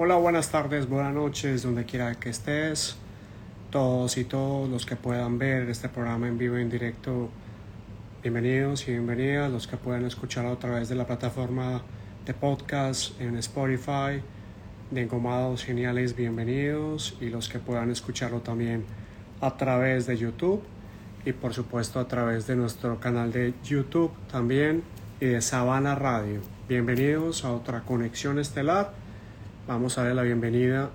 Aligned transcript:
Hola, 0.00 0.14
buenas 0.14 0.48
tardes, 0.52 0.88
buenas 0.88 1.12
noches, 1.12 1.64
donde 1.64 1.84
quiera 1.84 2.14
que 2.14 2.30
estés. 2.30 2.96
Todos 3.72 4.16
y 4.16 4.22
todos 4.22 4.70
los 4.70 4.86
que 4.86 4.94
puedan 4.94 5.40
ver 5.40 5.68
este 5.68 5.88
programa 5.88 6.28
en 6.28 6.38
vivo 6.38 6.56
en 6.56 6.70
directo, 6.70 7.28
bienvenidos 8.22 8.86
y 8.86 8.92
bienvenidas. 8.92 9.50
Los 9.50 9.66
que 9.66 9.76
puedan 9.76 10.04
escucharlo 10.04 10.52
a 10.52 10.58
través 10.60 10.88
de 10.88 10.94
la 10.94 11.04
plataforma 11.04 11.82
de 12.24 12.32
podcast 12.32 13.20
en 13.20 13.38
Spotify, 13.38 14.22
de 14.92 15.02
Engomados 15.02 15.64
Geniales, 15.64 16.14
bienvenidos. 16.14 17.16
Y 17.20 17.30
los 17.30 17.48
que 17.48 17.58
puedan 17.58 17.90
escucharlo 17.90 18.38
también 18.38 18.84
a 19.40 19.56
través 19.56 20.06
de 20.06 20.16
YouTube 20.16 20.62
y 21.24 21.32
por 21.32 21.54
supuesto 21.54 21.98
a 21.98 22.06
través 22.06 22.46
de 22.46 22.54
nuestro 22.54 23.00
canal 23.00 23.32
de 23.32 23.52
YouTube 23.64 24.12
también 24.30 24.84
y 25.20 25.26
de 25.26 25.42
Sabana 25.42 25.96
Radio. 25.96 26.40
Bienvenidos 26.68 27.44
a 27.44 27.50
otra 27.52 27.80
conexión 27.80 28.38
estelar. 28.38 29.07
Vamos 29.68 29.98
a 29.98 30.00
darle 30.00 30.14
la 30.14 30.22
bienvenida 30.22 30.90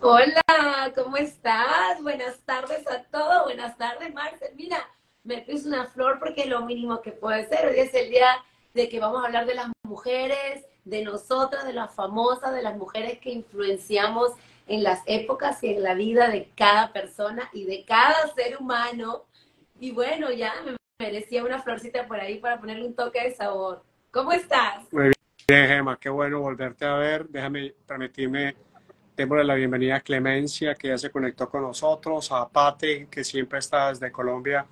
Hola, 0.00 0.42
¿cómo 0.96 1.16
estás? 1.18 2.02
Buenas 2.02 2.40
tardes 2.40 2.84
a 2.88 3.04
todos. 3.04 3.44
Buenas 3.44 3.78
tardes, 3.78 4.12
Marcel. 4.12 4.56
Mira, 4.56 4.78
me 5.22 5.42
puse 5.42 5.68
una 5.68 5.86
flor 5.86 6.18
porque 6.18 6.40
es 6.42 6.48
lo 6.48 6.62
mínimo 6.62 7.00
que 7.00 7.12
puede 7.12 7.46
ser. 7.46 7.68
Hoy 7.68 7.78
es 7.78 7.94
el 7.94 8.10
día 8.10 8.44
de 8.74 8.88
que 8.88 8.98
vamos 8.98 9.22
a 9.22 9.26
hablar 9.26 9.46
de 9.46 9.54
las 9.54 9.68
mujeres, 9.84 10.66
de 10.84 11.04
nosotras, 11.04 11.64
de 11.64 11.72
las 11.72 11.94
famosas, 11.94 12.54
de 12.54 12.62
las 12.62 12.76
mujeres 12.76 13.18
que 13.18 13.30
influenciamos 13.30 14.32
en 14.66 14.82
las 14.82 15.00
épocas 15.06 15.62
y 15.62 15.74
en 15.74 15.82
la 15.82 15.94
vida 15.94 16.28
de 16.28 16.50
cada 16.56 16.92
persona 16.92 17.48
y 17.52 17.64
de 17.64 17.84
cada 17.84 18.32
ser 18.34 18.56
humano. 18.58 19.24
Y 19.80 19.90
bueno, 19.92 20.30
ya 20.30 20.54
me 20.64 20.76
merecía 20.98 21.44
una 21.44 21.60
florcita 21.60 22.06
por 22.06 22.20
ahí 22.20 22.38
para 22.38 22.60
ponerle 22.60 22.86
un 22.86 22.94
toque 22.94 23.22
de 23.22 23.34
sabor. 23.34 23.82
¿Cómo 24.10 24.32
estás? 24.32 24.84
Muy 24.92 25.12
bien, 25.48 25.68
Gemma, 25.68 25.98
qué 25.98 26.08
bueno 26.08 26.40
volverte 26.40 26.84
a 26.84 26.94
ver. 26.94 27.28
Déjame 27.28 27.74
permitirme 27.86 28.54
Démosle 29.14 29.44
la 29.44 29.54
bienvenida 29.54 29.96
a 29.96 30.00
Clemencia, 30.00 30.74
que 30.74 30.88
ya 30.88 30.96
se 30.96 31.10
conectó 31.10 31.48
con 31.50 31.62
nosotros, 31.62 32.32
a 32.32 32.48
Pate, 32.48 33.08
que 33.10 33.22
siempre 33.22 33.58
está 33.58 33.90
desde 33.90 34.10
Colombia 34.10 34.66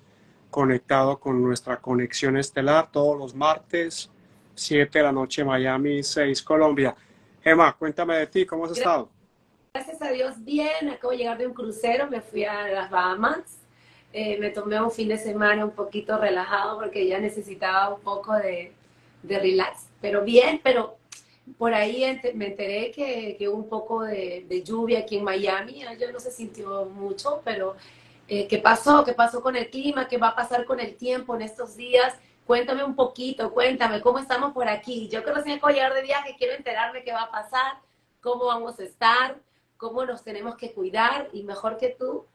conectado 0.49 1.19
con 1.19 1.41
nuestra 1.43 1.77
conexión 1.77 2.35
estelar 2.37 2.91
todos 2.91 3.17
los 3.17 3.35
martes, 3.35 4.09
7 4.61 4.99
de 4.99 5.03
la 5.03 5.11
noche 5.11 5.43
Miami, 5.43 6.03
6 6.03 6.41
Colombia. 6.43 6.95
Emma, 7.43 7.73
cuéntame 7.73 8.17
de 8.17 8.27
ti, 8.27 8.45
¿cómo 8.45 8.65
has 8.65 8.77
estado? 8.77 9.09
Gracias 9.73 10.01
a 10.01 10.11
Dios, 10.11 10.35
bien. 10.43 10.89
Acabo 10.89 11.11
de 11.11 11.17
llegar 11.17 11.37
de 11.37 11.47
un 11.47 11.53
crucero, 11.53 12.07
me 12.07 12.21
fui 12.21 12.43
a 12.43 12.67
las 12.67 12.89
Bahamas. 12.89 13.57
Eh, 14.13 14.37
me 14.39 14.49
tomé 14.49 14.79
un 14.81 14.91
fin 14.91 15.07
de 15.07 15.17
semana 15.17 15.63
un 15.65 15.71
poquito 15.71 16.17
relajado 16.17 16.77
porque 16.77 17.07
ya 17.07 17.19
necesitaba 17.19 17.93
un 17.93 18.01
poco 18.01 18.33
de, 18.35 18.73
de 19.23 19.39
relax. 19.39 19.87
Pero 20.01 20.23
bien, 20.23 20.59
pero 20.63 20.97
por 21.57 21.73
ahí 21.73 22.19
me 22.35 22.47
enteré 22.47 22.91
que, 22.91 23.35
que 23.37 23.47
un 23.47 23.67
poco 23.67 24.03
de, 24.03 24.63
lluvia 24.63 24.99
aquí 24.99 25.17
en 25.17 25.23
Miami, 25.23 25.83
yo 25.99 26.11
no 26.11 26.19
se 26.19 26.31
sintió 26.31 26.85
mucho, 26.85 27.41
pero 27.43 27.75
eh, 28.27 28.47
¿qué 28.47 28.59
pasó? 28.59 29.03
¿Qué 29.03 29.13
pasó 29.13 29.41
con 29.41 29.55
el 29.55 29.69
clima? 29.69 30.07
¿Qué 30.07 30.17
va 30.17 30.29
a 30.29 30.35
pasar 30.35 30.65
con 30.65 30.79
el 30.79 30.95
tiempo 30.95 31.35
en 31.35 31.41
estos 31.41 31.75
días? 31.75 32.13
Cuéntame 32.51 32.83
un 32.83 32.97
poquito, 32.97 33.53
cuéntame 33.53 34.01
cómo 34.01 34.19
estamos 34.19 34.51
por 34.51 34.67
aquí. 34.67 35.07
Yo 35.07 35.23
que 35.23 35.31
recién 35.31 35.57
acabo 35.57 35.71
llegar 35.71 35.93
de 35.93 36.01
viaje, 36.01 36.35
quiero 36.37 36.53
enterarme 36.53 37.01
qué 37.01 37.13
va 37.13 37.21
a 37.21 37.31
pasar, 37.31 37.79
cómo 38.19 38.47
vamos 38.47 38.77
a 38.77 38.83
estar, 38.83 39.37
cómo 39.77 40.05
nos 40.05 40.21
tenemos 40.21 40.57
que 40.57 40.73
cuidar 40.73 41.29
y 41.31 41.43
mejor 41.43 41.77
que 41.77 41.95
tú, 41.97 42.25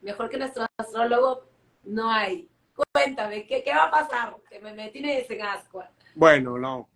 mejor 0.00 0.28
que 0.28 0.38
nuestro 0.38 0.64
astrólogo, 0.76 1.42
no 1.82 2.08
hay. 2.08 2.48
Cuéntame, 2.92 3.48
¿qué, 3.48 3.64
qué 3.64 3.74
va 3.74 3.86
a 3.86 3.90
pasar? 3.90 4.36
Que 4.48 4.60
me, 4.60 4.72
me 4.74 4.90
tienes 4.90 5.28
en 5.28 5.42
ascua. 5.42 5.90
Bueno, 6.14 6.56
no, 6.56 6.88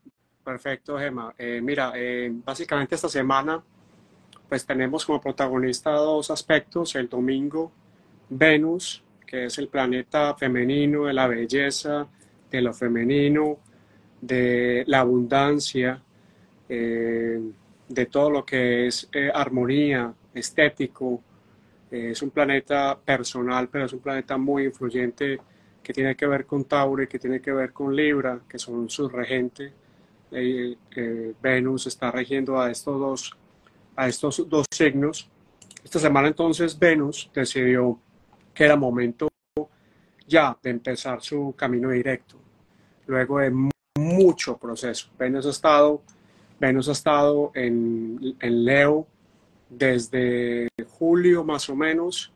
Perfecto, 0.45 0.97
Gemma. 0.97 1.35
Eh, 1.37 1.59
mira, 1.61 1.91
eh, 1.97 2.31
básicamente 2.33 2.95
esta 2.95 3.09
semana 3.09 3.61
pues 4.49 4.65
tenemos 4.65 5.05
como 5.05 5.21
protagonista 5.21 5.91
dos 5.91 6.31
aspectos. 6.31 6.95
El 6.95 7.09
domingo, 7.09 7.73
Venus, 8.29 9.03
que 9.27 9.47
es 9.47 9.59
el 9.59 9.67
planeta 9.67 10.37
femenino 10.37 11.07
de 11.07 11.13
la 11.13 11.27
belleza, 11.27 12.07
de 12.59 12.63
lo 12.63 12.73
femenino, 12.73 13.59
de 14.21 14.85
la 14.87 15.01
abundancia, 15.01 16.03
eh, 16.69 17.41
de 17.89 18.07
todo 18.07 18.31
lo 18.31 18.45
que 18.45 18.87
es 18.87 19.09
armonía, 19.35 20.13
estético. 20.35 21.23
es 21.91 22.23
un 22.23 22.31
planeta 22.31 22.99
personal, 22.99 23.69
pero 23.69 23.85
es 23.85 23.93
un 23.93 24.01
planeta 24.01 24.39
muy 24.39 24.65
influyente 24.65 25.39
que 25.83 25.93
tiene 25.93 26.15
que 26.17 26.27
ver 26.27 26.47
con 26.47 26.65
Tauro 26.65 27.03
y 27.03 27.07
que 27.07 27.19
tiene 27.19 27.41
que 27.41 27.53
ver 27.53 27.73
con 27.73 27.95
Libra, 27.95 28.41
que 28.49 28.59
son 28.59 28.89
sus 28.89 29.13
regentes 29.13 29.73
eh, 30.35 30.77
eh, 30.97 31.35
Venus 31.43 31.87
está 31.87 32.11
regiendo 32.11 32.59
a 32.59 32.71
estos, 32.71 32.99
dos, 32.99 33.37
a 33.95 34.09
estos 34.09 34.49
dos 34.49 34.67
signos. 34.71 35.29
Esta 35.85 35.99
semana 35.99 36.29
entonces 36.29 36.79
Venus 36.79 37.31
decidió 37.35 37.99
que 38.55 38.65
era 38.65 38.77
momento 38.77 39.29
ya 40.33 40.57
de 40.63 40.71
empezar 40.71 41.21
su 41.21 41.55
camino 41.55 41.91
directo, 41.91 42.37
luego 43.07 43.39
de 43.39 43.53
mucho 43.99 44.57
proceso. 44.57 45.11
Venus 45.19 45.45
ha 45.45 45.51
estado, 45.51 46.03
Venus 46.59 46.89
ha 46.89 46.93
estado 46.93 47.53
en, 47.55 48.35
en 48.41 48.65
Leo 48.65 49.07
desde 49.69 50.69
julio 50.99 51.45
más 51.45 51.69
o 51.69 51.77
menos. 51.77 52.33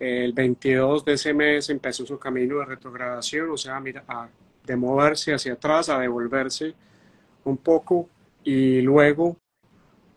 El 0.00 0.32
22 0.32 1.04
de 1.04 1.12
ese 1.12 1.34
mes 1.34 1.68
empezó 1.68 2.06
su 2.06 2.18
camino 2.18 2.60
de 2.60 2.64
retrogradación, 2.64 3.50
o 3.50 3.58
sea, 3.58 3.78
mira, 3.78 4.02
de 4.64 4.76
moverse 4.76 5.34
hacia 5.34 5.52
atrás, 5.52 5.90
a 5.90 5.98
devolverse 5.98 6.74
un 7.44 7.58
poco 7.58 8.08
y 8.42 8.80
luego 8.80 9.36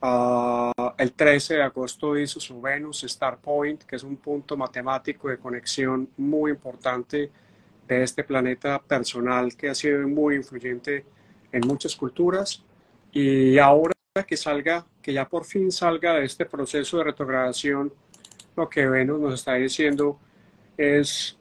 ah, 0.01 0.95
el 0.97 1.13
13 1.13 1.55
de 1.55 1.63
agosto 1.63 2.17
hizo 2.17 2.39
su 2.39 2.61
Venus 2.61 3.03
Star 3.03 3.37
Point, 3.37 3.83
que 3.83 3.95
es 3.95 4.03
un 4.03 4.17
punto 4.17 4.57
matemático 4.57 5.29
de 5.29 5.37
conexión 5.37 6.09
muy 6.17 6.51
importante 6.51 7.31
de 7.87 8.03
este 8.03 8.23
planeta 8.23 8.79
personal 8.79 9.55
que 9.55 9.69
ha 9.69 9.75
sido 9.75 10.07
muy 10.07 10.35
influyente 10.35 11.05
en 11.51 11.67
muchas 11.67 11.95
culturas. 11.95 12.63
Y 13.11 13.57
ahora 13.57 13.93
que 14.27 14.37
salga, 14.37 14.85
que 15.01 15.13
ya 15.13 15.27
por 15.27 15.45
fin 15.45 15.71
salga 15.71 16.13
de 16.15 16.25
este 16.25 16.45
proceso 16.45 16.97
de 16.97 17.05
retrogradación, 17.05 17.93
lo 18.55 18.69
que 18.69 18.87
Venus 18.87 19.19
nos 19.19 19.33
está 19.33 19.55
diciendo 19.55 20.19
es 20.77 21.37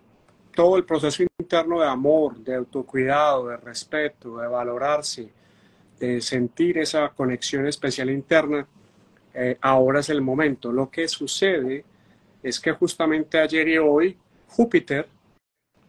todo 0.55 0.77
el 0.77 0.85
proceso 0.85 1.23
interno 1.39 1.81
de 1.81 1.89
amor, 1.89 2.39
de 2.39 2.55
autocuidado, 2.55 3.49
de 3.49 3.57
respeto, 3.57 4.39
de 4.39 4.49
valorarse, 4.49 5.31
de 6.01 6.21
sentir 6.23 6.79
esa 6.79 7.11
conexión 7.11 7.67
especial 7.67 8.11
interna, 8.11 8.67
eh, 9.35 9.59
ahora 9.61 10.01
es 10.01 10.09
el 10.09 10.23
momento. 10.23 10.73
Lo 10.73 10.91
que 10.91 11.07
sucede 11.07 11.85
es 12.43 12.59
que 12.59 12.73
justamente 12.73 13.39
ayer 13.39 13.69
y 13.69 13.79
hoy 13.79 14.19
Júpiter, 14.49 15.07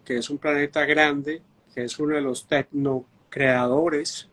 que 0.03 0.17
es 0.17 0.29
un 0.29 0.37
planeta 0.37 0.85
grande, 0.85 1.41
que 1.73 1.85
es 1.85 1.97
uno 1.97 2.15
de 2.15 2.21
los 2.21 2.45
tecnocreadores, 2.45 4.29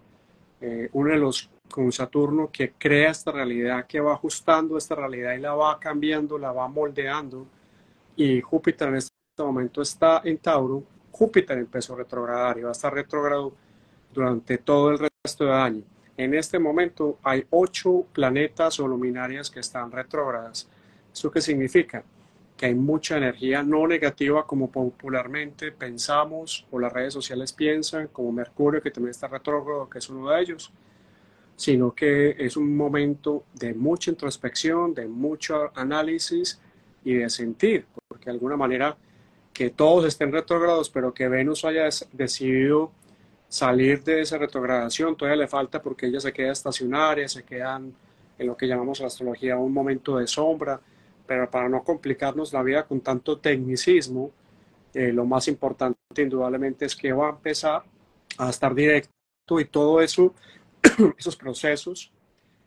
eh, 0.61 0.89
uno 0.93 1.11
de 1.11 1.19
los 1.19 1.49
con 1.71 1.93
Saturno 1.93 2.51
que 2.51 2.73
crea 2.73 3.11
esta 3.11 3.31
realidad, 3.31 3.87
que 3.87 4.01
va 4.01 4.15
ajustando 4.15 4.79
esta 4.79 4.95
realidad 4.95 5.35
y 5.35 5.41
la 5.41 5.55
va 5.55 5.79
cambiando, 5.79 6.39
la 6.39 6.51
va 6.51 6.67
moldeando. 6.67 7.47
Y 8.17 8.41
Júpiter 8.41 8.89
en 8.89 8.97
este 8.97 9.13
momento 9.39 9.83
está 9.83 10.23
en 10.25 10.39
Tauro. 10.39 10.83
Júpiter 11.13 11.59
empezó 11.59 11.95
a 11.95 11.99
retrogradar 11.99 12.59
y 12.59 12.63
va 12.63 12.71
a 12.71 12.73
estar 12.73 12.93
retrogrado 12.93 13.53
durante 14.13 14.59
todo 14.59 14.91
el 14.91 15.08
del 15.37 15.53
año. 15.53 15.83
En 16.17 16.35
este 16.35 16.59
momento 16.59 17.19
hay 17.23 17.45
ocho 17.51 18.07
planetas 18.13 18.81
o 18.81 18.89
luminarias 18.89 19.51
que 19.51 19.61
están 19.61 19.93
retrógradas. 19.93 20.69
¿Eso 21.13 21.31
qué 21.31 21.41
significa? 21.41 22.03
Que 22.57 22.67
hay 22.67 22.75
mucha 22.75 23.17
energía 23.17 23.63
no 23.63 23.87
negativa 23.87 24.47
como 24.47 24.71
popularmente 24.71 25.71
pensamos 25.71 26.67
o 26.71 26.79
las 26.81 26.93
redes 26.93 27.15
sociales 27.15 27.53
piensan, 27.53 28.09
como 28.09 28.33
Mercurio 28.33 28.83
que 28.83 28.91
también 28.91 29.13
está 29.13 29.29
retrógrado, 29.29 29.89
que 29.89 29.99
es 29.99 30.09
uno 30.09 30.31
de 30.31 30.41
ellos, 30.41 30.73
sino 31.55 31.95
que 31.95 32.37
es 32.39 32.57
un 32.57 32.77
momento 32.77 33.45
de 33.55 33.75
mucha 33.75 34.11
introspección, 34.11 34.95
de 34.95 35.07
mucho 35.07 35.71
análisis 35.75 36.61
y 37.05 37.15
de 37.15 37.31
sentir, 37.31 37.87
porque 38.09 38.27
de 38.27 38.33
alguna 38.33 38.57
manera 38.57 38.97
que 39.53 39.71
todos 39.71 40.05
estén 40.05 40.33
retrógrados, 40.33 40.89
pero 40.89 41.13
que 41.13 41.29
Venus 41.29 41.65
haya 41.65 41.89
decidido 42.13 42.93
salir 43.49 44.05
de 44.05 44.21
esa 44.21 44.39
retrogradación, 44.39 45.17
todavía 45.17 45.43
le 45.43 45.49
falta 45.49 45.81
porque 45.81 46.07
ella 46.07 46.21
se 46.21 46.33
queda 46.33 46.53
estacionaria, 46.53 47.29
se 47.29 47.43
quedan 47.45 47.93
en 48.39 48.47
lo 48.47 48.57
que 48.57 48.67
llamamos 48.67 49.01
la 49.01 49.07
astrología 49.07 49.57
un 49.57 49.73
momento 49.73 50.19
de 50.19 50.27
sombra, 50.27 50.81
pero 51.27 51.51
para 51.51 51.69
no 51.69 51.83
complicarnos 51.83 52.53
la 52.53 52.63
vida 52.63 52.87
con 52.87 53.01
tanto 53.01 53.39
tecnicismo, 53.39 54.31
eh, 54.95 55.13
lo 55.13 55.25
más 55.25 55.49
importante 55.49 55.99
indudablemente 56.17 56.87
es 56.87 56.97
que 56.97 57.13
va 57.13 57.27
a 57.27 57.31
empezar 57.31 57.83
a 58.39 58.51
estar 58.51 58.75
directo 58.75 59.11
y 59.59 59.65
todo 59.65 60.01
eso, 60.01 60.35
esos 61.19 61.37
procesos 61.37 62.13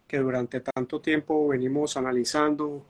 que 0.07 0.17
durante 0.17 0.59
tanto 0.59 0.99
tiempo 0.99 1.47
venimos 1.47 1.95
analizando, 1.95 2.83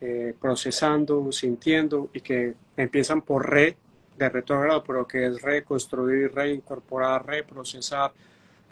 eh, 0.00 0.34
procesando, 0.40 1.30
sintiendo 1.30 2.08
y 2.12 2.20
que 2.20 2.54
empiezan 2.76 3.22
por 3.22 3.48
re 3.48 3.76
de 4.16 4.28
retrógrado, 4.28 4.82
pero 4.84 5.06
que 5.06 5.26
es 5.26 5.42
reconstruir, 5.42 6.32
reincorporar, 6.34 7.26
reprocesar, 7.26 8.12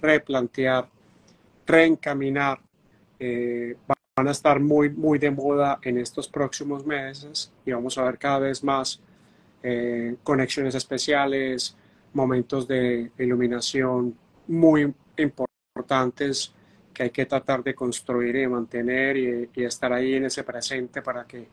replantear, 0.00 0.88
reencaminar, 1.66 2.60
eh, 3.18 3.76
van 4.16 4.28
a 4.28 4.30
estar 4.30 4.60
muy, 4.60 4.90
muy 4.90 5.18
de 5.18 5.30
moda 5.30 5.78
en 5.82 5.98
estos 5.98 6.28
próximos 6.28 6.84
meses 6.84 7.52
y 7.64 7.72
vamos 7.72 7.96
a 7.98 8.04
ver 8.04 8.18
cada 8.18 8.40
vez 8.40 8.62
más 8.62 9.00
eh, 9.62 10.16
conexiones 10.22 10.74
especiales, 10.74 11.76
momentos 12.12 12.68
de 12.68 13.10
iluminación 13.18 14.16
muy 14.48 14.92
importantes 15.16 16.52
que 16.92 17.04
hay 17.04 17.10
que 17.10 17.24
tratar 17.24 17.62
de 17.62 17.74
construir 17.74 18.36
y 18.36 18.46
mantener 18.46 19.16
y, 19.16 19.50
y, 19.54 19.64
estar 19.64 19.92
ahí 19.92 20.14
en 20.14 20.26
ese 20.26 20.44
presente 20.44 21.00
para 21.00 21.24
que 21.24 21.46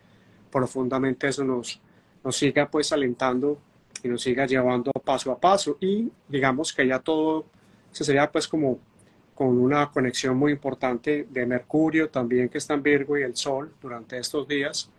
profundamente 0.52 1.30
eso 1.30 1.46
nos, 1.46 1.80
nos 2.24 2.36
siga 2.36 2.70
pues 2.70 2.92
alentando 2.92 3.58
y 4.04 4.08
nos 4.08 4.22
siga 4.22 4.46
llevando 4.46 4.92
paso 4.92 5.32
a 5.32 5.40
paso 5.40 5.78
y 5.80 6.12
digamos 6.28 6.74
que 6.74 6.88
ya 6.88 7.00
todo 7.00 7.46
se 7.92 8.04
sería 8.04 8.32
pues 8.32 8.48
como 8.48 8.80
con 9.40 9.58
una 9.58 9.90
conexión 9.90 10.38
muy 10.38 10.52
importante 10.52 11.26
de 11.30 11.46
Mercurio 11.46 12.10
también 12.10 12.50
que 12.50 12.58
está 12.58 12.74
en 12.74 12.84
Virgo 12.84 13.18
y 13.18 13.24
el 13.24 13.36
Sol 13.36 13.72
durante 13.82 14.18
estos 14.18 14.48
días. 14.48 14.90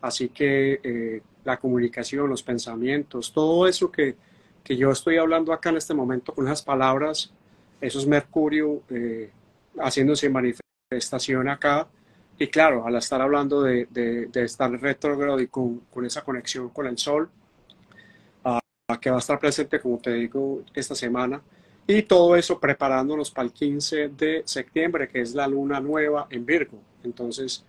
Así 0.00 0.30
que 0.30 0.80
eh, 0.82 1.22
la 1.44 1.58
comunicación, 1.58 2.28
los 2.28 2.42
pensamientos, 2.42 3.32
todo 3.32 3.68
eso 3.68 3.92
que, 3.92 4.16
que, 4.64 4.76
yo 4.76 4.90
estoy 4.90 5.18
hablando 5.18 5.52
acá 5.52 5.68
en 5.68 5.76
este 5.76 5.92
momento 5.92 6.34
con 6.34 6.46
esas 6.46 6.62
palabras, 6.62 7.32
eso 7.82 7.98
es 7.98 8.06
Mercurio 8.06 8.82
eh, 8.88 9.30
haciéndose 9.78 10.30
manifestación 10.30 11.48
acá. 11.48 11.86
Y 12.38 12.46
claro, 12.48 12.86
al 12.86 12.96
estar 12.96 13.20
hablando 13.20 13.62
de, 13.62 13.86
de, 13.90 14.26
de 14.26 14.44
estar 14.44 14.70
retrógrado 14.70 15.38
y 15.38 15.48
con, 15.48 15.80
con, 15.92 16.06
esa 16.06 16.22
conexión 16.22 16.70
con 16.70 16.86
el 16.86 16.96
Sol, 16.96 17.28
que 18.98 19.10
va 19.10 19.16
a 19.16 19.18
estar 19.20 19.38
presente, 19.38 19.80
como 19.80 19.98
te 19.98 20.12
digo, 20.14 20.62
esta 20.74 20.94
semana. 20.94 21.42
Y 21.86 22.02
todo 22.02 22.36
eso 22.36 22.58
preparándonos 22.60 23.30
para 23.30 23.46
el 23.46 23.52
15 23.52 24.08
de 24.08 24.42
septiembre, 24.44 25.08
que 25.08 25.20
es 25.20 25.34
la 25.34 25.46
luna 25.46 25.80
nueva 25.80 26.26
en 26.30 26.46
Virgo. 26.46 26.78
Entonces, 27.02 27.64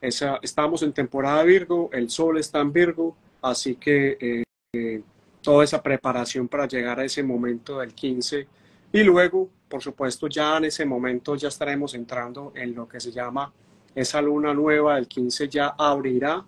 esa, 0.00 0.38
estamos 0.42 0.82
en 0.82 0.92
temporada 0.92 1.42
Virgo, 1.42 1.88
el 1.92 2.10
sol 2.10 2.38
está 2.38 2.60
en 2.60 2.72
Virgo, 2.72 3.16
así 3.42 3.76
que 3.76 4.18
eh, 4.20 4.44
eh, 4.74 5.02
toda 5.40 5.64
esa 5.64 5.82
preparación 5.82 6.48
para 6.48 6.66
llegar 6.68 7.00
a 7.00 7.04
ese 7.04 7.22
momento 7.22 7.78
del 7.78 7.94
15. 7.94 8.46
Y 8.92 9.02
luego, 9.02 9.48
por 9.68 9.82
supuesto, 9.82 10.28
ya 10.28 10.58
en 10.58 10.66
ese 10.66 10.84
momento 10.84 11.34
ya 11.34 11.48
estaremos 11.48 11.94
entrando 11.94 12.52
en 12.54 12.74
lo 12.74 12.86
que 12.86 13.00
se 13.00 13.10
llama 13.10 13.52
esa 13.96 14.20
luna 14.20 14.52
nueva 14.52 14.96
del 14.96 15.08
15 15.08 15.48
ya 15.48 15.68
abrirá 15.68 16.44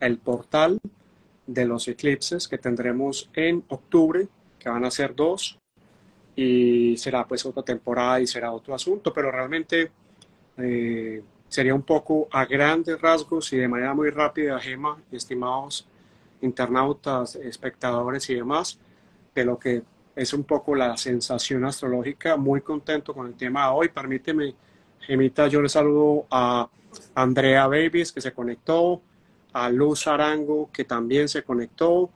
el 0.00 0.18
portal 0.18 0.80
de 1.48 1.64
los 1.64 1.88
eclipses 1.88 2.46
que 2.46 2.58
tendremos 2.58 3.30
en 3.32 3.64
octubre, 3.68 4.28
que 4.58 4.68
van 4.68 4.84
a 4.84 4.90
ser 4.90 5.14
dos, 5.14 5.58
y 6.36 6.96
será 6.98 7.26
pues 7.26 7.44
otra 7.46 7.62
temporada 7.64 8.20
y 8.20 8.26
será 8.26 8.52
otro 8.52 8.74
asunto, 8.74 9.12
pero 9.12 9.32
realmente 9.32 9.90
eh, 10.58 11.22
sería 11.48 11.74
un 11.74 11.82
poco 11.82 12.28
a 12.30 12.44
grandes 12.44 13.00
rasgos 13.00 13.52
y 13.52 13.56
de 13.56 13.66
manera 13.66 13.94
muy 13.94 14.10
rápida, 14.10 14.60
Gema, 14.60 15.02
estimados 15.10 15.88
internautas, 16.42 17.34
espectadores 17.36 18.28
y 18.30 18.34
demás, 18.34 18.78
de 19.34 19.44
lo 19.44 19.58
que 19.58 19.82
es 20.14 20.32
un 20.32 20.44
poco 20.44 20.74
la 20.74 20.96
sensación 20.96 21.64
astrológica. 21.64 22.36
Muy 22.36 22.60
contento 22.60 23.14
con 23.14 23.26
el 23.26 23.34
tema 23.34 23.66
de 23.66 23.72
hoy. 23.72 23.88
Permíteme, 23.88 24.54
Gemita, 25.00 25.48
yo 25.48 25.62
le 25.62 25.68
saludo 25.68 26.26
a 26.30 26.68
Andrea 27.14 27.66
Babies, 27.66 28.12
que 28.12 28.20
se 28.20 28.32
conectó, 28.32 29.00
a 29.58 29.68
Luz 29.70 30.06
Arango, 30.06 30.70
que 30.72 30.84
también 30.84 31.28
se 31.28 31.42
conectó, 31.42 32.10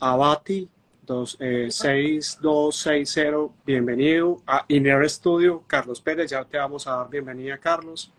a 0.00 0.16
Bati, 0.16 0.68
6260, 1.06 3.22
eh, 3.22 3.48
bienvenido, 3.64 4.42
a 4.44 4.64
Iner 4.66 5.08
Studio, 5.08 5.62
Carlos 5.68 6.00
Pérez, 6.00 6.32
ya 6.32 6.44
te 6.44 6.58
vamos 6.58 6.88
a 6.88 6.96
dar 6.96 7.08
bienvenida, 7.08 7.56
Carlos, 7.58 8.12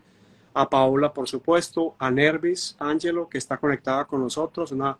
a 0.54 0.66
Paula, 0.68 1.12
por 1.12 1.28
supuesto, 1.28 1.94
a 1.98 2.10
Nervis 2.10 2.74
Ángelo, 2.78 3.28
que 3.28 3.36
está 3.36 3.58
conectada 3.58 4.06
con 4.06 4.22
nosotros, 4.22 4.72
una 4.72 4.96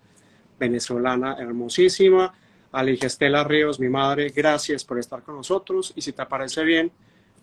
venezolana 0.58 1.36
hermosísima, 1.38 2.34
a 2.72 2.82
Ligestela 2.82 3.44
Ríos, 3.44 3.80
mi 3.80 3.88
madre, 3.88 4.28
gracias 4.28 4.84
por 4.84 4.98
estar 4.98 5.22
con 5.22 5.36
nosotros, 5.36 5.94
y 5.96 6.02
si 6.02 6.12
te 6.12 6.26
parece 6.26 6.64
bien, 6.64 6.92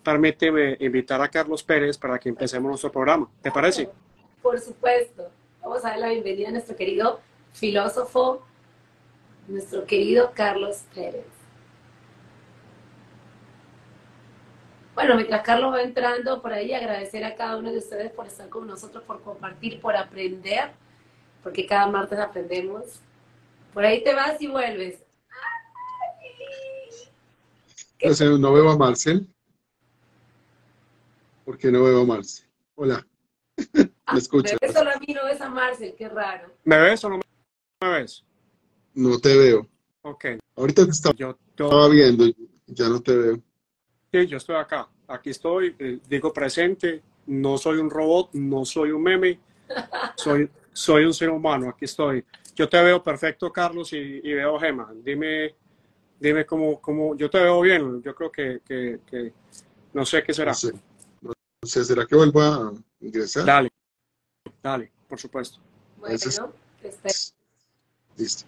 permíteme 0.04 0.76
invitar 0.78 1.20
a 1.20 1.28
Carlos 1.28 1.64
Pérez 1.64 1.98
para 1.98 2.16
que 2.16 2.28
empecemos 2.28 2.68
nuestro 2.68 2.92
programa, 2.92 3.28
¿te 3.42 3.50
parece? 3.50 3.90
Por 4.40 4.60
supuesto. 4.60 5.32
Vamos 5.62 5.84
a 5.84 5.90
dar 5.90 5.98
la 5.98 6.08
bienvenida 6.08 6.48
a 6.48 6.52
nuestro 6.52 6.76
querido 6.76 7.20
filósofo, 7.52 8.46
nuestro 9.48 9.84
querido 9.84 10.32
Carlos 10.34 10.84
Pérez. 10.94 11.26
Bueno, 14.94 15.14
mientras 15.14 15.42
Carlos 15.42 15.72
va 15.72 15.82
entrando 15.82 16.42
por 16.42 16.52
ahí, 16.52 16.72
agradecer 16.72 17.24
a 17.24 17.36
cada 17.36 17.56
uno 17.56 17.70
de 17.70 17.78
ustedes 17.78 18.10
por 18.10 18.26
estar 18.26 18.48
con 18.48 18.66
nosotros, 18.66 19.04
por 19.04 19.22
compartir, 19.22 19.80
por 19.80 19.94
aprender, 19.94 20.72
porque 21.42 21.66
cada 21.66 21.86
martes 21.86 22.18
aprendemos. 22.18 23.00
Por 23.72 23.84
ahí 23.84 24.02
te 24.02 24.14
vas 24.14 24.40
y 24.40 24.48
vuelves. 24.48 25.02
Entonces, 28.00 28.38
no 28.38 28.52
veo 28.52 28.70
a 28.70 28.76
Marcel. 28.76 29.28
¿Por 31.44 31.58
qué 31.58 31.70
no 31.70 31.84
veo 31.84 32.02
a 32.02 32.04
Marcel? 32.04 32.46
Hola. 32.74 33.06
¿Me 34.12 34.18
escuchas? 34.18 34.58
¿Me 34.60 34.68
ves 34.68 34.76
solo 34.76 34.90
a 34.90 34.98
mí, 34.98 35.14
no 35.14 35.24
ves 35.24 35.40
a 35.40 35.48
Marcel? 35.48 35.94
Qué 35.96 36.08
raro. 36.08 36.50
¿Me 36.64 36.78
ves 36.78 37.04
o 37.04 37.10
no 37.10 37.20
me 37.80 37.88
ves? 37.90 38.24
No 38.94 39.18
te 39.18 39.36
veo. 39.36 39.68
Ok. 40.02 40.24
Ahorita 40.56 40.84
te 40.84 40.90
estaba, 40.90 41.14
yo, 41.14 41.36
estaba 41.50 41.88
viendo, 41.88 42.24
ya 42.66 42.88
no 42.88 43.00
te 43.00 43.16
veo. 43.16 43.42
Sí, 44.12 44.26
yo 44.26 44.38
estoy 44.38 44.56
acá. 44.56 44.88
Aquí 45.06 45.30
estoy, 45.30 45.76
eh, 45.78 45.98
digo 46.08 46.32
presente. 46.32 47.02
No 47.26 47.58
soy 47.58 47.78
un 47.78 47.90
robot, 47.90 48.30
no 48.32 48.64
soy 48.64 48.90
un 48.90 49.02
meme. 49.02 49.38
Soy, 50.16 50.48
soy 50.72 51.04
un 51.04 51.12
ser 51.12 51.28
humano, 51.28 51.68
aquí 51.68 51.84
estoy. 51.84 52.24
Yo 52.54 52.66
te 52.66 52.82
veo 52.82 53.02
perfecto, 53.02 53.52
Carlos, 53.52 53.92
y, 53.92 53.96
y 53.96 54.32
veo 54.32 54.58
Gema. 54.58 54.90
Dime, 55.04 55.54
dime 56.18 56.46
cómo, 56.46 56.80
cómo, 56.80 57.14
yo 57.14 57.28
te 57.28 57.38
veo 57.38 57.60
bien. 57.60 58.02
Yo 58.02 58.14
creo 58.14 58.32
que, 58.32 58.60
que, 58.66 59.00
que 59.06 59.32
no 59.92 60.06
sé 60.06 60.22
qué 60.22 60.32
será. 60.32 60.52
No 60.52 60.54
sé. 60.54 60.72
no 61.20 61.32
sé, 61.64 61.84
¿será 61.84 62.06
que 62.06 62.16
vuelva 62.16 62.56
a 62.56 62.72
ingresar? 63.00 63.44
Dale. 63.44 63.68
Dale, 64.62 64.90
por 65.08 65.18
supuesto. 65.18 65.58
Bueno, 65.98 66.14
este, 66.14 66.28
Listo. 68.16 68.46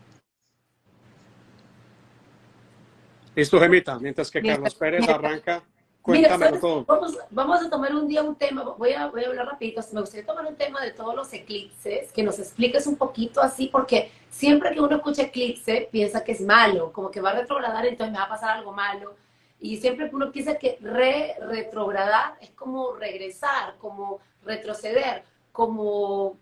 Listo, 3.35 3.61
Gemita, 3.61 3.99
mientras 3.99 4.31
que 4.31 4.40
Mira, 4.40 4.55
Carlos 4.55 4.75
Pérez 4.75 5.00
mira. 5.02 5.14
arranca, 5.14 5.52
Mira, 5.55 5.62
cuéntamelo 6.02 6.47
¿sabes? 6.47 6.61
todo. 6.61 6.85
Vamos, 6.85 7.19
vamos 7.31 7.62
a 7.62 7.71
tomar 7.71 7.95
un 7.95 8.09
día 8.09 8.23
un 8.23 8.35
tema, 8.35 8.64
voy 8.64 8.93
a, 8.93 9.07
voy 9.07 9.25
a 9.25 9.29
hablar 9.29 9.47
rapidito, 9.47 9.81
me 9.93 10.00
gustaría 10.00 10.26
tomar 10.26 10.47
un 10.47 10.57
tema 10.57 10.83
de 10.83 10.90
todos 10.93 11.14
los 11.14 11.33
eclipses, 11.33 12.11
que 12.12 12.23
nos 12.23 12.38
expliques 12.38 12.87
un 12.87 12.97
poquito 12.97 13.40
así, 13.40 13.69
porque 13.69 14.11
siempre 14.29 14.73
que 14.73 14.81
uno 14.81 14.97
escucha 14.97 15.23
eclipse, 15.23 15.88
piensa 15.93 16.25
que 16.25 16.33
es 16.33 16.40
malo, 16.40 16.93
como 16.93 17.11
que 17.11 17.21
va 17.21 17.31
a 17.31 17.35
retrogradar, 17.40 17.87
entonces 17.87 18.12
me 18.12 18.19
va 18.19 18.25
a 18.25 18.29
pasar 18.31 18.50
algo 18.50 18.73
malo. 18.73 19.14
Y 19.61 19.76
siempre 19.76 20.09
que 20.09 20.17
uno 20.17 20.33
piensa 20.33 20.57
que 20.57 20.79
re 20.81 21.37
retrogradar 21.40 22.37
es 22.40 22.50
como 22.50 22.95
regresar, 22.95 23.76
como 23.79 24.19
retroceder, 24.43 25.23
como, 25.61 26.38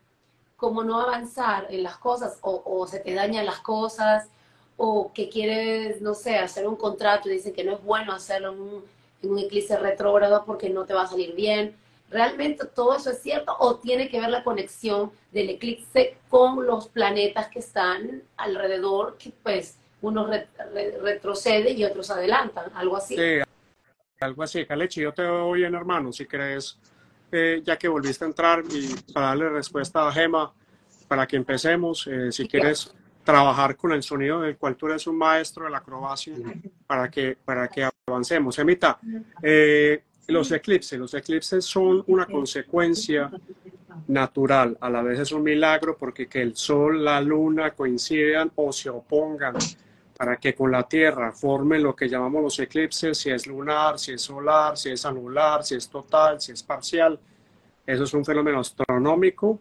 como 0.57 0.85
no 0.85 1.01
avanzar 1.01 1.67
en 1.71 1.83
las 1.83 1.97
cosas, 1.97 2.39
o, 2.43 2.87
se 2.87 3.01
te 3.01 3.15
dañan 3.15 3.47
las 3.47 3.59
cosas, 3.59 4.29
o 4.77 5.13
que 5.13 5.29
quieres, 5.29 6.01
no 6.01 6.15
sé, 6.15 6.39
hacer 6.39 6.69
un 6.69 6.77
contrato 6.77 7.29
y 7.29 7.33
dicen 7.33 7.53
que 7.53 7.65
no 7.65 7.73
es 7.73 7.83
bueno 7.83 8.13
hacerlo 8.13 8.53
en 8.53 8.61
un, 8.61 8.85
en 9.25 9.39
eclipse 9.41 9.77
retrógrado 9.77 10.45
porque 10.47 10.71
no 10.71 10.85
te 10.85 10.95
va 10.95 11.03
a 11.03 11.07
salir 11.09 11.35
bien. 11.35 11.75
¿Realmente 12.11 12.65
todo 12.65 12.97
eso 12.97 13.11
es 13.11 13.21
cierto 13.21 13.57
o 13.59 13.79
tiene 13.79 14.09
que 14.09 14.21
ver 14.21 14.31
la 14.31 14.45
conexión 14.45 15.11
del 15.33 15.51
eclipse 15.51 16.17
con 16.29 16.65
los 16.65 16.87
planetas 16.87 17.49
que 17.49 17.59
están 17.59 18.23
alrededor, 18.37 19.17
que 19.19 19.33
pues 19.43 19.79
unos 20.01 20.31
re- 20.31 20.47
re- 20.73 20.97
retrocede 21.03 21.73
y 21.73 21.85
otros 21.85 22.09
adelantan? 22.13 22.71
Algo 22.73 22.97
así. 22.97 23.17
Sí, 23.17 23.41
algo 24.21 24.45
así. 24.45 24.65
Calechi, 24.65 25.01
yo 25.01 25.13
te 25.13 25.23
veo 25.23 25.51
bien, 25.51 25.75
hermano. 25.75 26.13
Si 26.13 26.25
crees, 26.25 26.79
eh, 27.31 27.63
ya 27.65 27.77
que 27.77 27.89
volviste 27.89 28.25
a 28.25 28.29
entrar 28.29 28.63
y 28.71 28.95
para 29.13 29.29
darle 29.29 29.49
respuesta 29.51 30.07
a 30.07 30.13
Gema, 30.13 30.53
para 31.07 31.27
que 31.27 31.37
empecemos, 31.37 32.07
eh, 32.07 32.33
si 32.33 32.47
quieres 32.47 32.95
trabajar 33.25 33.77
con 33.77 33.93
el 33.93 34.03
sonido 34.03 34.41
del 34.41 34.57
cual 34.57 34.77
tú 34.77 34.87
eres 34.87 35.07
un 35.07 35.17
maestro 35.17 35.65
de 35.65 35.71
la 35.71 35.79
acrobacia, 35.79 36.35
para 36.87 37.11
que, 37.11 37.37
para 37.45 37.69
que 37.69 37.89
avancemos. 38.07 38.57
Gemita, 38.57 38.99
eh, 39.43 40.03
los 40.29 40.51
eclipses, 40.53 40.99
los 40.99 41.13
eclipses 41.15 41.65
son 41.65 42.03
una 42.07 42.27
consecuencia 42.27 43.31
natural, 44.07 44.79
a 44.81 44.89
la 44.89 45.03
vez 45.03 45.19
es 45.19 45.33
un 45.33 45.43
milagro 45.43 45.97
porque 45.99 46.27
que 46.27 46.41
el 46.41 46.57
sol, 46.57 47.05
la 47.05 47.21
luna 47.21 47.73
coincidan 47.73 48.51
o 48.55 48.73
se 48.73 48.89
opongan 48.89 49.57
para 50.19 50.37
que 50.37 50.53
con 50.53 50.73
la 50.73 50.83
Tierra 50.83 51.31
formen 51.31 51.81
lo 51.81 51.95
que 51.95 52.09
llamamos 52.09 52.43
los 52.43 52.59
eclipses, 52.59 53.17
si 53.17 53.31
es 53.31 53.47
lunar, 53.47 54.01
si 54.01 54.15
es 54.15 54.23
solar, 54.23 54.77
si 54.77 54.91
es 54.91 55.07
anular, 55.07 55.63
si 55.63 55.77
es 55.77 55.89
total, 55.89 56.41
si 56.41 56.51
es 56.51 56.61
parcial. 56.65 57.21
Eso 57.87 58.03
es 58.03 58.13
un 58.13 58.25
fenómeno 58.25 58.59
astronómico 58.59 59.61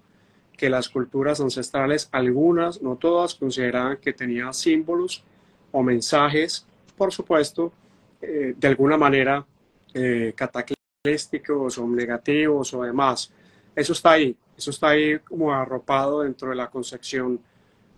que 0.57 0.67
las 0.67 0.89
culturas 0.89 1.39
ancestrales, 1.41 2.09
algunas, 2.11 2.81
no 2.81 2.95
todas, 2.95 3.35
consideraban 3.35 3.97
que 3.97 4.13
tenía 4.13 4.51
símbolos 4.51 5.23
o 5.71 5.83
mensajes, 5.83 6.65
por 6.97 7.13
supuesto, 7.13 7.71
eh, 8.19 8.55
de 8.57 8.67
alguna 8.67 8.97
manera 8.97 9.45
eh, 9.93 10.33
cataclísticos 10.35 11.77
o 11.77 11.87
negativos 11.87 12.73
o 12.73 12.81
demás. 12.81 13.31
Eso 13.75 13.93
está 13.93 14.13
ahí, 14.13 14.35
eso 14.57 14.71
está 14.71 14.89
ahí 14.89 15.19
como 15.19 15.53
arropado 15.53 16.21
dentro 16.21 16.49
de 16.49 16.55
la 16.55 16.67
concepción 16.67 17.39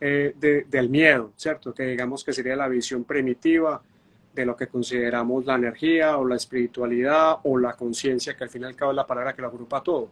eh, 0.02 0.64
del 0.68 0.90
miedo, 0.90 1.34
¿cierto? 1.36 1.74
Que 1.74 1.84
digamos 1.84 2.24
que 2.24 2.34
sería 2.34 2.56
la 2.56 2.68
visión 2.68 3.04
primitiva 3.04 3.82
de 4.34 4.46
lo 4.46 4.56
que 4.56 4.68
consideramos 4.68 5.46
la 5.46 5.56
energía 5.56 6.18
o 6.18 6.26
la 6.26 6.36
espiritualidad 6.36 7.38
o 7.44 7.58
la 7.58 7.74
conciencia, 7.74 8.36
que 8.38 8.44
al 8.44 8.50
fin 8.50 8.62
y 8.62 8.66
al 8.66 8.76
cabo 8.76 8.92
es 8.92 8.96
la 8.96 9.08
palabra 9.08 9.34
que 9.34 9.42
lo 9.42 9.50
agrupa 9.50 9.84
todo. 9.84 10.12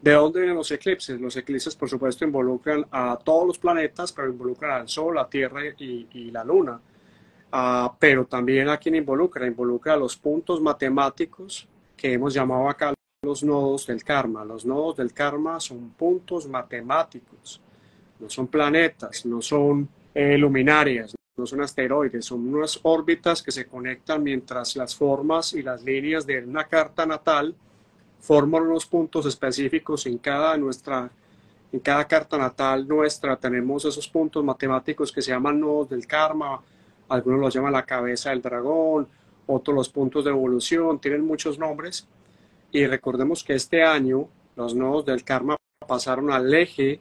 ¿De 0.00 0.12
dónde 0.12 0.40
vienen 0.40 0.56
los 0.56 0.70
eclipses? 0.70 1.20
Los 1.20 1.36
eclipses, 1.36 1.74
por 1.74 1.88
supuesto, 1.88 2.24
involucran 2.24 2.86
a 2.90 3.18
todos 3.22 3.46
los 3.46 3.58
planetas, 3.58 4.12
pero 4.12 4.28
involucran 4.28 4.82
al 4.82 4.88
Sol, 4.88 5.14
la 5.14 5.28
Tierra 5.28 5.62
y, 5.78 6.30
la 6.30 6.44
Luna. 6.44 6.80
Ah, 7.50 7.92
pero 7.98 8.26
también 8.26 8.68
a 8.68 8.76
quien 8.76 8.94
involucra, 8.96 9.46
involucra 9.46 9.94
a 9.94 9.96
los 9.96 10.16
puntos 10.16 10.60
matemáticos 10.60 11.66
que 11.96 12.12
hemos 12.12 12.34
llamado 12.34 12.68
acá 12.68 12.92
los 13.22 13.42
nodos 13.42 13.86
del 13.86 14.04
karma. 14.04 14.44
Los 14.44 14.64
nodos 14.64 14.96
del 14.96 15.12
karma 15.12 15.58
son 15.58 15.90
puntos 15.90 16.46
matemáticos, 16.46 17.60
no 18.18 18.30
son 18.30 18.46
planetas, 18.48 19.26
no 19.26 19.42
son 19.42 19.88
eh, 20.14 20.38
luminarias, 20.38 21.14
no 21.36 21.46
son 21.46 21.62
asteroides, 21.62 22.24
son 22.24 22.54
unas 22.54 22.80
órbitas 22.82 23.42
que 23.42 23.52
se 23.52 23.66
conectan 23.66 24.22
mientras 24.22 24.76
las 24.76 24.94
formas 24.94 25.52
y 25.52 25.62
las 25.62 25.82
líneas 25.82 26.26
de 26.26 26.44
una 26.44 26.64
carta 26.64 27.04
natal 27.04 27.54
forman 28.20 28.62
unos 28.62 28.86
puntos 28.86 29.26
específicos 29.26 30.06
en 30.06 30.18
cada 30.18 30.56
nuestra 30.56 31.10
en 31.72 31.80
cada 31.80 32.06
carta 32.06 32.38
natal 32.38 32.86
nuestra 32.86 33.36
tenemos 33.36 33.84
esos 33.84 34.08
puntos 34.08 34.42
matemáticos 34.42 35.12
que 35.12 35.20
se 35.20 35.32
llaman 35.32 35.60
nodos 35.60 35.90
del 35.90 36.06
karma, 36.06 36.62
algunos 37.08 37.40
los 37.40 37.54
llaman 37.54 37.72
la 37.72 37.84
cabeza 37.84 38.30
del 38.30 38.40
dragón, 38.40 39.08
otros 39.46 39.74
los 39.74 39.88
puntos 39.88 40.24
de 40.24 40.30
evolución, 40.30 40.98
tienen 41.00 41.24
muchos 41.24 41.58
nombres. 41.58 42.06
Y 42.72 42.86
recordemos 42.86 43.44
que 43.44 43.54
este 43.54 43.82
año 43.82 44.28
los 44.54 44.74
nodos 44.74 45.06
del 45.06 45.24
karma 45.24 45.56
pasaron 45.86 46.30
al 46.30 46.52
eje 46.54 47.00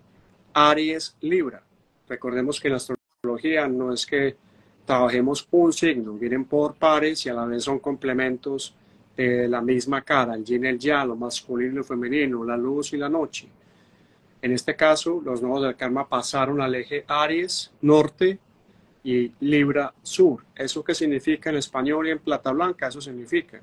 Aries 0.58 1.18
Libra. 1.20 1.62
Recordemos 2.08 2.62
que 2.62 2.70
en 2.70 2.72
la 2.72 2.78
astrología 2.78 3.68
no 3.68 3.92
es 3.92 4.06
que 4.06 4.38
trabajemos 4.86 5.46
un 5.52 5.74
signo, 5.74 6.14
vienen 6.14 6.46
por 6.46 6.76
pares 6.76 7.26
y 7.26 7.30
a 7.30 7.34
la 7.34 7.46
vez 7.46 7.66
son 7.66 7.80
complementos 7.80 8.74
de 9.18 9.50
la 9.50 9.62
misma 9.62 10.02
cara, 10.02 10.34
el 10.36 10.46
yin 10.46 10.64
y 10.64 10.68
el 10.70 10.80
yang, 10.80 11.10
lo 11.10 11.16
masculino 11.18 11.74
y 11.74 11.76
lo 11.76 11.84
femenino, 11.84 12.46
la 12.46 12.56
luz 12.56 12.94
y 12.94 12.98
la 12.98 13.10
noche. 13.10 13.50
En 14.42 14.54
este 14.54 14.76
caso, 14.78 15.22
los 15.26 15.42
nodos 15.42 15.64
del 15.64 15.76
karma 15.76 16.08
pasaron 16.08 16.62
al 16.62 16.76
eje 16.76 17.04
Aries 17.06 17.72
norte 17.82 18.40
y 19.04 19.34
Libra 19.42 19.94
sur. 20.04 20.46
¿Eso 20.56 20.84
qué 20.84 20.96
significa 20.96 21.50
en 21.50 21.58
español 21.58 22.08
y 22.08 22.12
en 22.12 22.20
plata 22.20 22.52
blanca? 22.52 22.88
Eso 22.88 23.02
significa 23.02 23.60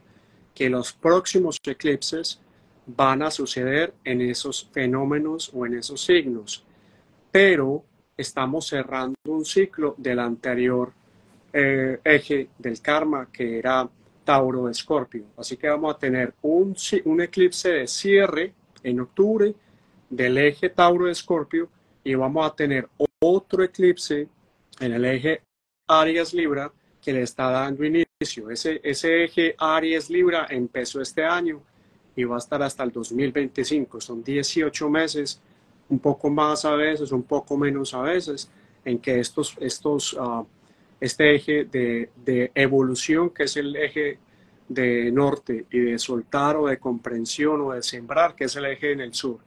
que 0.55 0.69
los 0.69 0.93
próximos 0.93 1.59
eclipses 1.65 2.39
van 2.87 3.23
a 3.23 3.31
suceder 3.31 3.95
en 4.05 4.21
esos 4.21 4.69
fenómenos 4.73 5.51
o 5.55 5.65
en 5.65 5.75
esos 5.75 6.05
signos. 6.05 6.67
Pero 7.33 7.85
estamos 8.17 8.69
cerrando 8.69 9.17
un 9.25 9.45
ciclo 9.45 9.95
del 9.99 10.21
anterior 10.21 10.93
eh, 11.53 11.99
eje 12.05 12.51
del 12.59 12.81
karma, 12.81 13.29
que 13.33 13.59
era 13.59 13.89
Tauro 14.25 14.69
Escorpio. 14.69 15.25
Así 15.37 15.57
que 15.57 15.69
vamos 15.69 15.95
a 15.95 15.99
tener 15.99 16.35
un, 16.43 16.77
eclipse 17.21 17.71
de 17.71 17.87
cierre 17.87 18.55
en 18.83 19.01
octubre 19.01 19.55
del 20.09 20.39
eje 20.39 20.69
Tauro 20.69 21.09
Escorpio 21.09 21.69
y 22.05 22.15
vamos 22.15 22.47
a 22.47 22.55
tener 22.55 22.89
otro 23.21 23.65
eclipse 23.65 24.29
en 24.81 24.93
el 24.93 25.05
eje 25.05 25.43
Aries 25.89 26.35
Libra 26.35 26.71
que 27.01 27.13
le 27.13 27.23
está 27.23 27.51
dando 27.51 27.85
inicio. 27.85 28.51
Ese, 28.51 28.81
ese 28.85 29.25
eje 29.25 29.55
Aries 29.59 30.11
Libra 30.11 30.47
empezó 30.51 31.01
este 31.01 31.25
año 31.25 31.63
y 32.15 32.25
va 32.25 32.37
a 32.37 32.39
estar 32.39 32.63
hasta 32.63 32.85
el 32.85 32.93
2025. 32.93 34.01
Son 34.01 34.23
18 34.23 34.91
meses, 34.91 35.41
un 35.93 35.99
poco 35.99 36.31
más 36.31 36.65
a 36.65 36.75
veces, 36.75 37.13
un 37.13 37.23
poco 37.23 37.59
menos 37.59 37.93
a 37.93 38.01
veces, 38.01 38.51
en 38.83 38.99
que 38.99 39.21
estos, 39.21 39.55
estos 39.61 40.15
uh, 40.15 40.47
este 40.99 41.35
eje 41.35 41.65
de, 41.65 42.51
evolución, 42.55 43.29
que 43.31 43.43
es 43.43 43.57
el 43.59 43.77
eje 43.77 44.19
de 44.69 45.13
norte, 45.13 45.67
y 45.71 45.81
de 45.81 45.99
soltar 45.99 46.57
o 46.57 46.67
de 46.69 46.79
comprensión 46.79 47.61
o 47.61 47.73
de 47.73 47.83
sembrar, 47.83 48.35
que 48.35 48.45
es 48.45 48.57
el 48.57 48.65
eje 48.65 48.93
en 48.93 49.01
el 49.01 49.13
sur. 49.13 49.39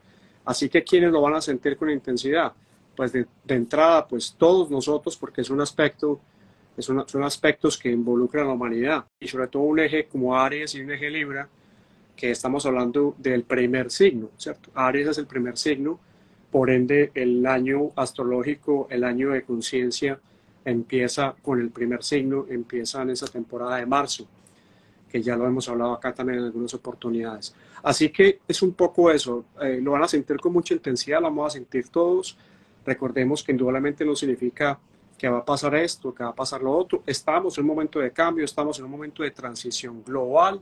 Así 0.46 0.70
que 0.70 0.84
quienes 0.84 1.12
lo 1.12 1.22
van 1.22 1.34
a 1.34 1.42
sentir 1.42 1.78
con 1.78 1.90
intensidad, 1.90 2.54
pues 2.96 3.12
de, 3.12 3.26
entrada, 3.48 4.08
pues 4.08 4.36
todos 4.38 4.70
nosotros, 4.70 5.18
porque 5.18 5.42
es 5.42 5.50
un 5.50 5.62
aspecto, 5.62 6.20
es 6.78 6.86
son 6.86 7.24
aspectos 7.24 7.76
que 7.76 7.90
involucran 7.90 8.44
a 8.44 8.48
la 8.50 8.54
humanidad, 8.54 9.06
y 9.20 9.28
sobre 9.28 9.48
todo 9.48 9.64
un 9.64 9.80
eje 9.80 10.06
como 10.06 10.38
Aries 10.38 10.76
y 10.76 10.82
un 10.82 10.92
eje 10.92 11.10
Libra, 11.10 11.50
que 12.16 12.30
estamos 12.30 12.68
hablando 12.68 13.16
del 13.18 13.44
primer 13.44 13.90
signo, 13.90 14.30
¿cierto? 14.38 14.70
Aries 14.76 15.08
es 15.08 15.18
el 15.18 15.26
primer 15.26 15.58
signo, 15.58 16.00
por 16.52 16.70
ende 16.70 17.12
el 17.14 17.46
año 17.46 17.92
astrológico, 17.96 18.88
el 18.90 19.04
año 19.04 19.32
de 19.32 19.44
conciencia, 19.44 20.20
empieza 20.64 21.36
con 21.42 21.60
el 21.60 21.70
primer 21.70 22.04
signo, 22.04 22.46
empieza 22.50 23.02
en 23.04 23.12
esa 23.12 23.28
temporada 23.28 23.78
de 23.78 23.86
marzo, 23.86 24.28
que 25.10 25.22
ya 25.22 25.36
lo 25.36 25.46
hemos 25.46 25.70
hablado 25.70 25.94
acá 25.94 26.14
también 26.14 26.40
en 26.40 26.46
algunas 26.46 26.74
oportunidades. 26.74 27.54
Así 27.84 28.10
que 28.10 28.40
es 28.48 28.62
un 28.62 28.74
poco 28.74 29.12
eso, 29.12 29.46
eh, 29.62 29.80
lo 29.82 29.92
van 29.92 30.04
a 30.04 30.08
sentir 30.08 30.38
con 30.38 30.52
mucha 30.52 30.74
intensidad, 30.74 31.20
lo 31.20 31.26
vamos 31.26 31.54
a 31.54 31.58
sentir 31.58 31.90
todos. 31.90 32.38
Recordemos 32.86 33.44
que 33.44 33.52
indudablemente 33.52 34.04
no 34.04 34.16
significa 34.16 34.80
que 35.18 35.30
va 35.30 35.40
a 35.40 35.46
pasar 35.46 35.76
esto, 35.76 36.14
que 36.14 36.24
va 36.24 36.32
a 36.32 36.36
pasar 36.36 36.62
lo 36.62 36.72
otro. 36.72 37.04
Estamos 37.06 37.58
en 37.58 37.64
un 37.64 37.68
momento 37.70 38.00
de 38.00 38.12
cambio, 38.12 38.44
estamos 38.44 38.78
en 38.80 38.86
un 38.86 38.92
momento 38.92 39.24
de 39.24 39.32
transición 39.32 40.04
global 40.04 40.60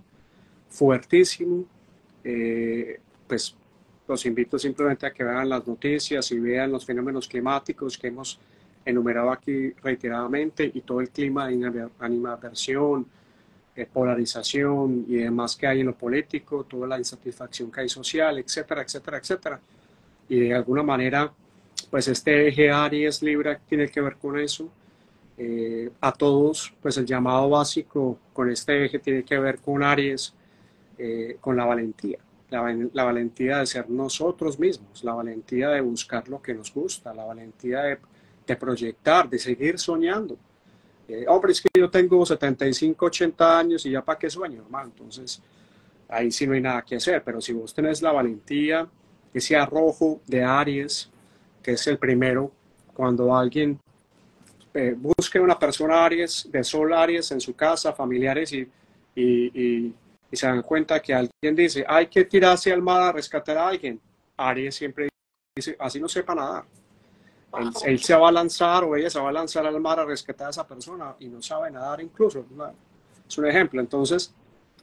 fuertísimo. 0.70 1.66
Eh, 2.24 3.00
pues 3.28 3.56
los 4.08 4.26
invito 4.26 4.60
simplemente 4.60 5.06
a 5.06 5.14
que 5.14 5.24
vean 5.24 5.50
las 5.50 5.66
noticias 5.66 6.32
y 6.32 6.40
vean 6.40 6.72
los 6.72 6.86
fenómenos 6.86 7.28
climáticos 7.28 7.98
que 7.98 8.08
hemos 8.08 8.40
enumerado 8.86 9.32
aquí 9.32 9.72
reiteradamente 9.82 10.70
y 10.74 10.82
todo 10.82 11.00
el 11.00 11.10
clima 11.10 11.48
de 11.48 11.88
animadversión, 12.00 13.06
eh, 13.76 13.88
polarización 13.92 15.06
y 15.08 15.16
demás 15.16 15.56
que 15.56 15.68
hay 15.68 15.80
en 15.80 15.88
lo 15.88 15.96
político, 15.96 16.64
toda 16.66 16.88
la 16.88 16.98
insatisfacción 16.98 17.72
que 17.72 17.82
hay 17.82 17.90
social, 17.90 18.38
etcétera, 18.40 18.82
etcétera, 18.82 19.18
etcétera. 19.18 19.60
Y 20.30 20.40
de 20.42 20.54
alguna 20.54 20.84
manera, 20.84 21.32
pues 21.90 22.08
este 22.08 22.48
eje 22.48 22.70
Aries 22.70 23.22
Libra 23.22 23.60
tiene 23.68 23.88
que 23.88 24.02
ver 24.02 24.18
con 24.18 24.38
eso. 24.38 24.70
Eh, 25.38 25.90
a 26.02 26.12
todos, 26.12 26.74
pues 26.82 26.98
el 26.98 27.06
llamado 27.06 27.50
básico 27.50 28.20
con 28.34 28.52
este 28.52 28.86
eje 28.86 29.00
tiene 29.00 29.24
que 29.24 29.40
ver 29.40 29.60
con 29.60 29.82
Aries, 29.82 30.34
eh, 30.98 31.38
con 31.42 31.56
la 31.58 31.66
valentía. 31.66 32.20
La, 32.54 32.90
la, 32.94 33.04
valentía 33.04 33.60
de 33.60 33.66
ser 33.66 33.90
nosotros 33.90 34.60
mismos, 34.60 35.04
la 35.04 35.14
valentía 35.14 35.70
de 35.70 35.82
buscar 35.82 36.28
lo 36.30 36.42
que 36.42 36.54
nos 36.54 36.74
gusta, 36.74 37.14
la 37.14 37.26
valentía 37.26 37.82
de 37.82 37.98
de 38.46 38.56
proyectar, 38.56 39.30
de 39.30 39.40
seguir 39.40 39.80
soñando. 39.80 40.38
Eh, 41.08 41.26
hombre, 41.28 41.52
es 41.52 41.62
que 41.62 41.70
yo 41.74 41.90
tengo 41.90 42.26
75, 42.26 43.06
80 43.06 43.60
años 43.60 43.86
y 43.86 43.92
ya 43.92 44.02
para 44.02 44.20
qué 44.20 44.30
sueño, 44.30 44.62
hermano. 44.64 44.92
Entonces, 44.94 45.42
ahí 46.08 46.32
sí 46.32 46.48
no 46.48 46.54
hay 46.54 46.62
nada 46.62 46.82
que 46.82 46.96
hacer. 46.96 47.24
Pero 47.24 47.42
si 47.42 47.54
vos 47.54 47.74
tenés 47.74 48.02
la 48.02 48.12
valentía, 48.12 48.88
ese 49.34 49.56
arrojo 49.56 50.22
de 50.28 50.44
Aries, 50.44 51.10
que 51.62 51.72
es 51.72 51.88
el 51.88 51.98
primero, 51.98 52.52
cuando 52.94 53.36
alguien 53.36 53.80
eh, 54.74 54.96
busque 54.98 55.40
una 55.40 55.58
persona 55.58 56.06
Aries, 56.06 56.48
de 56.52 56.64
Sol 56.64 56.94
Aries 56.94 57.32
en 57.32 57.42
su 57.42 57.56
casa, 57.56 57.94
familiares, 57.94 58.54
y, 58.54 58.68
y, 59.16 59.52
y 59.54 59.94
se 60.36 60.48
dan 60.48 60.62
cuenta 60.62 61.02
que 61.02 61.14
alguien 61.14 61.56
dice, 61.56 61.86
hay 61.88 62.08
que 62.08 62.26
tirarse 62.26 62.72
al 62.72 62.82
mar 62.82 63.02
a 63.02 63.12
rescatar 63.12 63.58
a 63.58 63.68
alguien. 63.68 64.00
Aries 64.38 64.76
siempre 64.76 65.10
dice, 65.56 65.76
así 65.80 66.00
no 66.00 66.08
sepa 66.08 66.34
nadar. 66.34 66.66
Él, 67.86 68.00
se 68.00 68.16
va 68.16 68.30
a 68.30 68.32
lanzar 68.32 68.84
o 68.84 68.96
ella 68.96 69.10
se 69.10 69.20
va 69.20 69.30
a 69.30 69.32
lanzar 69.32 69.66
al 69.68 69.80
mar 69.80 70.00
a 70.00 70.06
rescatar 70.06 70.48
a 70.48 70.50
esa 70.50 70.68
persona 70.68 71.16
y 71.20 71.28
no 71.28 71.42
sabe 71.42 71.70
nadar 71.70 72.02
incluso. 72.02 72.46
Es 73.28 73.38
un 73.38 73.46
ejemplo. 73.46 73.80
Entonces, 73.80 74.34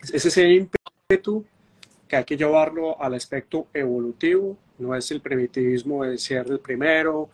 es 0.00 0.24
ese 0.24 0.48
ímpetu 0.48 1.44
que 2.06 2.16
hay 2.16 2.24
que 2.24 2.36
llevarlo 2.36 3.00
al 3.00 3.14
aspecto 3.14 3.66
evolutivo. 3.74 4.56
No 4.78 4.94
es 4.94 5.10
el 5.10 5.20
primitivismo 5.20 6.04
de 6.04 6.16
ser 6.16 6.46
el 6.48 6.60
primero, 6.60 7.28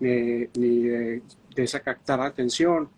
ni, 0.00 0.46
de, 0.46 1.22
de 1.54 1.62
esa 1.62 1.80
captar 1.80 2.20
atención, 2.22 2.88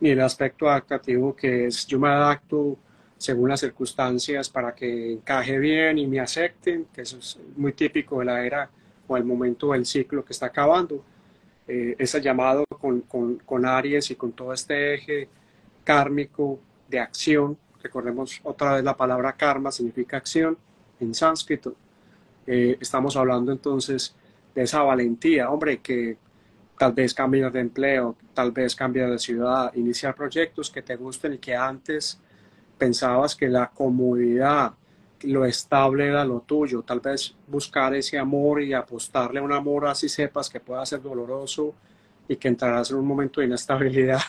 ni 0.00 0.10
el 0.10 0.20
aspecto 0.20 0.68
adaptativo 0.68 1.36
que 1.36 1.66
es 1.66 1.86
yo 1.86 2.00
me 2.00 2.08
adapto 2.08 2.76
según 3.18 3.48
las 3.48 3.60
circunstancias 3.60 4.48
para 4.48 4.74
que 4.74 5.12
encaje 5.12 5.58
bien 5.58 5.98
y 5.98 6.06
me 6.06 6.20
acepten, 6.20 6.86
que 6.92 7.02
eso 7.02 7.18
es 7.18 7.38
muy 7.56 7.72
típico 7.72 8.20
de 8.20 8.24
la 8.24 8.46
era 8.46 8.70
o 9.08 9.16
el 9.16 9.24
momento 9.24 9.72
del 9.72 9.84
ciclo 9.84 10.24
que 10.24 10.32
está 10.32 10.46
acabando 10.46 11.04
eh, 11.66 11.96
ese 11.98 12.20
llamado 12.20 12.64
con, 12.80 13.02
con, 13.02 13.36
con, 13.38 13.66
Aries 13.66 14.10
y 14.10 14.14
con 14.14 14.32
todo 14.32 14.52
este 14.52 14.94
eje 14.94 15.28
kármico 15.84 16.60
de 16.88 17.00
acción. 17.00 17.58
Recordemos 17.82 18.40
otra 18.44 18.74
vez 18.74 18.84
la 18.84 18.96
palabra 18.96 19.34
karma 19.34 19.70
significa 19.70 20.16
acción 20.16 20.56
en 21.00 21.12
sánscrito. 21.12 21.74
Eh, 22.46 22.78
estamos 22.80 23.16
hablando 23.16 23.52
entonces 23.52 24.14
de 24.54 24.62
esa 24.62 24.82
valentía, 24.82 25.50
hombre, 25.50 25.80
que 25.80 26.16
tal 26.78 26.92
vez 26.92 27.12
cambiar 27.12 27.52
de 27.52 27.60
empleo, 27.60 28.16
tal 28.32 28.52
vez 28.52 28.74
cambiar 28.74 29.10
de 29.10 29.18
ciudad, 29.18 29.74
iniciar 29.74 30.14
proyectos 30.14 30.70
que 30.70 30.80
te 30.80 30.96
gusten 30.96 31.34
y 31.34 31.38
que 31.38 31.54
antes 31.54 32.18
pensabas 32.78 33.34
que 33.34 33.48
la 33.48 33.68
comodidad, 33.70 34.72
lo 35.22 35.44
estable 35.44 36.08
era 36.08 36.24
lo 36.24 36.40
tuyo, 36.40 36.82
tal 36.82 37.00
vez 37.00 37.34
buscar 37.46 37.94
ese 37.94 38.18
amor 38.18 38.62
y 38.62 38.72
apostarle 38.72 39.40
a 39.40 39.42
un 39.42 39.52
amor 39.52 39.86
así 39.86 40.08
sepas 40.08 40.48
que 40.48 40.60
pueda 40.60 40.86
ser 40.86 41.02
doloroso 41.02 41.74
y 42.28 42.36
que 42.36 42.48
entrarás 42.48 42.90
en 42.90 42.98
un 42.98 43.06
momento 43.06 43.40
de 43.40 43.46
inestabilidad. 43.46 44.20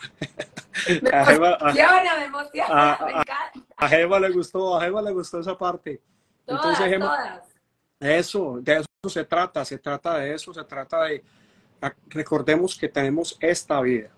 Me 1.02 1.10
a 1.14 1.26
Jeva, 1.26 1.58
emociona, 1.60 2.18
me 2.18 2.26
emociona, 2.26 2.94
a, 2.94 3.06
me 3.06 3.12
encanta. 3.12 3.54
A 3.78 3.88
Jeva 3.88 4.20
le 4.20 4.30
gustó, 4.30 4.78
a 4.78 4.82
Jeva 4.82 5.02
le 5.02 5.12
gustó 5.12 5.40
esa 5.40 5.58
parte. 5.58 6.02
Todas, 6.46 6.80
Entonces, 6.80 7.00
todas. 7.00 7.50
Eso, 8.00 8.60
de 8.62 8.78
eso 8.78 9.10
se 9.10 9.26
trata, 9.26 9.66
se 9.66 9.78
trata 9.78 10.18
de 10.18 10.34
eso, 10.34 10.54
se 10.54 10.64
trata 10.64 11.04
de, 11.04 11.24
recordemos 12.08 12.78
que 12.78 12.88
tenemos 12.88 13.38
esta 13.40 13.82
vida. 13.82 14.10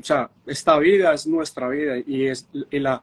O 0.00 0.02
sea, 0.02 0.30
esta 0.46 0.78
vida 0.78 1.12
es 1.12 1.26
nuestra 1.26 1.68
vida 1.68 1.96
y, 2.04 2.26
es, 2.26 2.48
y 2.70 2.78
la, 2.78 3.02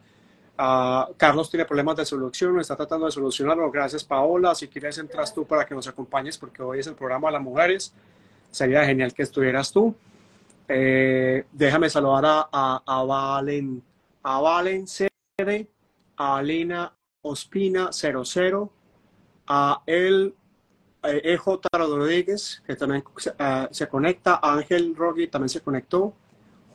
uh, 0.60 1.14
Carlos 1.18 1.50
tiene 1.50 1.66
problemas 1.66 1.96
de 1.96 2.06
solución, 2.06 2.60
está 2.60 2.76
tratando 2.76 3.06
de 3.06 3.12
solucionarlo. 3.12 3.72
Gracias, 3.72 4.04
Paola. 4.04 4.54
Si 4.54 4.68
quieres, 4.68 4.98
entras 4.98 5.34
tú 5.34 5.46
para 5.46 5.66
que 5.66 5.74
nos 5.74 5.88
acompañes 5.88 6.38
porque 6.38 6.62
hoy 6.62 6.80
es 6.80 6.88
el 6.88 6.96
programa 6.96 7.30
de 7.30 7.34
las 7.34 7.42
mujeres. 7.42 7.94
Sería 8.52 8.86
genial 8.86 9.14
que 9.14 9.24
estuvieras 9.24 9.72
tú. 9.72 9.96
Eh, 10.68 11.46
déjame 11.52 11.90
saludar 11.90 12.26
a, 12.26 12.50
a, 12.52 12.84
a, 12.86 13.04
Valen, 13.04 13.82
a 14.22 14.40
Valen 14.40 14.86
Cede, 14.88 15.68
a 16.16 16.38
Alina 16.38 16.94
Ospina 17.22 17.92
00, 17.92 18.72
a 19.48 19.82
el 19.86 20.36
EJ 21.04 21.42
eh, 21.48 21.78
Rodríguez, 21.78 22.62
que 22.66 22.76
también 22.76 23.04
se 23.72 23.88
conecta, 23.88 24.40
Ángel 24.42 24.96
Rogui 24.96 25.28
también 25.28 25.50
se 25.50 25.62
conectó, 25.62 26.14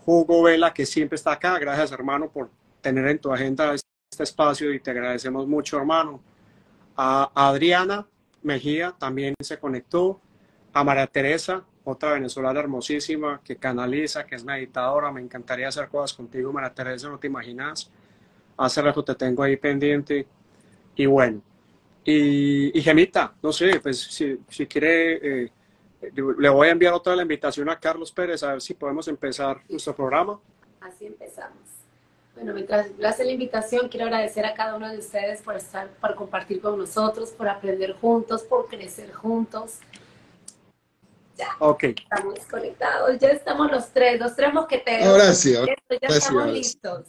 Hugo 0.06 0.42
Vela, 0.42 0.72
que 0.74 0.86
siempre 0.86 1.16
está 1.16 1.32
acá, 1.32 1.58
gracias 1.58 1.92
hermano 1.92 2.28
por 2.28 2.50
tener 2.84 3.06
en 3.06 3.18
tu 3.18 3.32
agenda 3.32 3.74
este 3.74 4.22
espacio 4.22 4.72
y 4.72 4.78
te 4.78 4.90
agradecemos 4.90 5.46
mucho 5.48 5.78
hermano. 5.78 6.20
A 6.94 7.30
Adriana 7.34 8.06
Mejía 8.42 8.94
también 8.98 9.34
se 9.40 9.58
conectó, 9.58 10.20
a 10.74 10.84
María 10.84 11.06
Teresa, 11.06 11.64
otra 11.82 12.12
venezolana 12.12 12.60
hermosísima 12.60 13.40
que 13.42 13.56
canaliza, 13.56 14.26
que 14.26 14.34
es 14.34 14.44
meditadora, 14.44 15.10
me 15.10 15.22
encantaría 15.22 15.68
hacer 15.68 15.88
cosas 15.88 16.12
contigo, 16.12 16.52
María 16.52 16.74
Teresa, 16.74 17.08
no 17.08 17.18
te 17.18 17.26
imaginas, 17.26 17.90
hace 18.58 18.82
rato 18.82 19.02
te 19.02 19.14
tengo 19.14 19.42
ahí 19.42 19.56
pendiente 19.56 20.26
y 20.94 21.06
bueno, 21.06 21.40
y, 22.04 22.82
Gemita, 22.82 23.34
no 23.42 23.50
sé, 23.50 23.80
pues 23.80 23.98
si, 23.98 24.38
si 24.46 24.66
quiere, 24.66 25.44
eh, 25.44 25.52
le 26.12 26.48
voy 26.50 26.68
a 26.68 26.72
enviar 26.72 26.92
otra 26.92 27.16
la 27.16 27.22
invitación 27.22 27.70
a 27.70 27.80
Carlos 27.80 28.12
Pérez 28.12 28.42
a 28.42 28.52
ver 28.52 28.60
si 28.60 28.74
podemos 28.74 29.08
empezar 29.08 29.62
nuestro 29.70 29.96
programa. 29.96 30.38
Así 30.82 31.06
empezamos. 31.06 31.73
Bueno, 32.34 32.52
mientras 32.52 32.90
le 32.98 33.06
hace 33.06 33.24
la 33.24 33.32
invitación, 33.32 33.88
quiero 33.88 34.06
agradecer 34.06 34.44
a 34.44 34.54
cada 34.54 34.74
uno 34.74 34.90
de 34.90 34.98
ustedes 34.98 35.40
por 35.42 35.56
estar, 35.56 35.88
por 36.00 36.14
compartir 36.16 36.60
con 36.60 36.76
nosotros, 36.76 37.30
por 37.30 37.48
aprender 37.48 37.92
juntos, 37.94 38.42
por 38.42 38.68
crecer 38.68 39.12
juntos. 39.12 39.78
Ya, 41.36 41.48
okay. 41.58 41.94
estamos 41.96 42.38
conectados, 42.46 43.18
ya 43.18 43.28
estamos 43.28 43.70
los 43.70 43.88
tres, 43.88 44.20
los 44.20 44.34
tres 44.36 44.52
mosqueteros. 44.52 45.06
Ahora 45.06 45.32
sí, 45.32 45.54
ahora, 45.56 45.74
ya 45.90 46.08
estamos 46.08 46.46
listos. 46.48 47.06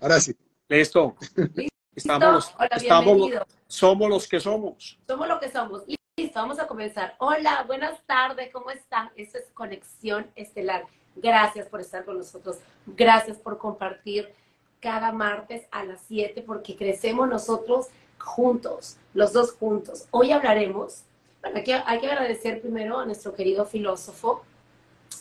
Ahora 0.00 0.20
sí. 0.20 0.36
Listo. 0.68 1.16
¿Listo? 1.54 1.72
Estamos, 1.94 2.54
Hola, 2.58 2.68
estamos, 2.76 3.30
somos 3.68 4.10
los 4.10 4.28
que 4.28 4.40
somos. 4.40 4.98
Somos 5.06 5.28
lo 5.28 5.40
que 5.40 5.50
somos. 5.50 5.82
Listo, 5.86 6.40
vamos 6.40 6.58
a 6.58 6.66
comenzar. 6.66 7.14
Hola, 7.18 7.64
buenas 7.66 8.04
tardes, 8.06 8.52
¿cómo 8.52 8.70
están? 8.70 9.10
Esto 9.16 9.38
es 9.38 9.50
Conexión 9.54 10.30
Estelar. 10.34 10.84
Gracias 11.16 11.66
por 11.66 11.80
estar 11.80 12.04
con 12.04 12.18
nosotros. 12.18 12.58
Gracias 12.86 13.38
por 13.38 13.58
compartir 13.58 14.32
cada 14.80 15.12
martes 15.12 15.66
a 15.70 15.84
las 15.84 16.00
7 16.06 16.42
porque 16.46 16.76
crecemos 16.76 17.28
nosotros 17.28 17.88
juntos, 18.18 18.96
los 19.14 19.32
dos 19.32 19.52
juntos. 19.52 20.06
Hoy 20.10 20.32
hablaremos, 20.32 21.02
bueno, 21.42 21.58
aquí 21.58 21.72
hay 21.72 22.00
que 22.00 22.10
agradecer 22.10 22.60
primero 22.60 22.98
a 22.98 23.06
nuestro 23.06 23.34
querido 23.34 23.64
filósofo 23.64 24.44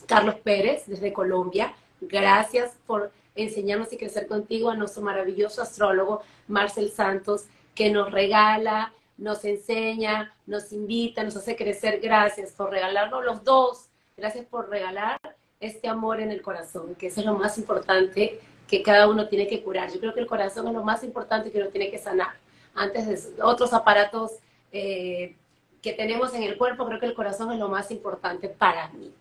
Carlos 0.05 0.35
Pérez 0.35 0.83
desde 0.85 1.13
Colombia. 1.13 1.73
Gracias 2.01 2.73
por 2.85 3.11
enseñarnos 3.35 3.91
y 3.93 3.97
crecer 3.97 4.27
contigo 4.27 4.69
a 4.69 4.75
nuestro 4.75 5.01
maravilloso 5.01 5.61
astrólogo 5.61 6.21
Marcel 6.47 6.91
Santos, 6.91 7.45
que 7.73 7.89
nos 7.89 8.11
regala, 8.11 8.93
nos 9.17 9.45
enseña, 9.45 10.33
nos 10.45 10.71
invita, 10.71 11.23
nos 11.23 11.35
hace 11.37 11.55
crecer. 11.55 11.99
Gracias 12.01 12.51
por 12.51 12.69
regalarnos 12.71 13.23
los 13.23 13.43
dos. 13.43 13.87
Gracias 14.17 14.45
por 14.45 14.69
regalar 14.69 15.19
este 15.59 15.87
amor 15.87 16.19
en 16.19 16.31
el 16.31 16.41
corazón, 16.41 16.95
que 16.95 17.07
es 17.07 17.17
lo 17.17 17.35
más 17.35 17.57
importante 17.57 18.39
que 18.67 18.81
cada 18.81 19.07
uno 19.07 19.27
tiene 19.27 19.47
que 19.47 19.63
curar. 19.63 19.91
Yo 19.91 19.99
creo 19.99 20.13
que 20.13 20.19
el 20.19 20.27
corazón 20.27 20.67
es 20.67 20.73
lo 20.73 20.83
más 20.83 21.03
importante 21.03 21.51
que 21.51 21.59
uno 21.59 21.69
tiene 21.69 21.91
que 21.91 21.99
sanar. 21.99 22.35
Antes 22.73 23.35
de 23.35 23.41
otros 23.41 23.73
aparatos 23.73 24.31
eh, 24.71 25.35
que 25.81 25.93
tenemos 25.93 26.33
en 26.33 26.43
el 26.43 26.57
cuerpo, 26.57 26.85
creo 26.85 26.99
que 26.99 27.05
el 27.05 27.13
corazón 27.13 27.51
es 27.51 27.59
lo 27.59 27.69
más 27.69 27.91
importante 27.91 28.49
para 28.49 28.89
mí. 28.89 29.13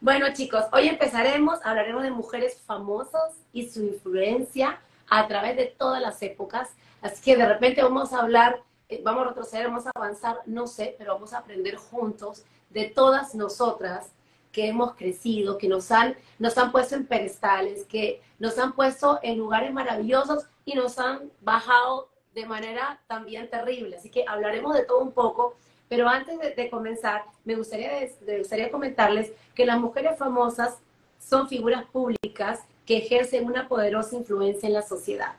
Bueno, 0.00 0.26
chicos, 0.34 0.64
hoy 0.72 0.88
empezaremos, 0.88 1.60
hablaremos 1.64 2.02
de 2.02 2.10
mujeres 2.10 2.60
famosas 2.66 3.32
y 3.52 3.68
su 3.68 3.82
influencia 3.82 4.78
a 5.08 5.26
través 5.26 5.56
de 5.56 5.66
todas 5.66 6.00
las 6.02 6.20
épocas. 6.22 6.70
Así 7.00 7.22
que 7.22 7.36
de 7.36 7.46
repente 7.46 7.82
vamos 7.82 8.12
a 8.12 8.20
hablar, 8.20 8.60
eh, 8.88 9.00
vamos 9.02 9.24
a 9.24 9.28
retroceder, 9.30 9.66
vamos 9.66 9.86
a 9.86 9.92
avanzar, 9.94 10.40
no 10.46 10.66
sé, 10.66 10.94
pero 10.98 11.14
vamos 11.14 11.32
a 11.32 11.38
aprender 11.38 11.76
juntos 11.76 12.44
de 12.70 12.86
todas 12.86 13.34
nosotras 13.34 14.10
que 14.54 14.68
hemos 14.68 14.94
crecido, 14.94 15.58
que 15.58 15.68
nos 15.68 15.90
han, 15.90 16.14
nos 16.38 16.56
han 16.56 16.72
puesto 16.72 16.94
en 16.94 17.06
pedestales, 17.06 17.84
que 17.84 18.22
nos 18.38 18.58
han 18.58 18.72
puesto 18.72 19.18
en 19.22 19.36
lugares 19.36 19.72
maravillosos 19.72 20.46
y 20.64 20.74
nos 20.74 20.98
han 20.98 21.30
bajado 21.42 22.08
de 22.34 22.46
manera 22.46 23.00
también 23.06 23.50
terrible. 23.50 23.96
Así 23.96 24.08
que 24.08 24.24
hablaremos 24.26 24.74
de 24.74 24.84
todo 24.84 25.00
un 25.00 25.12
poco 25.12 25.56
pero 25.88 26.08
antes 26.08 26.38
de, 26.56 26.70
comenzar, 26.70 27.24
me 27.44 27.54
gustaría, 27.54 27.90
me 28.26 28.38
gustaría 28.38 28.70
comentarles 28.70 29.32
que 29.54 29.66
las 29.66 29.78
mujeres 29.78 30.18
famosas 30.18 30.78
son 31.20 31.48
figuras 31.48 31.84
públicas 31.84 32.60
que 32.86 32.98
ejercen 32.98 33.46
una 33.46 33.68
poderosa 33.68 34.16
influencia 34.16 34.66
en 34.66 34.72
la 34.72 34.82
sociedad. 34.82 35.34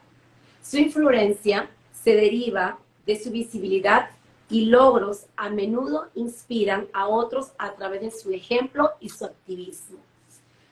Su 0.64 0.78
influencia 0.78 1.70
se 1.92 2.16
deriva 2.16 2.78
de 3.06 3.22
su 3.22 3.32
visibilidad 3.32 4.10
y 4.50 4.66
logros 4.66 5.26
a 5.36 5.50
menudo 5.50 6.10
inspiran 6.14 6.88
a 6.94 7.08
otros 7.08 7.52
a 7.58 7.74
través 7.74 8.02
de 8.02 8.12
su 8.12 8.32
ejemplo 8.32 8.92
y 9.00 9.10
su 9.10 9.26
activismo. 9.26 9.98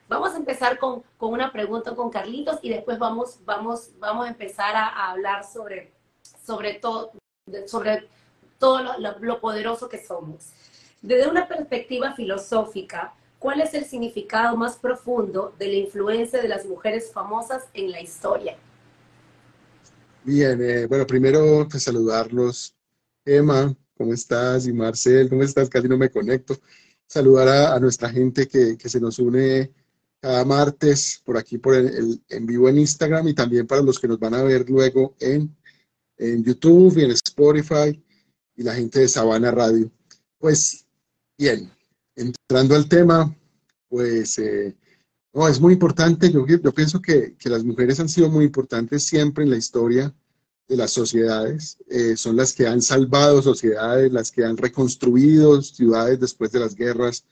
Vamos 0.08 0.34
a 0.34 0.38
empezar 0.38 0.78
con, 0.78 1.04
con 1.18 1.34
una 1.34 1.52
pregunta 1.52 1.96
con 1.96 2.10
Carlitos 2.12 2.60
y 2.62 2.70
después 2.70 3.00
vamos, 3.00 3.40
vamos, 3.46 3.90
vamos 4.00 4.28
a 4.28 4.30
empezar 4.30 4.76
a, 4.76 5.10
hablar 5.10 5.44
sobre, 5.44 5.92
sobre, 6.46 6.76
todo, 6.76 7.12
sobre 7.66 8.08
todo 8.60 8.98
lo, 9.00 9.42
poderoso 9.42 9.90
que 9.90 10.04
somos. 10.04 10.52
Desde 11.02 11.28
una 11.28 11.48
perspectiva 11.48 12.14
filosófica, 12.14 13.14
¿cuál 13.40 13.62
es 13.62 13.74
el 13.74 13.86
significado 13.86 14.56
más 14.56 14.78
profundo 14.78 15.54
de 15.58 15.68
la 15.68 15.74
influencia 15.74 16.42
de 16.42 16.48
las 16.48 16.66
mujeres 16.66 17.12
famosas 17.12 17.64
en 17.74 17.92
la 17.92 18.00
historia? 18.00 18.56
Bien, 20.24 20.62
eh, 20.62 20.86
bueno, 20.86 21.08
primero 21.08 21.68
pues, 21.70 21.84
saludarlos. 21.84 22.73
Emma, 23.26 23.76
¿cómo 23.96 24.14
estás? 24.14 24.68
Y 24.68 24.74
Marcel, 24.74 25.30
¿cómo 25.30 25.44
estás? 25.44 25.70
Casi 25.70 25.88
no 25.88 25.98
me 25.98 26.10
conecto. 26.10 26.60
Saludar 27.08 27.48
a, 27.74 27.80
nuestra 27.80 28.10
gente 28.10 28.48
que, 28.48 28.78
se 28.78 29.00
nos 29.00 29.20
une 29.20 29.72
cada 30.20 30.46
martes 30.46 31.22
por 31.26 31.38
aquí, 31.38 31.58
por 31.58 31.76
el, 31.76 32.22
en 32.30 32.46
vivo 32.46 32.70
en 32.70 32.80
Instagram 32.80 33.28
y 33.28 33.34
también 33.34 33.68
para 33.68 33.82
los 33.82 34.00
que 34.00 34.08
nos 34.08 34.20
van 34.20 34.34
a 34.34 34.44
ver 34.44 34.70
luego 34.70 35.16
en, 35.20 35.56
en 36.18 36.44
YouTube 36.44 36.98
y 36.98 37.04
en 37.04 37.12
Spotify 37.12 38.02
y 38.56 38.64
la 38.64 38.74
gente 38.74 39.02
de 39.02 39.08
Sabana 39.08 39.52
Radio. 39.52 39.92
Pues 40.38 40.86
bien, 41.38 41.72
entrando 42.16 42.76
al 42.76 42.88
tema, 42.88 43.36
pues 43.90 44.40
eh, 44.40 44.76
es 45.50 45.60
muy 45.60 45.74
importante, 45.74 46.32
yo, 46.32 46.46
yo 46.48 46.74
pienso 46.74 47.02
que, 47.02 47.36
que, 47.38 47.50
las 47.50 47.64
mujeres 47.64 48.00
han 48.00 48.10
sido 48.10 48.30
muy 48.30 48.46
importantes 48.46 49.04
siempre 49.04 49.44
en 49.44 49.50
la 49.50 49.58
historia 49.58 50.14
de 50.74 50.78
las 50.78 50.92
sociedades, 50.92 51.78
eh, 51.88 52.18
son 52.18 52.36
las 52.36 52.54
que 52.54 52.66
han 52.66 52.82
salvado 52.82 53.42
sociedades, 53.44 54.12
las 54.12 54.32
que 54.32 54.44
han 54.44 54.58
reconstruido 54.58 55.62
ciudades 55.62 56.20
después 56.20 56.52
de 56.52 56.60
las 56.60 56.74
guerras, 56.74 57.24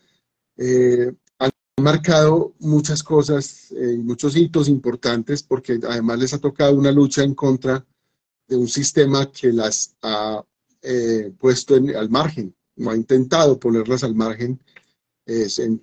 eh, 0.57 1.11
han 1.39 1.49
marcado 1.81 2.53
muchas 2.59 3.01
cosas, 3.01 3.73
muchos 3.97 4.35
hitos 4.35 4.67
importantes, 4.67 5.41
porque 5.41 5.79
además 5.89 6.19
les 6.19 6.33
ha 6.33 6.39
tocado 6.39 6.75
una 6.75 6.91
lucha 6.91 7.23
en 7.23 7.33
contra 7.33 7.83
de 8.47 8.57
un 8.57 8.67
sistema 8.67 9.31
que 9.31 9.51
las 9.51 9.95
ha 10.03 10.43
eh, 10.83 11.33
puesto 11.39 11.75
al 11.75 12.09
margen, 12.09 12.53
no 12.75 12.91
ha 12.91 12.95
intentado 12.95 13.59
ponerlas 13.59 14.03
al 14.03 14.13
margen, 14.13 14.61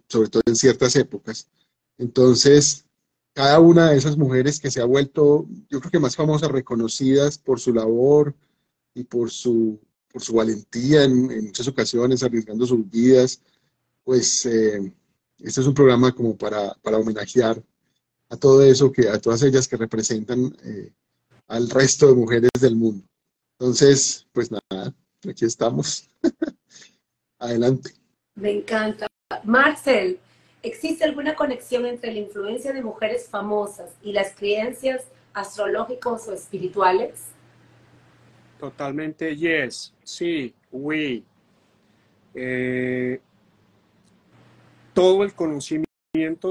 sobre 0.07 0.29
todo 0.29 0.43
en 0.47 0.55
ciertas 0.55 0.95
épocas. 0.95 1.49
Entonces, 1.97 2.85
cada 3.39 3.61
una 3.61 3.91
de 3.91 3.97
esas 3.97 4.17
mujeres 4.17 4.59
que 4.59 4.69
se 4.69 4.81
ha 4.81 4.85
vuelto, 4.85 5.47
yo 5.71 5.79
creo 5.79 5.93
que 5.93 6.01
más 6.01 6.17
famosas, 6.17 6.51
reconocidas 6.51 7.39
por 7.39 7.61
su 7.61 7.73
labor 7.73 8.35
y 8.95 9.05
por 9.05 9.31
su, 9.31 9.79
por 10.13 10.21
su 10.23 10.35
valentía 10.35 11.05
en, 11.05 11.45
muchas 11.45 11.69
ocasiones, 11.69 12.25
arriesgando 12.25 12.67
sus 12.67 12.91
vidas. 12.91 13.41
Pues 14.03 14.45
eh, 14.45 14.93
este 15.39 15.61
es 15.61 15.67
un 15.69 15.75
programa 15.75 16.13
como 16.13 16.37
para, 16.37 16.75
para, 16.83 16.99
homenajear 16.99 17.63
a 18.29 18.37
todo 18.37 18.61
eso, 18.65 18.91
que, 18.91 19.09
a 19.09 19.21
todas 19.21 19.41
ellas 19.45 19.69
que 19.69 19.77
representan 19.77 20.57
eh, 20.65 20.93
al 21.47 21.71
resto 21.71 22.09
de 22.09 22.15
mujeres 22.15 22.51
del 22.61 22.75
mundo. 22.75 23.07
Entonces, 23.57 24.27
pues 24.33 24.51
nada, 24.51 24.93
aquí 25.29 25.45
estamos. 25.45 26.11
Adelante. 27.39 27.95
Me 28.35 28.51
encanta. 28.51 29.07
Marcel, 29.45 30.19
¿existe 30.63 31.05
alguna 31.05 31.35
conexión 31.35 31.87
entre 31.87 32.13
la 32.13 32.19
influencia 32.19 32.73
de 32.73 32.83
mujeres 32.83 33.29
famosas 33.29 33.91
y 34.03 34.13
las 34.13 34.35
creencias 34.35 35.05
astrológicas 35.33 36.29
o 36.29 36.35
espirituales? 36.35 37.27
Totalmente 38.59 39.37
yes, 39.37 39.95
sí, 40.03 40.55
we. 40.73 41.23
Eh, 42.35 43.21
todo 44.93 45.23
el 45.23 45.33
conocimiento 45.33 45.87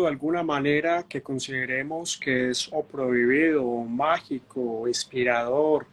de 0.01 0.07
alguna 0.07 0.43
manera 0.43 1.03
que 1.03 1.21
consideremos 1.21 2.17
que 2.17 2.51
es 2.51 2.69
o 2.71 2.83
prohibido, 2.83 3.65
o 3.65 3.83
mágico, 3.83 4.61
o 4.61 4.87
inspirador, 4.87 5.85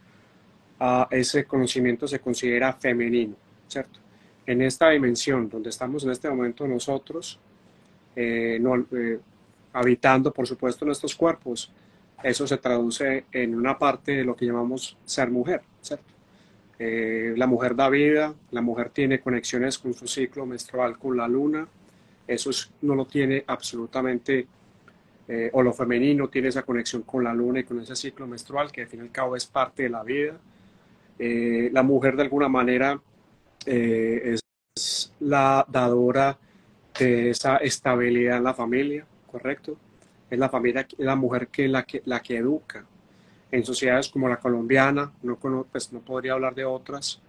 ese 1.11 1.45
conocimiento 1.45 2.07
se 2.07 2.19
considera 2.19 2.73
femenino, 2.73 3.35
¿cierto? 3.67 3.99
En 4.45 4.61
esta 4.61 4.89
dimensión 4.89 5.49
donde 5.49 5.69
estamos 5.69 6.03
en 6.03 6.11
este 6.11 6.29
momento 6.29 6.67
nosotros, 6.67 7.39
eh, 8.15 8.61
eh, 8.91 9.19
habitando 9.73 10.31
por 10.31 10.47
supuesto 10.47 10.85
nuestros 10.85 11.15
cuerpos, 11.15 11.71
eso 12.23 12.47
se 12.47 12.57
traduce 12.57 13.25
en 13.31 13.55
una 13.55 13.77
parte 13.77 14.13
de 14.13 14.23
lo 14.23 14.35
que 14.35 14.45
llamamos 14.45 14.97
ser 15.03 15.29
mujer. 15.29 15.61
Eh, 16.77 17.33
la 17.37 17.47
mujer 17.47 17.75
da 17.75 17.89
vida, 17.89 18.33
la 18.51 18.61
mujer 18.61 18.89
tiene 18.89 19.21
conexiones 19.21 19.77
con 19.79 19.93
su 19.93 20.07
ciclo 20.07 20.45
menstrual 20.45 20.97
con 20.97 21.15
la 21.15 21.27
luna, 21.27 21.67
eso 22.27 22.49
no 22.81 22.95
lo 22.95 23.05
tiene 23.05 23.43
absolutamente, 23.47 24.47
eh, 25.27 25.49
o 25.53 25.61
lo 25.61 25.71
femenino 25.71 26.27
tiene 26.27 26.49
esa 26.49 26.63
conexión 26.63 27.03
con 27.03 27.23
la 27.23 27.33
luna 27.33 27.59
y 27.61 27.63
con 27.63 27.79
ese 27.79 27.95
ciclo 27.95 28.27
menstrual 28.27 28.71
que 28.71 28.81
al 28.81 28.87
fin 28.87 28.99
y 28.99 29.03
al 29.03 29.11
cabo 29.11 29.35
es 29.35 29.45
parte 29.45 29.83
de 29.83 29.89
la 29.89 30.03
vida. 30.03 30.37
La 31.17 31.83
mujer 31.83 32.17
de 32.17 32.23
alguna 32.23 32.49
manera 32.49 32.99
es 33.65 34.41
la 35.19 35.65
dadora 35.69 36.37
de 36.97 37.29
esa 37.29 37.57
estabilidad 37.57 38.37
en 38.37 38.43
la 38.43 38.53
familia, 38.53 39.05
¿correcto? 39.31 39.77
Es 40.29 40.39
la 40.39 40.49
familia, 40.49 40.87
la 40.97 41.15
mujer 41.15 41.47
que 41.47 41.67
la 41.67 41.83
que, 41.83 42.01
la 42.05 42.21
que 42.21 42.37
educa. 42.37 42.85
En 43.51 43.63
sociedades 43.63 44.09
como 44.09 44.27
la 44.27 44.37
colombiana, 44.37 45.11
no, 45.23 45.37
pues 45.71 45.93
no 45.93 45.99
podría 45.99 46.33
hablar 46.33 46.55
de 46.55 46.65
otras, 46.65 47.21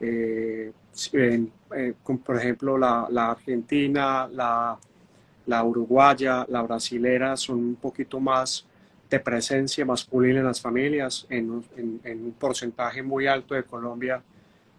eh, 0.00 0.72
eh, 1.12 1.94
por 2.24 2.36
ejemplo 2.36 2.78
la, 2.78 3.06
argentina, 3.30 4.28
la, 4.32 4.78
la, 5.46 5.64
uruguaya, 5.64 6.46
la 6.48 6.62
brasilera 6.62 7.36
son 7.36 7.58
un 7.58 7.76
poquito 7.76 8.20
más 8.20 8.66
de 9.10 9.20
presencia 9.20 9.84
masculina 9.84 10.40
en 10.40 10.46
las 10.46 10.60
familias. 10.60 11.26
En, 11.28 11.64
en, 11.76 12.24
un 12.24 12.32
porcentaje 12.32 13.02
muy 13.02 13.26
alto 13.26 13.54
de 13.54 13.64
Colombia, 13.64 14.22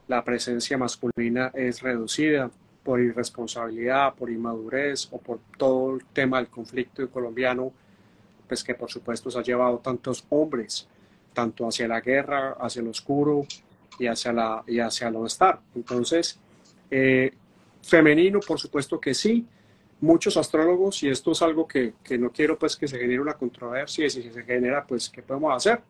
la 0.08 0.23
presencia 0.23 0.78
masculina 0.78 1.52
es 1.54 1.82
reducida 1.82 2.50
por 2.88 3.02
irresponsabilidad, 3.02 4.15
por 4.15 4.32
inmadurez 4.32 5.10
o 5.12 5.17
por 5.17 5.41
todo 5.58 5.97
el 5.97 6.06
tema 6.06 6.38
del 6.38 6.47
conflicto 6.47 7.10
colombiano, 7.10 7.73
pues 8.47 8.63
que 8.63 8.76
por 8.76 8.89
supuesto 8.89 9.30
se 9.30 9.38
ha 9.38 9.43
llevado 9.43 9.80
tantos 9.80 10.26
hombres, 10.30 10.88
tanto 11.34 11.67
hacia 11.67 11.86
la 11.86 12.00
guerra, 12.00 12.56
hacia 12.58 12.82
el 12.82 12.88
oscuro 12.88 13.45
y 14.00 14.08
hacia, 14.08 14.32
la, 14.32 14.63
y 14.65 14.80
hacia 14.80 15.12
lo 15.12 15.26
estar. 15.26 15.60
Entonces, 15.76 16.39
eh, 16.89 17.34
femenino, 17.82 18.39
por 18.39 18.58
supuesto 18.58 19.02
que 19.02 19.13
sí. 19.13 19.45
Muchos 20.00 20.38
astrólogos, 20.38 21.04
y 21.04 21.10
esto 21.10 21.34
es 21.34 21.41
algo 21.41 21.67
que, 21.67 21.95
que, 22.02 22.17
no 22.17 22.32
quiero 22.32 22.58
pues 22.58 22.78
que 22.78 22.88
se 22.88 22.97
genere 22.97 23.19
una 23.19 23.34
controversia, 23.34 24.06
y 24.06 24.10
si 24.10 24.32
se 24.32 24.43
genera, 24.43 24.86
pues, 24.88 25.10
¿qué 25.10 25.21
podemos 25.21 25.54
hacer? 25.54 25.82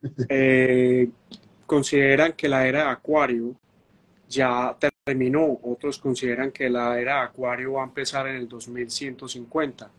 Eh, 0.28 1.10
consideran 1.66 2.34
que 2.34 2.48
la 2.48 2.66
era 2.66 2.84
de 2.84 2.90
Acuario 2.90 3.54
ya 4.28 4.76
terminó. 5.04 5.58
Otros 5.62 5.98
consideran 5.98 6.52
que 6.52 6.68
la 6.68 6.98
era 7.00 7.22
Acuario 7.22 7.74
va 7.74 7.82
a 7.82 7.86
empezar 7.86 8.26
en 8.28 8.36
el 8.36 8.48
2150. 8.48 9.90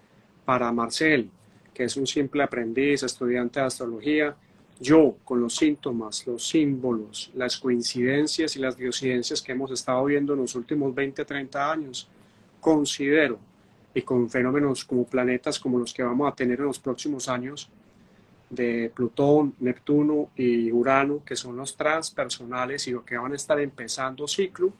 Para 0.45 0.71
Marcel, 0.71 1.29
que 1.73 1.83
es 1.85 1.97
un 1.97 2.07
simple 2.07 2.43
aprendiz, 2.43 3.03
estudiante 3.03 3.59
de 3.59 3.65
astrología, 3.65 4.35
yo, 4.79 5.17
con 5.23 5.39
los 5.39 5.55
síntomas, 5.55 6.25
los 6.25 6.47
símbolos, 6.47 7.31
las 7.35 7.57
coincidencias 7.57 8.55
y 8.55 8.59
las 8.59 8.75
diocidencias 8.75 9.41
que 9.41 9.51
hemos 9.51 9.69
estado 9.71 10.03
viendo 10.05 10.33
en 10.33 10.39
los 10.39 10.55
últimos 10.55 10.95
20, 10.95 11.23
30 11.23 11.71
años, 11.71 12.07
considero, 12.59 13.37
y 13.93 14.01
con 14.01 14.29
fenómenos 14.29 14.85
como 14.85 15.05
planetas 15.05 15.59
como 15.59 15.77
los 15.77 15.93
que 15.93 16.01
vamos 16.01 16.31
a 16.31 16.35
tener 16.35 16.59
en 16.59 16.65
los 16.65 16.79
próximos 16.79 17.29
años, 17.29 17.69
de 18.49 18.91
Plutón, 18.93 19.53
Neptuno 19.59 20.29
y 20.35 20.71
Urano, 20.71 21.21
que 21.23 21.35
son 21.35 21.55
los 21.55 21.77
transpersonales 21.77 22.87
y 22.87 22.91
lo 22.91 23.05
que 23.05 23.17
van 23.17 23.31
a 23.33 23.35
estar 23.35 23.59
empezando 23.59 24.27
ciclo, 24.27 24.73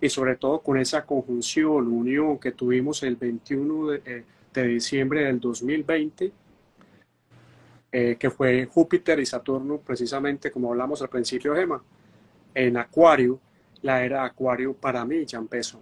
y 0.00 0.08
sobre 0.08 0.36
todo 0.36 0.60
con 0.60 0.78
esa 0.78 1.04
conjunción, 1.04 1.88
unión 1.88 2.38
que 2.38 2.52
tuvimos 2.52 3.02
el 3.02 3.16
21 3.16 3.88
de, 3.88 4.02
eh, 4.04 4.24
de 4.54 4.66
diciembre 4.66 5.24
del 5.24 5.40
2020, 5.40 6.32
eh, 7.90 8.16
que 8.18 8.30
fue 8.30 8.66
Júpiter 8.66 9.18
y 9.18 9.24
Saturno, 9.24 9.78
precisamente 9.78 10.50
como 10.50 10.70
hablamos 10.70 11.00
al 11.00 11.08
principio, 11.08 11.54
Gema, 11.54 11.82
en 12.54 12.76
Acuario, 12.76 13.40
la 13.80 14.04
era 14.04 14.24
Acuario 14.24 14.74
para 14.74 15.04
mí 15.04 15.24
ya 15.24 15.38
empezó. 15.38 15.80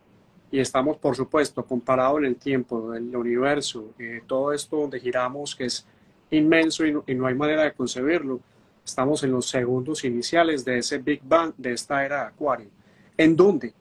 Y 0.51 0.61
estamos, 0.61 0.99
por 0.99 1.17
supuesto, 1.17 1.65
comparado 1.65 2.19
en 2.19 2.27
el 2.27 2.37
tiempo 2.37 2.93
del 2.93 3.15
universo, 3.17 3.93
eh, 3.99 4.23
todo 4.25 4.53
esto 4.53 4.77
donde 4.77 5.01
giramos, 5.01 5.57
que 5.57 5.65
es 5.65 5.85
inmenso 6.31 6.87
y 6.87 6.93
no, 6.93 7.27
hay 7.27 7.35
manera 7.35 7.65
de 7.65 7.73
concebirlo. 7.73 8.41
Estamos 8.85 9.25
en 9.25 9.33
los 9.33 9.49
segundos 9.49 10.05
iniciales 10.05 10.65
de 10.65 10.79
ese 10.79 10.99
Big 10.99 11.23
Bang, 11.25 11.55
de 11.57 11.73
esta 11.73 12.05
era 12.05 12.21
de 12.21 12.27
Acuario, 12.29 12.69
en 13.17 13.35
donde 13.35 13.75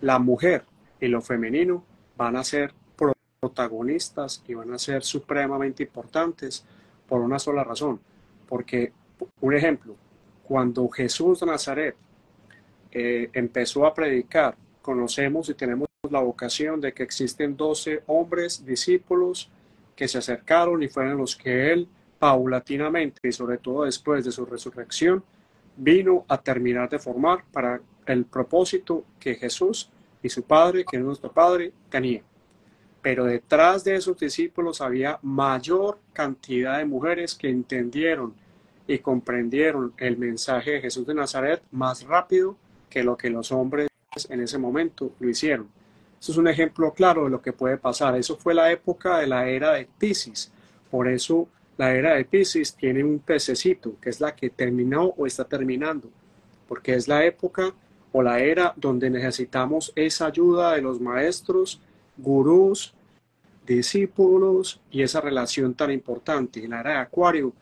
la 0.00 0.18
mujer 0.18 0.64
y 1.00 1.08
lo 1.08 1.20
femenino 1.20 1.84
van 2.16 2.36
a 2.36 2.44
ser 2.44 2.72
protagonistas 3.40 4.42
y 4.48 4.54
van 4.54 4.72
a 4.72 4.78
ser 4.78 5.02
supremamente 5.02 5.82
importantes 5.82 6.64
por 7.06 7.20
una 7.20 7.38
sola 7.38 7.62
razón. 7.64 8.00
Porque, 8.48 8.92
un 9.40 9.54
ejemplo, 9.54 9.94
cuando 10.42 10.88
Jesús 10.88 11.40
de 11.40 11.46
Nazaret 11.46 11.96
eh, 12.92 13.30
empezó 13.32 13.86
a 13.86 13.94
predicar, 13.94 14.56
conocemos 14.80 15.48
y 15.48 15.54
tenemos 15.54 15.88
la 16.10 16.20
vocación 16.20 16.80
de 16.80 16.92
que 16.92 17.02
existen 17.02 17.56
doce 17.56 18.02
hombres 18.06 18.64
discípulos 18.64 19.50
que 19.94 20.06
se 20.08 20.18
acercaron 20.18 20.82
y 20.82 20.88
fueron 20.88 21.18
los 21.18 21.34
que 21.34 21.72
él 21.72 21.88
paulatinamente 22.18 23.28
y 23.28 23.32
sobre 23.32 23.58
todo 23.58 23.84
después 23.84 24.24
de 24.24 24.32
su 24.32 24.46
resurrección 24.46 25.22
vino 25.76 26.24
a 26.28 26.38
terminar 26.40 26.88
de 26.88 26.98
formar 26.98 27.44
para 27.52 27.80
el 28.06 28.24
propósito 28.24 29.04
que 29.18 29.34
Jesús 29.34 29.90
y 30.22 30.28
su 30.28 30.42
Padre, 30.42 30.84
que 30.84 30.96
es 30.96 31.02
nuestro 31.02 31.30
Padre, 31.30 31.72
tenían. 31.90 32.22
Pero 33.02 33.24
detrás 33.24 33.84
de 33.84 33.94
esos 33.94 34.18
discípulos 34.18 34.80
había 34.80 35.18
mayor 35.22 35.98
cantidad 36.12 36.78
de 36.78 36.84
mujeres 36.84 37.34
que 37.34 37.48
entendieron 37.48 38.34
y 38.88 38.98
comprendieron 38.98 39.92
el 39.98 40.16
mensaje 40.16 40.72
de 40.72 40.80
Jesús 40.80 41.06
de 41.06 41.14
Nazaret 41.14 41.62
más 41.70 42.02
rápido 42.04 42.56
que 42.88 43.02
lo 43.02 43.16
que 43.16 43.30
los 43.30 43.52
hombres 43.52 43.88
en 44.28 44.40
ese 44.40 44.58
momento 44.58 45.12
lo 45.20 45.28
hicieron. 45.28 45.68
Eso 46.20 46.32
es 46.32 46.38
un 46.38 46.48
ejemplo 46.48 46.92
claro 46.92 47.24
de 47.24 47.30
lo 47.30 47.42
que 47.42 47.52
puede 47.52 47.76
pasar. 47.76 48.16
Eso 48.16 48.36
fue 48.36 48.54
la 48.54 48.72
época 48.72 49.18
de 49.18 49.26
la 49.26 49.48
era 49.48 49.72
de 49.72 49.88
Pisces. 49.98 50.50
Por 50.90 51.08
eso 51.08 51.48
la 51.76 51.94
era 51.94 52.14
de 52.14 52.24
Pisces 52.24 52.74
tiene 52.74 53.04
un 53.04 53.18
pececito, 53.18 53.96
que 54.00 54.10
es 54.10 54.20
la 54.20 54.34
que 54.34 54.50
terminó 54.50 55.14
o 55.16 55.26
está 55.26 55.44
terminando, 55.44 56.08
porque 56.66 56.94
es 56.94 57.06
la 57.06 57.24
época 57.24 57.74
o 58.16 58.22
la 58.22 58.38
era 58.38 58.72
donde 58.76 59.10
necesitamos 59.10 59.92
esa 59.94 60.28
ayuda 60.28 60.72
de 60.72 60.80
los 60.80 60.98
maestros, 61.02 61.82
gurús, 62.16 62.94
discípulos 63.66 64.80
y 64.90 65.02
esa 65.02 65.20
relación 65.20 65.74
tan 65.74 65.90
importante. 65.90 66.64
En 66.64 66.70
la 66.70 66.80
era 66.80 66.90
de 66.92 66.96
Acuario, 66.96 67.52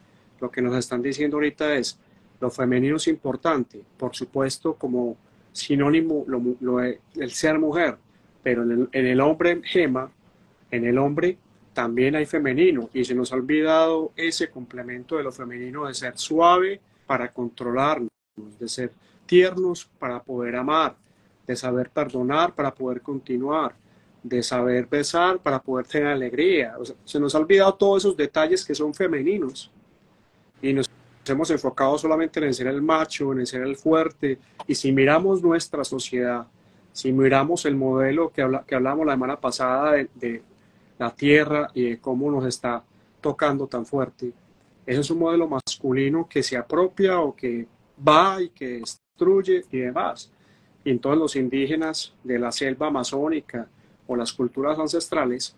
lo 0.41 0.53
que 0.53 0.63
nos 0.63 0.77
están 0.77 1.03
diciendo 1.03 1.39
ahorita 1.39 1.75
es, 1.75 1.99
lo 2.39 2.51
femenino 2.51 2.99
es 2.99 3.09
importante, 3.09 3.83
por 3.97 4.15
supuesto 4.15 4.75
como 4.75 5.17
sinónimo 5.51 6.25
lo, 6.29 6.81
el 6.81 7.31
ser 7.33 7.59
mujer, 7.59 7.97
pero 8.41 8.63
en 8.63 8.89
el, 8.93 9.21
hombre 9.21 9.61
gema, 9.65 10.09
en 10.71 10.85
el 10.85 10.99
hombre 10.99 11.37
también 11.73 12.15
hay 12.15 12.27
femenino 12.27 12.91
y 12.95 13.05
se 13.05 13.17
nos 13.17 13.33
ha 13.33 13.35
olvidado 13.35 14.13
ese 14.15 14.51
complemento 14.51 15.17
de 15.17 15.25
lo 15.25 15.33
femenino 15.33 15.89
de 15.89 15.95
ser 15.95 16.17
suave 16.17 16.81
para 17.09 17.33
controlarnos, 17.33 18.09
de 18.61 18.69
ser 18.69 18.93
tiernos 19.35 19.91
para 19.99 20.23
poder 20.23 20.55
amar, 20.55 20.95
de 21.45 21.57
saber 21.57 21.91
perdonar 21.91 22.55
para 22.55 22.73
poder 22.73 23.03
continuar, 23.03 23.75
de 24.23 24.41
saber 24.45 24.87
besar 24.87 25.41
para 25.41 25.59
poder 25.61 25.89
tener 25.89 26.07
alegría. 26.07 26.77
se 27.05 27.19
nos 27.19 27.35
ha 27.35 27.39
olvidado 27.39 27.75
todos 27.75 28.05
esos 28.05 28.17
detalles 28.17 28.65
que 28.65 28.77
son 28.77 28.95
femeninos 28.95 29.73
y 30.63 30.73
nos 30.73 30.89
hemos 31.27 31.51
enfocado 31.51 31.99
solamente 31.99 32.39
en 32.39 32.55
ser 32.55 32.69
el 32.69 32.81
macho, 32.81 33.33
en 33.33 33.45
ser 33.45 33.63
el 33.63 33.75
fuerte, 33.75 34.39
y 34.69 34.75
si 34.77 34.93
miramos 34.93 35.43
nuestra 35.43 35.83
sociedad, 35.83 36.47
si 36.93 37.11
miramos 37.13 37.65
el 37.65 37.75
modelo 37.75 38.31
que, 38.31 38.41
habla, 38.41 38.63
que 38.65 38.77
hablamos 38.77 39.05
la 39.05 39.15
semana 39.15 39.41
pasada 39.41 39.95
de, 39.95 40.09
de, 40.15 40.43
la 40.97 41.11
tierra 41.11 41.73
y 41.75 41.91
de 41.91 41.99
cómo 41.99 42.31
nos 42.31 42.47
está 42.47 42.85
tocando 43.21 43.67
tan 43.67 43.85
fuerte, 43.85 44.33
ese 44.87 45.01
es 45.01 45.11
un 45.11 45.19
modelo 45.19 45.49
masculino 45.49 46.29
que 46.29 46.41
se 46.41 46.57
apropia 46.57 47.19
o 47.19 47.35
que 47.35 47.67
va 47.99 48.41
y 48.41 48.51
que 48.51 48.81
y 49.71 49.79
demás. 49.79 50.31
Y 50.85 50.91
entonces 50.91 51.19
los 51.19 51.37
indígenas 51.37 52.13
de 52.23 52.39
la 52.39 52.53
selva 52.53 52.89
amazónica 52.89 53.69
o 54.07 54.17
las 54.17 54.33
culturas 54.33 54.79
ancestrales 54.79 55.57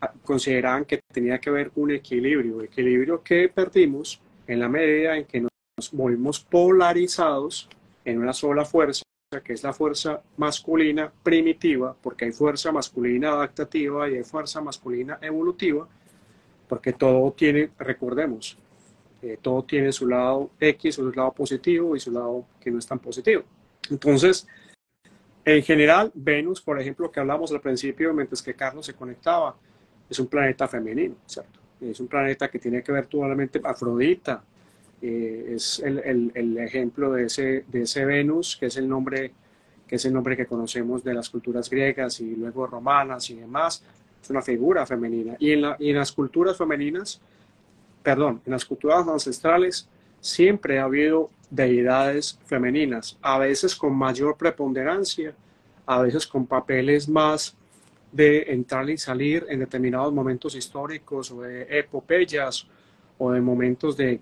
ah, 0.00 0.12
consideraban 0.24 0.84
que 0.84 1.00
tenía 1.12 1.38
que 1.38 1.50
haber 1.50 1.72
un 1.76 1.90
equilibrio, 1.90 2.62
equilibrio 2.62 3.22
que 3.22 3.48
perdimos 3.48 4.20
en 4.46 4.60
la 4.60 4.68
medida 4.68 5.16
en 5.16 5.24
que 5.24 5.40
nos 5.40 5.94
movimos 5.94 6.40
polarizados 6.40 7.68
en 8.04 8.18
una 8.18 8.32
sola 8.32 8.64
fuerza, 8.64 9.02
que 9.44 9.52
es 9.52 9.62
la 9.62 9.72
fuerza 9.72 10.22
masculina 10.36 11.10
primitiva, 11.22 11.96
porque 12.00 12.26
hay 12.26 12.32
fuerza 12.32 12.70
masculina 12.70 13.30
adaptativa 13.30 14.08
y 14.08 14.16
hay 14.16 14.24
fuerza 14.24 14.60
masculina 14.60 15.18
evolutiva, 15.22 15.88
porque 16.68 16.92
todo 16.92 17.32
tiene, 17.32 17.70
recordemos, 17.78 18.58
eh, 19.22 19.38
todo 19.40 19.62
tiene 19.64 19.92
su 19.92 20.06
lado 20.06 20.50
X, 20.58 20.94
su 20.94 21.10
lado 21.12 21.32
positivo 21.32 21.94
y 21.94 22.00
su 22.00 22.10
lado 22.10 22.46
que 22.60 22.70
no 22.70 22.78
es 22.78 22.86
tan 22.86 22.98
positivo. 22.98 23.42
Entonces, 23.90 24.46
en 25.44 25.62
general, 25.62 26.10
Venus, 26.14 26.60
por 26.60 26.80
ejemplo, 26.80 27.10
que 27.10 27.20
hablamos 27.20 27.50
al 27.52 27.60
principio, 27.60 28.12
mientras 28.14 28.42
que 28.42 28.54
Carlos 28.54 28.86
se 28.86 28.94
conectaba, 28.94 29.56
es 30.08 30.18
un 30.18 30.26
planeta 30.26 30.68
femenino, 30.68 31.16
¿cierto? 31.26 31.60
Es 31.80 32.00
un 32.00 32.08
planeta 32.08 32.48
que 32.48 32.58
tiene 32.58 32.82
que 32.82 32.92
ver 32.92 33.06
totalmente 33.06 33.60
Afrodita. 33.64 34.42
Eh, 35.00 35.52
es 35.54 35.80
el, 35.80 36.58
ejemplo 36.58 37.12
de 37.12 37.24
ese, 37.24 37.64
de 37.68 37.82
ese 37.82 38.04
Venus, 38.04 38.56
que 38.56 38.66
es 38.66 38.76
el 38.76 38.88
nombre 38.88 39.32
que 39.90 39.96
es 39.96 40.04
el 40.04 40.12
nombre 40.12 40.36
que 40.36 40.46
conocemos 40.46 41.02
de 41.02 41.12
las 41.12 41.28
culturas 41.28 41.68
griegas 41.68 42.20
y 42.20 42.36
luego 42.36 42.64
romanas 42.64 43.28
y 43.30 43.34
demás, 43.34 43.82
es 44.22 44.30
una 44.30 44.40
figura 44.40 44.86
femenina. 44.86 45.34
Y 45.40 45.50
en 45.50 45.96
las 45.96 46.12
culturas 46.12 46.56
femeninas, 46.56 47.20
perdón, 48.02 48.42
en 48.44 48.52
las 48.52 48.64
culturas 48.64 49.06
ancestrales 49.06 49.88
siempre 50.20 50.78
ha 50.78 50.84
habido 50.84 51.30
deidades 51.50 52.38
femeninas, 52.46 53.18
a 53.20 53.38
veces 53.38 53.74
con 53.74 53.94
mayor 53.94 54.36
preponderancia, 54.36 55.34
a 55.86 56.02
veces 56.02 56.26
con 56.26 56.46
papeles 56.46 57.08
más 57.08 57.56
de 58.12 58.52
entrar 58.52 58.88
y 58.90 58.98
salir 58.98 59.46
en 59.48 59.60
determinados 59.60 60.12
momentos 60.12 60.54
históricos 60.54 61.30
o 61.30 61.42
de 61.42 61.66
epopeyas 61.78 62.66
o 63.18 63.32
de 63.32 63.40
momentos 63.40 63.96
de, 63.96 64.20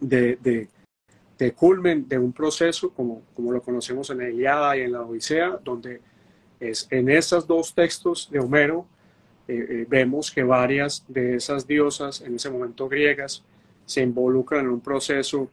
de, 0.00 0.68
de, 1.38 1.52
culmen 1.52 2.08
de 2.08 2.18
un 2.18 2.32
proceso 2.32 2.90
como, 2.90 3.22
como 3.34 3.50
lo 3.50 3.60
conocemos 3.60 4.08
en 4.10 4.18
la 4.18 4.30
Iliada 4.30 4.76
y 4.76 4.82
en 4.82 4.92
la 4.92 5.02
Odisea, 5.02 5.58
donde 5.62 6.00
es 6.60 6.86
en 6.90 7.08
esos 7.10 7.46
dos 7.48 7.74
textos 7.74 8.28
de 8.30 8.38
Homero 8.38 8.86
eh, 9.52 9.66
eh, 9.68 9.86
vemos 9.86 10.30
que 10.30 10.42
varias 10.42 11.04
de 11.08 11.36
esas 11.36 11.66
diosas, 11.66 12.22
en 12.22 12.36
ese 12.36 12.48
momento 12.48 12.88
griegas, 12.88 13.44
se 13.84 14.00
involucran 14.00 14.64
en 14.64 14.70
un 14.70 14.80
proceso 14.80 15.50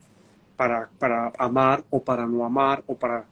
para, 0.56 0.90
para 0.98 1.34
amar 1.38 1.84
o 1.90 2.02
para 2.02 2.26
no 2.26 2.46
amar 2.46 2.82
o 2.88 2.96
para, 2.96 3.26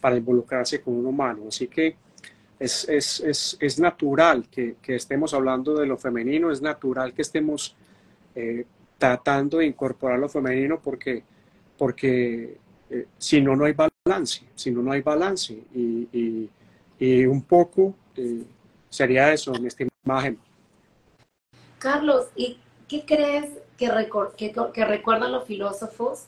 para 0.00 0.16
involucrarse 0.16 0.80
con 0.80 0.94
un 0.94 1.06
humano. 1.06 1.46
Así 1.48 1.66
que 1.66 1.96
es, 2.60 2.88
es, 2.88 3.18
es, 3.18 3.56
es 3.58 3.80
natural 3.80 4.46
que, 4.48 4.76
estemos 4.86 5.34
hablando 5.34 5.74
de 5.74 5.86
lo 5.86 5.98
femenino, 5.98 6.52
es 6.52 6.62
natural 6.62 7.12
que 7.12 7.22
estemos 7.22 7.74
eh, 8.36 8.64
tratando 8.98 9.58
de 9.58 9.66
incorporar 9.66 10.20
lo 10.20 10.28
femenino 10.28 10.80
porque, 10.80 11.24
porque 11.76 12.58
si 13.18 13.40
no, 13.40 13.56
no 13.56 13.64
hay 13.64 13.72
balance, 13.72 14.42
si 14.54 14.70
no, 14.70 14.82
no 14.82 14.92
hay 14.92 15.00
balance. 15.00 15.52
Y, 15.74 16.48
y, 17.00 17.26
un 17.26 17.42
poco 17.42 17.96
sería 18.88 19.32
eso, 19.32 19.52
mi 19.54 19.66
Carlos, 21.78 22.26
¿y 22.36 22.58
qué 22.88 23.04
crees 23.04 23.50
que, 23.76 23.90
que, 24.72 24.84
recuerdan 24.84 25.32
los 25.32 25.44
filósofos 25.46 26.24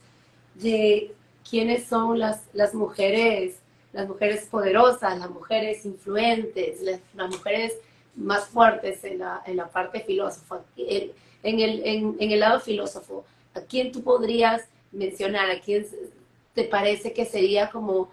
de 0.54 1.14
quiénes 1.48 1.86
son 1.86 2.18
las, 2.18 2.42
las 2.52 2.74
mujeres 2.74 3.60
las 3.94 4.08
mujeres 4.08 4.46
poderosas, 4.50 5.18
las 5.18 5.30
mujeres 5.30 5.86
influentes, 5.86 6.82
las, 6.82 7.30
mujeres 7.30 7.74
más 8.16 8.46
fuertes 8.48 9.04
en 9.04 9.20
la, 9.20 9.70
parte 9.72 10.00
filósofa. 10.00 10.60
En, 10.76 11.60
el, 11.60 11.82
en, 11.86 12.16
el 12.18 12.40
lado 12.40 12.60
filósofo, 12.60 13.24
¿a 13.54 13.60
quién 13.60 13.92
tú 13.92 14.02
podrías 14.02 14.62
mencionar? 14.90 15.48
¿A 15.50 15.60
quién 15.60 15.86
te 16.54 16.64
parece 16.64 17.12
que 17.12 17.24
sería 17.24 17.70
como 17.70 18.10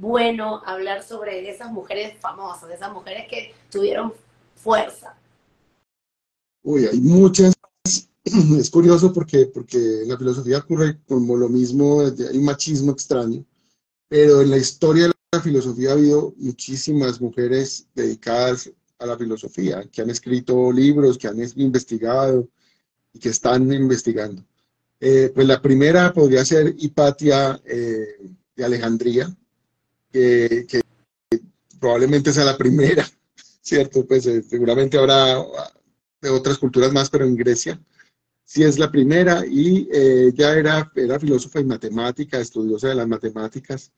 bueno 0.00 0.60
hablar 0.66 1.04
sobre 1.04 1.48
esas 1.48 1.70
mujeres 1.70 2.18
famosas, 2.18 2.70
esas 2.70 2.92
mujeres 2.92 3.28
que 3.28 3.54
tuvieron 3.70 4.12
fuerza? 4.66 5.14
Uy, 6.62 6.86
hay 6.86 7.00
muchas. 7.00 7.54
Es 8.58 8.70
curioso 8.70 9.12
porque, 9.12 9.46
porque 9.46 9.78
la 10.04 10.18
filosofía 10.18 10.58
ocurre 10.58 10.98
como 11.06 11.36
lo 11.36 11.48
mismo, 11.48 12.00
hay 12.00 12.36
un 12.36 12.44
machismo 12.44 12.90
extraño 12.90 13.44
pero 14.08 14.40
en 14.42 14.50
la 14.50 14.56
historia 14.56 15.08
de 15.08 15.12
la 15.32 15.40
filosofía 15.40 15.90
ha 15.90 15.94
habido 15.94 16.34
muchísimas 16.36 17.20
mujeres 17.20 17.86
dedicadas 17.94 18.70
a 18.98 19.06
la 19.06 19.18
filosofía, 19.18 19.84
que 19.90 20.02
han 20.02 20.10
escrito 20.10 20.72
libros, 20.72 21.18
que 21.18 21.28
han 21.28 21.38
investigado 21.56 22.48
y 23.12 23.18
que 23.18 23.30
están 23.30 23.70
investigando. 23.72 24.44
Eh, 25.00 25.30
pues 25.34 25.46
la 25.46 25.60
primera 25.60 26.12
podría 26.12 26.44
ser 26.44 26.74
Hipatia 26.78 27.60
eh, 27.64 28.06
de 28.54 28.64
Alejandría, 28.64 29.34
que, 30.10 30.66
probablemente 31.78 32.32
sea 32.32 32.44
la 32.44 32.56
primera, 32.56 33.06
¿cierto? 33.66 34.06
Pues 34.06 34.26
eh, 34.26 34.42
seguramente 34.42 34.96
habrá 34.96 35.44
de 36.20 36.30
otras 36.30 36.56
culturas 36.56 36.92
más, 36.92 37.10
pero 37.10 37.24
en 37.24 37.34
Grecia 37.36 37.80
sí 38.44 38.62
es 38.62 38.78
la 38.78 38.92
primera 38.92 39.44
y 39.44 39.88
eh, 39.92 40.32
era, 40.38 40.90
era 40.94 41.18
filósofa 41.18 41.60
y 41.60 41.64
matemática, 41.64 42.38
estudiosa 42.38 42.88
de 42.88 42.94
las 42.94 43.08
matemáticas. 43.08 43.92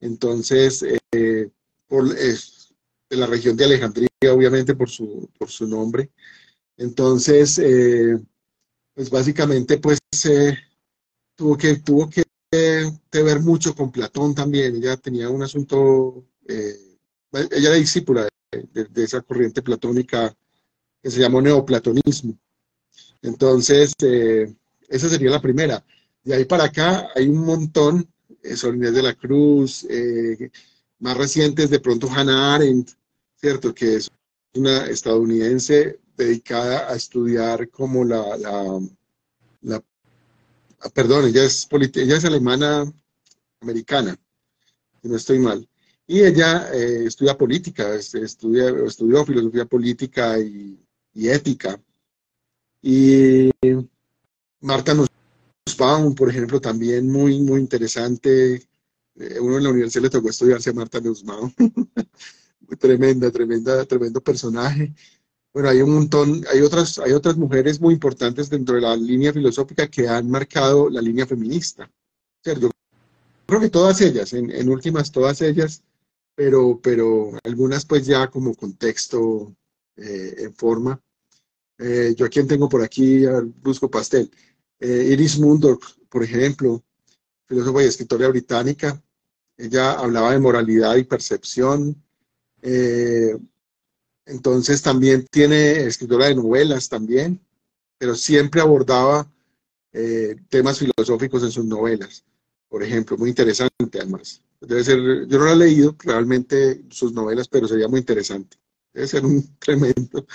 Entonces, 0.00 0.84
eh, 1.12 1.50
por, 1.86 2.12
de 2.12 3.16
la 3.16 3.26
región 3.26 3.56
de 3.56 3.64
Alejandría, 3.64 4.08
obviamente 4.32 4.74
por 4.74 4.90
su, 4.90 5.30
por 5.38 5.48
su 5.48 5.68
nombre. 5.68 6.10
Entonces, 6.76 7.58
eh, 7.58 8.18
pues 8.92 9.08
básicamente, 9.08 9.78
pues 9.78 10.00
tuvo 11.36 11.56
que, 11.56 11.76
tuvo 11.76 12.10
que, 12.10 12.24
ver 13.12 13.40
mucho 13.40 13.74
con 13.76 13.92
Platón 13.92 14.34
también. 14.34 14.76
Ella 14.76 14.96
tenía 14.96 15.30
un 15.30 15.44
asunto, 15.44 16.26
ella 16.48 17.68
era 17.68 17.74
discípula 17.74 18.24
de, 18.24 18.31
de 18.52 19.04
esa 19.04 19.22
corriente 19.22 19.62
platónica 19.62 20.36
que 21.02 21.10
se 21.10 21.20
llamó 21.20 21.40
neoplatonismo. 21.40 22.38
Entonces, 23.22 23.94
eh, 24.02 24.52
esa 24.88 25.08
sería 25.08 25.30
la 25.30 25.40
primera. 25.40 25.84
De 26.22 26.34
ahí 26.34 26.44
para 26.44 26.64
acá 26.64 27.08
hay 27.14 27.28
un 27.28 27.44
montón, 27.44 28.08
eh, 28.42 28.54
Inés 28.62 28.94
de 28.94 29.02
la 29.02 29.14
Cruz, 29.14 29.86
eh, 29.88 30.50
más 30.98 31.16
recientes, 31.16 31.70
de 31.70 31.80
pronto 31.80 32.08
Hannah 32.10 32.54
Arendt, 32.54 32.90
¿cierto? 33.36 33.74
Que 33.74 33.96
es 33.96 34.10
una 34.54 34.86
estadounidense 34.86 35.98
dedicada 36.16 36.90
a 36.90 36.94
estudiar 36.94 37.70
como 37.70 38.04
la, 38.04 38.36
la, 38.36 38.80
la 39.62 39.82
ah, 40.80 40.90
perdón, 40.90 41.26
ella 41.26 41.44
es, 41.44 41.66
ella 41.94 42.16
es 42.16 42.24
alemana 42.24 42.92
americana, 43.60 44.16
si 45.00 45.08
no 45.08 45.16
estoy 45.16 45.38
mal. 45.38 45.66
Y 46.12 46.20
ella 46.20 46.68
eh, 46.74 47.06
estudia 47.06 47.38
política, 47.38 47.94
estudia, 47.94 48.68
estudió 48.86 49.24
filosofía 49.24 49.64
política 49.64 50.38
y, 50.38 50.78
y 51.14 51.28
ética 51.30 51.80
y 52.82 53.50
Marta 54.60 54.92
Nussbaum, 54.92 56.14
por 56.14 56.28
ejemplo, 56.28 56.60
también 56.60 57.10
muy, 57.10 57.40
muy 57.40 57.60
interesante. 57.60 58.56
Eh, 59.14 59.40
uno 59.40 59.56
en 59.56 59.64
la 59.64 59.70
universidad 59.70 60.02
le 60.02 60.10
tocó 60.10 60.28
estudiarse 60.28 60.68
a 60.68 60.74
Marta 60.74 61.00
Nussbaum. 61.00 61.50
tremenda, 62.78 63.30
tremenda, 63.30 63.82
tremendo 63.86 64.20
personaje. 64.20 64.92
Bueno, 65.54 65.70
hay 65.70 65.80
un 65.80 65.94
montón, 65.94 66.44
hay 66.52 66.60
otras, 66.60 66.98
hay 66.98 67.12
otras 67.12 67.38
mujeres 67.38 67.80
muy 67.80 67.94
importantes 67.94 68.50
dentro 68.50 68.74
de 68.74 68.82
la 68.82 68.94
línea 68.96 69.32
filosófica 69.32 69.88
que 69.88 70.06
han 70.08 70.28
marcado 70.30 70.90
la 70.90 71.00
línea 71.00 71.26
feminista. 71.26 71.90
Yo 72.44 72.70
creo 73.46 73.60
que 73.60 73.70
todas 73.70 73.98
ellas, 74.02 74.34
en, 74.34 74.50
en 74.50 74.68
últimas 74.68 75.10
todas 75.10 75.40
ellas, 75.40 75.82
pero, 76.34 76.80
pero 76.82 77.32
algunas 77.44 77.84
pues 77.84 78.06
ya 78.06 78.28
como 78.28 78.54
contexto 78.54 79.54
eh, 79.96 80.34
en 80.38 80.54
forma. 80.54 81.00
Eh, 81.78 82.14
yo 82.16 82.26
a 82.26 82.28
tengo 82.28 82.68
por 82.68 82.82
aquí, 82.82 83.24
busco 83.62 83.90
pastel. 83.90 84.30
Eh, 84.78 85.08
Iris 85.12 85.38
Mundorf, 85.38 85.96
por 86.08 86.22
ejemplo, 86.22 86.82
filósofa 87.46 87.82
y 87.82 87.86
escritora 87.86 88.28
británica. 88.28 89.02
Ella 89.56 89.92
hablaba 89.92 90.32
de 90.32 90.38
moralidad 90.38 90.96
y 90.96 91.04
percepción. 91.04 92.02
Entonces 94.24 94.82
también 94.82 95.26
tiene 95.30 95.84
escritora 95.84 96.26
de 96.26 96.36
novelas 96.36 96.88
también, 96.88 97.40
pero 97.98 98.14
siempre 98.14 98.60
abordaba 98.60 99.28
temas 100.48 100.78
filosóficos 100.78 101.42
en 101.42 101.50
sus 101.50 101.64
novelas, 101.64 102.24
por 102.68 102.82
ejemplo, 102.82 103.18
muy 103.18 103.30
interesante 103.30 103.98
además. 103.98 104.42
Debe 104.66 104.84
ser, 104.84 104.98
yo 105.26 105.38
no 105.38 105.44
lo 105.44 105.52
he 105.52 105.56
leído 105.56 105.96
realmente 105.98 106.84
sus 106.90 107.12
novelas, 107.12 107.48
pero 107.48 107.66
sería 107.66 107.88
muy 107.88 108.00
interesante. 108.00 108.58
Debe 108.92 109.08
ser 109.08 109.24
un 109.24 109.56
tremendo 109.58 110.26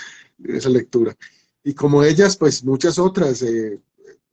esa 0.44 0.68
lectura. 0.68 1.16
Y 1.64 1.74
como 1.74 2.02
ellas, 2.02 2.36
pues 2.36 2.64
muchas 2.64 2.98
otras. 2.98 3.42
Eh, 3.42 3.80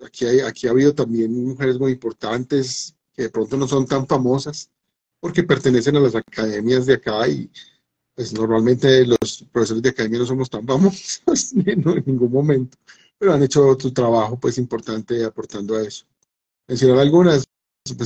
aquí, 0.05 0.25
hay, 0.25 0.39
aquí 0.41 0.67
ha 0.67 0.71
habido 0.71 0.93
también 0.93 1.31
mujeres 1.33 1.79
muy 1.79 1.93
importantes 1.93 2.95
que 3.13 3.23
de 3.23 3.29
pronto 3.29 3.57
no 3.57 3.67
son 3.67 3.85
tan 3.85 4.05
famosas 4.05 4.69
porque 5.19 5.43
pertenecen 5.43 5.95
a 5.95 6.01
las 6.01 6.15
academias 6.15 6.85
de 6.85 6.95
acá 6.95 7.27
y 7.27 7.49
pues 8.13 8.33
normalmente 8.33 9.05
los 9.05 9.45
profesores 9.51 9.81
de 9.81 9.89
academia 9.89 10.19
no 10.19 10.25
somos 10.25 10.49
tan 10.49 10.65
famosos 10.65 11.53
en 11.65 11.83
ningún 12.05 12.31
momento, 12.31 12.77
pero 13.17 13.33
han 13.33 13.43
hecho 13.43 13.77
su 13.79 13.91
trabajo 13.91 14.39
pues 14.39 14.57
importante 14.57 15.23
aportando 15.23 15.75
a 15.75 15.83
eso. 15.83 16.05
Mencionar 16.67 16.99
algunas, 16.99 17.44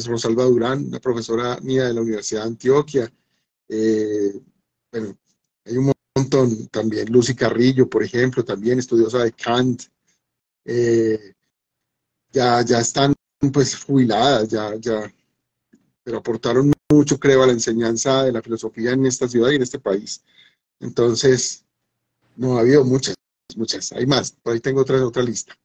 Rosalba 0.05 0.43
Durán, 0.43 0.87
una 0.87 0.99
profesora 0.99 1.57
mía 1.61 1.85
de 1.85 1.93
la 1.93 2.01
Universidad 2.01 2.41
de 2.41 2.47
Antioquia, 2.47 3.13
eh, 3.69 4.41
bueno, 4.91 5.17
hay 5.65 5.77
un 5.77 5.93
montón 6.15 6.67
también, 6.67 7.11
Lucy 7.11 7.33
Carrillo, 7.35 7.89
por 7.89 8.03
ejemplo, 8.03 8.43
también 8.43 8.79
estudiosa 8.79 9.19
de 9.19 9.31
Kant, 9.31 9.83
eh, 10.65 11.33
ya, 12.31 12.61
ya 12.63 12.79
están 12.79 13.13
pues 13.53 13.81
jubiladas, 13.83 14.49
ya, 14.49 14.75
ya, 14.75 15.11
pero 16.03 16.17
aportaron 16.17 16.73
mucho, 16.91 17.17
creo, 17.17 17.43
a 17.43 17.47
la 17.47 17.53
enseñanza 17.53 18.23
de 18.23 18.33
la 18.33 18.41
filosofía 18.41 18.91
en 18.91 19.05
esta 19.05 19.27
ciudad 19.29 19.51
y 19.51 19.55
en 19.55 19.61
este 19.61 19.79
país. 19.79 20.23
Entonces, 20.79 21.63
no, 22.35 22.57
ha 22.57 22.61
habido 22.61 22.83
muchas, 22.83 23.15
muchas, 23.55 23.91
hay 23.93 24.05
más, 24.05 24.31
por 24.31 24.53
ahí 24.53 24.59
tengo 24.59 24.81
otra, 24.81 25.05
otra 25.05 25.23
lista. 25.23 25.57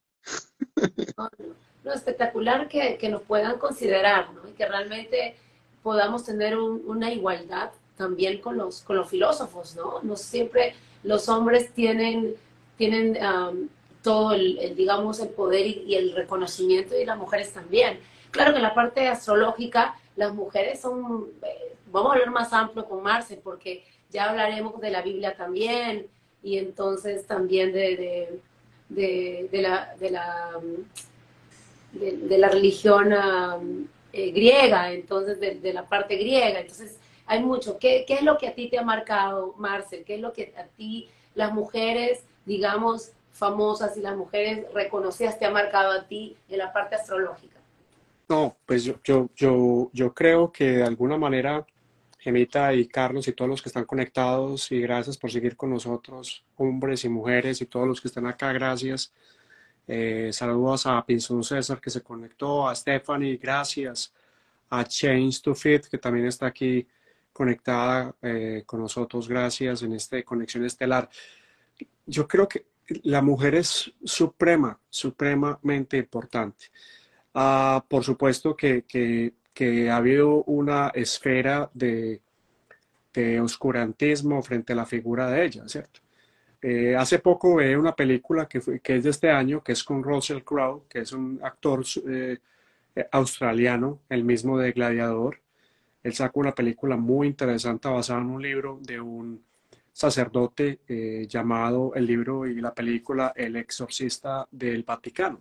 No, 1.85 1.93
espectacular 1.93 2.67
que, 2.69 2.97
que, 2.97 3.09
nos 3.09 3.23
puedan 3.23 3.59
considerar, 3.59 4.33
¿no? 4.33 4.49
Y 4.49 4.53
que 4.53 4.67
realmente 4.67 5.37
podamos 5.83 6.25
tener 6.25 6.59
una 6.59 7.13
igualdad 7.13 7.71
también 7.97 8.41
con 8.41 8.57
los, 8.57 8.81
con 8.81 8.97
los 8.97 9.09
filósofos, 9.09 9.77
¿no? 9.77 10.01
No 10.03 10.17
siempre 10.17 10.75
los 11.03 11.29
hombres 11.29 11.73
tienen, 11.73 12.35
tienen 12.77 13.19
todo 14.03 14.33
el, 14.33 14.75
digamos, 14.75 15.21
el 15.21 15.29
poder 15.29 15.67
y, 15.67 15.95
el 15.95 16.15
reconocimiento 16.15 16.99
y 16.99 17.05
las 17.05 17.19
mujeres 17.19 17.53
también. 17.53 18.01
Claro 18.31 18.53
que 18.53 18.57
en 18.57 18.63
la 18.63 18.75
parte 18.75 19.07
astrológica 19.09 19.95
las 20.17 20.35
mujeres 20.35 20.81
son, 20.81 21.29
eh, 21.43 21.77
vamos 21.91 22.11
a 22.11 22.15
hablar 22.15 22.31
más 22.31 22.53
amplio 22.53 22.87
con 22.87 23.03
Marce, 23.03 23.37
porque 23.37 23.85
ya 24.11 24.31
hablaremos 24.31 24.81
de 24.81 24.91
la 24.91 25.03
Biblia 25.03 25.37
también 25.37 26.07
y 26.43 26.59
entonces 26.59 27.27
también 27.27 27.73
de, 27.73 28.41
de, 28.89 29.49
de, 29.51 29.63
la, 29.63 29.95
de, 29.99 30.11
la, 30.11 30.61
de, 31.95 32.39
la 32.39 32.49
religión 32.49 33.13
eh, 34.13 34.31
griega, 34.31 34.93
entonces 34.93 35.41
de, 35.41 35.73
la 35.73 35.87
parte 35.87 36.17
griega. 36.17 36.61
Entonces, 36.61 36.99
hay 37.27 37.43
mucho. 37.43 37.79
¿Qué, 37.79 38.05
¿Qué, 38.07 38.15
es 38.15 38.23
lo 38.23 38.39
que 38.39 38.49
a 38.49 38.55
ti 38.55 38.69
te 38.69 38.79
ha 38.79 38.83
marcado, 38.83 39.55
Marcel? 39.59 40.05
¿Qué 40.05 40.17
es 40.17 40.21
lo 40.21 40.33
que 40.33 40.53
a 40.57 40.65
ti, 40.65 41.09
las 41.35 41.53
mujeres, 41.53 42.25
digamos, 42.45 43.13
famosas 43.33 43.97
y 43.97 44.01
las 44.01 44.17
mujeres 44.17 44.67
reconocidas, 44.73 45.39
te 45.39 45.47
ha 45.47 45.51
marcado 45.51 45.93
a 45.93 46.07
ti 46.07 46.37
en 46.49 46.59
la 46.59 46.73
parte 46.73 46.95
astrológica? 46.95 47.59
No, 48.29 48.57
pues 48.65 48.85
yo, 48.85 48.95
yo, 49.05 49.29
yo, 49.37 49.91
yo 49.93 50.15
creo 50.15 50.51
que 50.51 50.65
de 50.65 50.85
alguna 50.85 51.19
manera, 51.19 51.67
Gemita 52.19 52.73
y 52.73 52.87
Carlos 52.87 53.29
y 53.29 53.33
todos 53.33 53.51
los 53.51 53.61
que 53.61 53.69
están 53.69 53.85
conectados, 53.85 54.73
y 54.73 54.81
gracias 54.81 55.19
por 55.19 55.31
seguir 55.31 55.57
con 55.57 55.71
nosotros, 55.71 56.43
hombres 56.57 57.05
y 57.05 57.09
mujeres 57.09 57.61
y 57.61 57.67
todos 57.67 57.87
los 57.87 58.01
que 58.01 58.09
están 58.09 58.27
acá, 58.27 58.53
gracias. 58.53 59.13
Eh, 59.87 60.31
saludos 60.33 60.87
a 60.87 61.05
Pinzón 61.05 61.45
César 61.45 61.81
que 61.81 61.91
se 61.91 62.03
conectó, 62.03 62.69
a 62.69 62.75
Stephanie, 62.75 63.37
gracias, 63.37 64.13
a 64.71 64.85
Change 64.85 65.43
to 65.43 65.55
Fit 65.55 65.87
que 65.87 65.99
también 65.99 66.27
está 66.27 66.47
aquí 66.47 66.87
conectada 67.33 68.15
eh, 68.23 68.63
con 68.65 68.81
nosotros, 68.81 69.29
gracias 69.29 69.83
en 69.83 69.93
esta 69.93 70.23
conexión 70.23 70.65
estelar. 70.65 71.11
Yo 72.07 72.27
creo 72.27 72.49
que 72.49 72.67
la 73.03 73.23
mujer 73.23 73.57
es 73.57 73.93
suprema, 74.05 74.79
supremamente 74.89 75.97
importante. 75.97 76.67
Ah, 77.35 77.85
por 77.89 78.05
supuesto 78.05 78.57
que, 78.57 78.85
que, 78.85 79.91
ha 79.91 79.97
habido 79.97 80.45
una 80.45 80.89
esfera 80.95 81.71
de, 81.75 82.21
de, 83.13 83.41
oscurantismo 83.41 84.43
frente 84.43 84.73
a 84.73 84.77
la 84.77 84.87
figura 84.87 85.31
de 85.31 85.45
ella, 85.45 85.69
¿cierto? 85.69 86.01
Eh, 86.67 86.97
hace 86.97 87.19
poco 87.19 87.57
vi 87.57 87.75
una 87.75 87.95
película 87.95 88.47
que, 88.47 88.59
es 88.59 89.05
de 89.05 89.11
este 89.11 89.31
año, 89.31 89.63
que 89.63 89.73
es 89.73 89.85
con 89.85 90.03
Russell 90.03 90.43
Crowe, 90.43 90.85
que 90.89 91.01
es 91.01 91.13
un 91.13 91.39
actor 91.43 91.85
eh, 92.09 92.39
australiano, 93.11 94.01
el 94.09 94.25
mismo 94.25 94.59
de 94.59 94.73
Gladiador, 94.73 95.41
él 96.05 96.13
sacó 96.13 96.41
una 96.41 96.55
película 96.55 96.97
muy 96.97 97.27
interesante 97.27 97.89
basada 97.89 98.21
en 98.21 98.27
un 98.27 98.43
libro 98.43 98.79
de 98.83 99.01
un 99.01 99.43
sacerdote 99.91 100.81
eh, 100.87 101.27
llamado 101.27 101.93
el 101.95 102.07
libro 102.07 102.47
y 102.47 102.61
la 102.61 102.75
película 102.75 103.33
El 103.35 103.57
exorcista 103.57 104.47
del 104.51 104.83
Vaticano, 104.83 105.41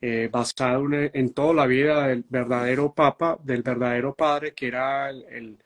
eh, 0.00 0.30
basado 0.32 0.86
en, 0.90 1.34
toda 1.34 1.52
la 1.52 1.66
vida 1.66 2.08
del 2.08 2.24
verdadero 2.26 2.94
papa, 2.94 3.38
del 3.42 3.62
verdadero 3.62 4.14
padre, 4.14 4.54
que 4.54 4.68
era 4.68 5.10
el, 5.10 5.58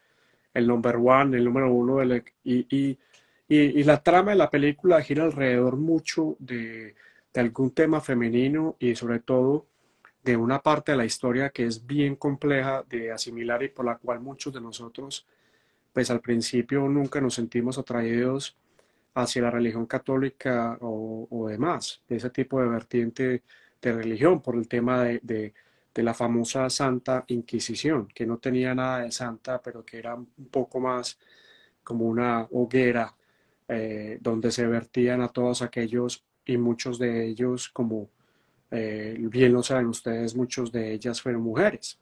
el, 0.53 0.67
number 0.67 0.97
one, 0.97 1.37
el 1.37 1.45
número 1.45 1.73
uno, 1.73 1.99
del, 1.99 2.25
y, 2.43 2.99
y, 3.49 3.83
la 3.85 4.03
trama 4.03 4.33
de 4.33 4.37
la 4.37 4.51
película 4.51 5.01
gira 5.03 5.25
alrededor 5.25 5.77
mucho 5.77 6.37
de, 6.39 6.95
de 7.33 7.41
algún 7.41 7.71
tema 7.73 8.01
femenino 8.01 8.77
y 8.79 8.95
sobre 8.95 9.21
todo 9.21 9.67
de 10.23 10.37
una 10.37 10.61
parte 10.61 10.93
de 10.93 10.99
la 10.99 11.05
historia 11.05 11.51
que 11.51 11.65
es 11.65 11.87
bien 11.87 12.17
compleja 12.17 12.85
de 12.89 13.13
asimilar 13.13 13.63
y 13.63 13.69
por 13.69 13.87
la 13.87 13.97
cual 13.97 14.21
muchos 14.21 14.53
de 14.53 14.61
nosotros, 14.61 15.27
pues 15.93 16.11
al 16.11 16.21
principio 16.21 16.87
nunca 16.89 17.21
nos 17.21 17.35
sentimos 17.35 17.79
atraídos 17.79 18.57
hacia 19.15 19.43
la 19.43 19.51
religión 19.51 19.87
católica 19.87 20.77
o, 20.81 21.47
demás, 21.49 22.03
de 22.09 22.17
ese 22.17 22.31
tipo 22.31 22.61
de 22.61 22.69
vertiente 22.69 23.43
de 23.81 23.93
religión, 23.93 24.43
por 24.43 24.57
el 24.57 24.69
tema 24.69 25.03
de, 25.05 25.55
la 25.95 26.15
famosa 26.15 26.71
Santa 26.71 27.25
Inquisición, 27.27 28.07
que 28.15 28.25
no 28.25 28.39
tenía 28.39 28.73
nada 28.73 29.01
de 29.01 29.11
santa, 29.11 29.61
pero 29.61 29.85
que 29.85 29.99
era 29.99 30.15
un 30.15 30.49
poco 30.49 30.79
más 30.79 31.19
como 31.83 32.05
una 32.05 32.47
hoguera 32.53 33.13
eh, 33.69 34.19
donde 34.21 34.51
se 34.51 34.67
vertían 34.67 35.21
a 35.21 35.29
todos 35.29 35.63
aquellos 35.63 36.25
y 36.45 36.57
muchos 36.57 36.99
de 36.99 37.27
ellos 37.27 37.69
como 37.69 38.09
eh, 38.71 39.17
bien 39.19 39.53
lo 39.53 39.63
saben 39.63 39.87
ustedes, 39.87 40.35
muchos 40.35 40.73
de 40.73 40.93
ellas 40.93 41.23
fueron 41.23 41.43
mujeres. 41.43 41.99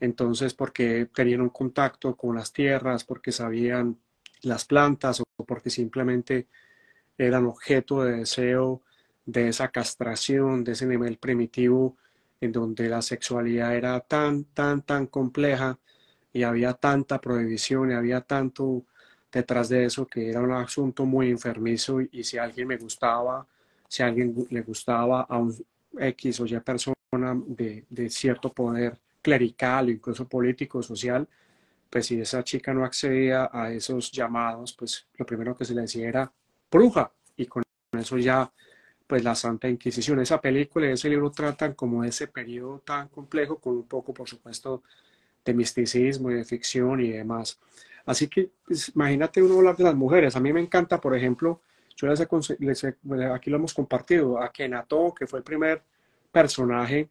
Entonces, 0.00 0.52
porque 0.54 1.08
tenían 1.14 1.40
un 1.40 1.48
contacto 1.48 2.14
con 2.16 2.36
las 2.36 2.52
tierras, 2.52 3.04
porque 3.04 3.32
sabían 3.32 3.98
las 4.42 4.64
plantas 4.64 5.20
o 5.20 5.44
porque 5.44 5.70
simplemente 5.70 6.48
eran 7.16 7.46
objeto 7.46 8.04
de 8.04 8.18
deseo 8.18 8.82
de 9.24 9.48
esa 9.48 9.68
castración, 9.68 10.64
de 10.64 10.72
ese 10.72 10.86
nivel 10.86 11.18
primitivo 11.18 11.96
en 12.40 12.52
donde 12.52 12.88
la 12.88 13.02
sexualidad 13.02 13.74
era 13.74 13.98
tan, 14.00 14.44
tan, 14.44 14.82
tan 14.82 15.06
compleja 15.06 15.78
y 16.32 16.42
había 16.42 16.74
tanta 16.74 17.20
prohibición 17.20 17.90
y 17.90 17.94
había 17.94 18.20
tanto 18.20 18.84
detrás 19.38 19.68
de 19.68 19.84
eso 19.84 20.06
que 20.06 20.30
era 20.30 20.40
un 20.40 20.52
asunto 20.52 21.04
muy 21.04 21.30
enfermizo 21.30 22.00
y, 22.00 22.08
y 22.12 22.24
si 22.24 22.38
a 22.38 22.44
alguien 22.44 22.68
me 22.68 22.76
gustaba, 22.76 23.46
si 23.88 24.02
a 24.02 24.06
alguien 24.06 24.46
le 24.50 24.62
gustaba 24.62 25.22
a 25.22 25.36
un, 25.38 25.54
X 25.98 26.40
o 26.40 26.46
Y 26.46 26.58
persona 26.60 27.40
de, 27.46 27.84
de 27.88 28.10
cierto 28.10 28.52
poder 28.52 28.98
clerical 29.22 29.90
incluso 29.90 30.28
político, 30.28 30.82
social, 30.82 31.26
pues 31.90 32.06
si 32.06 32.20
esa 32.20 32.42
chica 32.44 32.74
no 32.74 32.84
accedía 32.84 33.50
a 33.52 33.72
esos 33.72 34.10
llamados, 34.12 34.72
pues 34.72 35.06
lo 35.16 35.26
primero 35.26 35.56
que 35.56 35.64
se 35.64 35.74
le 35.74 35.82
decía 35.82 36.08
era 36.08 36.32
bruja. 36.70 37.10
Y 37.36 37.46
con 37.46 37.62
eso 37.92 38.18
ya, 38.18 38.50
pues 39.06 39.24
la 39.24 39.34
Santa 39.34 39.68
Inquisición. 39.68 40.20
Esa 40.20 40.40
película 40.40 40.88
y 40.88 40.92
ese 40.92 41.08
libro 41.08 41.30
tratan 41.30 41.74
como 41.74 42.04
ese 42.04 42.28
periodo 42.28 42.80
tan 42.80 43.08
complejo, 43.08 43.58
con 43.58 43.74
un 43.76 43.84
poco, 43.86 44.12
por 44.12 44.28
supuesto, 44.28 44.82
de 45.44 45.54
misticismo 45.54 46.30
y 46.30 46.34
de 46.34 46.44
ficción 46.44 47.00
y 47.00 47.10
demás. 47.10 47.58
Así 48.06 48.28
que, 48.28 48.50
pues, 48.64 48.92
imagínate 48.94 49.42
uno 49.42 49.58
hablar 49.58 49.76
de 49.76 49.84
las 49.84 49.94
mujeres. 49.94 50.36
A 50.36 50.40
mí 50.40 50.52
me 50.52 50.60
encanta, 50.60 51.00
por 51.00 51.14
ejemplo, 51.16 51.60
yo 51.96 52.08
les, 52.08 52.84
aquí 53.32 53.50
lo 53.50 53.56
hemos 53.56 53.74
compartido, 53.74 54.40
a 54.40 54.52
Kenato, 54.52 55.14
que 55.14 55.26
fue 55.26 55.40
el 55.40 55.44
primer 55.44 55.82
personaje 56.30 57.08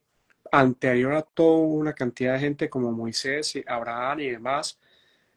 anterior 0.51 1.13
a 1.13 1.21
toda 1.21 1.57
una 1.67 1.93
cantidad 1.93 2.33
de 2.33 2.39
gente 2.39 2.69
como 2.69 2.91
Moisés, 2.91 3.55
y 3.55 3.63
Abraham 3.67 4.19
y 4.21 4.29
demás, 4.29 4.79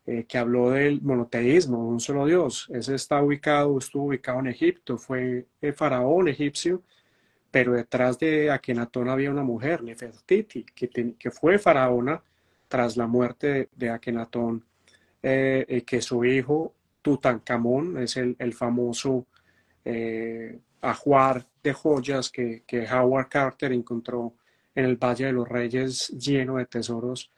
eh, 0.07 0.25
que 0.29 0.39
habló 0.39 0.71
del 0.71 1.03
monoteísmo, 1.03 1.89
un 1.89 2.01
solo 2.01 2.27
Dios. 2.27 2.69
Ese 2.73 2.95
está 2.95 3.23
ubicado, 3.23 3.77
estuvo 3.79 4.05
ubicado 4.07 4.41
en 4.41 4.49
Egipto, 4.49 4.97
fue 4.97 5.47
el 5.61 5.75
faraón 5.75 6.29
egipcio, 6.29 6.83
pero 7.51 7.73
detrás 7.73 8.19
de 8.19 8.51
Akenatón 8.51 9.09
había 9.09 9.31
una 9.31 9.43
mujer, 9.43 9.83
Nefertiti, 9.83 10.65
que, 10.65 10.89
que 11.19 11.31
fue 11.31 11.59
faraona 11.59 12.23
tras 12.69 12.97
la 12.97 13.07
muerte 13.07 13.71
de, 13.75 13.91
Akenatón, 13.91 14.65
eh, 15.23 15.83
que 15.87 16.01
su 16.01 16.25
hijo 16.25 16.75
Tutankamón 17.03 17.99
es 17.99 18.17
el, 18.17 18.37
el 18.39 18.53
famoso 18.53 19.27
eh, 19.85 20.59
ajuar 20.83 21.47
de 21.63 21.73
joyas 21.73 22.31
que, 22.31 22.63
Howard 22.93 23.29
Carter 23.29 23.73
encontró 23.73 24.35
en 24.75 24.85
el 24.85 24.97
Valle 24.97 25.27
de 25.27 25.33
los 25.33 25.49
Reyes 25.49 26.09
lleno 26.09 26.57
de 26.57 26.67
tesoros 26.67 27.31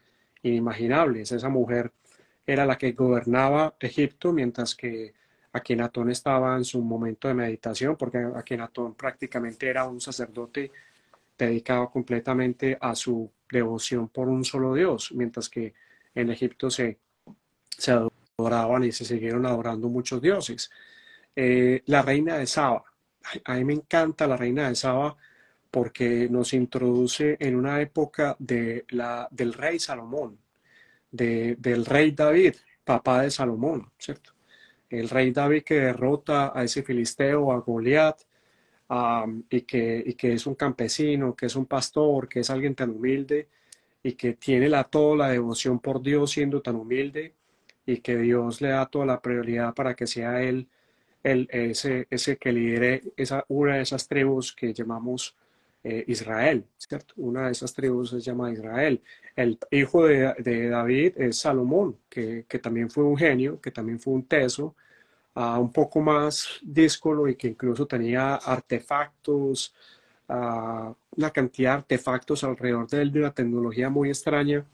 inimaginables. 0.43 1.33
Esa 1.33 1.49
mujer 1.49 1.93
era 2.47 2.67
la 2.67 2.77
que 2.77 2.93
gobernaba 2.93 3.77
Egipto, 3.79 4.33
mientras 4.33 4.75
que 4.75 5.15
Akenatón 5.53 6.11
estaba 6.11 6.57
en 6.57 6.65
su 6.65 6.83
momento 6.83 7.29
de 7.29 7.35
meditación, 7.35 7.97
porque 7.97 8.19
Akenatón 8.19 8.95
prácticamente 8.95 9.69
era 9.69 9.87
un 9.87 10.01
sacerdote 10.01 10.71
dedicado 11.39 11.91
completamente 11.91 12.77
a 12.81 12.95
su 12.95 13.31
devoción 13.51 14.09
por 14.09 14.29
un 14.29 14.45
solo 14.45 14.75
Dios, 14.75 15.13
mientras 15.13 15.49
que 15.49 15.73
en 16.15 16.31
Egipto 16.31 16.71
se, 16.71 16.99
se 17.81 17.93
adoraban 17.93 18.85
y 18.85 18.93
se 18.93 19.05
siguieron 19.05 19.47
adorando 19.47 19.89
muchos 19.89 20.21
dioses. 20.21 20.71
Eh, 21.35 21.83
la 21.87 22.03
reina 22.03 22.39
de 22.39 22.47
Saba. 22.47 22.85
A 23.45 23.55
mí 23.55 23.65
me 23.65 23.75
encanta 23.75 24.27
la 24.27 24.37
reina 24.37 24.69
de 24.69 24.75
Saba 24.75 25.17
porque 25.71 26.29
nos 26.29 26.53
introduce 26.53 27.37
en 27.41 27.57
una 27.57 27.81
época 27.81 28.37
de 28.39 28.85
la, 28.91 29.29
del 29.31 29.53
rey 29.55 29.79
Salomón, 29.79 30.39
del 31.11 31.87
rey 31.87 32.11
David, 32.13 32.55
papá 32.85 33.23
de 33.23 33.31
Salomón, 33.31 33.91
¿cierto? 33.99 34.33
El 34.89 35.09
rey 35.09 35.31
David 35.31 35.63
que 35.63 35.75
derrota 35.75 36.53
a 36.55 36.65
ese 36.65 36.83
filisteo, 36.83 37.53
a 37.53 37.61
Goliat, 37.61 38.21
y, 39.49 39.61
que, 39.63 40.03
y 40.05 40.15
que 40.15 40.33
es 40.33 40.47
un 40.47 40.57
campesino, 40.57 41.37
que 41.37 41.47
es 41.47 41.55
un 41.55 41.67
pastor, 41.67 42.29
que 42.29 42.41
es 42.41 42.51
alguien 42.51 42.75
tan 42.75 42.91
humilde 42.91 43.49
y 44.03 44.15
que 44.15 44.33
tiene 44.35 44.69
la, 44.69 44.85
toda 44.85 45.17
la 45.17 45.29
devoción 45.29 45.79
por 45.79 46.03
Dios 46.03 46.33
siendo 46.33 46.61
tan 46.61 46.75
humilde 46.75 47.35
y 47.93 47.99
que 47.99 48.17
Dios 48.17 48.61
le 48.61 48.69
da 48.69 48.87
toda 48.87 49.07
la 49.07 49.21
prioridad 49.21 49.75
para 49.75 49.95
que 49.95 50.07
sea 50.07 50.43
él 50.43 50.69
el, 51.23 51.49
ese, 51.51 52.07
ese 52.11 52.37
que 52.37 52.53
lidere 52.53 53.03
esa, 53.17 53.45
una 53.49 53.77
de 53.77 53.83
esas 53.83 54.07
tribus 54.07 54.53
que 54.55 54.73
llamamos 54.73 55.37
eh, 55.83 56.05
Israel, 56.09 56.65
¿cierto? 56.77 57.15
Una 57.17 57.47
de 57.47 57.53
esas 57.53 57.75
tribus 57.75 58.11
se 58.11 58.21
llama 58.21 58.53
Israel. 58.53 59.03
El 59.35 59.59
hijo 59.71 60.07
de, 60.07 60.35
de 60.39 60.69
David 60.69 61.15
es 61.17 61.39
Salomón, 61.39 61.97
que, 62.09 62.45
que, 62.49 62.59
también 62.59 62.91
fue 62.91 63.05
un 63.05 63.17
genio, 63.17 63.61
que 63.61 63.71
también 63.71 63.99
fue 63.99 64.15
un 64.15 64.25
teso, 64.25 64.77
uh, 65.35 65.59
un 65.59 65.73
poco 65.73 66.01
más 66.01 66.61
díscolo 66.63 67.29
y 67.29 67.37
que 67.37 67.49
incluso 67.49 67.87
tenía 67.87 68.37
artefactos, 68.37 69.75
uh, 70.29 70.95
una 71.17 71.31
cantidad 71.33 71.73
de 71.73 71.79
artefactos 71.79 72.45
alrededor 72.45 72.89
de 72.89 73.03
él, 73.03 73.13
de 73.13 73.21
una 73.21 73.35
tecnología 73.35 73.91
muy 73.91 74.11
extraña, 74.11 74.65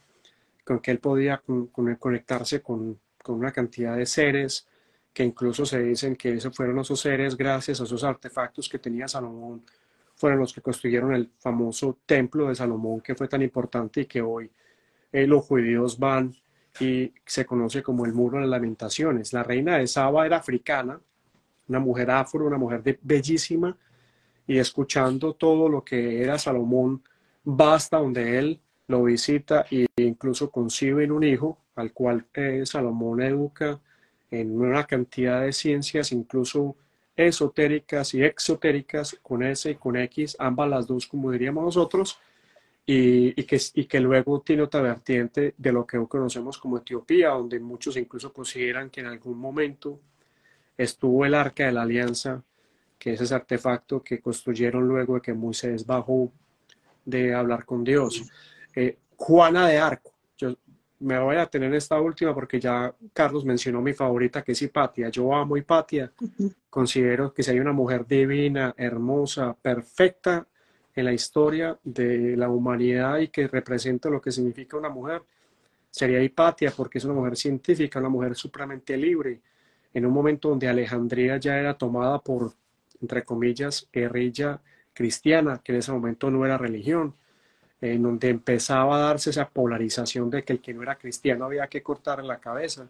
con 0.64 0.81
que 0.81 0.91
él 0.91 0.99
podía 0.99 1.39
con, 1.39 1.69
con 1.69 1.95
conectarse 1.97 2.61
con, 2.61 2.99
con 3.27 3.35
una 3.35 3.51
cantidad 3.51 3.97
de 3.97 4.07
seres 4.07 4.68
que 5.12 5.24
incluso 5.24 5.66
se 5.66 5.83
dicen 5.83 6.14
que 6.14 6.35
esos 6.35 6.55
fueron 6.55 6.79
esos 6.79 7.01
seres 7.01 7.37
gracias 7.37 7.81
a 7.81 7.85
esos 7.85 8.05
artefactos 8.05 8.68
que 8.68 8.79
tenía 8.79 9.09
Salomón 9.09 9.64
fueron 10.14 10.39
los 10.39 10.53
que 10.53 10.61
construyeron 10.61 11.12
el 11.12 11.33
famoso 11.41 11.99
templo 12.07 12.49
de 12.49 12.55
Salomón 12.55 13.01
que 13.01 13.16
fue 13.16 13.27
tan 13.27 13.43
importante 13.43 14.03
y 14.03 14.07
que 14.07 14.22
hoy 14.22 14.49
eh, 15.11 15.27
los 15.27 15.45
judíos 15.45 15.99
van 15.99 16.35
y 16.79 17.12
se 17.24 17.45
conoce 17.45 17.83
como 17.83 18.05
el 18.05 18.12
muro 18.12 18.39
de 18.41 18.47
lamentaciones. 18.47 19.33
La 19.33 19.43
reina 19.43 19.79
de 19.79 19.87
Saba 19.87 20.27
era 20.27 20.37
africana, 20.37 21.01
una 21.68 21.81
mujer 21.81 22.11
afro, 22.11 22.47
una 22.47 22.59
mujer 22.59 22.99
bellísima, 23.03 23.77
y 24.47 24.59
escuchando 24.59 25.33
todo 25.33 25.68
lo 25.68 25.83
que 25.83 26.22
era 26.22 26.39
Salomón, 26.39 27.03
basta 27.43 27.99
donde 27.99 28.39
él 28.39 28.61
lo 28.87 29.03
visita 29.05 29.66
e 29.70 29.87
incluso 29.97 30.51
concibe 30.51 31.11
un 31.11 31.24
hijo 31.24 31.59
al 31.77 31.93
cual 31.93 32.27
eh, 32.35 32.62
Salomón 32.64 33.22
educa 33.22 33.81
en 34.31 34.61
una 34.61 34.85
cantidad 34.85 35.43
de 35.43 35.53
ciencias, 35.53 36.12
incluso 36.12 36.77
esotéricas 37.14 38.12
y 38.14 38.22
exotéricas, 38.22 39.16
con 39.22 39.43
S 39.43 39.70
y 39.70 39.74
con 39.77 39.97
X, 39.97 40.37
ambas 40.39 40.68
las 40.68 40.87
dos, 40.87 41.07
como 41.07 41.31
diríamos 41.31 41.64
nosotros, 41.64 42.18
y, 42.85 43.33
que, 43.45 43.61
y 43.74 43.87
que 43.87 44.01
luego 44.01 44.41
tiene 44.41 44.62
otra 44.62 44.81
vertiente 44.81 45.55
de 45.57 45.72
lo 45.72 45.87
que 45.87 45.99
hoy 45.99 46.07
conocemos 46.07 46.59
como 46.59 46.79
Etiopía, 46.79 47.31
donde 47.31 47.59
muchos 47.59 47.97
incluso 47.97 48.33
consideran 48.33 48.91
que 48.91 49.01
en 49.01 49.07
algún 49.07 49.39
momento 49.39 49.99
estuvo 50.77 51.24
el 51.24 51.35
arca 51.35 51.66
de 51.66 51.72
la 51.72 51.83
alianza, 51.83 52.43
que 52.99 53.14
es 53.14 53.20
ese 53.20 53.35
artefacto 53.35 54.03
que 54.03 54.20
construyeron 54.20 54.87
luego 54.87 55.14
de 55.14 55.20
que 55.20 55.35
Moisés 55.35 55.85
bajó 55.85 56.31
de 57.05 57.35
hablar 57.35 57.64
con 57.64 57.83
Dios. 57.83 58.22
Eh, 58.74 58.99
Juana 59.16 59.66
de 59.68 59.79
Arco, 59.79 60.12
me 61.01 61.18
voy 61.18 61.36
a 61.36 61.47
tener 61.47 61.74
esta 61.74 62.01
última 62.01 62.34
porque 62.34 62.59
ya 62.59 62.94
Carlos 63.12 63.44
mencionó 63.44 63.82
mi 63.82 63.92
favorita 63.92 64.42
que 64.42 64.53
es 64.53 64.62
Hipatia. 64.62 65.09
Yo 65.09 65.34
amo 65.34 65.57
Hipatia. 65.57 66.12
Considero 66.70 67.32
que 67.32 67.42
si 67.42 67.51
hay 67.51 67.61
una 67.61 67.72
mujer 67.72 68.07
divina, 68.07 68.74
hermosa, 68.76 69.55
perfecta 69.55 70.47
en 70.94 71.05
la 71.05 71.12
historia 71.12 71.78
de 71.84 72.36
la 72.36 72.49
humanidad 72.49 73.18
y 73.18 73.28
que 73.28 73.47
representa 73.47 74.09
lo 74.09 74.20
que 74.20 74.32
significa 74.32 74.76
una 74.76 74.88
mujer, 74.88 75.22
sería 75.90 76.22
Hipatia 76.22 76.70
porque 76.70 76.99
es 76.99 77.05
una 77.05 77.14
mujer 77.14 77.36
científica, 77.36 77.99
una 77.99 78.09
mujer 78.09 78.34
supremamente 78.34 78.97
libre. 78.97 79.40
En 79.92 80.07
un 80.07 80.12
momento 80.12 80.49
donde 80.49 80.68
Alejandría 80.68 81.36
ya 81.38 81.59
era 81.59 81.76
tomada 81.76 82.18
por, 82.18 82.53
entre 83.01 83.22
comillas, 83.24 83.88
guerrilla 83.92 84.61
cristiana, 84.94 85.61
que 85.62 85.72
en 85.72 85.78
ese 85.78 85.92
momento 85.92 86.30
no 86.30 86.44
era 86.44 86.57
religión 86.57 87.14
en 87.81 88.03
donde 88.03 88.29
empezaba 88.31 88.97
a 88.97 89.01
darse 89.01 89.31
esa 89.31 89.49
polarización 89.49 90.31
de 90.31 90.43
que 90.43 90.55
el 90.55 90.61
que 90.61 90.74
no 90.74 90.83
era 90.83 90.97
cristiano 90.97 91.45
había 91.45 91.66
que 91.68 91.83
cortarle 91.83 92.27
la 92.27 92.39
cabeza. 92.39 92.89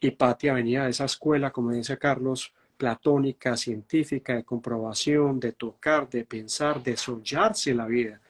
Hipatia 0.00 0.52
venía 0.52 0.84
de 0.84 0.90
esa 0.90 1.04
escuela, 1.04 1.50
como 1.52 1.72
dice 1.72 1.96
Carlos, 1.98 2.52
platónica, 2.76 3.56
científica, 3.56 4.34
de 4.34 4.44
comprobación, 4.44 5.40
de 5.40 5.52
tocar, 5.52 6.08
de 6.08 6.24
pensar, 6.24 6.82
de 6.82 6.96
soñarse 6.96 7.74
la 7.74 7.86
vida 7.86 8.20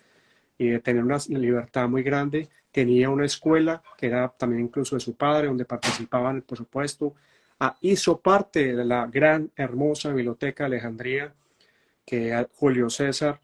y 0.59 0.69
de 0.69 0.81
tener 0.81 1.03
una 1.03 1.19
libertad 1.29 1.89
muy 1.89 2.03
grande. 2.03 2.49
Tenía 2.71 3.11
una 3.11 3.25
escuela 3.25 3.83
que 3.97 4.07
era 4.07 4.29
también 4.29 4.63
incluso 4.63 4.97
de 4.97 5.01
su 5.01 5.15
padre, 5.17 5.49
donde 5.49 5.65
participaban, 5.65 6.43
por 6.43 6.59
supuesto. 6.59 7.15
Ah, 7.59 7.75
hizo 7.81 8.21
parte 8.21 8.77
de 8.77 8.85
la 8.85 9.07
gran, 9.07 9.51
hermosa 9.57 10.13
biblioteca 10.13 10.65
de 10.65 10.77
Alejandría 10.77 11.35
que 12.05 12.47
Julio 12.55 12.89
César 12.91 13.41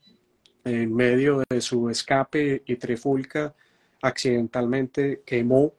en 0.64 0.94
medio 0.94 1.42
de 1.48 1.60
su 1.60 1.88
escape 1.90 2.62
y 2.66 2.76
trifulca, 2.76 3.54
accidentalmente 4.00 5.22
quemó 5.24 5.72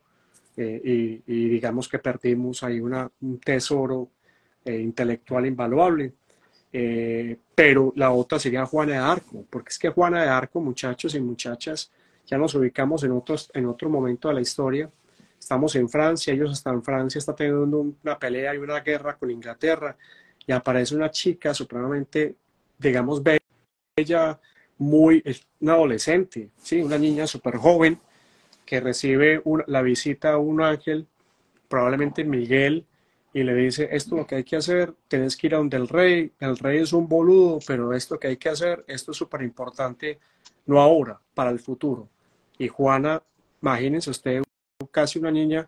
eh, 0.55 1.21
y, 1.25 1.49
digamos 1.49 1.89
que 1.89 1.99
perdimos 1.99 2.63
ahí 2.63 2.79
una, 2.79 3.09
un 3.21 3.39
tesoro 3.39 4.09
eh, 4.63 4.79
intelectual 4.79 5.45
invaluable. 5.45 6.13
Eh, 6.71 7.37
pero 7.53 7.93
la 7.95 8.11
otra 8.11 8.39
sería 8.39 8.65
Juana 8.65 8.93
de 8.93 8.97
Arco, 8.97 9.45
porque 9.49 9.69
es 9.69 9.79
que 9.79 9.89
Juana 9.89 10.23
de 10.23 10.29
Arco, 10.29 10.59
muchachos 10.59 11.13
y 11.13 11.19
muchachas, 11.19 11.91
ya 12.25 12.37
nos 12.37 12.55
ubicamos 12.55 13.03
en, 13.03 13.11
otros, 13.11 13.51
en 13.53 13.67
otro 13.67 13.89
momento 13.89 14.27
de 14.27 14.33
la 14.35 14.41
historia. 14.41 14.89
Estamos 15.39 15.75
en 15.75 15.89
Francia, 15.89 16.33
ellos 16.33 16.51
están 16.51 16.75
en 16.75 16.83
Francia, 16.83 17.19
está 17.19 17.35
teniendo 17.35 17.93
una 18.03 18.17
pelea 18.17 18.55
y 18.55 18.57
una 18.57 18.79
guerra 18.79 19.17
con 19.17 19.29
Inglaterra, 19.29 19.95
y 20.47 20.51
aparece 20.51 20.95
una 20.95 21.11
chica 21.11 21.53
supremamente, 21.53 22.35
digamos, 22.79 23.21
bella, 23.21 24.39
muy, 24.77 25.21
es 25.25 25.45
una 25.59 25.73
adolescente, 25.73 26.49
¿sí? 26.61 26.81
una 26.81 26.97
niña 26.97 27.27
súper 27.27 27.57
joven 27.57 27.99
que 28.65 28.79
recibe 28.79 29.41
la 29.67 29.81
visita 29.81 30.33
a 30.33 30.37
un 30.37 30.61
ángel, 30.61 31.07
probablemente 31.67 32.23
Miguel, 32.23 32.85
y 33.33 33.43
le 33.43 33.55
dice, 33.55 33.89
esto 33.91 34.15
es 34.15 34.21
lo 34.21 34.27
que 34.27 34.35
hay 34.35 34.43
que 34.43 34.55
hacer, 34.55 34.93
tienes 35.07 35.35
que 35.35 35.47
ir 35.47 35.55
a 35.55 35.57
donde 35.57 35.77
el 35.77 35.87
rey, 35.87 36.31
el 36.39 36.57
rey 36.57 36.79
es 36.79 36.93
un 36.93 37.07
boludo, 37.07 37.59
pero 37.65 37.93
esto 37.93 38.19
que 38.19 38.27
hay 38.27 38.37
que 38.37 38.49
hacer, 38.49 38.85
esto 38.87 39.11
es 39.11 39.17
súper 39.17 39.41
importante, 39.41 40.19
no 40.67 40.79
ahora, 40.79 41.19
para 41.33 41.49
el 41.49 41.59
futuro. 41.59 42.07
Y 42.59 42.67
Juana, 42.67 43.23
imagínense 43.61 44.11
usted, 44.11 44.43
casi 44.91 45.17
una 45.17 45.31
niña 45.31 45.67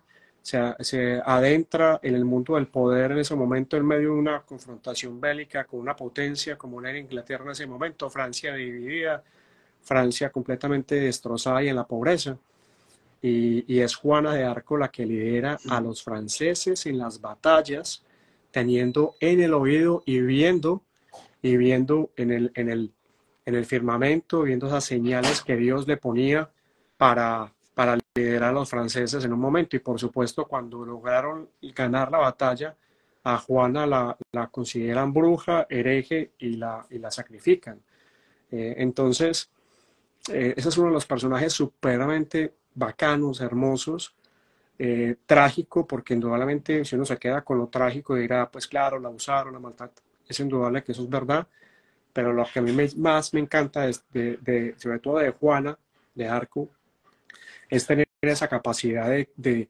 se, 0.78 1.20
adentra 1.24 1.98
en 2.04 2.14
el 2.14 2.24
mundo 2.24 2.54
del 2.54 2.68
poder 2.68 3.10
en 3.10 3.18
ese 3.18 3.34
momento 3.34 3.76
en 3.76 3.84
medio 3.84 4.12
de 4.12 4.18
una 4.20 4.42
confrontación 4.42 5.20
bélica 5.20 5.64
con 5.64 5.80
una 5.80 5.96
potencia 5.96 6.56
como 6.56 6.80
era 6.80 6.96
Inglaterra 6.96 7.44
en 7.46 7.50
ese 7.50 7.66
momento, 7.66 8.08
Francia 8.08 8.54
dividida, 8.54 9.24
Francia 9.82 10.30
completamente 10.30 10.94
destrozada 10.94 11.64
y 11.64 11.68
en 11.68 11.74
la 11.76 11.84
pobreza. 11.84 12.38
Y, 13.20 13.80
es 13.80 13.96
Juana 13.96 14.34
de 14.34 14.44
Arco 14.44 14.76
la 14.76 14.88
que 14.88 15.04
lidera 15.04 15.58
a 15.68 15.80
los 15.80 16.04
franceses 16.04 16.86
en 16.86 16.98
las 16.98 17.20
batallas, 17.20 18.04
teniendo 18.52 19.16
en 19.18 19.40
el 19.40 19.52
oído 19.52 20.04
y 20.06 20.20
viendo, 20.20 20.82
y 21.42 21.56
viendo 21.56 22.10
en 22.14 22.30
el, 22.30 22.52
en 22.54 22.68
el, 22.68 22.92
en 23.46 23.54
el 23.56 23.66
firmamento, 23.66 24.42
viendo 24.42 24.68
esas 24.68 24.84
señales 24.84 25.42
que 25.42 25.56
Dios 25.56 25.88
le 25.88 25.96
ponía 25.96 26.48
para 26.96 27.52
para 27.76 27.98
liderar 28.14 28.48
a 28.48 28.52
los 28.52 28.70
franceses 28.70 29.22
en 29.22 29.34
un 29.34 29.38
momento. 29.38 29.76
Y 29.76 29.80
por 29.80 30.00
supuesto, 30.00 30.46
cuando 30.46 30.82
lograron 30.82 31.50
ganar 31.60 32.10
la 32.10 32.16
batalla, 32.16 32.74
a 33.22 33.36
Juana 33.36 33.86
la, 33.86 34.16
la 34.32 34.46
consideran 34.46 35.12
bruja, 35.12 35.66
hereje 35.68 36.30
y 36.38 36.56
la, 36.56 36.86
y 36.88 36.98
la 36.98 37.10
sacrifican. 37.10 37.78
Eh, 38.50 38.76
entonces, 38.78 39.50
eh, 40.32 40.54
ese 40.56 40.70
es 40.70 40.78
uno 40.78 40.88
de 40.88 40.94
los 40.94 41.04
personajes 41.04 41.52
supremamente 41.52 42.54
bacanos, 42.74 43.42
hermosos, 43.42 44.14
eh, 44.78 45.16
trágico, 45.26 45.86
porque 45.86 46.14
indudablemente 46.14 46.82
si 46.82 46.96
uno 46.96 47.04
se 47.04 47.18
queda 47.18 47.42
con 47.42 47.58
lo 47.58 47.66
trágico 47.66 48.14
dirá, 48.14 48.50
pues 48.50 48.66
claro, 48.66 48.98
la 48.98 49.10
usaron, 49.10 49.52
la 49.52 49.58
maldad, 49.58 49.90
es 50.26 50.40
indudable 50.40 50.82
que 50.82 50.92
eso 50.92 51.02
es 51.02 51.10
verdad, 51.10 51.46
pero 52.14 52.32
lo 52.32 52.46
que 52.50 52.60
a 52.60 52.62
mí 52.62 52.72
más 52.96 53.34
me 53.34 53.40
encanta, 53.40 53.86
es 53.86 54.02
de, 54.12 54.74
sobre 54.78 54.98
todo 54.98 55.18
de 55.18 55.32
Juana, 55.32 55.78
de 56.14 56.26
arco, 56.26 56.70
es 57.68 57.86
tener 57.86 58.06
esa 58.20 58.48
capacidad 58.48 59.08
de, 59.08 59.28
de, 59.36 59.68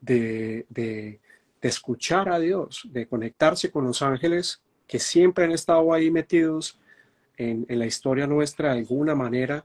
de, 0.00 0.66
de, 0.68 1.20
escuchar 1.62 2.28
a 2.28 2.38
Dios, 2.38 2.86
de 2.92 3.08
conectarse 3.08 3.70
con 3.70 3.84
los 3.84 4.02
ángeles 4.02 4.62
que 4.86 5.00
siempre 5.00 5.44
han 5.44 5.52
estado 5.52 5.92
ahí 5.92 6.10
metidos 6.10 6.78
en, 7.36 7.66
en 7.68 7.78
la 7.78 7.86
historia 7.86 8.26
nuestra 8.26 8.72
de 8.72 8.78
alguna 8.78 9.14
manera, 9.16 9.64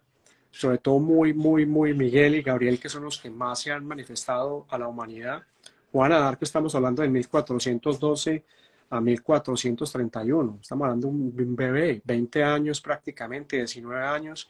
sobre 0.50 0.80
todo 0.80 1.00
muy, 1.00 1.34
muy, 1.34 1.66
muy 1.66 1.94
Miguel 1.94 2.36
y 2.36 2.42
Gabriel, 2.42 2.80
que 2.80 2.90
son 2.90 3.04
los 3.04 3.20
que 3.20 3.30
más 3.30 3.62
se 3.62 3.72
han 3.72 3.86
manifestado 3.86 4.66
a 4.70 4.78
la 4.78 4.88
humanidad. 4.88 5.44
Juan 5.92 6.12
Adarco, 6.12 6.44
estamos 6.44 6.74
hablando 6.74 7.02
de 7.02 7.10
1412 7.10 8.44
a 8.90 9.00
1431. 9.00 10.60
Estamos 10.62 10.86
hablando 10.86 11.08
de 11.08 11.44
un 11.44 11.56
bebé, 11.56 12.02
20 12.04 12.44
años 12.44 12.82
prácticamente, 12.82 13.58
19 13.58 14.04
años, 14.04 14.50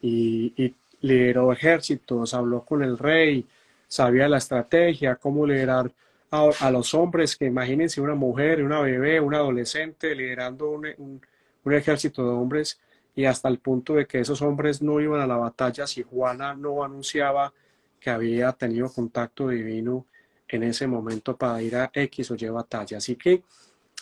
y, 0.00 0.52
y 0.56 0.74
lideró 1.02 1.52
ejércitos, 1.52 2.34
habló 2.34 2.64
con 2.64 2.82
el 2.82 2.98
rey, 2.98 3.46
sabía 3.86 4.28
la 4.28 4.38
estrategia, 4.38 5.16
cómo 5.16 5.46
liderar 5.46 5.92
a, 6.30 6.70
los 6.70 6.94
hombres, 6.94 7.36
que 7.36 7.44
imagínense 7.44 8.00
una 8.00 8.14
mujer, 8.14 8.62
una 8.64 8.80
bebé, 8.80 9.20
un 9.20 9.34
adolescente 9.34 10.14
liderando 10.14 10.70
un, 10.70 10.86
un, 10.96 11.20
un, 11.64 11.72
ejército 11.74 12.22
de 12.22 12.30
hombres 12.30 12.80
y 13.14 13.26
hasta 13.26 13.48
el 13.50 13.58
punto 13.58 13.94
de 13.94 14.06
que 14.06 14.20
esos 14.20 14.40
hombres 14.40 14.80
no 14.80 14.98
iban 14.98 15.20
a 15.20 15.26
la 15.26 15.36
batalla 15.36 15.86
si 15.86 16.02
Juana 16.02 16.54
no 16.54 16.82
anunciaba 16.82 17.52
que 18.00 18.08
había 18.08 18.50
tenido 18.52 18.90
contacto 18.90 19.48
divino 19.48 20.06
en 20.48 20.62
ese 20.62 20.86
momento 20.86 21.36
para 21.36 21.62
ir 21.62 21.76
a 21.76 21.90
X 21.92 22.30
o 22.30 22.34
Y 22.34 22.48
batalla. 22.48 22.98
Así 22.98 23.16
que 23.16 23.42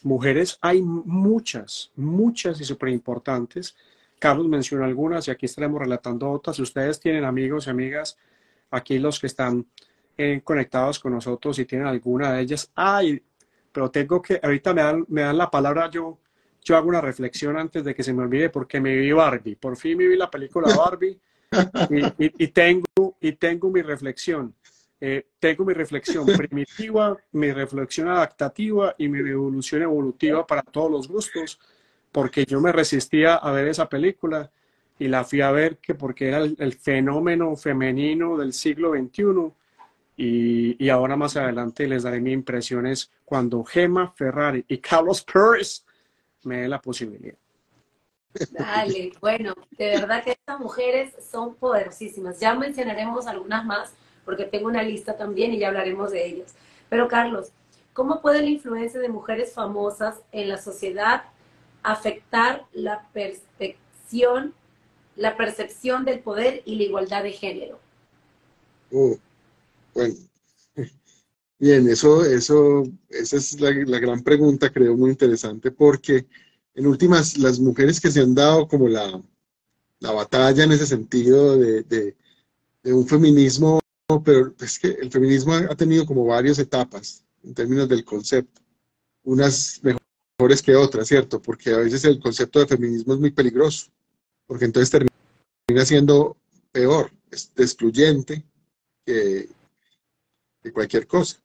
mujeres 0.03 0.59
hay 0.61 0.83
muchas, 0.83 1.91
muchas 1.97 2.61
y 2.61 2.65
súper 2.65 2.91
importantes. 2.91 3.77
Carlos 4.21 4.47
mencionó 4.47 4.85
algunas 4.85 5.27
y 5.27 5.31
aquí 5.33 5.47
estaremos 5.47 5.81
relatando 5.81 6.31
otras. 6.31 6.57
Si 6.57 6.63
ustedes 6.63 7.01
tienen 7.01 7.25
amigos 7.25 7.67
y 7.67 7.71
amigas, 7.71 8.17
aquí 8.71 8.99
los 8.99 9.19
que 9.19 9.27
están 9.27 9.67
eh, 10.17 10.41
conectados 10.45 11.01
con 11.01 11.13
nosotros 11.15 11.59
y 11.59 11.65
tienen 11.65 11.89
alguna 11.89 12.35
de 12.35 12.43
ellas, 12.43 12.71
ay, 12.75 13.21
pero 13.73 13.91
tengo 13.91 14.21
que, 14.21 14.39
ahorita 14.43 14.75
me 14.75 14.83
dan, 14.83 15.05
me 15.09 15.23
dan 15.23 15.39
la 15.39 15.51
palabra, 15.51 15.91
yo, 15.91 16.19
yo 16.63 16.77
hago 16.77 16.89
una 16.89 17.01
reflexión 17.01 17.57
antes 17.57 17.83
de 17.83 17.95
que 17.95 18.03
se 18.03 18.13
me 18.13 18.23
olvide 18.23 18.51
porque 18.51 18.81
me 18.81 18.95
vi 18.95 19.11
Barbie, 19.11 19.57
por 19.57 19.77
fin 19.77 19.97
me 19.97 20.07
vi 20.07 20.17
la 20.17 20.31
película 20.31 20.75
Barbie 20.77 21.19
y, 22.39 22.49
tengo, 22.49 23.17
y 23.21 23.33
tengo 23.33 23.71
mi 23.71 23.83
reflexión. 23.83 24.55
Eh, 25.03 25.29
tengo 25.39 25.65
mi 25.65 25.73
reflexión 25.73 26.27
primitiva, 26.27 27.17
mi 27.33 27.53
reflexión 27.53 28.09
adaptativa 28.09 28.95
y 28.99 29.09
mi 29.09 29.21
evolución 29.31 29.81
evolutiva 29.81 30.47
para 30.47 30.61
todos 30.63 30.91
los 30.91 31.09
gustos, 31.09 31.59
porque 32.13 32.45
yo 32.45 32.61
me 32.61 32.73
resistía 32.73 33.35
a 33.35 33.53
ver 33.53 33.69
esa 33.69 33.89
película 33.89 34.51
y 34.99 35.09
la 35.09 35.25
fui 35.25 35.41
a 35.41 35.51
ver 35.51 35.79
que 35.79 35.95
porque 35.95 36.29
era 36.29 36.39
el, 36.39 36.73
fenómeno 36.75 37.57
femenino 37.57 38.37
del 38.37 38.53
siglo 38.53 38.93
XXI 38.93 39.53
y, 40.17 40.85
y, 40.85 40.89
ahora 40.91 41.17
más 41.17 41.37
adelante 41.37 41.89
les 41.89 42.03
daré 42.03 42.21
mis 42.21 42.35
impresiones 42.35 43.11
cuando 43.25 43.65
Gemma 43.65 44.13
Ferrari 44.13 44.65
y 44.69 44.79
Carlos 44.79 45.25
Pérez 45.25 45.85
me 46.43 46.59
den 46.59 46.71
la 46.71 46.81
posibilidad. 46.81 47.37
Dale, 48.51 49.13
bueno, 49.21 49.55
de 49.71 49.89
verdad 49.89 50.23
que 50.23 50.33
estas 50.33 50.61
mujeres 50.61 51.15
son 51.31 51.55
poderosísimas. 51.55 52.39
Ya 52.39 52.55
mencionaremos 52.55 53.27
algunas 53.27 53.65
más 53.65 53.93
porque 54.25 54.45
tengo 54.45 54.69
una 54.69 54.83
lista 54.83 55.17
también 55.17 55.53
y 55.53 55.59
ya 55.59 55.69
hablaremos 55.69 56.13
de 56.13 56.27
ellas. 56.27 56.55
Pero 56.89 57.09
Carlos, 57.09 57.51
¿cómo 57.93 58.21
puede 58.21 58.43
la 58.43 58.51
influencia 58.51 59.01
de 59.01 59.09
mujeres 59.09 59.53
famosas 59.53 60.21
en 60.31 60.49
la 60.49 60.59
sociedad 60.59 61.25
afectar 61.83 62.67
la 62.73 63.09
percepción, 63.13 64.55
la 65.17 65.37
percepción 65.37 66.05
del 66.05 66.21
poder 66.21 66.63
y 66.65 66.77
la 66.77 66.83
igualdad 66.85 67.23
de 67.23 67.33
género? 67.33 67.79
Oh, 68.93 69.17
bueno, 69.95 70.15
bien, 71.59 71.89
eso, 71.89 72.25
eso, 72.25 72.85
esa 73.09 73.37
es 73.37 73.61
la, 73.61 73.71
la, 73.71 73.99
gran 73.99 74.23
pregunta, 74.23 74.71
creo, 74.71 74.97
muy 74.97 75.11
interesante, 75.11 75.71
porque 75.71 76.27
en 76.75 76.87
últimas, 76.87 77.37
las 77.39 77.59
mujeres 77.61 78.01
que 78.01 78.11
se 78.11 78.21
han 78.21 78.35
dado 78.35 78.67
como 78.67 78.89
la, 78.89 79.23
la 80.01 80.13
batalla 80.13 80.65
en 80.65 80.73
ese 80.73 80.87
sentido 80.87 81.57
de, 81.57 81.83
de, 81.83 82.17
de 82.83 82.93
un 82.93 83.07
feminismo 83.07 83.81
pero 84.19 84.53
es 84.59 84.79
que 84.79 84.89
el 84.89 85.11
feminismo 85.11 85.55
ha 85.55 85.77
tenido 85.77 86.05
como 86.05 86.25
varias 86.27 86.59
etapas 86.59 87.25
en 87.45 87.55
términos 87.55 87.89
del 87.89 88.05
concepto, 88.05 88.61
unas 89.23 89.81
mejores 90.41 90.63
que 90.63 90.75
otras, 90.75 91.07
¿cierto? 91.07 91.43
Porque 91.43 91.71
a 91.71 91.79
veces 91.79 92.03
el 92.07 92.19
concepto 92.19 92.61
de 92.61 92.67
feminismo 92.67 93.13
es 93.13 93.21
muy 93.21 93.31
peligroso, 93.31 93.89
porque 94.47 94.65
entonces 94.65 94.89
termina 94.89 95.85
siendo 95.85 96.39
peor, 96.73 97.11
es 97.31 97.53
excluyente 97.57 98.43
que, 99.05 99.51
que 100.63 100.73
cualquier 100.73 101.07
cosa. 101.07 101.37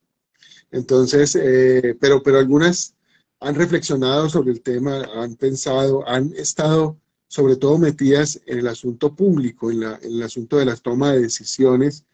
Entonces, 0.72 1.36
eh, 1.36 1.98
pero, 2.00 2.24
pero 2.24 2.40
algunas 2.40 2.96
han 3.42 3.56
reflexionado 3.56 4.30
sobre 4.30 4.54
el 4.54 4.62
tema, 4.62 5.04
han 5.14 5.36
pensado, 5.36 6.08
han 6.08 6.34
estado 6.34 6.98
sobre 7.28 7.58
todo 7.58 7.78
metidas 7.78 8.40
en 8.46 8.60
el 8.60 8.68
asunto 8.70 9.14
público, 9.14 9.72
en, 9.72 9.82
la, 9.82 10.00
en 10.02 10.14
el 10.14 10.24
asunto 10.24 10.58
de 10.58 10.66
la 10.66 10.78
toma 10.78 11.12
de 11.12 11.24
decisiones 11.24 12.06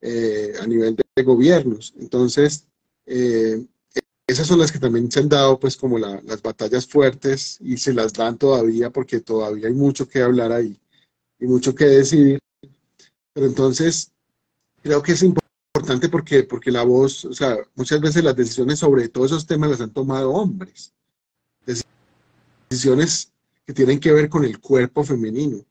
eh, 0.00 0.52
a 0.60 0.66
nivel 0.66 0.96
de, 0.96 1.22
gobiernos. 1.22 1.94
Entonces, 1.96 2.66
eh, 3.06 3.64
esas 4.26 4.46
son 4.46 4.58
las 4.58 4.72
que 4.72 4.78
también 4.78 5.10
se 5.10 5.20
han 5.20 5.28
dado 5.28 5.58
pues 5.58 5.76
como 5.76 5.98
la, 5.98 6.20
las 6.22 6.40
batallas 6.40 6.86
fuertes 6.86 7.58
y 7.60 7.76
se 7.76 7.92
las 7.92 8.12
dan 8.12 8.38
todavía 8.38 8.90
porque 8.90 9.20
todavía 9.20 9.68
hay 9.68 9.74
mucho 9.74 10.08
que 10.08 10.22
hablar 10.22 10.52
ahí 10.52 10.80
y 11.38 11.46
mucho 11.46 11.74
que 11.74 11.84
decidir. 11.84 12.38
Pero 13.32 13.46
entonces, 13.46 14.12
creo 14.82 15.02
que 15.02 15.12
es 15.12 15.22
importante 15.22 16.08
porque, 16.08 16.44
porque 16.44 16.70
la 16.70 16.84
voz, 16.84 17.24
o 17.24 17.32
sea, 17.34 17.58
muchas 17.74 18.00
veces 18.00 18.24
las 18.24 18.36
decisiones 18.36 18.78
sobre 18.78 19.08
todos 19.08 19.32
esos 19.32 19.46
temas 19.46 19.70
las 19.70 19.80
han 19.80 19.92
tomado 19.92 20.30
hombres. 20.30 20.92
Decisiones 22.70 23.30
que 23.66 23.72
tienen 23.72 24.00
que 24.00 24.12
ver 24.12 24.28
con 24.28 24.44
el 24.44 24.58
cuerpo 24.58 25.04
femenino. 25.04 25.64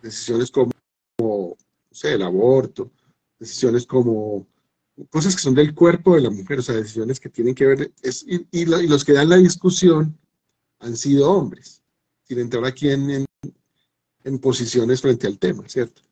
Decisiones 0.00 0.50
como, 0.50 0.72
como 1.16 1.56
no 2.02 2.08
el 2.08 2.22
aborto, 2.22 2.90
decisiones 3.38 3.86
como 3.86 4.46
cosas 5.10 5.34
que 5.34 5.42
son 5.42 5.54
del 5.54 5.74
cuerpo 5.74 6.14
de 6.14 6.22
la 6.22 6.30
mujer, 6.30 6.58
o 6.58 6.62
sea, 6.62 6.76
decisiones 6.76 7.20
que 7.20 7.28
tienen 7.28 7.54
que 7.54 7.66
ver, 7.66 7.92
es, 8.02 8.24
y, 8.26 8.46
y, 8.50 8.62
y, 8.62 8.86
los 8.86 9.04
que 9.04 9.12
dan 9.12 9.28
la 9.28 9.36
discusión 9.36 10.18
han 10.80 10.96
sido 10.96 11.30
hombres, 11.30 11.82
sin 12.24 12.38
entrar 12.40 12.64
aquí 12.64 12.90
en, 12.90 13.10
en, 13.10 13.26
en 14.24 14.38
posiciones 14.38 15.00
frente 15.00 15.26
al 15.26 15.38
tema, 15.38 15.68
¿cierto? 15.68 16.02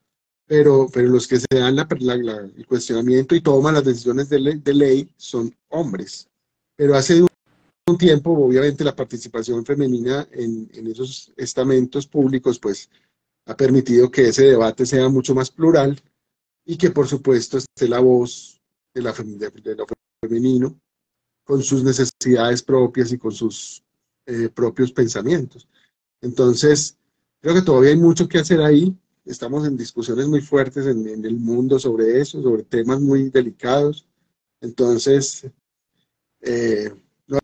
Pero, 0.46 0.88
pero 0.92 1.08
los 1.08 1.28
que 1.28 1.38
se 1.38 1.46
dan 1.50 1.76
la, 1.76 1.86
la, 2.00 2.36
el 2.56 2.66
cuestionamiento 2.66 3.34
y 3.34 3.40
toman 3.40 3.74
las 3.74 3.84
decisiones 3.84 4.28
de 4.28 4.40
ley, 4.40 4.58
de 4.58 4.74
ley 4.74 5.10
son 5.16 5.54
hombres. 5.68 6.28
Pero 6.74 6.96
hace 6.96 7.22
un 7.22 7.98
tiempo, 7.98 8.32
obviamente, 8.32 8.82
la 8.82 8.96
participación 8.96 9.64
femenina 9.64 10.26
en, 10.32 10.68
en 10.74 10.86
esos 10.88 11.32
estamentos 11.36 12.06
públicos, 12.06 12.58
pues, 12.58 12.90
ha 13.46 13.56
permitido 13.56 14.10
que 14.10 14.28
ese 14.28 14.44
debate 14.44 14.86
sea 14.86 15.08
mucho 15.08 15.34
más 15.34 15.50
plural 15.50 16.00
y 16.64 16.76
que 16.76 16.90
por 16.90 17.08
supuesto 17.08 17.58
esté 17.58 17.88
la 17.88 18.00
voz 18.00 18.59
de, 18.94 19.02
la, 19.02 19.12
de, 19.12 19.76
lo 19.76 19.86
femenino 20.22 20.80
con 21.44 21.62
sus 21.62 21.82
necesidades 21.82 22.62
propias 22.62 23.12
y 23.12 23.18
con 23.18 23.32
sus 23.32 23.82
eh, 24.26 24.48
propios 24.48 24.92
pensamientos. 24.92 25.68
Entonces, 26.20 26.96
creo 27.40 27.54
que 27.54 27.62
todavía 27.62 27.90
hay 27.90 27.96
mucho 27.96 28.28
que 28.28 28.38
hacer 28.38 28.60
ahí. 28.60 28.96
Estamos 29.24 29.66
en 29.66 29.76
discusiones 29.76 30.28
muy 30.28 30.40
fuertes 30.40 30.86
en, 30.86 31.06
en 31.08 31.24
el 31.24 31.36
mundo 31.36 31.78
sobre 31.78 32.20
eso, 32.20 32.42
sobre 32.42 32.62
temas 32.62 33.00
muy 33.00 33.30
delicados. 33.30 34.06
Entonces, 34.60 35.46
eh, 36.40 36.92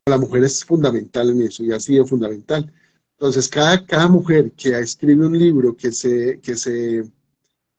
la 0.05 0.19
mujer 0.19 0.45
es 0.45 0.65
fundamental 0.65 1.31
en 1.31 1.43
eso 1.43 1.63
y 1.65 1.73
ha 1.73 1.81
sido 1.81 2.07
fundamental. 2.07 2.73
Entonces, 3.13 3.49
cada, 3.49 3.85
cada 3.87 4.09
mujer 4.09 4.53
que 4.53 4.79
escribe 4.79 5.27
un 5.27 5.39
libro, 5.39 5.77
que 5.77 5.93
se, 5.93 6.41
que 6.41 6.57
se 6.57 7.11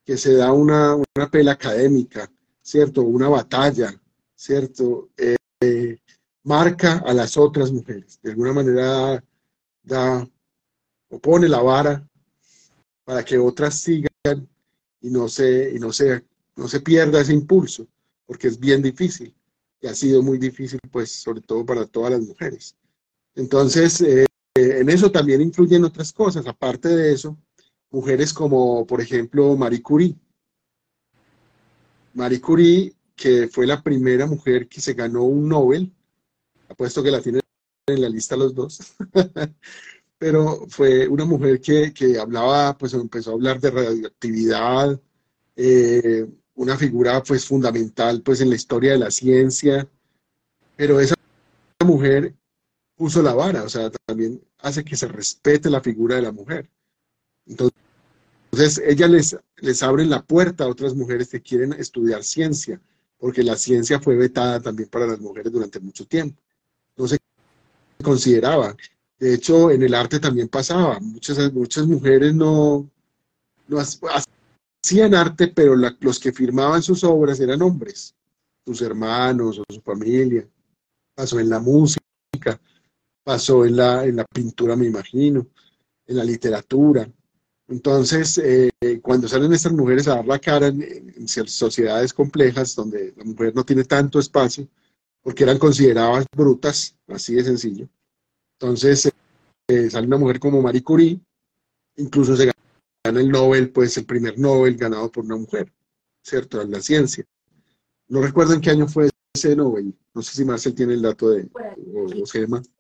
que 0.08 0.16
se 0.16 0.36
da 0.36 0.54
una, 0.54 0.96
una 0.96 1.30
pela 1.30 1.52
académica, 1.52 2.32
¿cierto? 2.68 3.02
Una 3.02 3.30
batalla, 3.30 3.98
¿cierto? 4.36 5.10
Eh, 5.16 5.38
eh, 5.62 5.98
marca 6.44 6.98
a 7.06 7.14
las 7.14 7.38
otras 7.38 7.72
mujeres. 7.72 8.20
De 8.22 8.32
alguna 8.32 8.52
manera 8.52 9.24
da, 9.84 10.30
o 11.10 11.20
pone 11.20 11.48
la 11.48 11.62
vara 11.62 12.06
para 13.06 13.24
que 13.24 13.38
otras 13.38 13.80
sigan 13.80 14.50
y 15.00 15.10
no 15.10 15.30
se, 15.30 15.76
y 15.76 15.80
no 15.80 15.94
se, 15.94 16.26
no 16.58 16.68
se 16.68 16.82
pierda 16.82 17.22
ese 17.22 17.34
impulso, 17.34 17.88
porque 18.26 18.50
es 18.50 18.60
bien 18.60 18.82
difícil 18.82 19.34
y 19.80 19.88
ha 19.88 19.96
sido 19.96 20.22
muy 20.22 20.38
difícil, 20.38 20.80
pues, 20.92 21.10
sobre 21.10 21.40
todo 21.40 21.66
para 21.66 21.86
todas 21.86 22.12
las 22.12 22.22
mujeres. 22.22 22.76
Entonces, 23.36 24.02
eh, 24.02 24.26
en 24.56 24.90
eso 24.90 25.10
también 25.10 25.42
influyen 25.42 25.86
otras 25.86 26.12
cosas. 26.12 26.46
Aparte 26.48 26.90
de 26.90 27.14
eso, 27.14 27.38
mujeres 27.92 28.34
como, 28.34 28.86
por 28.86 29.00
ejemplo, 29.00 29.56
Marie 29.56 29.82
Curie. 29.82 30.18
Marie 32.18 32.42
Curie, 32.42 32.96
que 33.16 33.48
fue 33.48 33.68
la 33.68 33.82
primera 33.82 34.26
mujer 34.26 34.68
que 34.68 34.82
se 34.82 34.94
ganó 34.94 35.24
un 35.24 35.48
Nobel, 35.48 35.94
apuesto 36.68 37.04
que 37.04 37.12
la 37.12 37.22
tienen 37.22 37.42
en 37.86 38.02
la 38.02 38.10
lista 38.10 38.36
los 38.36 38.56
dos, 38.56 38.80
pero 40.18 40.66
fue 40.68 41.08
una 41.08 41.26
mujer 41.26 41.62
que, 41.62 41.94
que, 41.94 42.18
hablaba, 42.20 42.76
pues 42.78 42.94
empezó 42.96 43.32
a 43.32 43.34
hablar 43.36 43.62
de 43.62 43.70
radioactividad, 43.70 45.00
eh, 45.56 46.28
una 46.56 46.76
figura 46.76 47.22
pues 47.22 47.46
fundamental 47.46 48.24
pues 48.24 48.42
en 48.42 48.50
la 48.50 48.56
historia 48.56 48.94
de 48.94 48.98
la 48.98 49.12
ciencia, 49.12 49.88
pero 50.76 51.00
esa 51.00 51.16
mujer 51.86 52.34
puso 52.96 53.22
la 53.22 53.36
vara, 53.36 53.64
o 53.64 53.70
sea, 53.70 53.92
también 54.08 54.42
hace 54.58 54.84
que 54.84 54.96
se 54.98 55.08
respete 55.08 55.70
la 55.70 55.82
figura 55.82 56.16
de 56.16 56.24
la 56.24 56.32
mujer. 56.32 56.68
Entonces, 57.46 57.78
ella 58.52 59.08
les, 59.08 59.38
les 59.58 59.84
abre 59.84 60.06
la 60.06 60.24
puerta 60.24 60.64
a 60.64 60.68
otras 60.68 60.96
mujeres 60.96 61.30
que 61.30 61.42
quieren 61.42 61.74
estudiar 61.74 62.24
ciencia, 62.24 62.80
porque 63.18 63.44
la 63.44 63.56
ciencia 63.56 64.00
fue 64.00 64.16
vetada 64.16 64.62
también 64.62 64.90
para 64.90 65.08
las 65.08 65.20
mujeres 65.20 65.52
durante 65.52 65.80
mucho 65.80 66.06
tiempo. 66.06 66.42
No 66.96 67.08
se 67.08 67.18
consideraba. 68.04 68.76
De 69.20 69.34
hecho, 69.34 69.72
en 69.72 69.82
el 69.82 69.94
arte 69.94 70.20
también 70.20 70.48
pasaba. 70.48 71.00
Muchas, 71.00 71.52
muchas 71.54 71.88
mujeres 71.88 72.34
no, 72.34 72.90
hacían 74.84 75.16
arte, 75.16 75.48
pero 75.48 75.76
los 75.76 76.20
que 76.20 76.32
firmaban 76.32 76.84
sus 76.84 77.04
obras 77.04 77.40
eran 77.40 77.62
hombres, 77.62 78.16
sus 78.66 78.82
hermanos 78.82 79.60
o 79.60 79.64
su 79.74 79.82
familia. 79.82 80.48
Pasó 81.16 81.40
en 81.40 81.50
la 81.50 81.60
música, 81.60 82.60
pasó 83.24 83.66
en 83.66 83.76
la, 83.76 84.06
en 84.06 84.18
la 84.18 84.26
pintura, 84.26 84.76
me 84.76 84.86
imagino, 84.86 85.48
en 86.06 86.18
la 86.18 86.24
literatura. 86.24 87.10
Entonces, 87.68 88.38
eh, 88.38 88.72
cuando 89.02 89.28
salen 89.28 89.52
estas 89.52 89.74
mujeres 89.74 90.08
a 90.08 90.16
dar 90.16 90.26
la 90.26 90.40
cara 90.40 90.68
en, 90.68 91.28
sociedades 91.28 92.14
complejas 92.14 92.74
donde 92.76 93.14
la 93.18 93.26
mujer 93.26 93.54
no 93.54 93.66
tiene 93.66 93.84
tanto 93.84 94.20
espacio, 94.20 94.68
porque 95.22 95.44
eran 95.44 95.58
consideradas 95.58 96.26
brutas, 96.34 96.96
así 97.08 97.36
de 97.36 97.44
sencillo. 97.44 97.90
Entonces, 98.54 99.12
eh, 99.68 99.90
sale 99.90 100.08
una 100.08 100.18
mujer 100.18 100.40
como 100.40 100.62
Marie 100.62 100.84
Curie, 100.84 101.20
incluso 101.98 102.38
se 102.38 102.46
gana 102.46 103.20
el 103.20 103.30
Nobel, 103.30 103.70
pues 103.72 103.98
el 103.98 104.06
primer 104.06 104.40
Nobel 104.40 104.78
ganado 104.78 105.12
por 105.12 105.26
una 105.26 105.36
mujer, 105.36 105.72
¿cierto? 106.24 106.62
En 106.62 106.72
la 106.72 106.80
ciencia. 106.82 107.26
No 108.08 108.22
recuerdo 108.22 108.54
en 108.54 108.62
qué 108.62 108.70
año 108.70 108.88
fue 108.88 109.10
ese 109.34 109.56
Nobel. 109.56 109.94
No 110.14 110.22
sé 110.22 110.36
si 110.36 110.46
Marcel 110.46 110.74
tiene 110.74 110.94
el 110.94 111.02
dato 111.02 111.30
de, 111.32 111.50
o, 111.94 112.06
o 112.06 112.26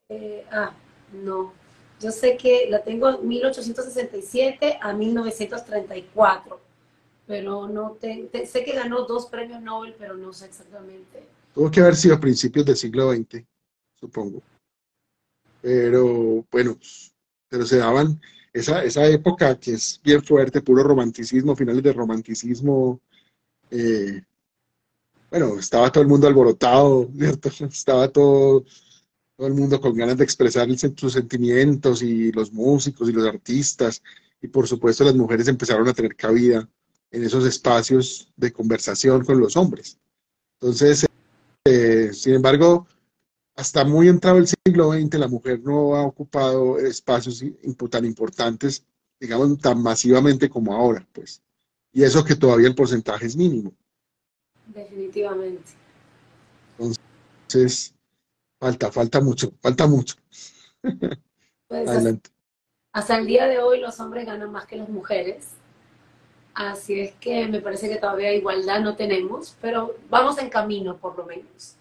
eh, 0.10 0.46
ah, 0.52 0.74
no. 1.12 1.54
Yo 2.00 2.12
sé 2.12 2.38
que 2.38 2.68
la 2.70 2.84
tengo 2.84 3.18
1867 3.20 4.78
a 4.80 4.93
1934, 4.93 6.60
pero 7.26 7.68
no 7.68 7.98
sé 8.00 8.64
que 8.64 8.74
ganó 8.74 9.06
dos 9.06 9.26
premios 9.26 9.62
Nobel, 9.62 9.95
pero 9.98 10.16
no 10.16 10.32
sé 10.32 10.45
exactamente. 10.45 11.24
Tuvo 11.54 11.72
que 11.72 11.80
haber 11.80 11.95
sido 11.95 12.16
a 12.16 12.20
principios 12.20 12.66
del 12.66 12.76
siglo 12.76 13.12
XX, 13.12 13.43
supongo. 14.00 14.43
Pero 15.62 16.45
bueno, 16.52 16.78
pero 17.50 17.66
se 17.66 17.78
daban 17.78 18.22
esa, 18.54 18.84
esa 18.84 19.06
época 19.08 19.60
que 19.60 19.74
es 19.74 20.00
bien 20.04 20.24
fuerte, 20.24 20.62
puro 20.62 20.84
romanticismo, 20.84 21.56
finales 21.56 21.82
de 21.82 21.93
romanticismo. 21.93 23.02
Eh, 23.72 24.22
bueno, 25.32 25.58
estaba 25.58 25.91
todo 25.91 26.04
el 26.04 26.08
mundo 26.08 26.28
alborotado, 26.28 27.10
¿cierto? 27.18 27.50
Estaba 27.50 28.08
todo 28.08 28.66
todo 29.38 29.48
el 29.48 29.54
mundo 29.54 29.80
con 29.80 29.96
ganas 29.96 30.18
de 30.18 30.24
expresar 30.24 30.68
sus 30.76 31.14
sentimientos 31.14 32.02
y 32.02 32.32
los 32.32 32.52
músicos 32.52 33.08
y 33.08 33.14
los 33.14 33.26
artistas 33.28 34.02
y 34.42 34.48
por 34.48 34.68
supuesto 34.68 35.04
las 35.04 35.16
mujeres 35.16 35.48
empezaron 35.48 35.88
a 35.88 35.94
tener 35.94 36.16
cabida 36.16 36.68
en 37.12 37.24
esos 37.24 37.46
espacios 37.46 38.32
de 38.36 38.52
conversación 38.52 39.24
con 39.24 39.40
los 39.40 39.56
hombres. 39.56 40.00
Entonces, 40.60 41.06
eh, 41.66 42.10
sin 42.14 42.34
embargo, 42.34 42.88
hasta 43.56 43.86
muy 43.86 44.08
entrado 44.08 44.40
el 44.40 44.48
siglo 44.48 44.92
XX, 44.92 45.20
la 45.20 45.28
mujer 45.28 45.62
no 45.64 45.96
ha 45.96 46.04
ocupado 46.04 46.80
espacios 46.80 47.44
tan 47.92 48.06
importantes, 48.06 48.86
digamos, 49.20 49.60
tan 49.60 49.82
masivamente 49.82 50.50
como 50.50 50.74
ahora, 50.74 51.08
pues. 51.14 51.42
Y 51.94 52.04
eso 52.04 52.24
que 52.24 52.36
todavía 52.36 52.68
el 52.68 52.76
porcentaje 52.76 53.28
es 53.28 53.36
mínimo. 53.36 53.74
Definitivamente. 54.68 55.72
Entonces, 56.78 57.94
Falta, 58.60 58.91
falta 58.91 59.22
mucho, 59.22 59.53
falta 59.62 59.88
mucho. 59.88 60.16
Pues, 61.70 61.86
Adelante. 61.89 62.30
Hasta 62.93 63.18
el 63.18 63.28
día 63.28 63.45
de 63.45 63.60
hoy 63.60 63.82
los 63.82 63.99
hombres 63.99 64.26
ganan 64.26 64.49
más 64.53 64.66
que 64.66 64.78
las 64.78 64.88
mujeres. 64.88 65.49
Así 66.53 67.01
es 67.01 67.14
que 67.16 67.45
me 67.45 67.60
parece 67.60 67.89
que 67.89 67.97
todavía 67.97 68.34
igualdad 68.34 68.80
no 68.80 68.95
tenemos, 68.95 69.58
pero 69.60 69.97
vamos 70.10 70.38
en 70.38 70.49
camino 70.49 70.95
por 70.95 71.18
lo 71.18 71.26
menos. 71.26 71.76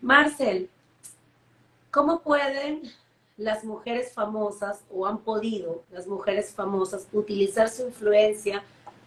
Marcel, 0.00 0.70
¿cómo 1.90 2.20
pueden 2.20 2.82
las 3.36 3.64
mujeres 3.64 4.12
famosas 4.12 4.84
o 4.88 5.04
han 5.04 5.18
podido 5.18 5.82
las 5.90 6.06
mujeres 6.06 6.54
famosas 6.54 7.08
utilizar 7.12 7.68
su 7.68 7.88
influencia 7.88 8.62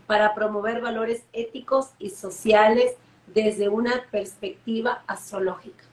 para 0.07 0.35
promover 0.35 0.81
valores 0.81 1.23
éticos 1.31 1.91
y 1.99 2.09
sociales 2.09 2.95
desde 3.27 3.69
una 3.69 4.03
perspectiva 4.11 5.03
astrológica? 5.07 5.85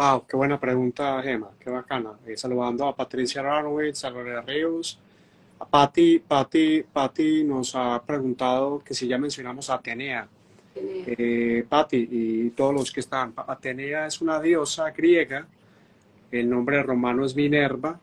Wow, 0.00 0.24
qué 0.26 0.34
buena 0.34 0.58
pregunta, 0.58 1.20
Gema, 1.22 1.50
qué 1.62 1.68
bacana. 1.68 2.12
Eh, 2.26 2.34
saludando 2.34 2.86
a 2.86 2.96
Patricia 2.96 3.42
Ranowitz, 3.42 4.02
a 4.02 4.08
Lorena 4.08 4.40
Ríos, 4.40 4.98
a 5.58 5.66
Patti, 5.66 6.20
Patti, 6.20 6.82
Patti 6.90 7.44
nos 7.44 7.74
ha 7.74 8.02
preguntado 8.02 8.78
que 8.82 8.94
si 8.94 9.06
ya 9.06 9.18
mencionamos 9.18 9.68
a 9.68 9.74
Atenea. 9.74 10.26
Eh, 10.74 11.66
Patti 11.68 12.08
y 12.10 12.48
todos 12.52 12.72
los 12.72 12.90
que 12.90 13.00
están. 13.00 13.34
Atenea 13.36 14.06
es 14.06 14.22
una 14.22 14.40
diosa 14.40 14.90
griega, 14.90 15.46
el 16.30 16.48
nombre 16.48 16.82
romano 16.82 17.26
es 17.26 17.36
Minerva, 17.36 18.00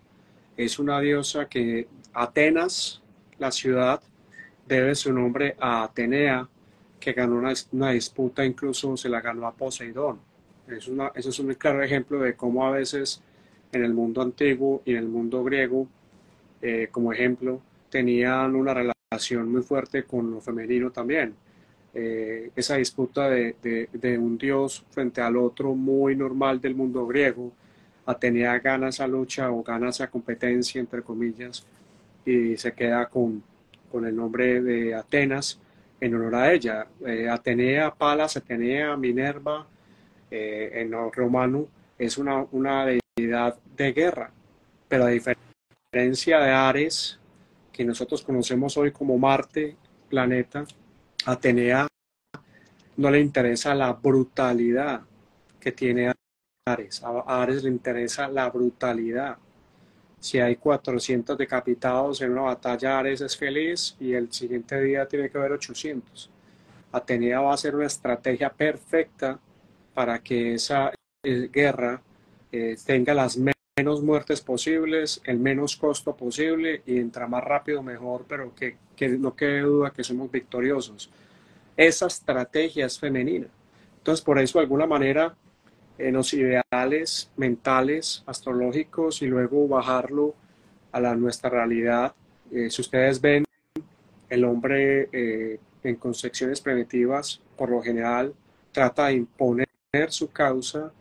es 0.56 0.78
una 0.78 1.00
diosa 1.00 1.50
que 1.50 1.88
Atenas, 2.14 3.02
la 3.40 3.50
ciudad, 3.50 4.02
debe 4.68 4.94
su 4.94 5.12
nombre 5.12 5.56
a 5.60 5.86
Atenea, 5.86 6.48
que 7.00 7.14
ganó 7.14 7.38
una, 7.38 7.54
una 7.72 7.90
disputa, 7.90 8.46
incluso 8.46 8.96
se 8.98 9.10
la 9.10 9.20
ganó 9.20 9.48
a 9.48 9.52
Poseidón. 9.52 10.37
Es 10.68 10.88
eso 10.88 11.30
es 11.30 11.40
un 11.40 11.54
claro 11.54 11.82
ejemplo 11.82 12.20
de 12.20 12.36
cómo 12.36 12.66
a 12.66 12.72
veces 12.72 13.22
en 13.72 13.84
el 13.84 13.94
mundo 13.94 14.22
antiguo 14.22 14.82
y 14.86 14.92
en 14.92 14.98
el 14.98 15.08
mundo 15.08 15.44
griego, 15.44 15.88
eh, 16.62 16.90
como 16.92 17.14
ejemplo, 17.14 17.62
tenían 17.90 18.56
una 18.56 18.74
relación 18.74 19.52
muy 19.52 19.62
fuerte 19.62 20.04
con 20.04 20.32
lo 20.32 20.42
femenino 20.42 20.92
también. 20.92 21.36
Eh, 21.94 22.52
esa 22.56 22.76
disputa 22.76 23.30
de, 23.30 24.18
un 24.20 24.38
dios 24.38 24.86
frente 24.92 25.22
al 25.22 25.38
otro 25.38 25.74
muy 25.74 26.16
normal 26.16 26.60
del 26.62 26.76
mundo 26.76 27.08
griego, 27.08 27.52
Atenea 28.06 28.60
gana 28.60 28.90
esa 28.90 29.08
lucha 29.08 29.52
o 29.52 29.64
gana 29.64 29.90
esa 29.90 30.10
competencia, 30.10 30.80
entre 30.80 31.02
comillas, 31.02 31.66
y 32.26 32.56
se 32.58 32.74
queda 32.74 33.08
con, 33.08 33.44
con 33.92 34.06
el 34.06 34.16
nombre 34.16 34.62
de 34.62 34.94
Atenas 34.96 35.60
en 36.00 36.16
honor 36.16 36.36
a 36.36 36.54
ella. 36.54 36.88
Eh, 37.06 37.28
Atenea, 37.30 37.94
Palas, 37.94 38.38
Atenea, 38.38 38.96
Minerva, 38.96 39.68
eh, 40.32 40.72
en 40.74 40.92
lo 40.92 41.10
romano 41.12 41.68
es 41.98 42.18
una, 42.18 42.46
una 42.52 42.86
deidad 42.86 43.58
de 43.76 43.94
guerra, 43.94 44.32
pero 44.88 45.06
a 45.06 45.10
diferencia 45.10 46.40
de 46.40 46.52
Ares, 46.52 47.20
que 47.72 47.84
nosotros 47.86 48.22
conocemos 48.22 48.78
hoy 48.78 48.92
como 48.92 49.18
Marte, 49.18 49.76
planeta, 50.10 50.66
Atenea 51.26 51.88
no 52.98 53.12
le 53.12 53.20
interesa 53.20 53.76
la 53.76 53.94
brutalidad 53.94 55.02
que 55.60 55.72
tiene 55.72 56.12
Ares. 56.66 57.04
A 57.04 57.42
Ares 57.42 57.64
le 57.64 57.70
interesa 57.70 58.28
la 58.28 58.50
brutalidad. 58.50 59.38
Si 60.20 60.40
hay 60.40 60.56
400 60.56 61.38
decapitados 61.38 62.22
en 62.22 62.32
una 62.32 62.42
batalla, 62.42 62.98
Ares 62.98 63.22
es 63.22 63.38
feliz 63.38 63.96
y 64.00 64.14
el 64.14 64.32
siguiente 64.32 64.82
día 64.82 65.08
tiene 65.08 65.30
que 65.30 65.38
haber 65.38 65.52
800. 65.54 66.30
Atenea 66.92 67.42
va 67.42 67.54
a 67.54 67.58
ser 67.58 67.76
una 67.76 67.86
estrategia 67.86 68.50
perfecta 68.50 69.40
para 69.98 70.20
que 70.20 70.54
esa 70.54 70.92
eh, 71.24 71.50
guerra 71.52 72.00
eh, 72.52 72.78
tenga 72.86 73.16
las 73.16 73.36
menos 73.36 74.04
muertes 74.04 74.42
posibles, 74.42 75.20
el 75.26 75.40
menos 75.40 75.76
costo 75.76 76.16
posible 76.16 76.84
y 76.86 77.00
entra 77.00 77.26
más 77.26 77.44
rápido 77.44 77.82
mejor, 77.82 78.24
pero 78.30 78.54
que, 78.54 78.78
no 79.18 79.36
quede 79.36 79.62
duda 79.62 79.90
que 79.90 80.04
somos 80.04 80.30
victoriosos. 80.32 81.10
Esa 81.76 82.06
estrategia 82.06 82.86
es 82.86 83.00
femenina. 83.00 83.48
Entonces, 83.98 84.24
por 84.24 84.38
eso, 84.38 84.60
de 84.60 84.66
alguna 84.66 84.86
manera, 84.86 85.36
en 85.98 86.14
los 86.14 86.32
ideales 86.32 87.32
mentales, 87.36 88.22
astrológicos, 88.28 89.24
y 89.24 89.26
luego 89.26 89.68
bajarlo 89.68 90.36
a 90.92 91.00
la, 91.00 91.16
nuestra 91.16 91.50
realidad, 91.50 92.14
eh, 92.52 92.70
si 92.70 92.82
ustedes 92.84 93.20
ven, 93.20 93.46
el 94.30 94.46
hombre 94.46 95.10
en 95.84 95.96
concepciones 95.96 96.62
primitivas, 96.62 97.42
por 97.56 97.72
lo 97.72 97.82
general, 97.82 98.36
trata 98.72 99.08
de 99.08 99.14
imponer 99.14 99.68
su 100.12 100.30
causa, 100.32 100.92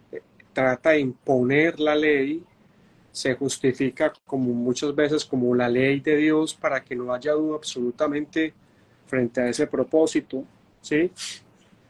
trata 0.53 0.90
de 0.90 1.01
imponer 1.01 1.78
la 1.78 1.94
ley, 1.94 2.42
se 3.12 3.34
justifica 3.34 4.12
como 4.26 4.53
muchas 4.53 4.94
veces 4.94 5.24
como 5.24 5.55
la 5.55 5.68
ley 5.68 6.01
de 6.01 6.16
Dios 6.16 6.55
para 6.55 6.82
que 6.84 6.94
no 6.94 7.12
haya 7.12 7.32
duda 7.32 7.57
absolutamente 7.57 8.53
frente 9.07 9.40
a 9.40 9.49
ese 9.49 9.66
propósito, 9.66 10.44
¿sí? 10.82 11.11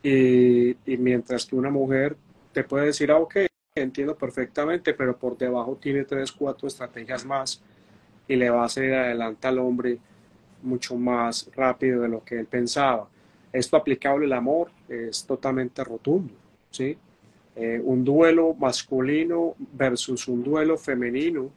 Y, 0.02 0.76
mientras 0.98 1.46
que 1.46 1.57
una 1.57 1.70
mujer 1.70 2.16
te 2.52 2.62
puede 2.62 2.86
decir, 2.86 3.11
ah, 3.11 3.18
ok, 3.18 3.36
entiendo 3.74 4.16
perfectamente, 4.16 4.94
pero 4.94 5.16
por 5.16 5.36
debajo 5.36 5.76
tiene 5.80 6.04
tres, 6.04 6.30
cuatro 6.30 6.68
estrategias 6.68 7.24
más 7.24 7.61
y 8.28 8.36
le 8.36 8.50
va 8.50 8.62
a 8.62 8.66
hacer 8.66 8.94
adelante 8.94 9.48
al 9.48 9.59
hombre 9.59 9.98
mucho 10.62 10.96
más 10.96 11.50
rápido 11.54 12.02
de 12.02 12.09
lo 12.09 12.24
que 12.24 12.38
él 12.38 12.46
pensaba. 12.46 13.09
esto 13.52 13.76
aplicable 13.76 14.26
al 14.26 14.32
amor 14.32 14.70
es 14.88 15.24
totalmente 15.24 15.82
rotundo, 15.82 16.34
¿sí? 16.77 16.97
Eh, 17.55 17.81
un 17.83 18.05
duelo 18.05 18.55
masculino 18.55 19.55
versus 19.72 20.29
un 20.29 20.45
duelo 20.45 20.77
femenino, 20.77 21.51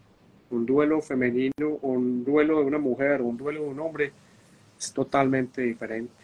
un 0.50 0.66
duelo 0.66 1.02
femenino, 1.02 1.78
un 1.82 2.24
duelo 2.24 2.60
de 2.60 2.66
una 2.66 2.78
mujer, 2.78 3.22
un 3.22 3.36
duelo 3.36 3.64
de 3.64 3.68
un 3.68 3.80
hombre, 3.80 4.12
es 4.80 4.94
totalmente 4.94 5.62
diferente. 5.62 6.24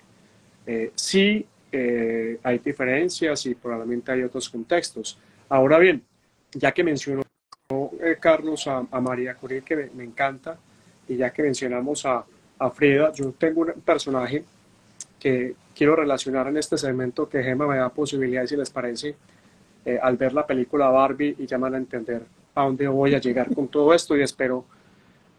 Eh, 0.66 0.92
sí, 0.96 1.46
eh, 1.72 2.40
hay 2.42 2.60
diferencias 2.60 3.46
y 3.48 3.56
probablemente 3.56 4.14
hay 4.14 4.24
otros 4.24 4.50
contextos. 4.50 5.20
Ahora 5.50 5.78
bien, 5.78 6.02
ya 6.54 6.72
que 6.72 6.84
mencionó 6.84 7.22
Carlos 8.22 8.68
a, 8.68 8.82
María 9.02 9.36
Curie, 9.36 9.62
que 9.62 9.90
me, 9.94 10.04
encanta, 10.06 10.58
y 11.08 11.18
ya 11.18 11.32
que 11.32 11.44
mencionamos 11.44 12.06
a, 12.06 12.24
a 12.60 12.70
Frida, 12.70 13.12
yo 13.12 13.32
tengo 13.34 13.62
un 13.62 13.74
personaje 13.82 14.44
que 15.20 15.56
quiero 15.76 15.96
relacionar 15.96 16.48
en 16.48 16.58
este 16.58 16.78
segmento 16.78 17.28
que 17.28 17.44
Gemma 17.44 17.68
me 17.68 17.78
da 17.78 17.90
posibilidades, 17.90 18.50
si 18.50 18.56
les 18.56 18.70
parece, 18.70 19.16
eh, 19.86 20.00
al 20.02 20.18
ver 20.18 20.34
la 20.34 20.48
película 20.48 20.90
Barbie 20.90 21.36
y 21.38 21.46
ya 21.46 21.58
van 21.58 21.76
a 21.76 21.78
entender 21.78 22.24
a 22.56 22.64
dónde 22.64 22.88
voy 22.88 23.14
a 23.14 23.20
llegar 23.20 23.54
con 23.54 23.68
todo 23.68 23.94
esto 23.94 24.16
y 24.18 24.22
espero, 24.22 24.66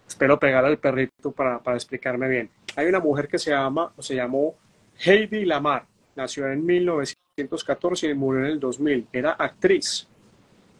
espero 0.06 0.38
pegar 0.38 0.64
al 0.64 0.78
perrito 0.78 1.32
para, 1.32 1.58
para 1.58 1.76
explicarme 1.76 2.28
bien. 2.28 2.50
Hay 2.76 2.86
una 2.86 3.00
mujer 3.00 3.26
que 3.26 3.38
se 3.38 3.50
llama, 3.50 3.92
o 3.96 4.02
se 4.02 4.14
llamó 4.14 4.54
Heidi 4.98 5.44
Lamar, 5.46 5.86
nació 6.14 6.46
en 6.48 6.64
1914 6.64 8.08
y 8.08 8.14
murió 8.14 8.44
en 8.44 8.52
el 8.52 8.60
2000. 8.60 9.08
Era 9.12 9.32
actriz 9.32 10.06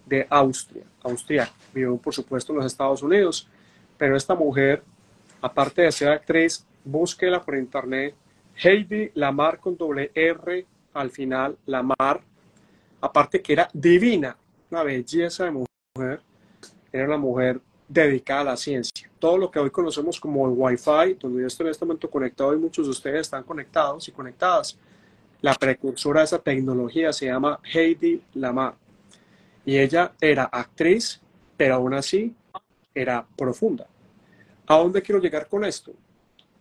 de 0.04 0.26
Austria, 0.30 0.84
Austria, 1.02 1.50
vivió 1.74 1.96
por 1.96 2.14
supuesto 2.14 2.52
en 2.52 2.58
los 2.58 2.66
Estados 2.66 3.02
Unidos, 3.02 3.48
pero 3.96 4.16
esta 4.16 4.34
mujer, 4.34 4.82
aparte 5.40 5.82
de 5.82 5.92
ser 5.92 6.08
actriz, 6.08 6.66
búsquela 6.84 7.42
por 7.42 7.56
internet, 7.56 8.14
Heidi 8.62 9.10
Lamar 9.14 9.58
con 9.58 9.76
doble 9.76 10.10
R 10.14 10.66
al 10.94 11.10
final, 11.10 11.58
Lamar, 11.66 12.22
aparte 13.00 13.42
que 13.42 13.52
era 13.52 13.68
divina, 13.72 14.36
una 14.70 14.82
belleza 14.82 15.44
de 15.44 15.50
mujer, 15.50 16.20
era 16.90 17.06
una 17.06 17.18
mujer 17.18 17.60
dedicada 17.86 18.40
a 18.40 18.44
la 18.44 18.56
ciencia. 18.56 19.10
Todo 19.18 19.36
lo 19.36 19.50
que 19.50 19.58
hoy 19.58 19.70
conocemos 19.70 20.18
como 20.18 20.46
el 20.46 20.54
Wi-Fi, 20.56 21.14
donde 21.20 21.42
yo 21.42 21.46
estoy 21.46 21.66
en 21.66 21.72
este 21.72 21.84
momento 21.84 22.10
conectado 22.10 22.54
y 22.54 22.58
muchos 22.58 22.86
de 22.86 22.90
ustedes 22.90 23.20
están 23.22 23.44
conectados 23.44 24.08
y 24.08 24.12
conectadas, 24.12 24.78
la 25.42 25.54
precursora 25.54 26.20
de 26.20 26.24
esa 26.24 26.38
tecnología 26.38 27.12
se 27.12 27.26
llama 27.26 27.60
Heidi 27.62 28.22
Lamar. 28.34 28.74
Y 29.64 29.78
ella 29.78 30.12
era 30.20 30.44
actriz, 30.44 31.20
pero 31.56 31.74
aún 31.74 31.92
así 31.92 32.34
era 32.94 33.26
profunda. 33.36 33.86
¿A 34.66 34.78
dónde 34.78 35.02
quiero 35.02 35.20
llegar 35.20 35.46
con 35.46 35.64
esto? 35.64 35.92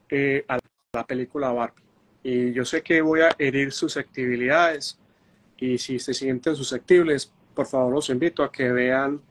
Eh, 0.09 0.43
a 0.47 0.59
la 0.93 1.05
película 1.05 1.51
Barbie. 1.51 1.84
Y 2.25 2.53
yo 2.53 2.65
sé 2.65 2.81
que 2.81 3.01
voy 3.01 3.21
a 3.21 3.35
herir 3.37 3.71
susceptibilidades, 3.71 4.97
y 5.59 5.77
si 5.77 5.99
se 5.99 6.11
sienten 6.11 6.55
susceptibles, 6.55 7.31
por 7.53 7.67
favor 7.67 7.93
los 7.93 8.09
invito 8.09 8.41
a 8.41 8.51
que 8.51 8.71
vean 8.71 9.21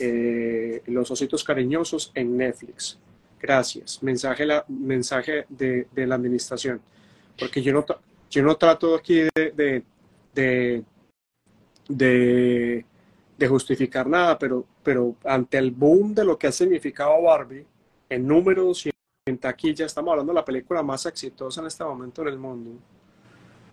eh, 0.00 0.82
Los 0.86 1.08
Ositos 1.12 1.44
Cariñosos 1.44 2.10
en 2.16 2.36
Netflix. 2.36 2.98
Gracias. 3.40 4.02
Mensaje, 4.02 4.44
la, 4.44 4.64
mensaje 4.66 5.46
de, 5.48 5.86
de, 5.92 6.04
la 6.04 6.16
administración. 6.16 6.80
Porque 7.38 7.62
yo 7.62 7.72
no, 7.74 7.86
yo 8.28 8.42
no 8.42 8.56
trato 8.56 8.96
aquí 8.96 9.20
de, 9.32 9.84
de, 10.34 10.84
de, 11.88 12.84
de 13.38 13.46
justificar 13.46 14.08
nada, 14.08 14.36
pero, 14.36 14.66
pero 14.82 15.14
ante 15.22 15.58
el 15.58 15.70
boom 15.70 16.12
de 16.12 16.24
lo 16.24 16.36
que 16.36 16.48
ha 16.48 16.52
significado 16.52 17.22
Barbie, 17.22 17.64
en 18.08 18.26
números 18.26 18.84
y 18.86 18.91
en 19.24 19.38
taquilla, 19.38 19.86
estamos 19.86 20.10
hablando 20.10 20.32
de 20.32 20.40
la 20.40 20.44
película 20.44 20.82
más 20.82 21.06
exitosa 21.06 21.60
en 21.60 21.68
este 21.68 21.84
momento 21.84 22.22
en 22.22 22.28
el 22.28 22.38
mundo. 22.40 22.72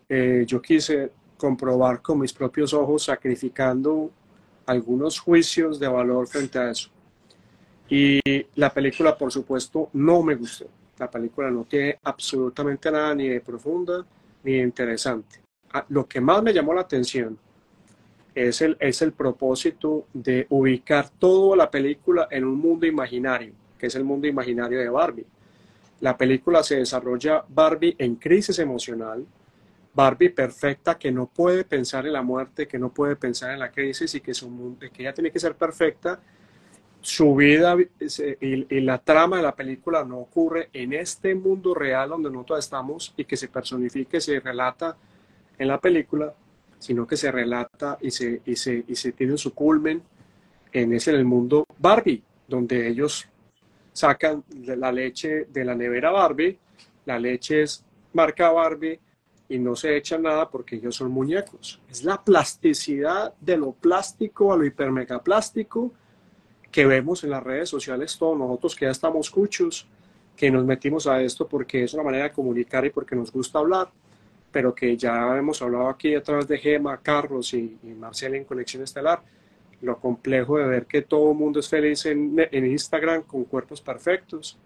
Eh, 0.07 0.43
yo 0.45 0.61
quise 0.61 1.11
comprobar 1.37 2.03
con 2.03 2.19
mis 2.19 2.31
propios 2.31 2.71
ojos, 2.71 3.05
sacrificando 3.05 4.11
algunos 4.67 5.17
juicios 5.19 5.79
de 5.79 5.87
valor 5.87 6.27
frente 6.27 6.59
a 6.59 6.69
eso. 6.69 6.91
Y 7.89 8.19
la 8.53 8.71
película, 8.71 9.17
por 9.17 9.31
supuesto, 9.31 9.89
no 9.93 10.21
me 10.21 10.35
gustó. 10.35 10.67
La 10.99 11.09
película 11.09 11.49
no 11.49 11.63
tiene 11.63 11.97
absolutamente 12.03 12.91
nada 12.91 13.15
ni 13.15 13.29
de 13.29 13.41
profunda 13.41 14.05
ni 14.43 14.53
de 14.53 14.59
interesante. 14.59 15.41
Ah, 15.73 15.83
lo 15.89 16.05
que 16.07 16.21
más 16.21 16.43
me 16.43 16.53
llamó 16.53 16.75
la 16.75 16.81
atención 16.81 17.39
es 18.35 18.61
el, 18.61 18.77
es 18.79 19.01
el 19.01 19.13
propósito 19.13 20.05
de 20.13 20.45
ubicar 20.49 21.09
toda 21.09 21.57
la 21.57 21.71
película 21.71 22.27
en 22.29 22.43
un 22.43 22.59
mundo 22.59 22.85
imaginario, 22.85 23.53
que 23.79 23.87
es 23.87 23.95
el 23.95 24.03
mundo 24.03 24.27
imaginario 24.27 24.77
de 24.77 24.89
Barbie. 24.89 25.25
La 26.01 26.17
película 26.17 26.63
se 26.63 26.77
desarrolla 26.77 27.43
Barbie 27.47 27.95
en 27.97 28.15
crisis 28.15 28.59
emocional, 28.59 29.25
Barbie 29.93 30.29
perfecta 30.29 30.97
que 30.97 31.11
no 31.11 31.27
puede 31.27 31.65
pensar 31.65 32.05
en 32.05 32.13
la 32.13 32.21
muerte, 32.21 32.67
que 32.67 32.79
no 32.79 32.89
puede 32.89 33.15
pensar 33.15 33.51
en 33.51 33.59
la 33.59 33.71
crisis 33.71 34.15
y 34.15 34.21
que, 34.21 34.33
su, 34.33 34.77
que 34.79 35.01
ella 35.01 35.13
tiene 35.13 35.31
que 35.31 35.39
ser 35.39 35.55
perfecta. 35.55 36.19
Su 37.01 37.35
vida 37.35 37.75
y, 38.39 38.79
la 38.81 38.97
trama 38.99 39.37
de 39.37 39.43
la 39.43 39.55
película 39.55 40.03
no 40.03 40.19
ocurre 40.19 40.69
en 40.73 40.93
este 40.93 41.33
mundo 41.33 41.73
real 41.73 42.09
donde 42.09 42.29
nosotros 42.29 42.59
estamos 42.59 43.13
y 43.17 43.25
que 43.25 43.37
se 43.37 43.47
personifique, 43.47 44.17
y 44.17 44.21
se 44.21 44.39
relata 44.39 44.95
en 45.57 45.67
la 45.67 45.79
película, 45.79 46.33
sino 46.77 47.07
que 47.07 47.17
se 47.17 47.31
relata 47.31 47.97
y 48.01 48.11
se, 48.11 48.41
y 48.45 48.55
se, 48.55 48.83
y 48.87 48.95
se 48.95 49.11
tiene 49.13 49.37
su 49.37 49.53
culmen 49.53 50.01
en 50.71 50.93
ese 50.93 51.11
en 51.11 51.17
el 51.17 51.25
mundo 51.25 51.65
Barbie, 51.77 52.23
donde 52.47 52.87
ellos 52.87 53.27
sacan 53.93 54.43
la 54.65 54.91
leche 54.91 55.45
de 55.45 55.65
la 55.65 55.75
nevera 55.75 56.11
Barbie, 56.11 56.57
la 57.05 57.19
leche 57.19 57.63
es 57.63 57.83
marca 58.13 58.49
Barbie, 58.51 58.99
y 59.49 59.57
no 59.57 59.75
se 59.75 59.97
echa 59.97 60.17
nada 60.17 60.47
porque 60.47 60.75
ellos 60.75 60.95
son 60.95 61.11
muñecos. 61.11 61.81
Es 61.89 62.03
la 62.03 62.23
plasticidad 62.23 63.33
de 63.41 63.57
lo 63.57 63.71
plástico 63.71 64.53
a 64.53 64.57
lo 64.57 64.63
hipermegaplástico 64.63 65.91
que 66.71 66.85
vemos 66.85 67.23
en 67.23 67.31
las 67.31 67.41
redes 67.41 67.67
sociales 67.67 68.15
todos 68.17 68.37
nosotros 68.37 68.75
que 68.75 68.85
ya 68.85 68.91
estamos 68.91 69.31
cuchos, 69.31 69.87
que 70.37 70.51
nos 70.51 70.63
metimos 70.63 71.07
a 71.07 71.19
esto 71.23 71.47
porque 71.47 71.83
es 71.83 71.93
una 71.95 72.03
manera 72.03 72.25
de 72.25 72.31
comunicar 72.31 72.85
y 72.85 72.91
porque 72.91 73.15
nos 73.15 73.31
gusta 73.31 73.57
hablar, 73.57 73.89
pero 74.51 74.73
que 74.73 74.95
ya 74.95 75.35
hemos 75.35 75.59
hablado 75.63 75.89
aquí 75.89 76.13
a 76.13 76.21
través 76.21 76.47
de 76.47 76.59
Gema, 76.59 76.99
Carlos 77.01 77.51
y, 77.55 77.79
y 77.81 77.87
Marcela 77.87 78.37
en 78.37 78.45
Conexión 78.45 78.83
Estelar, 78.83 79.23
lo 79.81 79.97
complejo 79.99 80.57
de 80.57 80.65
ver 80.65 80.85
que 80.85 81.01
todo 81.01 81.31
el 81.31 81.37
mundo 81.37 81.59
es 81.59 81.69
feliz 81.69 82.05
en, 82.05 82.37
Instagram 82.51 83.23
con 83.23 83.45
cuerpos 83.45 83.81
perfectos, 83.81 84.57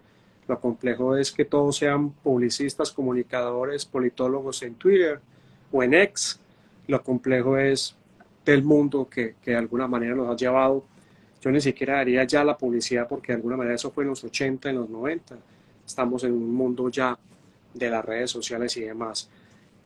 lo 0.46 0.60
complejo 0.60 1.16
es 1.16 1.32
que 1.32 1.44
todos 1.44 1.76
sean 1.76 2.10
publicistas, 2.10 2.92
comunicadores, 2.92 3.86
politólogos 3.86 4.62
en 4.62 4.74
Twitter 4.74 5.20
o 5.72 5.82
en 5.82 5.94
X. 5.94 6.38
Lo 6.86 7.02
complejo 7.02 7.56
es 7.56 7.96
del 8.44 8.62
mundo 8.62 9.08
que, 9.08 9.36
que 9.42 9.52
de 9.52 9.56
alguna 9.56 9.86
manera 9.86 10.14
nos 10.14 10.28
ha 10.28 10.36
llevado. 10.36 10.84
Yo 11.40 11.50
ni 11.50 11.62
siquiera 11.62 11.96
daría 11.96 12.24
ya 12.24 12.44
la 12.44 12.58
publicidad 12.58 13.08
porque 13.08 13.32
de 13.32 13.36
alguna 13.36 13.56
manera 13.56 13.74
eso 13.74 13.90
fue 13.90 14.04
en 14.04 14.10
los 14.10 14.22
80, 14.22 14.68
en 14.68 14.76
los 14.76 14.90
90. 14.90 15.36
Estamos 15.86 16.24
en 16.24 16.32
un 16.32 16.54
mundo 16.54 16.90
ya 16.90 17.18
de 17.72 17.90
las 17.90 18.04
redes 18.04 18.30
sociales 18.30 18.76
y 18.76 18.82
demás. 18.82 19.30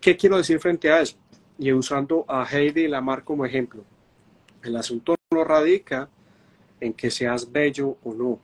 ¿Qué 0.01 0.16
quiero 0.16 0.37
decir 0.37 0.59
frente 0.59 0.91
a 0.91 1.01
eso? 1.01 1.16
Y 1.59 1.72
usando 1.72 2.24
a 2.29 2.45
Heidi 2.45 2.89
Lamar 2.89 3.22
como 3.24 3.45
ejemplo. 3.45 3.85
El 4.62 4.76
asunto 4.76 5.18
no 5.31 5.45
radica 5.45 6.09
en 6.81 6.93
que 6.93 7.11
seas 7.11 7.51
bello 7.51 7.97
o 8.05 8.14
no 8.14 8.41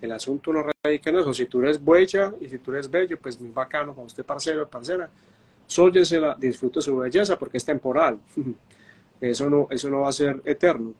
el 0.00 0.12
asunto 0.12 0.52
no 0.52 0.64
radica 0.82 1.10
en 1.10 1.18
eso. 1.18 1.34
Si 1.34 1.46
tú 1.46 1.60
eres 1.60 1.82
bella 1.82 2.32
y 2.40 2.48
si 2.48 2.58
tú 2.58 2.72
eres 2.72 2.90
bello, 2.90 3.18
pues 3.18 3.40
muy 3.40 3.50
bacano 3.50 3.94
con 3.94 4.06
usted, 4.06 4.24
parcero, 4.24 4.68
parcera. 4.68 5.10
Sóyesela, 5.66 6.36
disfrute 6.38 6.80
su 6.80 6.96
belleza 6.96 7.38
porque 7.38 7.58
es 7.58 7.64
temporal. 7.64 8.18
Eso 9.20 9.50
no, 9.50 9.68
eso 9.68 9.90
no 9.90 10.00
va 10.00 10.08
a 10.08 10.12
ser 10.12 10.40
eterno. 10.46 10.94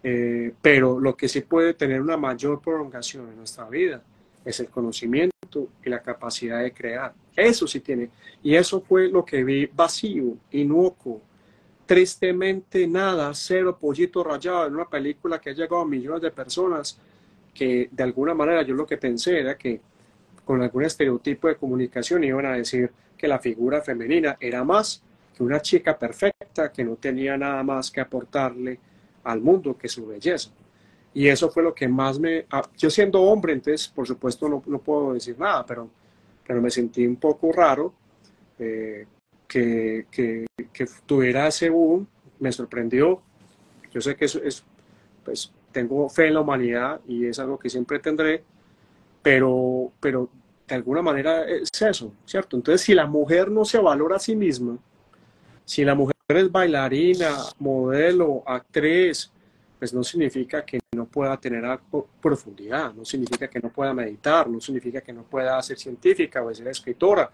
Eh, 0.00 0.54
pero 0.62 1.00
lo 1.00 1.16
que 1.16 1.26
sí 1.26 1.40
puede 1.40 1.74
tener 1.74 2.00
una 2.00 2.16
mayor 2.16 2.60
prolongación 2.60 3.28
en 3.30 3.36
nuestra 3.36 3.68
vida 3.68 4.00
es 4.44 4.60
el 4.60 4.68
conocimiento 4.68 5.66
y 5.84 5.90
la 5.90 6.00
capacidad 6.00 6.62
de 6.62 6.72
crear. 6.72 7.12
Eso 7.34 7.66
sí 7.66 7.80
tiene. 7.80 8.10
Y 8.44 8.54
eso 8.54 8.80
fue 8.80 9.08
lo 9.08 9.24
que 9.24 9.42
vi 9.42 9.66
vacío, 9.66 10.36
inocuo, 10.52 11.20
tristemente 11.88 12.86
nada, 12.86 13.32
cero 13.32 13.78
pollito 13.80 14.22
rayado 14.22 14.66
en 14.66 14.74
una 14.74 14.84
película 14.84 15.40
que 15.40 15.48
ha 15.48 15.52
llegado 15.54 15.80
a 15.80 15.86
millones 15.86 16.20
de 16.20 16.30
personas 16.30 16.98
que 17.54 17.88
de 17.90 18.02
alguna 18.02 18.34
manera 18.34 18.60
yo 18.60 18.74
lo 18.74 18.84
que 18.84 18.98
pensé 18.98 19.40
era 19.40 19.56
que 19.56 19.80
con 20.44 20.60
algún 20.60 20.84
estereotipo 20.84 21.48
de 21.48 21.56
comunicación 21.56 22.24
iban 22.24 22.44
a 22.44 22.52
decir 22.52 22.92
que 23.16 23.26
la 23.26 23.38
figura 23.38 23.80
femenina 23.80 24.36
era 24.38 24.62
más 24.64 25.02
que 25.34 25.42
una 25.42 25.62
chica 25.62 25.98
perfecta 25.98 26.70
que 26.70 26.84
no 26.84 26.96
tenía 26.96 27.38
nada 27.38 27.62
más 27.62 27.90
que 27.90 28.02
aportarle 28.02 28.78
al 29.24 29.40
mundo 29.40 29.74
que 29.74 29.88
su 29.88 30.06
belleza. 30.06 30.50
Y 31.14 31.26
eso 31.26 31.48
fue 31.48 31.62
lo 31.62 31.74
que 31.74 31.88
más 31.88 32.18
me... 32.18 32.44
Ah, 32.50 32.68
yo 32.76 32.90
siendo 32.90 33.22
hombre, 33.22 33.54
entonces, 33.54 33.88
por 33.88 34.06
supuesto, 34.06 34.46
no, 34.46 34.62
no 34.66 34.78
puedo 34.78 35.14
decir 35.14 35.38
nada, 35.38 35.64
pero, 35.64 35.88
pero 36.46 36.60
me 36.60 36.70
sentí 36.70 37.06
un 37.06 37.16
poco 37.16 37.50
raro 37.50 37.94
eh, 38.58 39.06
que, 39.48 40.06
que, 40.10 40.46
que, 40.72 40.86
tuviera 41.06 41.48
ese 41.48 41.70
boom, 41.70 42.06
me 42.38 42.52
sorprendió. 42.52 43.22
Yo 43.92 44.00
sé 44.00 44.14
que 44.14 44.26
es, 44.26 44.64
pues, 45.24 45.52
tengo 45.72 46.08
fe 46.08 46.28
en 46.28 46.34
la 46.34 46.40
humanidad 46.40 47.00
y 47.08 47.26
es 47.26 47.38
algo 47.38 47.58
que 47.58 47.70
siempre 47.70 47.98
tendré, 47.98 48.44
pero, 49.22 49.90
pero 50.00 50.28
de 50.66 50.74
alguna 50.74 51.02
manera 51.02 51.48
es 51.48 51.70
eso, 51.80 52.12
¿cierto? 52.26 52.56
Entonces, 52.56 52.82
si 52.82 52.94
la 52.94 53.06
mujer 53.06 53.50
no 53.50 53.64
se 53.64 53.78
valora 53.78 54.16
a 54.16 54.20
sí 54.20 54.36
misma, 54.36 54.78
si 55.64 55.84
la 55.84 55.94
mujer 55.94 56.14
es 56.28 56.52
bailarina, 56.52 57.36
modelo, 57.58 58.42
actriz, 58.46 59.30
pues 59.78 59.94
no 59.94 60.02
significa 60.02 60.64
que 60.64 60.80
no 60.94 61.06
pueda 61.06 61.36
tener 61.38 61.64
profundidad, 62.20 62.92
no 62.94 63.04
significa 63.04 63.48
que 63.48 63.60
no 63.60 63.70
pueda 63.70 63.94
meditar, 63.94 64.48
no 64.48 64.60
significa 64.60 65.00
que 65.00 65.12
no 65.12 65.22
pueda 65.22 65.60
ser 65.62 65.78
científica 65.78 66.42
o 66.42 66.52
ser 66.52 66.68
escritora, 66.68 67.30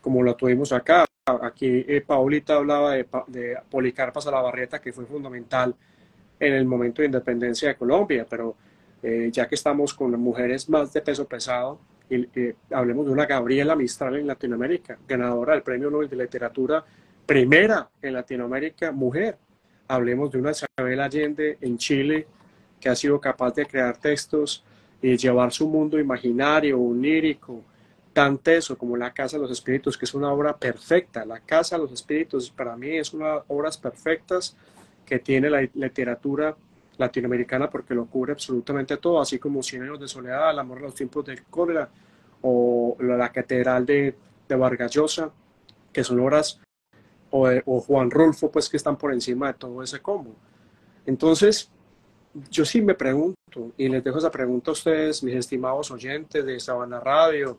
como 0.00 0.22
lo 0.22 0.36
tuvimos 0.36 0.72
acá. 0.72 1.07
Aquí 1.42 1.84
eh, 1.86 2.02
Paulita 2.06 2.54
hablaba 2.54 2.94
de, 2.94 3.06
de 3.26 3.56
Policarpa 3.70 4.20
Salabarrieta, 4.20 4.80
que 4.80 4.92
fue 4.92 5.06
fundamental 5.06 5.74
en 6.40 6.54
el 6.54 6.64
momento 6.64 7.02
de 7.02 7.06
independencia 7.06 7.68
de 7.68 7.76
Colombia, 7.76 8.26
pero 8.28 8.56
eh, 9.02 9.30
ya 9.32 9.48
que 9.48 9.54
estamos 9.54 9.94
con 9.94 10.18
mujeres 10.20 10.68
más 10.68 10.92
de 10.92 11.00
peso 11.00 11.26
pesado, 11.26 11.78
y, 12.10 12.26
hablemos 12.70 13.06
de 13.06 13.12
una 13.12 13.26
Gabriela 13.26 13.76
Mistral 13.76 14.16
en 14.16 14.26
Latinoamérica, 14.26 14.98
ganadora 15.06 15.52
del 15.52 15.62
Premio 15.62 15.90
Nobel 15.90 16.08
de 16.08 16.16
Literatura, 16.16 16.84
primera 17.26 17.88
en 18.00 18.14
Latinoamérica, 18.14 18.92
mujer. 18.92 19.36
Hablemos 19.88 20.30
de 20.30 20.38
una 20.38 20.50
Isabel 20.50 21.00
Allende 21.00 21.58
en 21.60 21.76
Chile, 21.78 22.26
que 22.80 22.88
ha 22.88 22.94
sido 22.94 23.20
capaz 23.20 23.54
de 23.54 23.66
crear 23.66 23.96
textos 23.98 24.64
y 25.00 25.16
llevar 25.16 25.52
su 25.52 25.68
mundo 25.68 25.98
imaginario, 25.98 26.80
onírico, 26.80 27.62
tan 28.12 28.38
teso 28.38 28.76
como 28.76 28.96
La 28.96 29.12
Casa 29.12 29.36
de 29.36 29.42
los 29.42 29.50
Espíritus, 29.50 29.96
que 29.96 30.04
es 30.04 30.14
una 30.14 30.32
obra 30.32 30.56
perfecta. 30.56 31.24
La 31.24 31.40
Casa 31.40 31.76
de 31.76 31.82
los 31.82 31.92
Espíritus 31.92 32.50
para 32.50 32.76
mí 32.76 32.96
es 32.96 33.12
una 33.12 33.26
de 33.26 33.34
las 33.36 33.44
obras 33.48 33.78
perfectas 33.78 34.56
que 35.06 35.18
tiene 35.18 35.48
la 35.48 35.62
literatura 35.74 36.56
latinoamericana 36.98 37.70
porque 37.70 37.94
lo 37.94 38.06
cubre 38.06 38.32
absolutamente 38.32 38.96
todo, 38.96 39.20
así 39.20 39.38
como 39.38 39.62
Cien 39.62 39.82
años 39.82 40.00
de 40.00 40.08
soledad, 40.08 40.50
El 40.50 40.58
amor 40.58 40.78
en 40.78 40.84
los 40.84 40.94
tiempos 40.94 41.24
del 41.24 41.44
cólera 41.44 41.88
o 42.42 42.96
La 43.00 43.30
Catedral 43.32 43.86
de, 43.86 44.14
de 44.48 44.56
Vargas 44.56 44.92
Llosa, 44.92 45.30
que 45.92 46.04
son 46.04 46.20
obras, 46.20 46.60
o, 47.30 47.48
o, 47.66 47.80
Juan 47.80 48.10
Rulfo, 48.10 48.50
pues 48.50 48.68
que 48.68 48.76
están 48.76 48.96
por 48.96 49.12
encima 49.12 49.48
de 49.48 49.54
todo 49.54 49.82
ese 49.82 50.00
combo. 50.00 50.34
Entonces, 51.04 51.70
yo 52.50 52.64
sí 52.64 52.80
me 52.80 52.94
pregunto, 52.94 53.72
y 53.76 53.88
les 53.88 54.02
dejo 54.04 54.18
esa 54.18 54.30
pregunta 54.30 54.70
a 54.70 54.72
ustedes, 54.72 55.22
mis 55.22 55.34
estimados 55.34 55.90
oyentes 55.90 56.44
de 56.44 56.60
Sabana 56.60 57.00
Radio, 57.00 57.58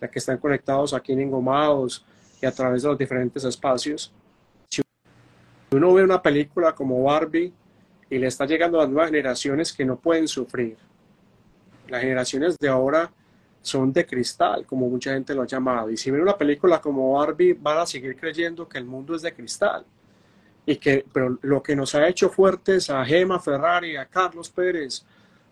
la 0.00 0.08
que 0.08 0.18
están 0.18 0.38
conectados 0.38 0.94
aquí 0.94 1.12
en 1.12 1.20
Ingomados 1.20 2.04
y 2.40 2.46
a 2.46 2.52
través 2.52 2.82
de 2.82 2.88
los 2.88 2.98
diferentes 2.98 3.44
espacios. 3.44 4.12
Si 4.68 4.82
uno 5.72 5.92
ve 5.94 6.02
una 6.02 6.22
película 6.22 6.74
como 6.74 7.02
Barbie, 7.02 7.52
y 8.10 8.18
le 8.18 8.26
está 8.26 8.44
llegando 8.44 8.78
a 8.78 8.82
las 8.82 8.90
nuevas 8.90 9.10
generaciones 9.10 9.72
que 9.72 9.84
no 9.84 9.96
pueden 9.96 10.26
sufrir. 10.26 10.76
Las 11.88 12.02
generaciones 12.02 12.58
de 12.58 12.68
ahora 12.68 13.10
son 13.62 13.92
de 13.92 14.04
cristal, 14.04 14.66
como 14.66 14.88
mucha 14.88 15.12
gente 15.12 15.32
lo 15.32 15.42
ha 15.42 15.46
llamado. 15.46 15.90
Y 15.90 15.96
si 15.96 16.10
ven 16.10 16.22
una 16.22 16.36
película 16.36 16.80
como 16.80 17.12
Barbie, 17.12 17.52
van 17.52 17.78
a 17.78 17.86
seguir 17.86 18.16
creyendo 18.16 18.68
que 18.68 18.78
el 18.78 18.84
mundo 18.84 19.14
es 19.14 19.22
de 19.22 19.32
cristal. 19.32 19.84
Y 20.66 20.76
que, 20.76 21.04
pero 21.12 21.38
lo 21.42 21.62
que 21.62 21.76
nos 21.76 21.94
ha 21.94 22.06
hecho 22.08 22.30
fuertes 22.30 22.90
a 22.90 23.04
Gema 23.04 23.38
Ferrari, 23.38 23.96
a 23.96 24.06
Carlos 24.06 24.50
Pérez, 24.50 25.04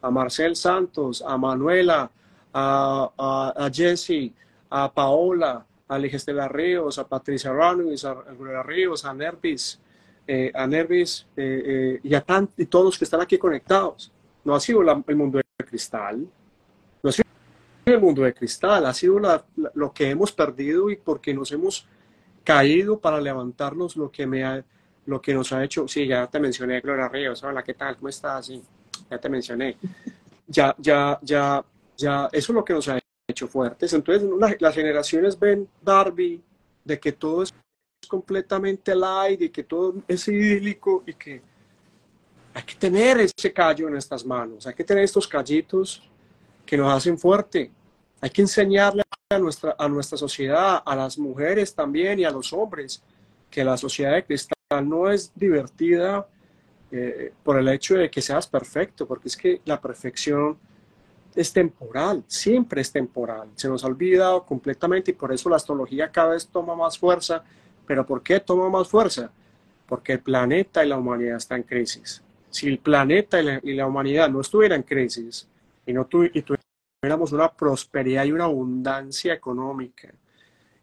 a 0.03 0.11
Marcel 0.11 0.57
Santos, 0.57 1.22
a 1.26 1.38
Manuela, 1.38 2.11
a, 2.53 3.11
a, 3.16 3.64
a 3.66 3.70
Jesse, 3.70 4.32
a 4.70 4.92
Paola, 4.92 5.64
a 5.88 5.99
Ligestela 5.99 6.49
Ríos, 6.49 6.99
a 6.99 7.09
Patricia 7.09 7.53
Ranuis, 7.53 8.05
a 8.05 8.14
Gloria 8.14 8.62
Ríos, 8.62 9.05
a 9.05 9.14
Nervis, 9.14 9.80
eh, 10.26 10.53
a 10.55 10.66
Nervis 10.66 11.26
eh, 11.36 11.62
eh, 11.66 12.01
y 12.03 12.14
a 12.14 12.24
y 12.57 12.66
todos 12.66 12.84
los 12.84 12.99
que 12.99 13.05
están 13.05 13.22
aquí 13.22 13.38
conectados. 13.38 14.12
No 14.44 14.55
ha 14.55 14.61
sido 14.61 14.82
el 14.82 15.16
mundo 15.16 15.38
de 15.38 15.64
cristal, 15.64 16.26
no 17.03 17.11
ha 17.11 17.12
sido 17.12 17.26
el 17.86 18.01
mundo 18.01 18.22
de 18.22 18.34
cristal, 18.34 18.86
ha 18.86 18.92
sido 18.92 19.18
lo 19.74 19.92
que 19.92 20.11
hemos 20.11 20.32
perdido 20.32 20.90
y 20.90 20.96
porque 20.96 21.32
nos 21.32 21.51
hemos 21.53 21.86
caído 22.44 22.99
para 22.99 23.20
levantarnos 23.20 23.96
lo 23.96 24.11
que, 24.11 24.26
me 24.26 24.44
ha, 24.44 24.62
lo 25.07 25.20
que 25.20 25.34
nos 25.34 25.53
ha 25.53 25.64
hecho. 25.64 25.88
Sí, 25.88 26.07
ya 26.07 26.26
te 26.26 26.38
mencioné, 26.38 26.80
Gloria 26.80 27.09
Ríos. 27.09 27.42
Hola, 27.42 27.62
¿qué 27.62 27.74
tal? 27.74 27.96
¿Cómo 27.96 28.09
estás? 28.09 28.46
Sí, 28.46 28.62
ya 29.11 29.18
te 29.18 29.28
mencioné. 29.28 29.76
Ya, 30.46 30.74
ya, 30.78 31.18
ya, 31.22 31.64
ya, 31.99 32.28
eso 32.32 32.53
es 32.53 32.55
lo 32.55 32.64
que 32.64 32.72
nos 32.72 32.88
ha 32.88 32.99
hecho 33.28 33.49
fuertes. 33.49 33.92
Entonces, 33.92 34.28
las 34.61 34.74
generaciones 34.74 35.38
ven 35.38 35.68
Barbie 35.82 36.40
de 36.84 36.99
que 36.99 37.12
todo 37.12 37.42
es 37.42 37.53
completamente 38.09 38.94
light 38.94 39.42
y 39.42 39.51
que 39.51 39.64
todo 39.64 39.96
es 40.07 40.28
idílico 40.28 41.03
y 41.07 41.12
que 41.14 41.42
hay 42.55 42.62
que 42.62 42.74
tener 42.76 43.20
ese 43.20 43.53
callo 43.53 43.88
en 43.88 43.96
estas 43.96 44.24
manos, 44.24 44.66
hay 44.66 44.74
que 44.74 44.84
tener 44.84 45.05
estos 45.05 45.28
callitos 45.28 46.03
que 46.64 46.76
nos 46.76 46.92
hacen 46.92 47.18
fuerte. 47.18 47.70
Hay 48.20 48.30
que 48.30 48.42
enseñarle 48.42 49.03
a 49.30 49.38
nuestra, 49.38 49.76
a 49.78 49.88
nuestra 49.88 50.18
sociedad, 50.18 50.82
a 50.84 50.96
las 50.96 51.18
mujeres 51.18 51.74
también 51.74 52.18
y 52.18 52.24
a 52.24 52.30
los 52.30 52.53
hombres, 52.53 53.03
que 53.51 53.62
la 53.62 53.76
sociedad 53.76 54.14
de 54.14 54.24
cristal 54.24 54.88
no 54.88 55.11
es 55.11 55.32
divertida 55.34 56.26
eh, 56.90 57.32
por 57.42 57.59
el 57.59 57.68
hecho 57.68 57.94
de 57.94 58.11
que 58.11 58.22
seas 58.22 58.46
perfecto, 58.46 59.07
porque 59.07 59.28
es 59.28 59.36
que 59.36 59.61
la 59.64 59.80
perfección 59.80 60.59
es 61.41 61.53
temporal, 61.53 62.24
siempre 62.26 62.80
es 62.80 62.93
temporal. 62.93 63.49
Se 63.55 63.68
nos 63.68 63.84
ha 63.84 63.86
olvidado 63.86 64.45
completamente 64.45 65.12
y 65.12 65.14
por 65.14 65.32
eso 65.32 65.49
la 65.49 65.57
astrología 65.57 66.11
cada 66.11 66.30
vez 66.30 66.47
toma 66.49 66.74
más 66.74 66.99
fuerza 66.99 67.45
¿Pero 67.89 68.05
por 68.05 68.22
qué 68.22 68.39
toma 68.39 68.68
más 68.68 68.86
fuerza? 68.86 69.32
Porque 69.86 70.12
el 70.12 70.20
planeta 70.20 70.84
y 70.84 70.89
la 70.89 70.99
humanidad 70.99 71.39
están 71.39 71.62
en 71.62 71.66
crisis. 71.66 72.22
Si 72.51 72.68
el 72.68 72.78
planeta 72.78 73.41
y 73.41 73.72
la, 73.74 73.86
humanidad 73.86 74.28
no 74.28 74.43
estuvieran 74.43 74.80
en 74.80 74.82
crisis 74.82 75.49
y, 75.86 75.95
no 75.95 76.07
y 76.34 76.43
tuviéramos 76.43 77.32
una 77.32 77.51
prosperidad 77.51 78.26
y 78.26 78.32
una 78.32 78.45
abundancia 78.45 79.32
económica 79.32 80.12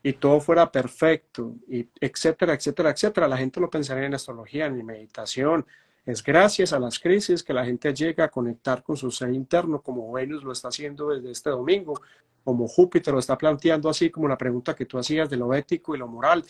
y 0.02 0.14
todo 0.14 0.40
fuera 0.40 0.72
perfecto, 0.72 1.54
y 1.68 1.88
etcétera, 2.00 2.56
etcétera, 2.56 2.90
etcétera, 2.90 3.28
la 3.28 3.38
gente 3.38 3.60
lo 3.60 3.70
pensaría 3.70 4.06
en 4.06 4.14
astrología, 4.16 4.66
en 4.66 4.84
meditación. 4.84 5.66
Es 6.06 6.22
gracias 6.22 6.72
a 6.72 6.80
las 6.80 7.00
crisis 7.00 7.42
que 7.42 7.54
la 7.54 7.66
gente 7.66 7.92
llega 7.92 8.26
a 8.26 8.30
conectar 8.30 8.84
con 8.84 8.96
su 8.96 9.10
ser 9.10 9.34
interno, 9.34 9.82
como 9.82 10.12
Venus 10.12 10.44
lo 10.44 10.52
está 10.52 10.68
haciendo 10.68 11.10
desde 11.10 11.32
este 11.32 11.50
domingo, 11.50 12.00
como 12.44 12.68
Júpiter 12.68 13.12
lo 13.12 13.20
está 13.20 13.36
planteando 13.36 13.90
así 13.90 14.12
como 14.12 14.28
la 14.28 14.38
pregunta 14.38 14.76
que 14.76 14.86
tú 14.86 15.00
hacías 15.00 15.28
de 15.30 15.38
lo 15.38 15.52
ético 15.56 15.96
y 15.96 15.98
lo 15.98 16.08
moral. 16.08 16.46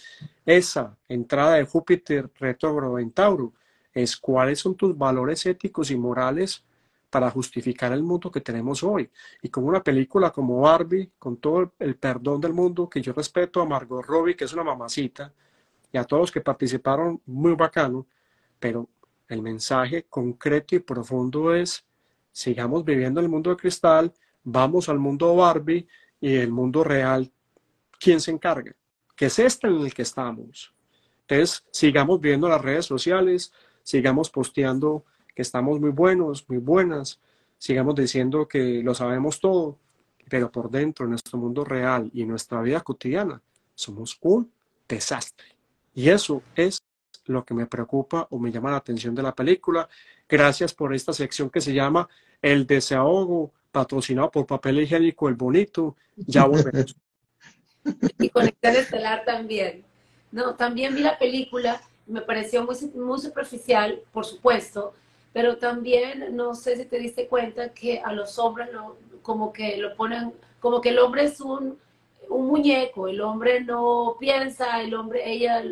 Esa 0.46 0.98
entrada 1.08 1.54
de 1.56 1.64
Júpiter 1.64 2.30
retrógrado 2.38 3.00
en 3.00 3.12
Tauro 3.12 3.54
es 3.94 4.18
cuáles 4.18 4.60
son 4.60 4.76
tus 4.76 4.98
valores 4.98 5.46
éticos 5.46 5.90
y 5.90 5.96
morales 5.96 6.66
para 7.10 7.32
justificar 7.32 7.94
el 7.94 8.04
mundo 8.04 8.30
que 8.30 8.42
tenemos 8.42 8.84
hoy. 8.84 9.10
Y 9.42 9.48
con 9.48 9.64
una 9.64 9.82
película 9.82 10.32
como 10.32 10.60
Barbie, 10.60 11.12
con 11.18 11.38
todo 11.38 11.72
el 11.80 11.96
perdón 11.96 12.42
del 12.42 12.52
mundo, 12.52 12.90
que 12.90 13.02
yo 13.02 13.14
respeto 13.14 13.62
a 13.62 13.66
Margot 13.66 14.06
Robbie, 14.06 14.36
que 14.36 14.44
es 14.44 14.52
una 14.52 14.66
mamacita, 14.66 15.32
y 15.94 15.98
a 15.98 16.04
todos 16.04 16.24
los 16.24 16.32
que 16.34 16.42
participaron, 16.42 17.22
muy 17.26 17.54
bacano, 17.54 18.06
pero 18.60 18.90
el 19.28 19.42
mensaje 19.42 20.04
concreto 20.04 20.76
y 20.76 20.80
profundo 20.80 21.54
es, 21.56 21.86
sigamos 22.32 22.84
viviendo 22.84 23.20
el 23.20 23.30
mundo 23.30 23.50
de 23.50 23.58
cristal, 23.58 24.14
vamos 24.44 24.90
al 24.90 25.00
mundo 25.00 25.36
Barbie 25.36 25.88
y 26.20 26.36
el 26.36 26.52
mundo 26.52 26.84
real, 26.84 27.32
¿quién 28.00 28.20
se 28.20 28.32
encarga? 28.32 28.76
Que 29.16 29.28
es 29.28 29.40
este 29.40 29.68
en 29.68 29.78
el 29.78 29.94
que 29.94 30.02
estamos. 30.04 30.74
Entonces, 31.22 31.64
sigamos 31.72 32.20
viendo 32.22 32.48
las 32.48 32.62
redes 32.62 32.86
sociales, 32.86 33.52
sigamos 33.84 34.30
posteando 34.30 35.06
que 35.34 35.42
estamos 35.42 35.80
muy 35.80 35.90
buenos, 35.90 36.48
muy 36.48 36.60
buenas, 36.60 37.20
sigamos 37.58 37.96
diciendo 37.96 38.48
que 38.48 38.82
lo 38.84 38.94
sabemos 38.94 39.40
todo, 39.40 39.80
pero 40.30 40.52
por 40.52 40.70
dentro, 40.70 41.06
en 41.06 41.12
nuestro 41.12 41.38
mundo 41.38 41.64
real 41.64 42.10
y 42.14 42.22
en 42.22 42.30
nuestra 42.30 42.62
vida 42.62 42.82
cotidiana, 42.82 43.42
somos 43.74 44.18
un 44.22 44.52
desastre. 44.88 45.48
Y 45.94 46.10
eso 46.10 46.42
es 46.56 46.82
lo 47.26 47.44
que 47.44 47.54
me 47.54 47.66
preocupa 47.66 48.28
o 48.30 48.40
me 48.40 48.52
llama 48.52 48.72
la 48.72 48.78
atención 48.78 49.16
de 49.16 49.24
la 49.24 49.34
película. 49.34 49.88
Gracias 50.28 50.74
por 50.74 50.94
esta 50.94 51.14
sección 51.14 51.50
que 51.50 51.62
se 51.62 51.74
llama 51.74 52.08
El 52.42 52.66
desahogo 52.66 53.52
patrocinado 53.72 54.32
por 54.32 54.46
Papel 54.46 54.80
Higiénico 54.80 55.28
El 55.28 55.36
Bonito. 55.36 55.96
Ya 56.16 56.46
volvemos. 56.46 56.96
y 58.20 58.30
Conexión 58.30 58.76
Estelar 58.76 59.26
también. 59.26 59.84
No, 60.32 60.56
también 60.56 60.96
vi 60.96 61.02
la 61.02 61.18
película, 61.18 61.82
me 62.08 62.22
pareció 62.22 62.64
muy, 62.64 62.76
muy 62.96 63.20
superficial, 63.20 64.02
por 64.12 64.26
supuesto, 64.26 64.94
pero 65.34 65.58
también 65.58 66.36
no 66.36 66.56
sé 66.56 66.76
si 66.78 66.86
te 66.86 67.00
diste 67.00 67.28
cuenta 67.28 67.70
que 67.74 68.00
a 68.00 68.12
los 68.12 68.38
hombres 68.40 68.72
lo, 68.72 68.98
como 69.22 69.54
que 69.54 69.78
lo 69.78 69.96
ponen, 69.96 70.34
como 70.60 70.82
que 70.82 70.90
el 70.90 71.00
hombre 71.00 71.24
es 71.24 71.40
un, 71.40 71.78
un 72.30 72.48
muñeco, 72.48 73.08
el 73.08 73.22
hombre 73.22 73.62
no 73.62 74.18
piensa, 74.20 74.82
el 74.82 74.94
hombre, 74.94 75.30
ella, 75.30 75.64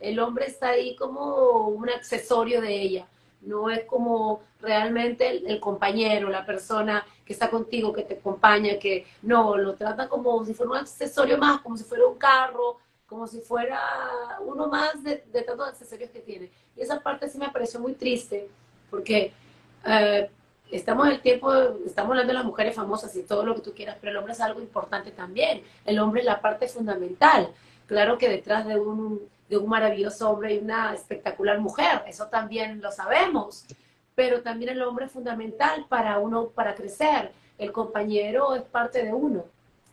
el 0.00 0.18
hombre 0.18 0.46
está 0.46 0.70
ahí 0.70 0.96
como 0.96 1.68
un 1.68 1.88
accesorio 1.90 2.60
de 2.60 2.74
ella 2.74 3.06
no 3.42 3.70
es 3.70 3.84
como 3.84 4.42
realmente 4.60 5.28
el, 5.28 5.60
compañero, 5.60 6.28
la 6.28 6.44
persona 6.44 7.04
que 7.24 7.32
está 7.32 7.48
contigo, 7.48 7.92
que 7.92 8.02
te 8.02 8.14
acompaña, 8.14 8.78
que 8.78 9.06
no, 9.22 9.56
lo 9.56 9.74
trata 9.74 10.08
como 10.08 10.44
si 10.44 10.54
fuera 10.54 10.72
un 10.72 10.78
accesorio 10.78 11.38
más, 11.38 11.60
como 11.60 11.76
si 11.76 11.84
fuera 11.84 12.06
un 12.06 12.18
carro, 12.18 12.78
como 13.06 13.26
si 13.26 13.40
fuera 13.40 13.80
uno 14.44 14.68
más 14.68 15.02
de, 15.02 15.24
de 15.32 15.42
tantos 15.42 15.68
accesorios 15.68 16.10
que 16.10 16.20
tiene. 16.20 16.50
Y 16.76 16.82
esa 16.82 17.00
parte 17.00 17.28
sí 17.28 17.38
me 17.38 17.48
pareció 17.48 17.80
muy 17.80 17.94
triste, 17.94 18.48
porque 18.90 19.32
eh, 19.86 20.30
estamos 20.70 21.06
en 21.06 21.14
el 21.14 21.20
tiempo, 21.20 21.52
estamos 21.86 22.10
hablando 22.10 22.32
de 22.32 22.38
las 22.38 22.44
mujeres 22.44 22.76
famosas 22.76 23.14
y 23.16 23.22
todo 23.22 23.44
lo 23.44 23.54
que 23.54 23.62
tú 23.62 23.72
quieras, 23.72 23.96
pero 24.00 24.10
el 24.10 24.16
hombre 24.18 24.34
es 24.34 24.40
algo 24.40 24.60
importante 24.60 25.10
también. 25.10 25.62
El 25.86 25.98
hombre 25.98 26.20
es 26.20 26.26
la 26.26 26.40
parte 26.40 26.68
fundamental. 26.68 27.48
Claro 27.86 28.18
que 28.18 28.28
detrás 28.28 28.66
de 28.66 28.78
un, 28.78 29.20
de 29.50 29.58
un 29.58 29.68
maravilloso 29.68 30.30
hombre 30.30 30.50
hay 30.50 30.58
una 30.58 30.94
espectacular 30.94 31.58
mujer, 31.58 32.04
eso 32.06 32.28
también 32.28 32.80
lo 32.80 32.92
sabemos, 32.92 33.66
pero 34.14 34.42
también 34.42 34.70
el 34.70 34.82
hombre 34.82 35.06
es 35.06 35.12
fundamental 35.12 35.86
para 35.88 36.20
uno, 36.20 36.50
para 36.50 36.76
crecer. 36.76 37.32
El 37.58 37.72
compañero 37.72 38.54
es 38.54 38.62
parte 38.62 39.02
de 39.02 39.12
uno, 39.12 39.44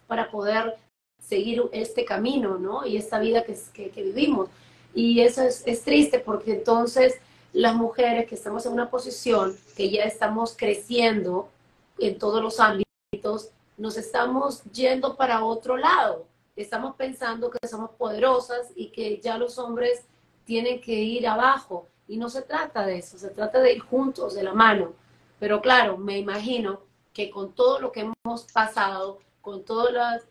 para 0.06 0.30
poder 0.30 0.78
seguir 1.20 1.64
este 1.72 2.06
camino, 2.06 2.60
¿no? 2.60 2.86
Y 2.86 2.98
esta 2.98 3.20
vida 3.20 3.44
que, 3.44 3.58
que, 3.74 3.90
que 3.90 4.04
vivimos. 4.04 4.48
Y 4.94 5.22
eso 5.22 5.42
es, 5.42 5.64
es 5.66 5.82
triste 5.84 6.20
porque 6.20 6.54
entonces 6.54 7.16
las 7.52 7.76
mujeres 7.76 8.28
que 8.28 8.36
estamos 8.36 8.66
en 8.68 8.74
una 8.74 8.92
posición 8.92 9.58
que 9.76 9.90
ya 9.90 10.04
estamos 10.04 10.56
creciendo 10.56 11.50
en 11.98 12.20
todos 12.20 12.44
los 12.44 12.60
ámbitos, 12.60 13.50
nos 13.76 13.98
estamos 13.98 14.64
yendo 14.66 15.16
para 15.16 15.44
otro 15.44 15.78
lado. 15.78 16.26
Estamos 16.58 16.96
pensando 16.96 17.52
que 17.52 17.68
somos 17.68 17.92
poderosas 17.92 18.72
y 18.76 18.90
que 18.90 19.22
ya 19.22 19.38
los 19.38 19.60
hombres 19.60 20.04
tienen 20.44 20.82
que 20.82 20.94
ir 20.94 21.28
abajo. 21.28 21.88
Y 22.08 22.18
no 22.18 22.30
se 22.30 22.42
trata 22.42 22.84
de 22.84 22.98
eso, 22.98 23.18
se 23.20 23.30
trata 23.30 23.60
de 23.60 23.74
ir 23.74 23.80
juntos, 23.82 24.34
de 24.34 24.42
la 24.42 24.54
mano. 24.54 24.94
Pero 25.40 25.62
claro, 25.62 25.98
me 25.98 26.18
imagino 26.18 26.82
que 27.14 27.30
con 27.30 27.54
todo 27.54 27.80
lo 27.80 27.92
que 27.92 28.10
hemos 28.24 28.52
pasado, 28.52 29.20
con 29.40 29.64
todas 29.64 29.94
las, 29.94 30.24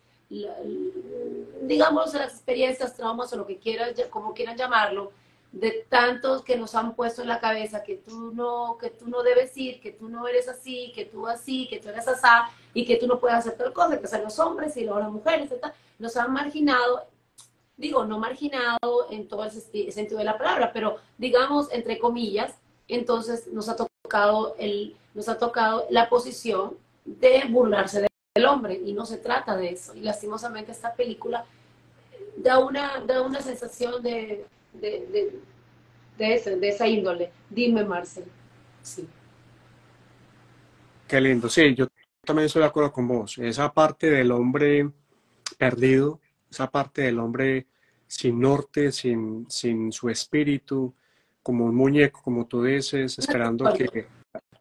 digamos, 1.61 2.13
las 2.13 2.33
experiencias, 2.33 2.95
traumas 2.95 3.31
o 3.31 3.37
lo 3.37 3.47
que 3.47 3.57
quieras, 3.57 3.93
como 4.09 4.33
quieran 4.33 4.57
llamarlo, 4.57 5.13
de 5.53 5.85
tantos 5.87 6.43
que 6.43 6.57
nos 6.57 6.75
han 6.75 6.93
puesto 6.93 7.21
en 7.21 7.29
la 7.29 7.39
cabeza 7.39 7.83
que 7.83 7.95
tú 7.95 8.33
no, 8.33 8.77
que 8.77 8.89
tú 8.89 9.07
no 9.07 9.23
debes 9.23 9.55
ir, 9.55 9.79
que 9.79 9.91
tú 9.91 10.09
no 10.09 10.27
eres 10.27 10.49
así, 10.49 10.91
que 10.93 11.05
tú 11.05 11.25
así, 11.25 11.67
que 11.69 11.79
tú 11.79 11.87
eres 11.87 12.07
asá 12.07 12.49
y 12.77 12.85
que 12.85 12.97
tú 12.97 13.07
no 13.07 13.19
puedes 13.19 13.39
hacer 13.39 13.53
tal 13.57 13.73
cosa, 13.73 13.99
que 13.99 14.05
sean 14.05 14.23
los 14.23 14.37
hombres 14.37 14.77
y 14.77 14.83
luego 14.83 14.99
las 14.99 15.09
mujeres, 15.09 15.51
etc. 15.51 15.73
Nos 15.97 16.15
han 16.15 16.31
marginado, 16.31 17.07
digo, 17.75 18.05
no 18.05 18.19
marginado 18.19 19.07
en 19.09 19.27
todo 19.27 19.45
el 19.45 19.51
sentido 19.91 20.19
de 20.19 20.23
la 20.23 20.37
palabra, 20.37 20.71
pero 20.71 20.97
digamos, 21.17 21.71
entre 21.71 21.97
comillas, 21.97 22.53
entonces 22.87 23.47
nos 23.47 23.67
ha 23.67 23.75
tocado, 23.75 24.55
el, 24.59 24.95
nos 25.15 25.27
ha 25.27 25.39
tocado 25.39 25.87
la 25.89 26.07
posición 26.07 26.77
de 27.03 27.45
burlarse 27.49 28.07
del 28.35 28.45
hombre 28.45 28.79
y 28.85 28.93
no 28.93 29.07
se 29.07 29.17
trata 29.17 29.57
de 29.57 29.69
eso. 29.69 29.95
Y 29.95 30.01
lastimosamente 30.01 30.71
esta 30.71 30.93
película 30.93 31.45
da 32.35 32.59
una, 32.59 32.99
da 33.07 33.23
una 33.23 33.41
sensación 33.41 34.03
de 34.03 34.45
de, 34.73 35.41
de, 36.17 36.69
esa 36.69 36.87
índole. 36.87 37.31
Dime, 37.49 37.83
Marcel. 37.83 38.25
Sí. 38.83 39.07
Qué 41.07 41.19
lindo. 41.19 41.49
Sí, 41.49 41.73
yo 41.73 41.87
también 42.27 42.47
estoy 42.47 42.61
de 42.61 42.67
acuerdo 42.67 42.91
con 42.91 43.07
vos. 43.07 43.37
Esa 43.37 43.73
parte 43.73 44.11
del 44.11 44.31
hombre 44.31 44.91
perdido, 45.57 46.19
esa 46.51 46.69
parte 46.69 47.03
del 47.03 47.19
hombre 47.19 47.67
sin 48.05 48.39
norte, 48.39 48.91
sin, 48.91 49.49
sin 49.49 49.93
su 49.93 50.09
espíritu, 50.09 50.93
como 51.41 51.65
un 51.65 51.75
muñeco, 51.75 52.21
como 52.21 52.45
tú 52.45 52.63
dices, 52.63 53.17
esperando 53.17 53.73
que, 53.73 54.07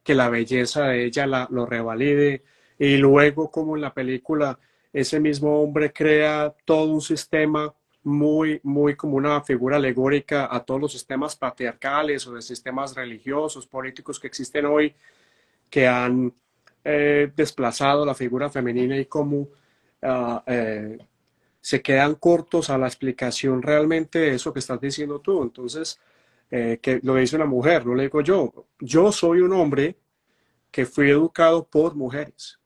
que 0.02 0.14
la 0.14 0.28
belleza 0.28 0.84
de 0.84 1.06
ella 1.06 1.26
la, 1.26 1.48
lo 1.50 1.66
revalide. 1.66 2.44
Y 2.78 2.98
luego, 2.98 3.50
como 3.50 3.74
en 3.74 3.82
la 3.82 3.92
película, 3.92 4.58
ese 4.92 5.18
mismo 5.18 5.60
hombre 5.60 5.92
crea 5.92 6.54
todo 6.64 6.92
un 6.92 7.00
sistema 7.00 7.74
muy, 8.04 8.60
muy 8.62 8.94
como 8.94 9.16
una 9.16 9.42
figura 9.42 9.76
alegórica 9.76 10.48
a 10.48 10.64
todos 10.64 10.80
los 10.80 10.92
sistemas 10.92 11.34
patriarcales 11.34 12.24
o 12.28 12.34
de 12.34 12.42
sistemas 12.42 12.94
religiosos, 12.94 13.66
políticos 13.66 14.20
que 14.20 14.28
existen 14.28 14.66
hoy, 14.66 14.94
que 15.68 15.88
han 15.88 16.32
eh, 16.88 17.32
desplazado 17.34 18.06
la 18.06 18.14
figura 18.14 18.48
femenina 18.48 18.96
y 18.96 19.06
cómo 19.06 19.48
ah, 20.02 20.40
eh, 20.46 20.96
se 21.60 21.82
quedan 21.82 22.14
cortos 22.14 22.70
a 22.70 22.78
la 22.78 22.86
explicación 22.86 23.60
realmente 23.60 24.20
de 24.20 24.34
eso 24.34 24.52
que 24.52 24.60
estás 24.60 24.80
diciendo 24.80 25.18
tú. 25.18 25.42
Entonces, 25.42 25.98
eh, 26.48 26.78
que 26.80 27.00
lo 27.02 27.16
dice 27.16 27.34
una 27.34 27.44
mujer, 27.46 27.84
no 27.84 27.94
lo 27.94 28.02
digo 28.02 28.20
yo. 28.20 28.66
Yo 28.78 29.10
soy 29.10 29.40
un 29.40 29.52
hombre 29.52 29.96
que 30.70 30.86
fui 30.86 31.10
educado 31.10 31.66
por 31.66 31.96
mujeres. 31.96 32.60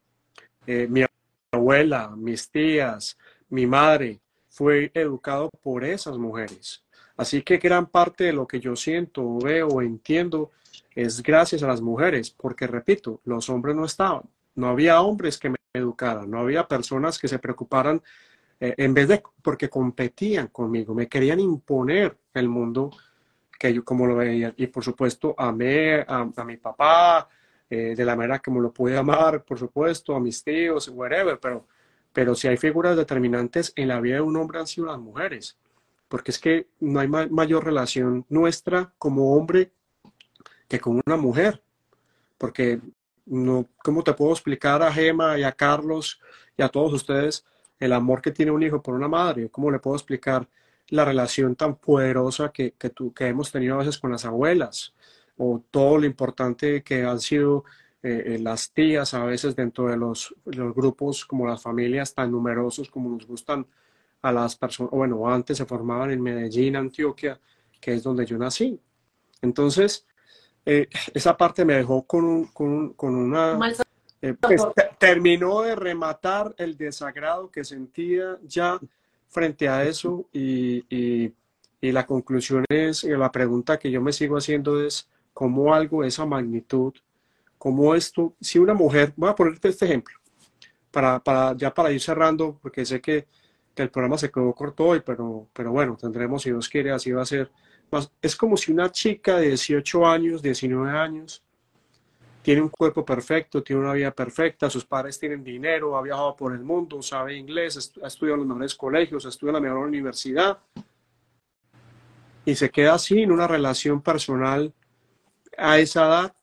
mi 0.67 1.03
abuela, 1.51 2.13
mis 2.15 2.49
tías, 2.51 3.17
mi 3.49 3.65
madre, 3.65 4.21
fue 4.49 4.91
educado 4.93 5.49
por 5.63 5.83
esas 5.83 6.17
mujeres. 6.19 6.83
Así 7.21 7.43
que 7.43 7.57
gran 7.57 7.85
parte 7.85 8.23
de 8.23 8.33
lo 8.33 8.47
que 8.47 8.59
yo 8.59 8.75
siento, 8.75 9.37
veo, 9.37 9.79
entiendo 9.83 10.49
es 10.95 11.21
gracias 11.21 11.61
a 11.61 11.67
las 11.67 11.79
mujeres, 11.79 12.31
porque 12.31 12.65
repito, 12.65 13.21
los 13.25 13.47
hombres 13.47 13.75
no 13.75 13.85
estaban, 13.85 14.23
no 14.55 14.69
había 14.69 14.99
hombres 15.01 15.37
que 15.37 15.51
me 15.51 15.57
educaran, 15.71 16.31
no 16.31 16.39
había 16.39 16.67
personas 16.67 17.19
que 17.19 17.27
se 17.27 17.37
preocuparan 17.37 18.01
eh, 18.59 18.73
en 18.75 18.95
vez 18.95 19.07
de 19.07 19.21
porque 19.43 19.69
competían 19.69 20.47
conmigo, 20.47 20.95
me 20.95 21.07
querían 21.07 21.39
imponer 21.39 22.17
el 22.33 22.49
mundo 22.49 22.89
que 23.59 23.71
yo 23.71 23.83
como 23.85 24.07
lo 24.07 24.15
veía. 24.15 24.51
Y 24.57 24.65
por 24.65 24.83
supuesto, 24.83 25.35
amé 25.37 26.01
a, 26.01 26.27
a 26.35 26.43
mi 26.43 26.57
papá 26.57 27.29
eh, 27.69 27.93
de 27.95 28.03
la 28.03 28.15
manera 28.15 28.41
me 28.47 28.59
lo 28.59 28.73
pude 28.73 28.97
amar, 28.97 29.43
por 29.43 29.59
supuesto, 29.59 30.15
a 30.15 30.19
mis 30.19 30.43
tíos, 30.43 30.87
whatever, 30.87 31.39
pero 31.39 31.67
pero 32.11 32.33
si 32.33 32.47
hay 32.47 32.57
figuras 32.57 32.97
determinantes 32.97 33.73
en 33.75 33.89
la 33.89 34.01
vida 34.01 34.15
de 34.15 34.21
un 34.21 34.35
hombre 34.37 34.59
han 34.59 34.67
sido 34.67 34.87
las 34.87 34.99
mujeres, 34.99 35.57
porque 36.11 36.31
es 36.31 36.39
que 36.39 36.67
no 36.81 36.99
hay 36.99 37.07
mayor 37.07 37.63
relación 37.63 38.25
nuestra 38.27 38.93
como 38.97 39.33
hombre 39.33 39.71
que 40.67 40.77
con 40.77 41.01
una 41.05 41.15
mujer, 41.15 41.63
porque 42.37 42.81
no, 43.25 43.69
¿cómo 43.81 44.03
te 44.03 44.13
puedo 44.13 44.33
explicar 44.33 44.83
a 44.83 44.91
Gema 44.91 45.39
y 45.39 45.43
a 45.43 45.53
Carlos 45.53 46.19
y 46.57 46.63
a 46.63 46.67
todos 46.67 46.91
ustedes 46.91 47.45
el 47.79 47.93
amor 47.93 48.21
que 48.21 48.31
tiene 48.31 48.51
un 48.51 48.61
hijo 48.61 48.81
por 48.81 48.93
una 48.93 49.07
madre? 49.07 49.49
¿Cómo 49.49 49.71
le 49.71 49.79
puedo 49.79 49.95
explicar 49.95 50.45
la 50.89 51.05
relación 51.05 51.55
tan 51.55 51.77
poderosa 51.77 52.49
que, 52.49 52.73
que, 52.73 52.91
que 53.15 53.27
hemos 53.27 53.49
tenido 53.49 53.75
a 53.75 53.79
veces 53.79 53.97
con 53.97 54.11
las 54.11 54.25
abuelas? 54.25 54.93
O 55.37 55.63
todo 55.71 55.97
lo 55.97 56.05
importante 56.05 56.83
que 56.83 57.05
han 57.05 57.21
sido 57.21 57.63
eh, 58.03 58.35
eh, 58.35 58.39
las 58.39 58.73
tías 58.73 59.13
a 59.13 59.23
veces 59.23 59.55
dentro 59.55 59.87
de 59.87 59.95
los, 59.95 60.35
los, 60.43 60.75
grupos 60.75 61.25
como 61.25 61.47
las 61.47 61.61
familias 61.61 62.13
tan 62.13 62.31
numerosos 62.31 62.89
como 62.89 63.09
nos 63.11 63.25
gustan 63.25 63.65
a 64.21 64.31
las 64.31 64.55
personas, 64.55 64.91
bueno, 64.91 65.27
antes 65.29 65.57
se 65.57 65.65
formaban 65.65 66.11
en 66.11 66.21
Medellín, 66.21 66.75
Antioquia, 66.75 67.39
que 67.79 67.93
es 67.93 68.03
donde 68.03 68.25
yo 68.25 68.37
nací. 68.37 68.79
Entonces, 69.41 70.05
eh, 70.65 70.87
esa 71.13 71.35
parte 71.35 71.65
me 71.65 71.75
dejó 71.75 72.03
con, 72.03 72.45
con, 72.47 72.93
con 72.93 73.15
una... 73.15 73.57
Pues, 74.39 74.61
terminó 74.99 75.61
de 75.61 75.75
rematar 75.75 76.53
el 76.59 76.77
desagrado 76.77 77.49
que 77.49 77.63
sentía 77.63 78.37
ya 78.43 78.79
frente 79.27 79.67
a 79.67 79.83
eso 79.83 80.27
y, 80.31 80.85
y, 80.95 81.33
y 81.81 81.91
la 81.91 82.05
conclusión 82.05 82.63
es, 82.69 83.03
la 83.03 83.31
pregunta 83.31 83.79
que 83.79 83.89
yo 83.89 83.99
me 83.99 84.13
sigo 84.13 84.37
haciendo 84.37 84.79
es, 84.85 85.09
¿cómo 85.33 85.73
algo 85.73 86.03
de 86.03 86.09
esa 86.09 86.27
magnitud 86.27 86.93
como 87.61 87.93
esto, 87.93 88.33
si 88.41 88.57
una 88.57 88.73
mujer, 88.73 89.13
voy 89.15 89.29
a 89.29 89.35
ponerte 89.35 89.69
este 89.69 89.85
ejemplo, 89.85 90.17
para, 90.89 91.19
para, 91.19 91.55
ya 91.55 91.71
para 91.71 91.91
ir 91.91 92.01
cerrando, 92.01 92.57
porque 92.59 92.83
sé 92.83 92.99
que, 92.99 93.27
que, 93.75 93.83
el 93.83 93.89
programa 93.89 94.17
se 94.17 94.31
quedó 94.31 94.53
corto 94.53 94.85
hoy, 94.85 95.01
pero, 95.05 95.47
pero 95.53 95.71
bueno, 95.71 95.97
tendremos, 95.99 96.43
si 96.43 96.49
Dios 96.49 96.69
quiere, 96.69 96.91
así 96.91 97.11
va 97.11 97.21
a 97.21 97.25
ser. 97.25 97.51
Es 98.21 98.35
como 98.35 98.55
si 98.57 98.71
una 98.71 98.91
chica 98.91 99.37
de 99.37 99.49
18 99.49 100.07
años, 100.07 100.41
19 100.41 100.91
años, 100.91 101.43
tiene 102.41 102.61
un 102.61 102.69
cuerpo 102.69 103.05
perfecto, 103.05 103.61
tiene 103.61 103.81
una 103.81 103.93
vida 103.93 104.11
perfecta, 104.11 104.69
sus 104.69 104.85
padres 104.85 105.19
tienen 105.19 105.43
dinero, 105.43 105.95
ha 105.95 106.01
viajado 106.01 106.35
por 106.35 106.53
el 106.53 106.61
mundo, 106.61 107.01
sabe 107.01 107.35
inglés, 107.35 107.93
ha 108.01 108.07
estudiado 108.07 108.35
en 108.35 108.47
los 108.47 108.47
mejores 108.47 108.75
colegios, 108.75 109.25
ha 109.25 109.29
estudiado 109.29 109.57
en 109.57 109.63
la 109.63 109.69
mejor 109.69 109.87
universidad, 109.87 110.57
y 112.45 112.55
se 112.55 112.69
queda 112.69 112.97
en 113.09 113.31
una 113.31 113.47
relación 113.47 114.01
personal 114.01 114.73
a 115.57 115.79
esa 115.79 116.07
edad 116.07 116.35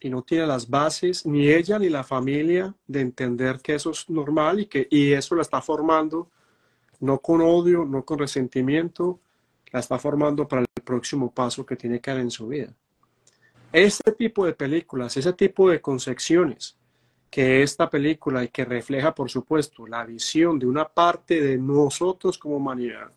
y 0.00 0.10
no 0.10 0.22
tiene 0.22 0.46
las 0.46 0.68
bases, 0.68 1.24
ni 1.24 1.48
ella 1.48 1.78
ni 1.78 1.88
la 1.88 2.04
familia, 2.04 2.74
de 2.86 3.00
entender 3.00 3.60
que 3.60 3.74
eso 3.74 3.90
es 3.90 4.10
normal 4.10 4.60
y 4.60 4.66
que 4.66 4.86
y 4.90 5.12
eso 5.12 5.34
la 5.34 5.42
está 5.42 5.62
formando, 5.62 6.30
no 7.04 7.18
con 7.18 7.42
odio, 7.42 7.84
no 7.84 8.02
con 8.02 8.18
resentimiento, 8.18 9.20
la 9.70 9.80
está 9.80 9.98
formando 9.98 10.48
para 10.48 10.62
el 10.62 10.82
próximo 10.82 11.30
paso 11.30 11.66
que 11.66 11.76
tiene 11.76 12.00
que 12.00 12.10
dar 12.10 12.20
en 12.20 12.30
su 12.30 12.48
vida. 12.48 12.72
Este 13.70 14.12
tipo 14.12 14.46
de 14.46 14.54
películas, 14.54 15.14
ese 15.16 15.34
tipo 15.34 15.68
de 15.68 15.82
concepciones 15.82 16.78
que 17.30 17.62
esta 17.62 17.90
película 17.90 18.42
y 18.42 18.48
que 18.48 18.64
refleja, 18.64 19.14
por 19.14 19.28
supuesto, 19.28 19.86
la 19.86 20.06
visión 20.06 20.58
de 20.58 20.66
una 20.66 20.88
parte 20.88 21.42
de 21.42 21.58
nosotros 21.58 22.38
como 22.38 22.56
humanidad, 22.56 23.12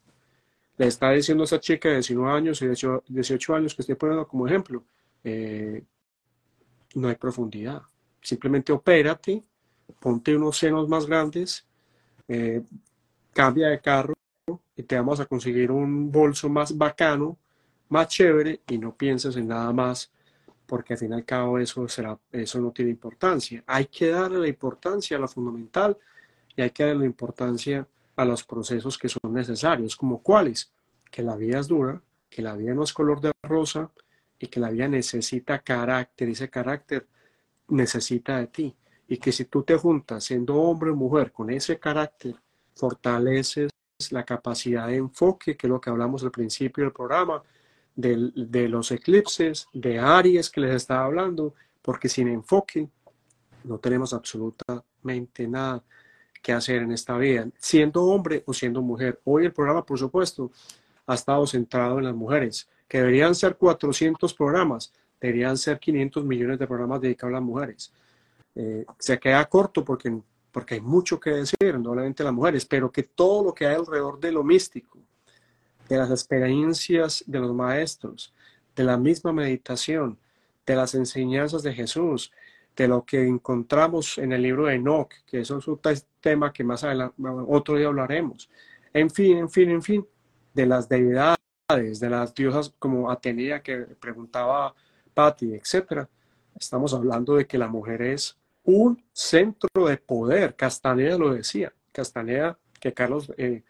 le 0.75 0.87
está 0.87 1.11
diciendo 1.11 1.43
a 1.43 1.45
esa 1.45 1.59
chica 1.59 1.87
de 1.87 1.95
19 1.95 2.31
años 2.31 2.61
y 2.61 2.67
18, 2.67 3.55
años 3.55 3.73
que 3.73 3.83
estoy 3.83 3.95
poniendo 3.95 4.27
como 4.27 4.47
ejemplo, 4.47 4.83
eh, 5.23 5.81
no 6.95 7.07
hay 7.07 7.15
profundidad. 7.15 7.83
Simplemente 8.21 8.73
opérate, 8.73 9.43
ponte 9.99 10.35
unos 10.35 10.57
senos 10.57 10.89
más 10.89 11.05
grandes, 11.05 11.65
eh, 12.27 12.61
cambia 13.37 13.67
de 13.67 13.79
carro 13.79 14.15
y 14.75 14.81
te 14.81 14.95
vamos 14.95 15.19
a 15.19 15.27
conseguir 15.27 15.69
un 15.69 16.11
bolso 16.11 16.49
más 16.49 16.75
bacano, 16.75 17.37
más 17.89 18.07
chévere 18.07 18.61
y 18.67 18.79
no 18.79 18.95
pienses 18.95 19.35
en 19.35 19.49
nada 19.49 19.71
más 19.71 20.11
porque 20.65 20.93
al 20.93 20.99
fin 20.99 21.11
y 21.11 21.13
al 21.13 21.23
cabo 21.23 21.59
eso, 21.59 21.87
será, 21.87 22.17
eso 22.31 22.59
no 22.59 22.71
tiene 22.71 22.89
importancia. 22.89 23.63
Hay 23.67 23.85
que 23.85 24.07
darle 24.07 24.39
la 24.39 24.47
importancia 24.47 25.17
a 25.17 25.19
lo 25.19 25.27
fundamental 25.27 25.95
y 26.55 26.63
hay 26.63 26.71
que 26.71 26.83
darle 26.83 27.01
la 27.01 27.05
importancia 27.05 27.87
a 28.15 28.25
los 28.25 28.43
procesos 28.43 28.97
que 28.97 29.07
son 29.07 29.31
necesarios, 29.31 29.95
como 29.95 30.23
cuáles, 30.23 30.71
que 31.11 31.21
la 31.21 31.35
vida 31.35 31.59
es 31.59 31.67
dura, 31.67 32.01
que 32.31 32.41
la 32.41 32.55
vida 32.55 32.73
no 32.73 32.81
es 32.81 32.91
color 32.91 33.21
de 33.21 33.31
rosa 33.43 33.91
y 34.39 34.47
que 34.47 34.59
la 34.59 34.71
vida 34.71 34.87
necesita 34.87 35.59
carácter, 35.59 36.29
ese 36.29 36.49
carácter 36.49 37.05
necesita 37.67 38.39
de 38.39 38.47
ti. 38.47 38.75
Y 39.07 39.17
que 39.17 39.31
si 39.31 39.45
tú 39.45 39.61
te 39.61 39.77
juntas 39.77 40.23
siendo 40.23 40.55
hombre 40.55 40.89
o 40.89 40.95
mujer 40.95 41.31
con 41.31 41.51
ese 41.51 41.77
carácter, 41.77 42.35
fortaleces 42.77 43.69
la 44.11 44.23
capacidad 44.23 44.87
de 44.87 44.97
enfoque, 44.97 45.57
que 45.57 45.67
es 45.67 45.71
lo 45.71 45.81
que 45.81 45.89
hablamos 45.89 46.23
al 46.23 46.31
principio 46.31 46.83
del 46.83 46.93
programa, 46.93 47.41
de, 47.95 48.31
de 48.35 48.69
los 48.69 48.91
eclipses, 48.91 49.67
de 49.73 49.99
Aries 49.99 50.49
que 50.49 50.61
les 50.61 50.75
estaba 50.75 51.05
hablando, 51.05 51.55
porque 51.81 52.07
sin 52.07 52.27
enfoque 52.27 52.87
no 53.63 53.79
tenemos 53.79 54.13
absolutamente 54.13 55.47
nada 55.47 55.83
que 56.41 56.53
hacer 56.53 56.83
en 56.83 56.91
esta 56.91 57.17
vida, 57.17 57.47
siendo 57.57 58.03
hombre 58.03 58.43
o 58.45 58.53
siendo 58.53 58.81
mujer. 58.81 59.19
Hoy 59.25 59.45
el 59.45 59.53
programa, 59.53 59.85
por 59.85 59.97
supuesto, 59.97 60.51
ha 61.05 61.15
estado 61.15 61.45
centrado 61.47 61.97
en 61.97 62.05
las 62.05 62.15
mujeres, 62.15 62.69
que 62.87 62.99
deberían 62.99 63.35
ser 63.35 63.57
400 63.57 64.33
programas, 64.33 64.93
deberían 65.19 65.57
ser 65.57 65.79
500 65.79 66.23
millones 66.23 66.59
de 66.59 66.67
programas 66.67 67.01
dedicados 67.01 67.33
a 67.33 67.39
las 67.39 67.43
mujeres. 67.43 67.91
Eh, 68.55 68.85
se 68.97 69.19
queda 69.19 69.43
corto 69.45 69.83
porque, 69.83 70.17
porque 70.57 70.73
hay 70.73 70.81
mucho 70.81 71.19
que 71.19 71.29
decir, 71.29 71.77
no 71.77 71.91
solamente 71.91 72.23
las 72.23 72.33
mujeres, 72.33 72.65
pero 72.65 72.91
que 72.91 73.03
todo 73.03 73.43
lo 73.43 73.53
que 73.53 73.67
hay 73.67 73.75
alrededor 73.75 74.19
de 74.19 74.31
lo 74.31 74.43
místico, 74.43 74.97
de 75.87 75.97
las 75.97 76.09
experiencias 76.09 77.23
de 77.27 77.37
los 77.37 77.53
maestros, 77.53 78.33
de 78.75 78.83
la 78.83 78.97
misma 78.97 79.31
meditación, 79.31 80.17
de 80.65 80.75
las 80.75 80.95
enseñanzas 80.95 81.61
de 81.61 81.75
Jesús, 81.75 82.31
de 82.75 82.87
lo 82.87 83.05
que 83.05 83.21
encontramos 83.21 84.17
en 84.17 84.31
el 84.31 84.41
libro 84.41 84.65
de 84.65 84.73
Enoch, 84.73 85.13
que 85.27 85.41
eso 85.41 85.59
es 85.59 85.67
un 85.67 85.79
tema 86.19 86.51
que 86.51 86.63
más 86.63 86.83
adelante, 86.83 87.13
otro 87.47 87.75
día 87.75 87.85
hablaremos. 87.85 88.49
En 88.91 89.11
fin, 89.11 89.37
en 89.37 89.51
fin, 89.51 89.69
en 89.69 89.83
fin, 89.83 90.07
de 90.55 90.65
las 90.65 90.89
deidades, 90.89 91.99
de 91.99 92.09
las 92.09 92.33
diosas 92.33 92.73
como 92.79 93.11
Atenea 93.11 93.61
que 93.61 93.77
preguntaba 93.77 94.73
Patti, 95.13 95.53
etcétera. 95.53 96.09
Estamos 96.59 96.95
hablando 96.95 97.35
de 97.35 97.45
que 97.45 97.59
la 97.59 97.67
mujer 97.67 98.01
es 98.01 98.35
un 98.67 99.01
centro 99.13 99.87
de 99.87 99.97
poder. 99.97 100.55
Castaneda 100.55 101.17
lo 101.17 101.33
decía. 101.33 101.73
Castaneda, 101.93 102.59
que 102.79 102.93
Carlos 102.93 103.31
eh, 103.37 103.63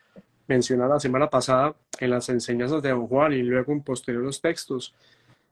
mencionó 0.48 0.88
la 0.88 1.00
semana 1.00 1.30
pasada 1.30 1.76
en 2.00 2.10
las 2.10 2.28
enseñanzas 2.30 2.82
de 2.82 2.90
Don 2.90 3.08
Juan 3.08 3.32
y 3.34 3.44
luego 3.44 3.72
en 3.72 3.84
posteriores 3.84 4.42
textos, 4.42 4.96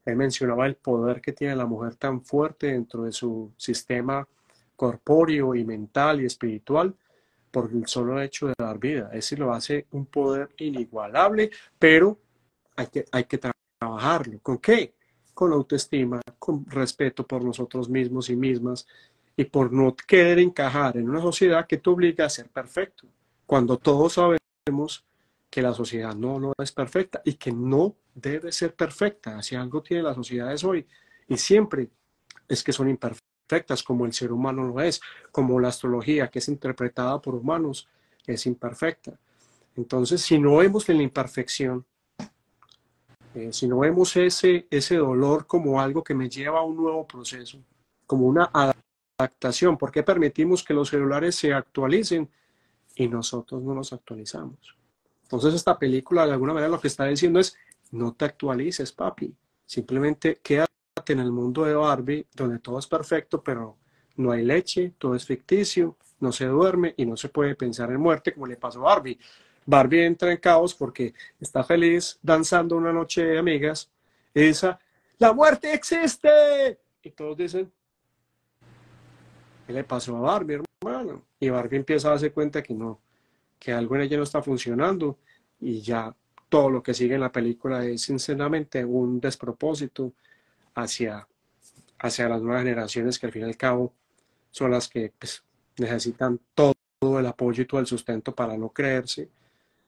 él 0.03 0.15
mencionaba 0.15 0.65
el 0.65 0.75
poder 0.75 1.21
que 1.21 1.31
tiene 1.31 1.55
la 1.55 1.67
mujer 1.67 1.95
tan 1.95 2.21
fuerte 2.21 2.67
dentro 2.67 3.03
de 3.03 3.11
su 3.11 3.51
sistema 3.55 4.27
corpóreo 4.75 5.53
y 5.53 5.63
mental 5.63 6.21
y 6.21 6.25
espiritual 6.25 6.95
por 7.51 7.71
el 7.71 7.85
solo 7.87 8.19
hecho 8.21 8.47
de 8.47 8.55
dar 8.57 8.79
vida. 8.79 9.11
Ese 9.13 9.37
lo 9.37 9.53
hace 9.53 9.85
un 9.91 10.07
poder 10.07 10.49
inigualable, 10.57 11.51
pero 11.77 12.17
hay 12.75 12.87
que, 12.87 13.05
hay 13.11 13.25
que 13.25 13.39
trabajarlo. 13.79 14.39
¿Con 14.41 14.57
qué? 14.57 14.95
Con 15.35 15.53
autoestima, 15.53 16.19
con 16.39 16.65
respeto 16.65 17.27
por 17.27 17.43
nosotros 17.43 17.89
mismos 17.89 18.29
y 18.29 18.35
mismas 18.35 18.87
y 19.37 19.45
por 19.45 19.71
no 19.71 19.95
querer 19.95 20.39
encajar 20.39 20.97
en 20.97 21.09
una 21.09 21.21
sociedad 21.21 21.67
que 21.67 21.77
te 21.77 21.89
obliga 21.89 22.25
a 22.25 22.29
ser 22.29 22.49
perfecto, 22.49 23.07
cuando 23.45 23.77
todos 23.77 24.13
sabemos 24.13 25.05
que 25.49 25.61
la 25.61 25.73
sociedad 25.73 26.15
no, 26.15 26.53
es 26.57 26.71
perfecta 26.71 27.21
y 27.23 27.35
que 27.35 27.51
no 27.51 27.95
debe 28.13 28.51
ser 28.51 28.73
perfecta. 28.75 29.41
Si 29.41 29.55
algo 29.55 29.81
tiene 29.81 30.03
las 30.03 30.15
sociedades 30.15 30.63
hoy 30.63 30.85
y 31.27 31.37
siempre 31.37 31.89
es 32.47 32.63
que 32.63 32.73
son 32.73 32.89
imperfectas, 32.89 33.83
como 33.83 34.05
el 34.05 34.13
ser 34.13 34.31
humano 34.31 34.63
lo 34.63 34.81
es, 34.81 35.01
como 35.31 35.59
la 35.59 35.69
astrología 35.69 36.29
que 36.29 36.39
es 36.39 36.47
interpretada 36.47 37.21
por 37.21 37.35
humanos 37.35 37.87
es 38.25 38.45
imperfecta. 38.45 39.17
Entonces, 39.75 40.21
si 40.21 40.39
no 40.39 40.57
vemos 40.57 40.87
la 40.89 41.01
imperfección, 41.01 41.85
eh, 43.35 43.51
si 43.51 43.67
no 43.67 43.79
vemos 43.79 44.15
ese, 44.15 44.65
ese 44.69 44.95
dolor 44.95 45.45
como 45.45 45.79
algo 45.79 46.03
que 46.03 46.13
me 46.13 46.29
lleva 46.29 46.59
a 46.59 46.63
un 46.63 46.77
nuevo 46.77 47.05
proceso, 47.05 47.59
como 48.07 48.25
una 48.25 48.49
adaptación, 49.17 49.77
¿por 49.77 49.91
qué 49.91 50.03
permitimos 50.03 50.63
que 50.63 50.73
los 50.73 50.89
celulares 50.89 51.35
se 51.35 51.53
actualicen 51.53 52.29
y 52.95 53.07
nosotros 53.07 53.61
no 53.61 53.73
nos 53.73 53.93
actualizamos? 53.93 54.75
Entonces 55.23 55.53
esta 55.53 55.77
película 55.77 56.25
de 56.25 56.33
alguna 56.33 56.53
manera 56.53 56.71
lo 56.71 56.79
que 56.79 56.87
está 56.87 57.05
diciendo 57.05 57.39
es, 57.39 57.55
no 57.91 58.13
te 58.13 58.25
actualices, 58.25 58.91
papi. 58.91 59.33
Simplemente 59.65 60.39
quédate 60.43 60.69
en 61.07 61.19
el 61.19 61.31
mundo 61.31 61.63
de 61.63 61.73
Barbie, 61.73 62.27
donde 62.33 62.59
todo 62.59 62.79
es 62.79 62.87
perfecto, 62.87 63.41
pero 63.43 63.77
no 64.17 64.31
hay 64.31 64.43
leche, 64.43 64.93
todo 64.97 65.15
es 65.15 65.25
ficticio, 65.25 65.97
no 66.19 66.31
se 66.31 66.45
duerme 66.45 66.93
y 66.97 67.05
no 67.05 67.17
se 67.17 67.29
puede 67.29 67.55
pensar 67.55 67.91
en 67.91 67.99
muerte 67.99 68.33
como 68.33 68.47
le 68.47 68.57
pasó 68.57 68.79
a 68.79 68.95
Barbie. 68.95 69.19
Barbie 69.65 70.05
entra 70.05 70.31
en 70.31 70.37
caos 70.37 70.75
porque 70.75 71.13
está 71.39 71.63
feliz 71.63 72.19
danzando 72.21 72.75
una 72.77 72.93
noche 72.93 73.25
de 73.25 73.39
amigas 73.39 73.89
dice, 74.41 74.77
la 75.17 75.33
muerte 75.33 75.73
existe. 75.73 76.79
Y 77.01 77.11
todos 77.11 77.37
dicen, 77.37 77.71
¿qué 79.65 79.73
le 79.73 79.83
pasó 79.83 80.17
a 80.17 80.21
Barbie, 80.21 80.61
hermano? 80.81 81.23
Y 81.39 81.49
Barbie 81.49 81.77
empieza 81.77 82.07
a 82.07 82.11
darse 82.11 82.31
cuenta 82.31 82.61
que 82.61 82.73
no, 82.73 82.99
que 83.59 83.71
algo 83.71 83.95
en 83.95 84.01
ella 84.03 84.17
no 84.17 84.23
está 84.23 84.41
funcionando 84.41 85.17
y 85.59 85.81
ya 85.81 86.15
todo 86.49 86.69
lo 86.69 86.83
que 86.83 86.93
sigue 86.93 87.15
en 87.15 87.21
la 87.21 87.31
película 87.31 87.85
es 87.85 88.03
sinceramente 88.03 88.85
un 88.85 89.19
despropósito 89.19 90.13
hacia, 90.75 91.27
hacia 91.99 92.29
las 92.29 92.41
nuevas 92.41 92.63
generaciones 92.63 93.17
que 93.17 93.25
al 93.25 93.31
fin 93.31 93.41
y 93.43 93.45
al 93.45 93.57
cabo 93.57 93.93
son 94.51 94.71
las 94.71 94.87
que 94.87 95.11
pues, 95.17 95.43
necesitan 95.77 96.39
todo 96.53 96.75
el 97.19 97.25
apoyo 97.25 97.63
y 97.63 97.65
todo 97.65 97.79
el 97.79 97.87
sustento 97.87 98.33
para 98.33 98.57
no 98.57 98.69
creerse 98.69 99.29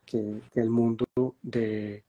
que, 0.05 0.41
el 0.55 0.69
mundo 0.69 1.05
de, 1.41 2.03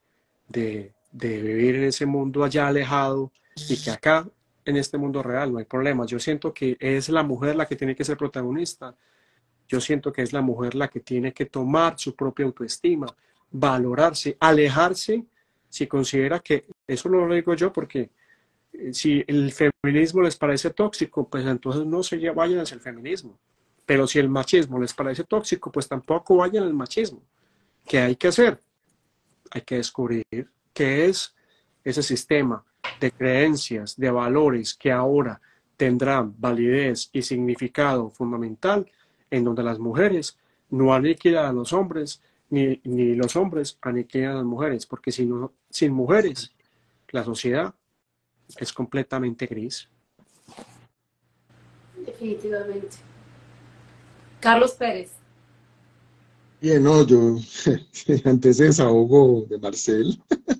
de, 0.48 0.92
de, 1.12 1.42
vivir 1.42 1.76
en 1.76 1.84
ese 1.84 2.06
mundo 2.06 2.44
allá 2.44 2.68
alejado 2.68 3.32
y 3.68 3.76
que 3.76 3.90
acá 3.90 4.28
en 4.68 4.76
este 4.76 4.98
mundo 4.98 5.22
real 5.22 5.52
no 5.52 5.58
hay 5.58 5.64
problemas. 5.64 6.08
Yo 6.08 6.18
siento 6.18 6.52
que 6.52 6.76
es 6.80 7.08
la 7.08 7.22
mujer 7.22 7.56
la 7.56 7.66
que 7.66 7.76
tiene 7.76 7.94
que 7.94 8.04
ser 8.04 8.16
protagonista 8.16 8.94
yo 9.68 9.80
siento 9.80 10.12
que 10.12 10.22
es 10.22 10.32
la 10.32 10.40
mujer 10.40 10.74
la 10.74 10.88
que 10.88 11.00
tiene 11.00 11.32
que 11.32 11.44
tomar 11.44 11.98
su 11.98 12.16
propia 12.16 12.46
autoestima, 12.46 13.06
valorarse, 13.50 14.36
alejarse, 14.40 15.26
si 15.68 15.86
considera 15.86 16.40
que, 16.40 16.64
eso 16.86 17.10
lo 17.10 17.32
digo 17.32 17.54
yo 17.54 17.70
porque 17.70 18.10
eh, 18.72 18.94
si 18.94 19.22
el 19.26 19.52
feminismo 19.52 20.22
les 20.22 20.36
parece 20.36 20.70
tóxico, 20.70 21.28
pues 21.28 21.44
entonces 21.44 21.84
no 21.84 22.02
se 22.02 22.30
vayan 22.30 22.60
hacia 22.60 22.76
el 22.76 22.80
feminismo. 22.80 23.38
Pero 23.84 24.06
si 24.06 24.18
el 24.18 24.30
machismo 24.30 24.80
les 24.80 24.94
parece 24.94 25.24
tóxico, 25.24 25.70
pues 25.70 25.86
tampoco 25.86 26.36
vayan 26.36 26.64
al 26.64 26.74
machismo. 26.74 27.22
¿Qué 27.86 27.98
hay 27.98 28.16
que 28.16 28.28
hacer? 28.28 28.60
Hay 29.50 29.62
que 29.62 29.76
descubrir 29.76 30.24
qué 30.72 31.06
es 31.06 31.34
ese 31.84 32.02
sistema 32.02 32.64
de 33.00 33.10
creencias, 33.12 33.96
de 33.96 34.10
valores 34.10 34.74
que 34.74 34.92
ahora 34.92 35.40
tendrán 35.76 36.34
validez 36.38 37.10
y 37.12 37.22
significado 37.22 38.10
fundamental 38.10 38.90
en 39.30 39.44
donde 39.44 39.62
las 39.62 39.78
mujeres 39.78 40.36
no 40.70 40.92
aniquilan 40.92 41.46
a 41.46 41.52
los 41.52 41.72
hombres, 41.72 42.20
ni, 42.50 42.80
ni 42.84 43.14
los 43.14 43.36
hombres 43.36 43.78
aniquilan 43.80 44.32
a 44.32 44.34
las 44.36 44.44
mujeres, 44.44 44.86
porque 44.86 45.12
si 45.12 45.26
no, 45.26 45.52
sin 45.70 45.92
mujeres 45.92 46.52
la 47.10 47.24
sociedad 47.24 47.74
es 48.58 48.72
completamente 48.72 49.46
gris. 49.46 49.88
Definitivamente. 51.96 52.96
Carlos 54.40 54.72
Pérez. 54.72 55.12
Bien, 56.60 56.82
no, 56.82 57.06
yo 57.06 57.36
antes 58.24 58.58
de 58.58 58.66
desahogo 58.66 59.46
de 59.48 59.58
Marcel, 59.58 60.20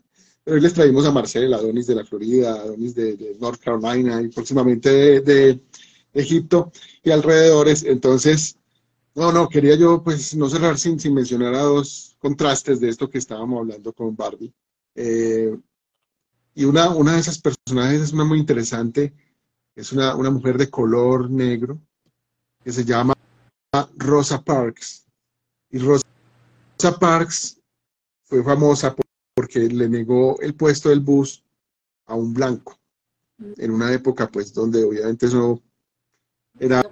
hoy 0.49 0.61
les 0.61 0.75
traímos 0.75 1.07
a 1.07 1.13
Marcel, 1.13 1.53
Adonis 1.53 1.87
de 1.87 1.95
la 1.95 2.05
Florida, 2.05 2.55
Adonis 2.55 2.95
de, 2.95 3.37
North 3.41 3.61
Carolina 3.61 4.21
y 4.23 4.29
próximamente 4.29 5.21
de 5.21 5.61
Egipto 6.13 6.73
y 7.03 7.11
alrededores. 7.11 7.83
Entonces, 7.85 8.59
no, 9.15 9.33
no, 9.33 9.49
quería 9.49 9.75
yo 9.75 10.03
pues 10.03 10.35
no 10.35 10.49
cerrar 10.49 10.79
sin, 10.79 10.97
mencionar 11.13 11.55
a 11.55 11.63
dos 11.63 12.17
contrastes 12.19 12.81
de 12.81 12.89
esto 12.89 13.11
que 13.11 13.19
estábamos 13.19 13.61
hablando 13.61 13.93
con 13.93 14.17
Barbie. 14.17 14.53
Eh, 14.95 15.57
y 16.55 16.65
una, 16.65 16.91
una 16.91 17.15
de 17.15 17.21
esas 17.21 17.41
personajes 17.41 18.01
es 18.01 18.13
una 18.13 18.25
muy 18.25 18.39
interesante, 18.39 19.15
es 19.75 19.93
una, 19.93 20.15
una 20.17 20.31
mujer 20.31 20.59
de 20.59 20.71
color 20.71 21.31
negro 21.31 21.81
que 22.65 22.73
se 22.73 22.85
llama 22.85 23.15
Rosa 23.97 24.43
Parks. 24.43 25.07
Y 25.71 25.79
Rosa 25.79 26.99
Parks 26.99 27.61
fue 28.25 28.43
famosa 28.43 28.95
porque 29.39 29.61
le 29.69 29.89
negó 29.89 30.37
el 30.41 30.57
puesto 30.57 30.89
del 30.89 30.99
bus 30.99 31.45
a 32.07 32.17
un 32.17 32.35
blanco 32.35 32.77
en 33.57 33.71
una 33.71 33.93
época 33.93 34.27
pues 34.27 34.53
donde 34.53 34.83
obviamente 34.83 35.27
eso 35.27 35.63
era 36.59 36.83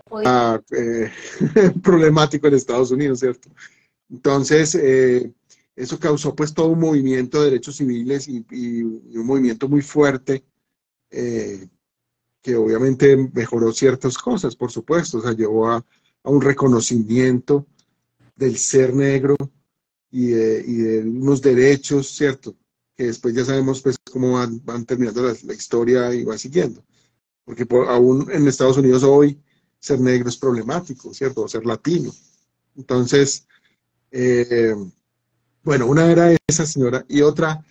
eh, 0.70 1.10
problemático 1.82 2.46
en 2.46 2.54
Estados 2.54 2.92
Unidos, 2.92 3.18
¿cierto? 3.18 3.48
Entonces, 4.08 4.76
eh, 4.76 5.32
eso 5.74 5.98
causó 5.98 6.36
pues 6.36 6.54
todo 6.54 6.68
un 6.68 6.78
movimiento 6.78 7.40
de 7.40 7.50
derechos 7.50 7.78
civiles 7.78 8.28
y, 8.28 8.44
un 8.84 9.26
movimiento 9.26 9.68
muy 9.68 9.82
fuerte, 9.82 10.44
eh, 11.10 11.66
que 12.40 12.54
obviamente 12.54 13.28
mejoró 13.34 13.72
ciertas 13.72 14.16
cosas, 14.18 14.54
por 14.54 14.70
supuesto, 14.70 15.18
o 15.18 15.20
sea, 15.20 15.32
llevó 15.32 15.68
a, 15.68 15.84
a 16.22 16.30
un 16.30 16.40
reconocimiento 16.40 17.66
del 18.36 18.56
ser 18.56 18.94
negro 18.94 19.36
y 20.10 20.28
de, 20.28 20.64
y 20.66 20.74
de, 20.76 21.00
unos 21.02 21.42
derechos, 21.42 22.08
¿cierto? 22.08 22.56
Que 22.96 23.04
después 23.06 23.34
ya 23.34 23.44
sabemos 23.44 23.82
pues 23.82 23.96
cómo 24.10 24.32
van, 24.32 24.64
van 24.64 24.84
terminando 24.84 25.22
la, 25.22 25.36
la, 25.42 25.54
historia 25.54 26.14
y 26.14 26.24
va 26.24 26.38
siguiendo. 26.38 26.84
Porque 27.44 27.66
por, 27.66 27.88
aún 27.88 28.30
en 28.32 28.48
Estados 28.48 28.78
Unidos 28.78 29.02
hoy 29.02 29.38
ser 29.78 30.00
negro 30.00 30.28
es 30.28 30.36
problemático, 30.36 31.12
¿cierto? 31.14 31.42
O 31.42 31.48
ser 31.48 31.64
latino. 31.64 32.12
Entonces, 32.76 33.46
eh, 34.10 34.74
bueno, 35.62 35.86
una 35.86 36.10
era 36.10 36.36
esa 36.46 36.66
señora 36.66 37.04
y 37.08 37.22
otra 37.22 37.64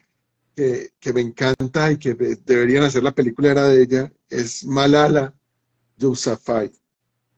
que, 0.56 0.92
que, 1.00 1.14
me 1.14 1.22
encanta 1.22 1.92
y 1.92 1.98
que 1.98 2.14
deberían 2.14 2.84
hacer 2.84 3.04
la 3.04 3.14
película 3.14 3.52
era 3.52 3.68
de 3.68 3.82
ella, 3.82 4.14
es 4.30 4.66
Malala 4.66 5.34
Yousafzai. 5.98 6.72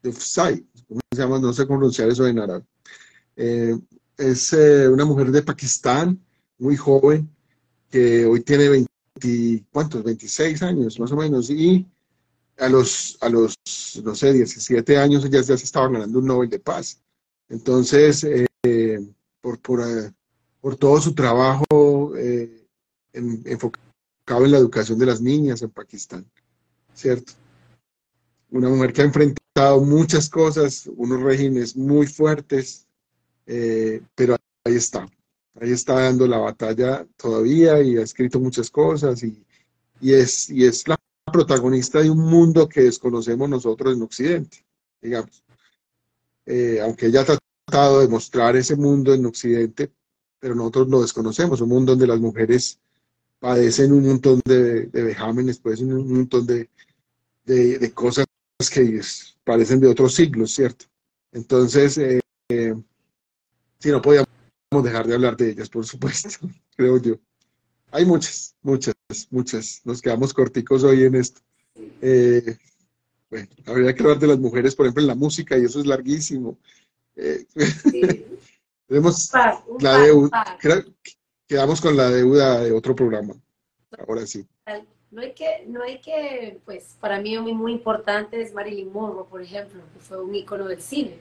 Yousafzai, 0.03 0.65
¿cómo 0.87 1.01
se 1.11 1.17
llama? 1.21 1.39
No 1.39 1.53
sé 1.53 1.65
pronunciar 1.65 2.09
eso 2.09 2.27
en 2.27 2.39
árabe. 2.39 2.63
Eh, 3.35 3.77
es 4.17 4.53
eh, 4.53 4.89
una 4.89 5.05
mujer 5.05 5.31
de 5.31 5.43
Pakistán, 5.43 6.19
muy 6.57 6.75
joven, 6.75 7.29
que 7.89 8.25
hoy 8.25 8.41
tiene 8.41 8.69
20, 8.69 9.65
¿cuántos? 9.71 10.03
26 10.03 10.61
años 10.63 10.99
más 10.99 11.11
o 11.11 11.15
menos, 11.15 11.49
y 11.49 11.85
a 12.57 12.67
los, 12.69 13.17
a 13.21 13.29
los 13.29 13.55
no 14.03 14.15
sé, 14.15 14.33
17 14.33 14.97
años 14.97 15.23
ella 15.23 15.41
ya 15.41 15.57
se 15.57 15.65
estaba 15.65 15.87
ganando 15.89 16.19
un 16.19 16.25
Nobel 16.25 16.49
de 16.49 16.59
Paz. 16.59 16.99
Entonces, 17.49 18.23
eh, 18.23 18.99
por, 19.41 19.59
por, 19.59 19.79
uh, 19.79 20.11
por, 20.59 20.75
todo 20.75 20.99
su 20.99 21.13
trabajo 21.13 22.15
eh, 22.17 22.67
en, 23.13 23.41
enfocado 23.45 24.45
en 24.45 24.51
la 24.51 24.57
educación 24.57 24.97
de 24.97 25.05
las 25.05 25.21
niñas 25.21 25.61
en 25.61 25.69
Pakistán, 25.69 26.25
¿cierto? 26.93 27.33
Una 28.49 28.69
mujer 28.69 28.93
que 28.93 29.01
ha 29.01 29.05
enfrentado 29.05 29.81
muchas 29.81 30.29
cosas, 30.29 30.89
unos 30.95 31.21
regímenes 31.21 31.75
muy 31.75 32.07
fuertes, 32.07 32.86
eh, 33.47 34.01
pero 34.13 34.35
ahí 34.65 34.75
está, 34.75 35.07
ahí 35.59 35.71
está 35.71 35.93
dando 36.01 36.27
la 36.27 36.37
batalla 36.37 37.07
todavía 37.15 37.81
y 37.81 37.97
ha 37.97 38.03
escrito 38.03 38.39
muchas 38.39 38.69
cosas 38.69 39.23
y, 39.23 39.43
y, 40.01 40.13
es, 40.13 40.49
y 40.49 40.65
es 40.65 40.87
la 40.87 40.97
protagonista 41.31 42.01
de 42.01 42.09
un 42.09 42.19
mundo 42.19 42.69
que 42.69 42.81
desconocemos 42.81 43.49
nosotros 43.49 43.95
en 43.95 44.01
Occidente, 44.03 44.65
digamos. 45.01 45.43
Eh, 46.45 46.79
aunque 46.81 47.07
ella 47.07 47.21
ha 47.21 47.25
tratado 47.65 48.01
de 48.01 48.07
mostrar 48.07 48.55
ese 48.55 48.75
mundo 48.75 49.13
en 49.13 49.25
Occidente, 49.25 49.91
pero 50.39 50.53
nosotros 50.53 50.87
lo 50.89 51.01
desconocemos, 51.01 51.61
un 51.61 51.69
mundo 51.69 51.93
donde 51.93 52.07
las 52.07 52.19
mujeres 52.19 52.79
padecen 53.39 53.91
un 53.91 54.07
montón 54.07 54.41
de, 54.45 54.87
de 54.87 55.03
vejámenes, 55.03 55.59
pues 55.59 55.81
un 55.81 56.07
montón 56.07 56.45
de, 56.45 56.69
de, 57.45 57.79
de 57.79 57.91
cosas 57.93 58.25
que 58.71 59.01
parecen 59.43 59.79
de 59.79 59.87
otros 59.87 60.15
siglos, 60.15 60.51
¿cierto? 60.51 60.85
Entonces, 61.31 61.97
eh, 61.97 62.19
eh, 62.49 62.75
sí, 63.79 63.89
no 63.89 64.01
podíamos 64.01 64.27
dejar 64.83 65.07
de 65.07 65.13
hablar 65.13 65.37
de 65.37 65.51
ellas, 65.51 65.69
por 65.69 65.85
supuesto, 65.85 66.29
creo 66.75 67.01
yo. 67.01 67.15
Hay 67.91 68.05
muchas, 68.05 68.55
muchas, 68.61 68.95
muchas. 69.29 69.81
Nos 69.85 70.01
quedamos 70.01 70.33
corticos 70.33 70.83
hoy 70.83 71.03
en 71.03 71.15
esto. 71.15 71.41
Eh, 72.01 72.57
bueno, 73.29 73.47
habría 73.65 73.93
que 73.93 74.03
hablar 74.03 74.19
de 74.19 74.27
las 74.27 74.39
mujeres, 74.39 74.75
por 74.75 74.85
ejemplo, 74.85 75.03
en 75.03 75.07
la 75.07 75.15
música, 75.15 75.57
y 75.57 75.65
eso 75.65 75.79
es 75.79 75.85
larguísimo. 75.85 76.57
Eh, 77.15 77.45
sí. 77.55 78.25
tenemos 78.87 79.27
par, 79.27 79.63
la 79.79 79.99
deuda, 79.99 80.57
quedamos 81.47 81.81
con 81.81 81.95
la 81.95 82.09
deuda 82.09 82.61
de 82.61 82.71
otro 82.71 82.95
programa. 82.95 83.35
Ahora 84.07 84.25
sí. 84.25 84.45
No 85.09 85.21
hay 85.21 85.33
que, 85.33 85.63
no 85.67 85.83
hay 85.83 86.01
que, 86.01 86.59
pues 86.65 86.97
para 86.99 87.21
mí 87.21 87.37
muy, 87.39 87.53
muy 87.53 87.71
importante 87.71 88.41
es 88.41 88.53
Marilyn 88.53 88.91
Monroe, 88.91 89.25
por 89.29 89.41
ejemplo, 89.41 89.81
que 89.93 89.99
fue 89.99 90.21
un 90.21 90.35
ícono 90.35 90.67
del 90.67 90.81
cine, 90.81 91.19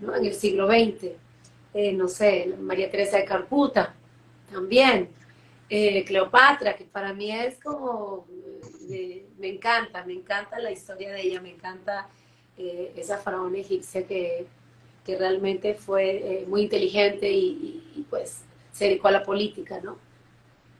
¿no? 0.00 0.16
En 0.16 0.24
el 0.24 0.34
siglo 0.34 0.66
XX. 0.66 1.12
Eh, 1.74 1.92
no 1.92 2.06
sé, 2.06 2.54
María 2.60 2.88
Teresa 2.88 3.16
de 3.16 3.24
Calcuta, 3.24 3.96
también 4.50 5.10
eh, 5.68 6.04
Cleopatra, 6.04 6.76
que 6.76 6.84
para 6.84 7.12
mí 7.12 7.32
es 7.32 7.60
como, 7.60 8.26
eh, 8.88 9.26
me 9.38 9.48
encanta, 9.48 10.04
me 10.04 10.12
encanta 10.12 10.60
la 10.60 10.70
historia 10.70 11.12
de 11.12 11.22
ella, 11.22 11.40
me 11.40 11.50
encanta 11.50 12.08
esa 12.56 13.18
faraona 13.18 13.58
egipcia 13.58 14.06
que, 14.06 14.46
que 15.04 15.18
realmente 15.18 15.74
fue 15.74 16.44
muy 16.46 16.62
inteligente 16.62 17.28
y, 17.28 17.48
y, 17.48 17.92
y, 17.96 18.02
pues 18.02 18.42
se 18.70 18.84
dedicó 18.84 19.08
a 19.08 19.10
la 19.10 19.24
política, 19.24 19.80
¿no? 19.82 19.98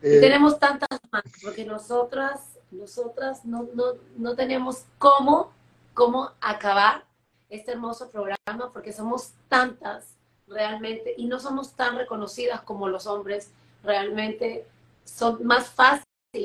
Y 0.00 0.20
tenemos 0.20 0.60
tantas 0.60 1.00
más, 1.10 1.24
porque 1.42 1.64
nosotras, 1.64 2.60
nosotras 2.70 3.44
no, 3.44 3.68
no, 3.74 3.94
no 4.16 4.36
tenemos 4.36 4.84
cómo, 4.98 5.52
cómo 5.94 6.30
acabar 6.40 7.04
este 7.50 7.72
hermoso 7.72 8.08
programa, 8.08 8.70
porque 8.72 8.92
somos 8.92 9.32
tantas 9.48 10.13
realmente 10.46 11.14
y 11.16 11.26
no 11.26 11.40
somos 11.40 11.72
tan 11.72 11.96
reconocidas 11.96 12.60
como 12.62 12.88
los 12.88 13.06
hombres 13.06 13.50
realmente 13.82 14.66
son 15.04 15.44
más 15.46 15.68
fáciles 15.68 16.04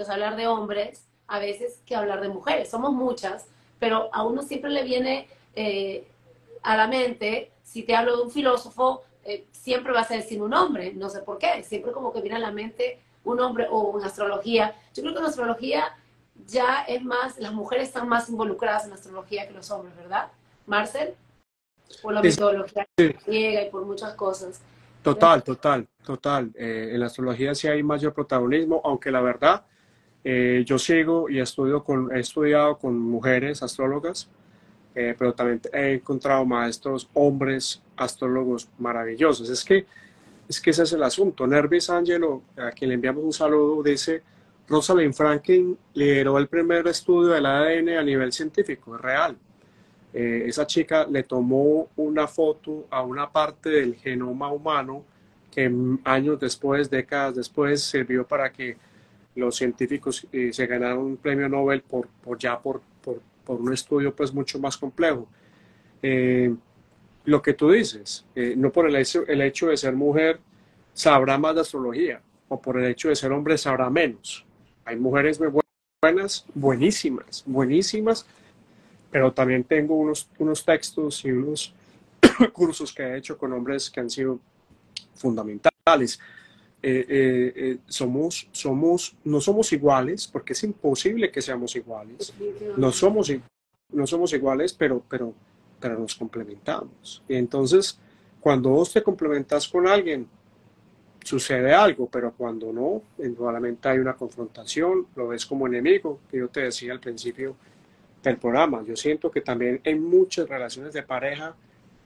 hablar 0.09 0.35
de 0.35 0.47
hombres 0.47 1.05
a 1.27 1.39
veces 1.39 1.81
que 1.85 1.95
hablar 1.95 2.21
de 2.21 2.29
mujeres. 2.29 2.69
Somos 2.69 2.93
muchas, 2.93 3.45
pero 3.79 4.09
a 4.13 4.23
uno 4.23 4.41
siempre 4.41 4.69
le 4.69 4.83
viene 4.83 5.27
eh, 5.55 6.07
a 6.61 6.77
la 6.77 6.87
mente, 6.87 7.51
si 7.63 7.83
te 7.83 7.95
hablo 7.95 8.17
de 8.17 8.23
un 8.23 8.31
filósofo, 8.31 9.03
eh, 9.23 9.45
siempre 9.51 9.93
va 9.93 10.01
a 10.01 10.21
sin 10.21 10.41
un 10.41 10.53
hombre, 10.53 10.93
no 10.93 11.09
sé 11.09 11.21
por 11.21 11.37
qué, 11.37 11.63
siempre 11.63 11.91
como 11.91 12.11
que 12.11 12.21
viene 12.21 12.37
a 12.37 12.39
la 12.39 12.51
mente 12.51 12.99
un 13.23 13.39
hombre 13.39 13.67
o 13.69 13.99
en 13.99 14.05
astrología. 14.05 14.75
Yo 14.93 15.03
creo 15.03 15.13
que 15.13 15.19
en 15.19 15.25
astrología 15.25 15.95
ya 16.47 16.83
es 16.87 17.03
más, 17.03 17.37
las 17.37 17.53
mujeres 17.53 17.89
están 17.89 18.07
más 18.07 18.29
involucradas 18.29 18.85
en 18.85 18.93
astrología 18.93 19.47
que 19.47 19.53
los 19.53 19.69
hombres, 19.71 19.95
¿verdad? 19.95 20.29
Marcel, 20.65 21.15
por 22.01 22.13
la 22.13 22.21
metodología 22.21 22.87
sí. 22.97 23.15
griega 23.25 23.63
y 23.63 23.69
por 23.69 23.85
muchas 23.85 24.13
cosas. 24.13 24.61
Total, 25.01 25.43
total, 25.43 25.87
total. 26.03 26.51
Eh, 26.55 26.89
en 26.93 26.99
la 26.99 27.05
astrología 27.05 27.55
sí 27.55 27.67
hay 27.67 27.81
mayor 27.83 28.13
protagonismo, 28.13 28.81
aunque 28.83 29.11
la 29.11 29.21
verdad, 29.21 29.65
eh, 30.23 30.63
yo 30.65 30.77
sigo 30.77 31.29
y 31.29 31.39
estudio 31.39 31.83
con, 31.83 32.15
he 32.15 32.19
estudiado 32.19 32.77
con 32.77 32.99
mujeres 32.99 33.63
astrólogas, 33.63 34.29
eh, 34.95 35.15
pero 35.17 35.33
también 35.33 35.61
he 35.71 35.93
encontrado 35.93 36.45
maestros 36.45 37.09
hombres 37.13 37.81
astrólogos 37.95 38.67
maravillosos. 38.77 39.49
Es 39.49 39.63
que, 39.63 39.85
es 40.47 40.59
que 40.59 40.71
ese 40.71 40.83
es 40.83 40.93
el 40.93 41.03
asunto. 41.03 41.47
Nervis 41.47 41.89
Angelo, 41.89 42.41
a 42.57 42.71
quien 42.71 42.89
le 42.89 42.95
enviamos 42.95 43.23
un 43.23 43.33
saludo, 43.33 43.81
dice, 43.81 44.21
Rosalind 44.67 45.13
Franklin 45.13 45.77
lideró 45.93 46.37
el 46.37 46.47
primer 46.47 46.85
estudio 46.87 47.29
del 47.29 47.45
ADN 47.45 47.89
a 47.97 48.03
nivel 48.03 48.33
científico, 48.33 48.97
real 48.97 49.37
eh, 50.13 50.43
esa 50.47 50.65
chica 50.65 51.05
le 51.05 51.23
tomó 51.23 51.89
una 51.95 52.27
foto 52.27 52.87
a 52.89 53.03
una 53.03 53.31
parte 53.31 53.69
del 53.69 53.95
genoma 53.95 54.51
humano 54.51 55.03
que 55.51 55.71
años 56.03 56.39
después, 56.39 56.89
décadas 56.89 57.35
después, 57.35 57.83
sirvió 57.83 58.27
para 58.27 58.51
que 58.51 58.77
los 59.35 59.55
científicos 59.55 60.27
eh, 60.31 60.51
se 60.51 60.65
ganaran 60.67 60.97
un 60.97 61.17
premio 61.17 61.47
Nobel 61.47 61.81
por, 61.81 62.07
ya 62.37 62.59
por, 62.59 62.81
por, 63.03 63.21
un 63.47 63.73
estudio 63.73 64.15
pues 64.15 64.33
mucho 64.33 64.59
más 64.59 64.77
complejo. 64.77 65.27
Eh, 66.03 66.53
lo 67.25 67.41
que 67.41 67.53
tú 67.53 67.71
dices, 67.71 68.25
no 68.55 68.71
por 68.71 68.87
el 68.87 68.95
hecho, 68.95 69.25
el 69.27 69.41
hecho 69.41 69.67
de 69.67 69.77
ser 69.77 69.95
mujer 69.95 70.39
sabrá 70.93 71.37
más 71.37 71.55
de 71.55 71.61
astrología, 71.61 72.21
o 72.47 72.59
por 72.59 72.77
el 72.77 72.85
hecho 72.85 73.09
de 73.09 73.15
ser 73.15 73.31
hombre 73.31 73.57
sabrá 73.57 73.89
menos. 73.89 74.45
Hay 74.85 74.95
mujeres 74.95 75.39
muy 75.39 75.49
buenas, 76.01 76.45
buenísimas, 76.53 77.43
buenísimas, 77.45 78.25
pero 79.11 79.31
también 79.31 79.63
tengo 79.63 79.95
unos, 79.95 80.29
unos 80.37 80.63
textos 80.63 81.23
y 81.25 81.31
unos 81.31 81.73
cursos 82.53 82.93
que 82.93 83.03
he 83.03 83.17
hecho 83.17 83.37
con 83.37 83.53
hombres 83.53 83.89
que 83.89 83.99
han 83.99 84.09
sido 84.09 84.39
fundamentales. 85.15 86.19
Eh, 86.81 87.05
eh, 87.09 87.53
eh, 87.55 87.77
somos, 87.87 88.47
somos, 88.51 89.15
no 89.25 89.41
somos 89.41 89.73
iguales, 89.73 90.27
porque 90.27 90.53
es 90.53 90.63
imposible 90.63 91.31
que 91.31 91.41
seamos 91.41 91.75
iguales. 91.75 92.33
No 92.77 92.91
somos, 92.91 93.31
no 93.91 94.07
somos 94.07 94.31
iguales, 94.33 94.73
pero, 94.73 95.03
pero, 95.09 95.33
pero 95.79 95.99
nos 95.99 96.15
complementamos. 96.15 97.21
Y 97.27 97.35
entonces, 97.35 97.99
cuando 98.39 98.69
vos 98.69 98.93
te 98.93 99.03
complementas 99.03 99.67
con 99.67 99.87
alguien, 99.87 100.27
sucede 101.23 101.73
algo, 101.73 102.07
pero 102.07 102.33
cuando 102.33 102.71
no, 102.71 103.03
indudablemente 103.23 103.89
hay 103.89 103.99
una 103.99 104.15
confrontación, 104.15 105.07
lo 105.15 105.27
ves 105.27 105.45
como 105.45 105.67
enemigo, 105.67 106.19
que 106.31 106.37
yo 106.37 106.47
te 106.47 106.61
decía 106.61 106.93
al 106.93 107.01
principio, 107.01 107.55
del 108.23 108.37
programa. 108.37 108.83
Yo 108.83 108.95
siento 108.95 109.31
que 109.31 109.41
también 109.41 109.79
en 109.83 110.03
muchas 110.03 110.47
relaciones 110.47 110.93
de 110.93 111.03
pareja, 111.03 111.55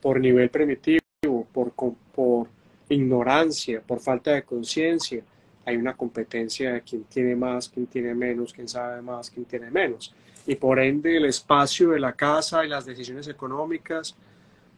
por 0.00 0.20
nivel 0.20 0.50
primitivo, 0.50 1.46
por, 1.52 1.72
por 1.72 2.48
ignorancia, 2.88 3.80
por 3.80 4.00
falta 4.00 4.32
de 4.32 4.42
conciencia, 4.42 5.22
hay 5.66 5.76
una 5.76 5.96
competencia 5.96 6.74
de 6.74 6.82
quién 6.82 7.04
tiene 7.04 7.34
más, 7.34 7.68
quién 7.68 7.86
tiene 7.86 8.14
menos, 8.14 8.52
quién 8.52 8.68
sabe 8.68 9.00
más, 9.00 9.30
quién 9.30 9.46
tiene 9.46 9.70
menos. 9.70 10.14
Y 10.46 10.56
por 10.56 10.78
ende 10.78 11.16
el 11.16 11.24
espacio 11.24 11.90
de 11.90 12.00
la 12.00 12.12
casa 12.12 12.64
y 12.64 12.68
las 12.68 12.84
decisiones 12.84 13.26
económicas, 13.28 14.14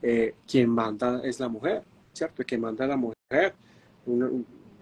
eh, 0.00 0.34
quien 0.48 0.70
manda 0.70 1.20
es 1.24 1.40
la 1.40 1.48
mujer, 1.48 1.82
¿cierto? 2.12 2.44
Quien 2.44 2.60
manda 2.60 2.84
es 2.84 2.90
la 2.90 2.96
mujer. 2.96 3.54
Una, 4.06 4.30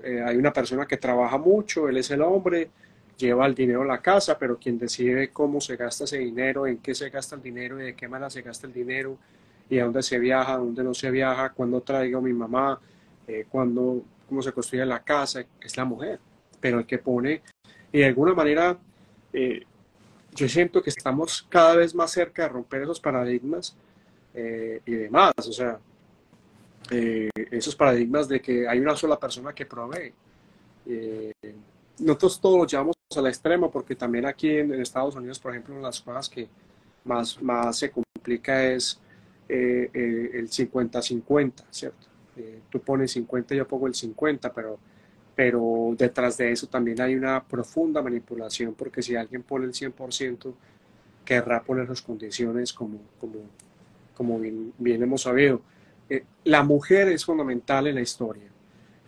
eh, 0.03 0.23
hay 0.23 0.37
una 0.37 0.53
persona 0.53 0.87
que 0.87 0.99
trabaja 0.99 1.39
mucho, 1.39 1.89
él 1.89 1.97
es 1.97 2.11
el 2.11 2.21
hombre, 2.21 2.69
lleva 3.17 3.47
el 3.47 3.55
dinero 3.55 3.83
a 3.83 3.87
la 3.87 4.01
casa, 4.01 4.39
pero 4.39 4.59
quien 4.59 4.79
decide 4.79 5.31
cómo 5.31 5.61
se 5.61 5.77
gasta 5.77 6.05
ese 6.05 6.19
dinero, 6.19 6.67
en 6.67 6.79
qué 6.79 6.95
se 6.95 7.11
gasta 7.11 7.37
el 7.37 7.43
dinero 7.43 7.81
y 7.81 7.85
de 7.85 7.95
qué 7.95 8.09
manera 8.09 8.31
se 8.31 8.43
gasta 8.43 8.67
el 8.67 8.73
dinero 8.73 9.17
y 9.69 9.79
a 9.79 9.85
dónde 9.85 10.03
se 10.03 10.19
viaja, 10.19 10.55
a 10.55 10.59
dónde 10.59 10.83
no 10.85 10.95
se 10.95 11.11
viaja, 11.11 11.51
cuándo 11.51 11.81
traigo 11.81 12.19
a 12.19 12.23
mi 12.23 12.33
mamá, 12.33 12.79
eh, 13.27 13.47
cómo 13.51 14.03
se 14.43 14.53
construye 14.53 14.85
la 14.85 15.03
casa, 15.03 15.45
es 15.61 15.77
la 15.77 15.85
mujer. 15.85 16.19
Pero 16.61 16.79
el 16.79 16.87
que 16.87 16.99
pone, 16.99 17.43
y 17.93 17.99
de 17.99 18.07
alguna 18.07 18.35
manera, 18.35 18.77
eh, 19.33 19.63
yo 20.35 20.49
siento 20.49 20.83
que 20.83 20.91
estamos 20.91 21.47
cada 21.49 21.77
vez 21.77 21.95
más 21.95 22.11
cerca 22.11 22.43
de 22.43 22.49
romper 22.49 22.83
esos 22.83 23.01
paradigmas 23.01 23.77
eh, 24.35 24.81
y 24.85 24.93
demás, 24.93 25.33
o 25.39 25.53
sea, 25.53 25.79
esos 26.91 27.75
paradigmas 27.77 28.29
de 28.29 28.41
que 28.43 28.69
hay 28.69 28.79
una 28.79 28.95
sola 28.95 29.19
persona 29.19 29.55
que 29.55 29.65
provee. 29.65 30.13
nosotros 31.99 32.39
todos 32.41 32.59
lo 32.59 32.67
llevamos 32.67 32.95
a 33.17 33.23
la 33.23 33.29
extrema 33.29 33.71
porque 33.71 33.95
también 33.95 34.27
aquí 34.27 34.51
en, 34.51 34.73
Estados 34.75 35.15
Unidos, 35.17 35.39
por 35.39 35.53
ejemplo, 35.53 35.81
las 35.81 36.01
cosas 36.01 36.29
que 36.29 36.49
más, 37.05 37.41
más 37.43 37.79
se 37.79 37.91
complica 37.91 38.65
es 38.65 39.01
eh, 39.49 39.91
eh, 39.93 40.31
el 40.35 40.49
50-50, 40.49 41.65
¿cierto? 41.71 42.07
Eh, 42.37 42.61
tú 42.71 42.81
pones 42.81 43.13
50, 43.13 43.55
yo 43.55 43.67
pongo 43.69 43.87
el 43.87 43.95
50, 43.95 44.53
pero, 44.53 44.79
pero 45.35 45.95
detrás 45.97 46.37
de 46.37 46.53
eso 46.53 46.67
también 46.67 47.01
hay 47.01 47.15
una 47.15 47.43
profunda 47.43 48.03
manipulación, 48.03 48.75
porque 48.75 49.03
si 49.03 49.17
alguien 49.17 49.43
pone 49.43 49.67
el 49.67 49.73
100%, 49.73 50.55
querrá 51.25 51.63
poner 51.63 51.89
las 51.89 52.03
condiciones 52.03 52.73
como, 52.73 52.99
como, 53.21 53.35
como 54.17 54.39
bien, 54.39 54.73
bien 54.79 55.03
hemos 55.03 55.23
sabido. 55.23 55.61
la 56.45 56.63
mujer 56.63 57.09
es 57.09 57.25
fundamental 57.25 57.87
en 57.87 57.97
la 57.97 58.01
historia. 58.03 58.54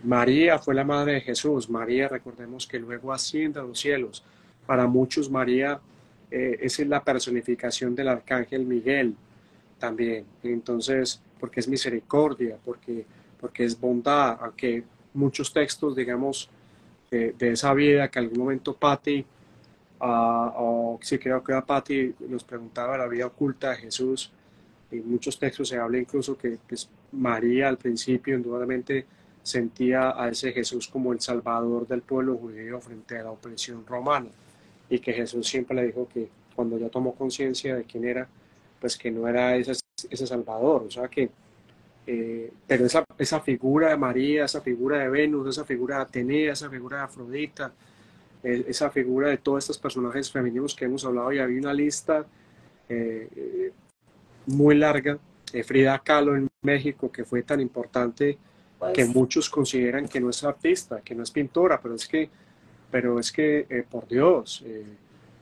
María 0.02 0.58
fue 0.58 0.74
la 0.74 0.84
madre 0.84 1.14
de 1.14 1.20
Jesús. 1.20 1.68
María, 1.68 2.08
recordemos 2.08 2.66
que 2.66 2.78
luego 2.78 3.12
asciende 3.12 3.60
a 3.60 3.62
los 3.62 3.78
cielos. 3.80 4.24
Para 4.66 4.86
muchos, 4.86 5.30
María 5.30 5.80
es 6.30 6.78
la 6.80 7.02
personificación 7.02 7.94
del 7.94 8.08
arcángel 8.08 8.66
Miguel 8.66 9.14
también. 9.78 10.24
Entonces, 10.42 11.20
porque 11.38 11.60
es 11.60 11.68
misericordia, 11.68 12.56
porque, 12.64 13.04
porque 13.40 13.64
es 13.64 13.78
bondad, 13.78 14.38
aunque 14.40 14.84
muchos 15.14 15.52
textos, 15.52 15.96
digamos, 15.96 16.50
de, 17.10 17.34
esa 17.40 17.72
vida 17.74 18.10
que 18.10 18.18
algún 18.18 18.38
momento 18.38 18.74
Patti, 18.74 19.24
o 19.98 20.98
sí 21.00 21.18
creo 21.18 21.42
que 21.42 21.52
era 21.52 21.64
Patti, 21.64 22.14
nos 22.28 22.44
preguntaba 22.44 22.98
la 22.98 23.06
vida 23.06 23.26
oculta 23.26 23.70
de 23.70 23.76
Jesús. 23.76 24.32
En 24.90 25.10
muchos 25.10 25.38
textos 25.38 25.68
se 25.68 25.78
habla 25.78 25.98
incluso 25.98 26.36
que 26.36 26.58
María 27.12 27.68
al 27.68 27.78
principio 27.78 28.36
indudablemente 28.36 29.06
sentía 29.46 30.20
a 30.20 30.28
ese 30.28 30.50
Jesús 30.50 30.88
como 30.88 31.12
el 31.12 31.20
salvador 31.20 31.86
del 31.86 32.02
pueblo 32.02 32.36
judío 32.36 32.80
frente 32.80 33.16
a 33.16 33.22
la 33.22 33.30
opresión 33.30 33.86
romana. 33.86 34.26
Y 34.90 34.98
que 34.98 35.12
Jesús 35.12 35.46
siempre 35.46 35.76
le 35.76 35.86
dijo 35.86 36.08
que 36.12 36.28
cuando 36.56 36.76
ya 36.76 36.88
tomó 36.88 37.14
conciencia 37.14 37.76
de 37.76 37.84
quién 37.84 38.04
era, 38.06 38.26
pues 38.80 38.96
que 38.96 39.08
no 39.08 39.28
era 39.28 39.54
ese, 39.54 39.74
ese 40.10 40.26
Salvador, 40.26 40.82
o 40.88 40.90
sea 40.90 41.06
que, 41.06 41.30
eh, 42.08 42.52
pero 42.66 42.86
esa, 42.86 43.04
esa 43.16 43.38
figura 43.38 43.90
de 43.90 43.96
María, 43.96 44.46
esa 44.46 44.60
figura 44.60 44.98
de 44.98 45.08
Venus, 45.10 45.48
esa 45.48 45.64
figura 45.64 45.98
de 45.98 46.02
Atenea, 46.02 46.52
esa 46.52 46.68
figura 46.68 46.96
de 46.96 47.02
Afrodita, 47.04 47.72
eh, 48.42 48.64
esa 48.66 48.90
figura 48.90 49.28
de 49.28 49.36
todos 49.36 49.62
estos 49.62 49.78
personajes 49.78 50.28
femeninos 50.28 50.74
que 50.74 50.86
hemos 50.86 51.04
hablado, 51.04 51.32
y 51.32 51.38
había 51.38 51.60
una 51.60 51.72
lista 51.72 52.26
eh, 52.88 53.70
muy 54.46 54.74
larga, 54.74 55.20
Frida 55.64 56.00
Kahlo 56.00 56.34
en 56.34 56.48
México, 56.62 57.12
que 57.12 57.24
fue 57.24 57.44
tan 57.44 57.60
importante 57.60 58.36
pues 58.78 58.92
que 58.92 59.04
muchos 59.04 59.48
consideran 59.48 60.08
que 60.08 60.20
no 60.20 60.30
es 60.30 60.42
artista, 60.44 61.00
que 61.00 61.14
no 61.14 61.22
es 61.22 61.30
pintora, 61.30 61.80
pero 61.80 61.94
es 61.94 62.06
que, 62.06 62.28
pero 62.90 63.18
es 63.18 63.32
que 63.32 63.84
por 63.90 64.06
Dios, 64.06 64.64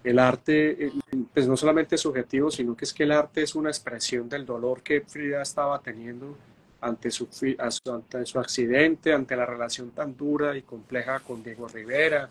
el 0.05 0.19
arte, 0.19 0.87
eh, 0.87 0.93
pues 1.33 1.49
no 1.49 1.57
solamente 1.57 1.95
es 1.95 2.03
subjetivo, 2.03 2.51
sino 2.51 2.77
que 2.77 2.85
es 2.85 2.93
que 2.93 3.05
el 3.05 3.13
arte 3.13 3.43
es 3.43 3.55
una 3.55 3.71
expresión 3.71 4.29
del 4.29 4.45
dolor 4.45 4.83
que 4.83 5.01
Frida 5.01 5.41
estaba 5.41 5.81
teniendo 5.81 6.37
ante 6.83 7.11
su, 7.11 7.27
ante 7.59 8.27
su 8.27 8.39
accidente, 8.39 9.15
ante 9.15 9.35
la 9.35 9.47
relación 9.47 9.91
tan 9.91 10.15
dura 10.15 10.55
y 10.57 10.63
compleja 10.63 11.21
con 11.21 11.43
Diego 11.43 11.67
Rivera, 11.69 12.29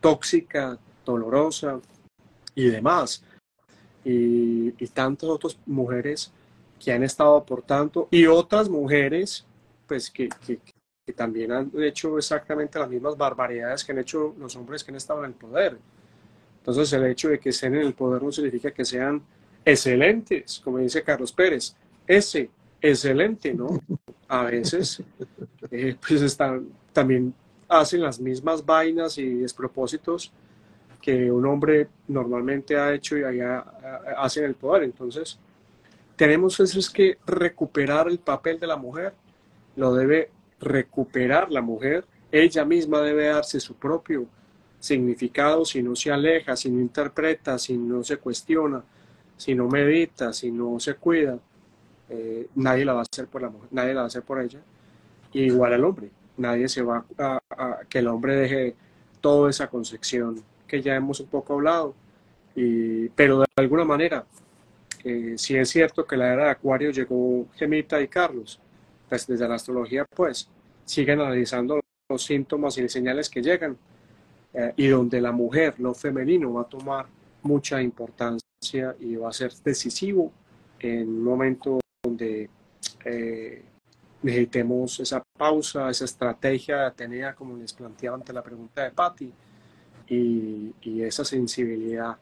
tóxica, 0.00 0.78
dolorosa 1.04 1.78
y 2.54 2.68
demás. 2.68 3.22
Y, 4.04 4.70
tantas 4.88 5.28
otras 5.28 5.58
mujeres 5.66 6.32
que 6.82 6.92
han 6.92 7.02
estado 7.02 7.36
aportando 7.36 8.08
y 8.10 8.26
otras 8.26 8.68
mujeres 8.68 9.46
pues 9.92 10.10
que, 10.10 10.26
que, 10.46 10.58
que 11.04 11.12
también 11.12 11.52
han 11.52 11.70
hecho 11.82 12.16
exactamente 12.16 12.78
las 12.78 12.88
mismas 12.88 13.14
barbaridades 13.14 13.84
que 13.84 13.92
han 13.92 13.98
hecho 13.98 14.34
los 14.38 14.56
hombres 14.56 14.82
que 14.82 14.90
han 14.90 14.96
estado 14.96 15.22
en 15.22 15.26
el 15.26 15.34
poder. 15.34 15.76
Entonces 16.60 16.90
el 16.94 17.04
hecho 17.04 17.28
de 17.28 17.38
que 17.38 17.50
estén 17.50 17.74
en 17.74 17.82
el 17.82 17.92
poder 17.92 18.22
no 18.22 18.32
significa 18.32 18.70
que 18.70 18.86
sean 18.86 19.22
excelentes, 19.62 20.62
como 20.64 20.78
dice 20.78 21.02
Carlos 21.02 21.30
Pérez. 21.30 21.76
Ese, 22.06 22.48
excelente, 22.80 23.52
¿no? 23.52 23.78
A 24.28 24.44
veces, 24.44 25.02
eh, 25.70 25.94
pues 26.08 26.22
están, 26.22 26.68
también 26.90 27.34
hacen 27.68 28.00
las 28.00 28.18
mismas 28.18 28.64
vainas 28.64 29.18
y 29.18 29.34
despropósitos 29.34 30.32
que 31.02 31.30
un 31.30 31.44
hombre 31.44 31.88
normalmente 32.08 32.78
ha 32.78 32.94
hecho 32.94 33.18
y 33.18 33.24
allá 33.24 33.58
hace 34.16 34.40
en 34.40 34.46
el 34.46 34.54
poder. 34.54 34.84
Entonces, 34.84 35.38
tenemos 36.16 36.58
eso 36.60 36.78
es 36.78 36.88
que 36.88 37.18
recuperar 37.26 38.08
el 38.08 38.20
papel 38.20 38.58
de 38.58 38.66
la 38.66 38.76
mujer, 38.76 39.12
lo 39.76 39.94
debe 39.94 40.30
recuperar 40.60 41.50
la 41.50 41.60
mujer, 41.60 42.04
ella 42.30 42.64
misma 42.64 43.00
debe 43.00 43.26
darse 43.26 43.60
su 43.60 43.74
propio 43.74 44.26
significado 44.78 45.64
si 45.64 45.82
no 45.82 45.94
se 45.94 46.10
aleja, 46.10 46.56
si 46.56 46.70
no 46.70 46.80
interpreta, 46.80 47.58
si 47.58 47.76
no 47.76 48.02
se 48.02 48.16
cuestiona, 48.16 48.82
si 49.36 49.54
no 49.54 49.68
medita, 49.68 50.32
si 50.32 50.50
no 50.50 50.80
se 50.80 50.94
cuida, 50.94 51.38
eh, 52.08 52.48
nadie 52.56 52.84
la 52.84 52.94
va 52.94 53.00
a 53.00 53.06
hacer 53.10 53.26
por 53.26 53.42
la 53.42 53.50
mujer, 53.50 53.68
nadie 53.70 53.94
la 53.94 54.00
va 54.00 54.04
a 54.04 54.06
hacer 54.08 54.22
por 54.22 54.40
ella. 54.40 54.60
Igual 55.32 55.72
al 55.72 55.84
hombre, 55.84 56.10
nadie 56.36 56.68
se 56.68 56.82
va 56.82 57.04
a, 57.18 57.40
que 57.88 58.00
el 58.00 58.08
hombre 58.08 58.36
deje 58.36 58.74
toda 59.20 59.50
esa 59.50 59.68
concepción 59.68 60.42
que 60.66 60.82
ya 60.82 60.94
hemos 60.94 61.20
un 61.20 61.28
poco 61.28 61.54
hablado. 61.54 61.94
Y, 62.54 63.08
pero 63.10 63.40
de 63.40 63.46
alguna 63.56 63.84
manera, 63.84 64.26
eh, 65.04 65.34
si 65.36 65.56
es 65.56 65.70
cierto 65.70 66.06
que 66.06 66.16
la 66.16 66.32
era 66.32 66.44
de 66.44 66.50
Acuario 66.50 66.90
llegó 66.90 67.46
Gemita 67.54 68.00
y 68.00 68.08
Carlos, 68.08 68.60
pues 69.12 69.26
desde 69.26 69.46
la 69.46 69.56
astrología, 69.56 70.06
pues 70.06 70.48
siguen 70.86 71.20
analizando 71.20 71.80
los 72.08 72.24
síntomas 72.24 72.78
y 72.78 72.88
señales 72.88 73.28
que 73.28 73.42
llegan 73.42 73.76
eh, 74.54 74.72
y 74.74 74.86
donde 74.86 75.20
la 75.20 75.32
mujer, 75.32 75.74
lo 75.80 75.92
femenino, 75.92 76.54
va 76.54 76.62
a 76.62 76.64
tomar 76.64 77.04
mucha 77.42 77.82
importancia 77.82 78.96
y 79.00 79.16
va 79.16 79.28
a 79.28 79.32
ser 79.34 79.52
decisivo 79.62 80.32
en 80.80 81.10
un 81.10 81.24
momento 81.24 81.78
donde 82.02 82.48
eh, 83.04 83.62
necesitemos 84.22 84.98
esa 85.00 85.22
pausa, 85.36 85.90
esa 85.90 86.06
estrategia 86.06 86.90
tenía, 86.92 87.34
como 87.34 87.58
les 87.58 87.74
planteaba 87.74 88.16
ante 88.16 88.32
la 88.32 88.42
pregunta 88.42 88.82
de 88.84 88.92
Patti, 88.92 89.30
y, 90.08 90.74
y, 90.80 91.02
esa 91.02 91.22
sensibilidad 91.22 92.16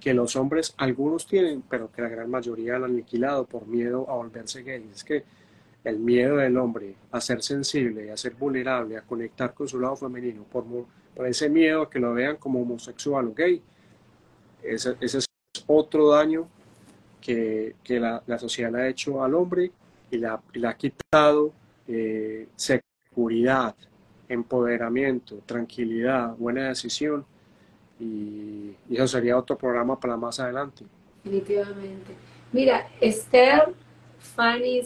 que 0.00 0.14
los 0.14 0.36
hombres, 0.36 0.72
algunos 0.78 1.26
tienen, 1.26 1.62
pero 1.68 1.92
que 1.92 2.00
la 2.00 2.08
gran 2.08 2.30
mayoría 2.30 2.76
han 2.76 2.84
aniquilado 2.84 3.44
por 3.44 3.66
miedo 3.66 4.08
a 4.08 4.14
volverse 4.14 4.62
gays. 4.62 4.90
Es 4.94 5.04
que 5.04 5.24
el 5.84 5.98
miedo 5.98 6.36
del 6.36 6.56
hombre 6.58 6.94
a 7.10 7.20
ser 7.20 7.42
sensible, 7.42 8.10
a 8.10 8.16
ser 8.16 8.34
vulnerable, 8.34 8.96
a 8.96 9.02
conectar 9.02 9.54
con 9.54 9.66
su 9.66 9.80
lado 9.80 9.96
femenino, 9.96 10.44
por, 10.44 10.64
por 11.14 11.26
ese 11.26 11.48
miedo 11.48 11.82
a 11.82 11.90
que 11.90 11.98
lo 11.98 12.12
vean 12.12 12.36
como 12.36 12.60
homosexual 12.60 13.28
o 13.28 13.34
gay. 13.34 13.62
Ese, 14.62 14.96
es 15.00 15.24
otro 15.66 16.10
daño 16.10 16.48
que, 17.20 17.74
la, 17.88 18.38
sociedad 18.38 18.72
le 18.72 18.82
ha 18.82 18.88
hecho 18.88 19.22
al 19.22 19.34
hombre 19.34 19.70
y 20.10 20.18
le 20.18 20.28
ha 20.68 20.74
quitado 20.74 21.52
eh, 21.88 22.48
seguridad, 22.56 23.74
empoderamiento, 24.28 25.36
tranquilidad, 25.46 26.36
buena 26.36 26.68
decisión. 26.68 27.24
Y, 27.98 28.74
y, 28.88 28.96
eso 28.96 29.06
sería 29.08 29.36
otro 29.36 29.56
programa 29.56 29.98
para 29.98 30.16
más 30.16 30.40
adelante. 30.40 30.84
Definitivamente. 31.22 32.14
Mira, 32.52 32.88
Esther 33.00 33.74
Fanny 34.30 34.82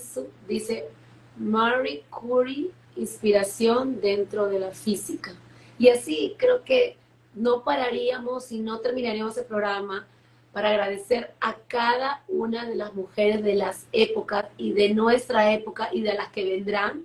dice, 0.48 0.88
Marie 1.36 2.04
Curie, 2.10 2.70
inspiración 2.96 4.00
dentro 4.00 4.46
de 4.46 4.58
la 4.58 4.70
física. 4.70 5.32
Y 5.78 5.88
así 5.88 6.34
creo 6.38 6.62
que 6.64 6.96
no 7.34 7.64
pararíamos 7.64 8.52
y 8.52 8.60
no 8.60 8.80
terminaríamos 8.80 9.36
el 9.36 9.44
programa 9.44 10.06
para 10.52 10.70
agradecer 10.70 11.34
a 11.40 11.56
cada 11.66 12.22
una 12.28 12.64
de 12.64 12.76
las 12.76 12.94
mujeres 12.94 13.42
de 13.42 13.56
las 13.56 13.86
épocas 13.92 14.46
y 14.56 14.72
de 14.72 14.94
nuestra 14.94 15.52
época 15.52 15.88
y 15.92 16.02
de 16.02 16.14
las 16.14 16.28
que 16.28 16.44
vendrán 16.44 17.04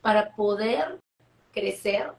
para 0.00 0.34
poder 0.34 0.98
crecer, 1.52 2.12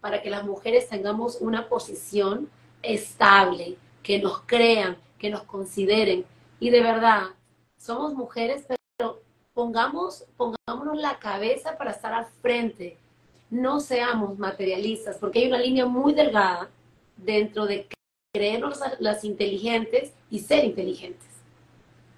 para 0.00 0.22
que 0.22 0.30
las 0.30 0.44
mujeres 0.44 0.88
tengamos 0.88 1.38
una 1.40 1.68
posición 1.68 2.50
estable, 2.82 3.76
que 4.02 4.18
nos 4.18 4.40
crean, 4.40 4.96
que 5.18 5.30
nos 5.30 5.42
consideren. 5.44 6.24
Y 6.58 6.70
de 6.70 6.80
verdad, 6.82 7.28
somos 7.80 8.14
mujeres, 8.14 8.66
pero 8.96 9.20
pongamos, 9.54 10.24
pongámonos 10.36 10.98
la 10.98 11.18
cabeza 11.18 11.78
para 11.78 11.92
estar 11.92 12.12
al 12.12 12.26
frente. 12.42 12.98
No 13.48 13.80
seamos 13.80 14.38
materialistas, 14.38 15.16
porque 15.16 15.40
hay 15.40 15.48
una 15.48 15.58
línea 15.58 15.86
muy 15.86 16.12
delgada, 16.12 16.68
dentro 17.16 17.66
de 17.66 17.88
creernos 18.32 18.80
las 18.98 19.24
inteligentes 19.24 20.12
y 20.30 20.38
ser 20.38 20.64
inteligentes. 20.64 21.26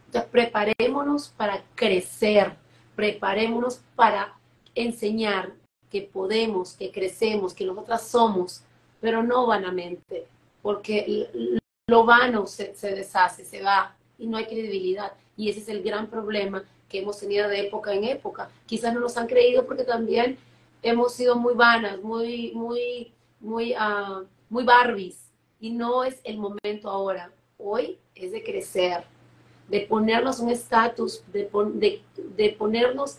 Entonces, 0.06 0.30
preparémonos 0.30 1.28
para 1.30 1.62
crecer, 1.74 2.55
preparémonos 2.94 3.80
para 3.97 4.34
enseñar 4.74 5.52
que 5.90 6.02
podemos, 6.02 6.74
que 6.74 6.90
crecemos, 6.90 7.55
que 7.55 7.64
nosotras 7.64 8.06
somos, 8.06 8.62
pero 9.01 9.22
no 9.22 9.47
vanamente, 9.47 10.26
porque 10.60 11.28
lo 11.89 12.05
vano 12.05 12.47
se, 12.47 12.74
se 12.74 12.94
deshace, 12.94 13.44
se 13.44 13.62
va 13.62 13.97
y 14.23 14.28
no 14.28 14.36
hay 14.36 14.47
credibilidad. 14.47 15.12
Y 15.36 15.51
ese 15.51 15.61
es 15.61 15.69
el 15.69 15.82
gran 15.82 16.07
problema 16.07 16.62
que 16.89 17.01
hemos 17.01 17.19
tenido 17.19 17.49
de 17.49 17.66
época 17.66 17.93
en 17.93 18.05
época. 18.05 18.49
Quizás 18.66 18.94
no 18.94 19.01
nos 19.01 19.16
han 19.16 19.27
creído 19.27 19.66
porque 19.66 19.82
también 19.82 20.39
hemos 20.82 21.15
sido 21.15 21.35
muy 21.35 21.55
vanas, 21.55 22.01
muy, 22.03 22.53
muy, 22.55 23.12
muy, 23.40 23.74
uh, 23.74 24.24
muy 24.49 24.65
Barbies. 24.65 25.19
Y 25.59 25.70
no 25.70 26.05
es 26.05 26.20
el 26.23 26.39
momento 26.39 26.89
ahora. 26.89 27.32
Hoy 27.59 27.99
es 28.15 28.31
de 28.31 28.44
crecer, 28.44 29.05
de 29.69 29.81
ponernos 29.81 30.39
un 30.39 30.51
estatus, 30.51 31.24
de, 31.32 31.51
de, 31.74 32.03
de, 32.16 32.51
ponernos 32.51 33.19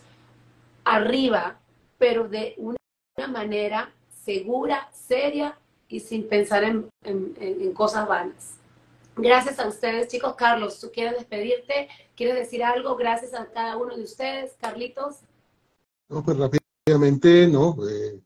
arriba, 0.84 1.58
pero 1.98 2.28
de 2.28 2.54
una 2.56 3.28
manera 3.28 3.92
segura, 4.24 4.88
seria 4.92 5.58
y 5.88 6.00
sin 6.00 6.28
pensar 6.28 6.64
en, 6.64 6.88
en, 7.02 7.34
en 7.38 7.72
cosas 7.72 8.08
vanas. 8.08 8.58
Gracias 9.16 9.60
a 9.60 9.68
ustedes, 9.68 10.08
chicos. 10.08 10.34
Carlos, 10.36 10.80
¿tú 10.80 10.90
quieres 10.92 11.14
despedirte? 11.14 11.88
¿Quieres 12.16 12.34
decir 12.34 12.64
algo? 12.64 12.96
Gracias 12.96 13.32
a 13.32 13.46
cada 13.46 13.76
uno 13.76 13.96
de 13.96 14.02
ustedes. 14.02 14.52
Carlitos. 14.60 15.16
No, 16.08 16.24
pues 16.24 16.36
rápidamente, 16.36 17.46
no. 17.46 17.76
Eh, 17.88 18.20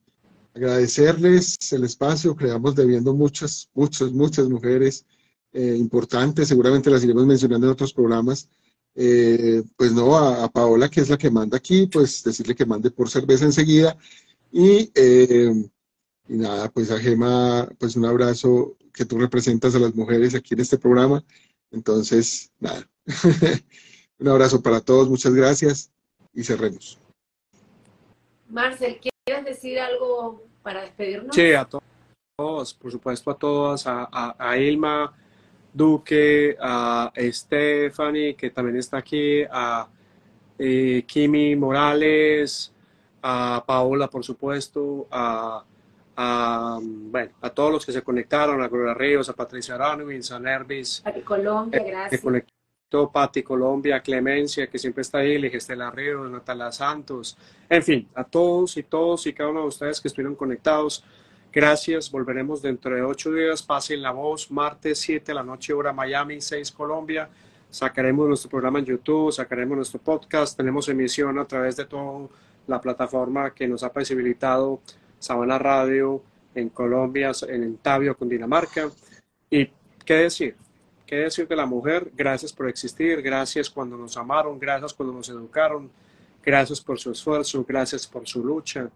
agradecerles 0.54 1.56
el 1.72 1.84
espacio. 1.84 2.34
Creamos 2.34 2.74
debiendo 2.74 3.12
muchas, 3.12 3.68
muchas, 3.74 4.12
muchas 4.12 4.48
mujeres 4.48 5.04
eh, 5.52 5.76
importantes. 5.76 6.48
Seguramente 6.48 6.90
las 6.90 7.04
iremos 7.04 7.26
mencionando 7.26 7.66
en 7.66 7.72
otros 7.72 7.92
programas. 7.92 8.48
Eh, 8.94 9.62
pues 9.76 9.92
no, 9.92 10.16
a, 10.16 10.48
Paola, 10.48 10.88
que 10.88 11.02
es 11.02 11.10
la 11.10 11.18
que 11.18 11.30
manda 11.30 11.58
aquí, 11.58 11.86
pues 11.86 12.24
decirle 12.24 12.54
que 12.54 12.64
mande 12.64 12.90
por 12.90 13.10
cerveza 13.10 13.44
enseguida. 13.44 13.96
Y, 14.50 14.90
y 16.28 16.34
nada, 16.36 16.70
pues 16.70 16.90
a 16.90 16.98
Gema, 16.98 17.68
pues 17.78 17.94
un 17.94 18.06
abrazo 18.06 18.78
que 18.98 19.04
tú 19.04 19.16
representas 19.16 19.76
a 19.76 19.78
las 19.78 19.94
mujeres 19.94 20.34
aquí 20.34 20.54
en 20.54 20.60
este 20.60 20.76
programa. 20.76 21.24
Entonces, 21.70 22.50
nada. 22.58 22.84
Un 24.18 24.26
abrazo 24.28 24.60
para 24.60 24.80
todos, 24.80 25.08
muchas 25.08 25.32
gracias 25.32 25.92
y 26.34 26.42
cerremos. 26.42 26.98
Marcel, 28.48 28.98
¿quieres 28.98 29.44
decir 29.44 29.78
algo 29.78 30.42
para 30.64 30.82
despedirnos? 30.82 31.32
Sí, 31.34 31.52
a 31.52 31.64
todos, 32.36 32.74
por 32.74 32.90
supuesto 32.90 33.30
a 33.30 33.38
todas, 33.38 33.84
a, 33.86 34.56
Ilma 34.58 35.14
Duque, 35.72 36.56
a 36.60 37.12
Stephanie, 37.16 38.34
que 38.34 38.50
también 38.50 38.78
está 38.78 38.96
aquí, 38.96 39.42
a 39.44 39.88
eh, 40.58 41.04
Kimi 41.06 41.54
Morales, 41.54 42.72
a 43.22 43.62
Paola, 43.64 44.08
por 44.08 44.24
supuesto, 44.24 45.06
a 45.12 45.64
a, 46.20 46.80
bueno, 46.82 47.30
a 47.40 47.50
todos 47.50 47.70
los 47.70 47.86
que 47.86 47.92
se 47.92 48.02
conectaron, 48.02 48.60
a 48.60 48.66
Gloria 48.66 48.92
Ríos, 48.92 49.28
a 49.28 49.34
Patricia 49.34 49.76
Aranowitz, 49.76 50.32
a 50.32 50.40
Nervis. 50.40 51.00
Pati 51.04 51.20
Colombia, 51.20 51.80
eh, 51.80 51.84
gracias. 51.86 52.20
Se 52.20 52.24
conectó 52.24 53.12
Pati 53.12 53.44
Colombia, 53.44 54.00
Clemencia, 54.00 54.66
que 54.66 54.80
siempre 54.80 55.02
está 55.02 55.18
ahí, 55.18 55.36
Estela 55.46 55.92
Ríos, 55.92 56.28
Natalia 56.28 56.72
Santos, 56.72 57.38
en 57.70 57.84
fin, 57.84 58.08
a 58.16 58.24
todos 58.24 58.76
y 58.76 58.82
todos 58.82 59.28
y 59.28 59.32
cada 59.32 59.50
uno 59.50 59.60
de 59.60 59.68
ustedes 59.68 60.00
que 60.00 60.08
estuvieron 60.08 60.34
conectados. 60.34 61.04
Gracias, 61.52 62.10
volveremos 62.10 62.62
dentro 62.62 62.96
de 62.96 63.02
ocho 63.02 63.30
días. 63.30 63.62
Pasen 63.62 64.02
la 64.02 64.10
voz, 64.10 64.50
martes 64.50 64.98
7 64.98 65.24
de 65.24 65.34
la 65.34 65.44
noche, 65.44 65.72
hora 65.72 65.92
Miami, 65.92 66.40
6 66.40 66.72
Colombia. 66.72 67.28
Sacaremos 67.70 68.26
nuestro 68.26 68.50
programa 68.50 68.80
en 68.80 68.86
YouTube, 68.86 69.30
sacaremos 69.30 69.76
nuestro 69.76 70.00
podcast. 70.00 70.56
Tenemos 70.56 70.88
emisión 70.88 71.38
a 71.38 71.44
través 71.44 71.76
de 71.76 71.84
toda 71.84 72.28
la 72.66 72.80
plataforma 72.80 73.54
que 73.54 73.68
nos 73.68 73.84
ha 73.84 73.92
posibilitado 73.92 74.80
Sabana 75.18 75.58
Radio, 75.58 76.22
en 76.54 76.68
Colombia, 76.68 77.32
en 77.48 77.76
Tabio, 77.78 78.16
Dinamarca. 78.20 78.90
¿Y 79.50 79.70
qué 80.04 80.14
decir? 80.14 80.56
¿Qué 81.06 81.16
decir 81.16 81.48
de 81.48 81.56
la 81.56 81.66
mujer? 81.66 82.10
Gracias 82.14 82.52
por 82.52 82.68
existir, 82.68 83.22
gracias 83.22 83.70
cuando 83.70 83.96
nos 83.96 84.16
amaron, 84.16 84.58
gracias 84.58 84.92
cuando 84.92 85.14
nos 85.14 85.28
educaron, 85.28 85.90
gracias 86.44 86.80
por 86.80 86.98
su 86.98 87.12
esfuerzo, 87.12 87.64
gracias 87.66 88.06
por 88.06 88.26
su 88.28 88.44
lucha, 88.44 88.90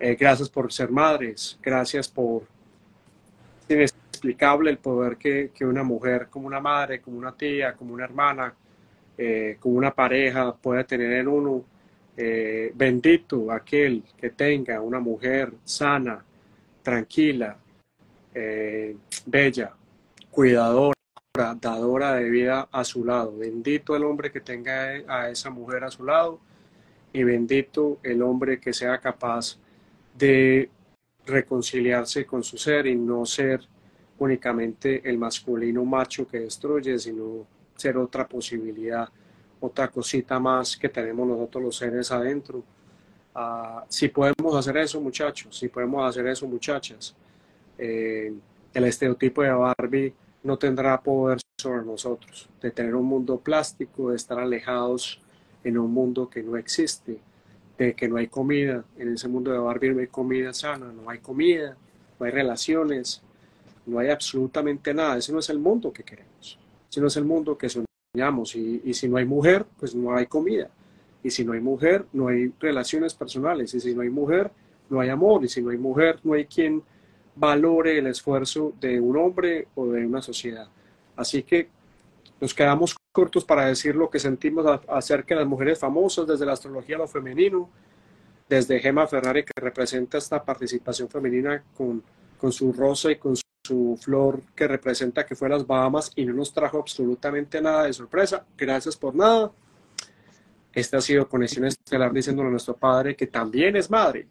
eh, 0.00 0.16
gracias 0.16 0.48
por 0.48 0.72
ser 0.72 0.90
madres, 0.90 1.56
gracias 1.62 2.08
por... 2.08 2.42
inexplicable 3.68 4.70
el 4.70 4.78
poder 4.78 5.16
que, 5.16 5.52
que, 5.54 5.64
una 5.64 5.84
mujer 5.84 6.26
como 6.28 6.48
una 6.48 6.58
madre, 6.58 7.00
como 7.00 7.18
una 7.18 7.30
tía, 7.30 7.74
como 7.74 7.94
una 7.94 8.04
hermana, 8.04 8.52
eh, 9.16 9.56
como 9.60 9.76
una 9.76 9.92
pareja 9.92 10.54
puede 10.54 10.84
tener 10.84 11.12
en 11.12 11.28
uno 11.28 11.64
eh, 12.20 12.72
bendito 12.74 13.52
aquel 13.52 14.02
que 14.16 14.30
tenga 14.30 14.80
una 14.80 14.98
mujer 14.98 15.52
sana, 15.62 16.24
tranquila, 16.82 17.56
eh, 18.34 18.96
bella, 19.24 19.72
cuidadora, 20.28 20.94
dadora 21.60 22.14
de 22.14 22.28
vida 22.28 22.68
a 22.72 22.82
su 22.82 23.04
lado. 23.04 23.38
Bendito 23.38 23.94
el 23.94 24.02
hombre 24.02 24.32
que 24.32 24.40
tenga 24.40 25.00
a 25.06 25.30
esa 25.30 25.50
mujer 25.50 25.84
a 25.84 25.92
su 25.92 26.02
lado 26.04 26.40
y 27.12 27.22
bendito 27.22 28.00
el 28.02 28.20
hombre 28.22 28.58
que 28.58 28.72
sea 28.72 28.98
capaz 28.98 29.56
de 30.16 30.68
reconciliarse 31.24 32.26
con 32.26 32.42
su 32.42 32.58
ser 32.58 32.88
y 32.88 32.96
no 32.96 33.24
ser 33.26 33.60
únicamente 34.18 35.08
el 35.08 35.18
masculino 35.18 35.84
macho 35.84 36.26
que 36.26 36.40
destruye, 36.40 36.98
sino 36.98 37.46
ser 37.76 37.96
otra 37.96 38.26
posibilidad 38.26 39.08
otra 39.60 39.88
cosita 39.88 40.38
más 40.38 40.76
que 40.76 40.88
tenemos 40.88 41.26
nosotros 41.26 41.64
los 41.64 41.76
seres 41.76 42.10
adentro. 42.10 42.62
Ah, 43.34 43.84
si 43.88 44.08
podemos 44.08 44.54
hacer 44.56 44.76
eso, 44.78 45.00
muchachos, 45.00 45.56
si 45.58 45.68
podemos 45.68 46.08
hacer 46.08 46.26
eso, 46.26 46.46
muchachas, 46.46 47.14
eh, 47.76 48.32
el 48.74 48.84
estereotipo 48.84 49.42
de 49.42 49.50
Barbie 49.50 50.14
no 50.42 50.56
tendrá 50.56 51.00
poder 51.00 51.38
sobre 51.56 51.84
nosotros, 51.84 52.48
de 52.60 52.70
tener 52.70 52.94
un 52.94 53.04
mundo 53.04 53.38
plástico, 53.38 54.10
de 54.10 54.16
estar 54.16 54.38
alejados 54.38 55.20
en 55.64 55.78
un 55.78 55.92
mundo 55.92 56.28
que 56.28 56.42
no 56.42 56.56
existe, 56.56 57.18
de 57.76 57.94
que 57.94 58.08
no 58.08 58.16
hay 58.16 58.28
comida, 58.28 58.84
en 58.96 59.14
ese 59.14 59.28
mundo 59.28 59.52
de 59.52 59.58
Barbie 59.58 59.90
no 59.90 60.00
hay 60.00 60.06
comida 60.06 60.52
sana, 60.52 60.92
no 60.92 61.10
hay 61.10 61.18
comida, 61.18 61.76
no 62.18 62.26
hay 62.26 62.32
relaciones, 62.32 63.22
no 63.86 63.98
hay 63.98 64.10
absolutamente 64.10 64.92
nada, 64.94 65.18
ese 65.18 65.32
no 65.32 65.38
es 65.38 65.48
el 65.50 65.58
mundo 65.58 65.92
que 65.92 66.02
queremos, 66.02 66.58
ese 66.90 67.00
no 67.00 67.06
es 67.06 67.16
el 67.16 67.24
mundo 67.24 67.56
que 67.56 67.68
y, 68.14 68.82
y, 68.84 68.94
si 68.94 69.08
no 69.08 69.16
hay 69.16 69.26
mujer, 69.26 69.66
pues 69.78 69.94
no 69.94 70.14
hay 70.14 70.26
comida. 70.26 70.70
Y 71.22 71.30
si 71.30 71.44
no 71.44 71.52
hay 71.52 71.60
mujer, 71.60 72.06
no 72.12 72.28
hay 72.28 72.52
relaciones 72.58 73.14
personales. 73.14 73.74
Y 73.74 73.80
si 73.80 73.94
no 73.94 74.02
hay 74.02 74.10
mujer, 74.10 74.50
no 74.88 75.00
hay 75.00 75.10
amor. 75.10 75.44
Y 75.44 75.48
si 75.48 75.60
no 75.60 75.70
hay 75.70 75.78
mujer, 75.78 76.18
no 76.24 76.32
hay 76.34 76.46
quien 76.46 76.82
valore 77.36 77.98
el 77.98 78.06
esfuerzo 78.06 78.72
de 78.80 79.00
un 79.00 79.16
hombre 79.16 79.68
o 79.74 79.86
de 79.86 80.06
una 80.06 80.22
sociedad. 80.22 80.68
Así 81.16 81.42
que 81.42 81.68
nos 82.40 82.54
quedamos 82.54 82.96
cortos 83.12 83.44
para 83.44 83.66
decir 83.66 83.94
lo 83.94 84.08
que 84.08 84.18
sentimos 84.18 84.64
acerca 84.88 85.34
de 85.34 85.40
las 85.40 85.48
mujeres 85.48 85.78
famosas, 85.78 86.26
desde 86.26 86.46
la 86.46 86.52
astrología 86.52 86.96
a 86.96 87.00
lo 87.00 87.08
femenino, 87.08 87.68
desde 88.48 88.80
Gemma 88.80 89.06
Ferrari, 89.06 89.44
que 89.44 89.60
representa 89.60 90.18
esta 90.18 90.42
participación 90.42 91.08
femenina 91.08 91.62
con, 91.76 92.02
con 92.38 92.52
su 92.52 92.72
rosa 92.72 93.10
y 93.10 93.16
con 93.16 93.36
su 93.68 93.98
flor 94.00 94.40
que 94.54 94.66
representa 94.66 95.26
que 95.26 95.36
fue 95.36 95.48
las 95.50 95.66
Bahamas 95.66 96.10
y 96.16 96.24
no 96.24 96.32
nos 96.32 96.52
trajo 96.52 96.78
absolutamente 96.78 97.60
nada 97.60 97.84
de 97.84 97.92
sorpresa. 97.92 98.44
Gracias 98.56 98.96
por 98.96 99.14
nada. 99.14 99.52
Esta 100.72 100.96
ha 100.96 101.00
sido 101.02 101.28
Conexión 101.28 101.66
Estelar 101.66 102.12
diciéndole 102.12 102.48
a 102.48 102.52
nuestro 102.52 102.74
padre 102.74 103.14
que 103.14 103.26
también 103.26 103.76
es 103.76 103.90
madre. 103.90 104.26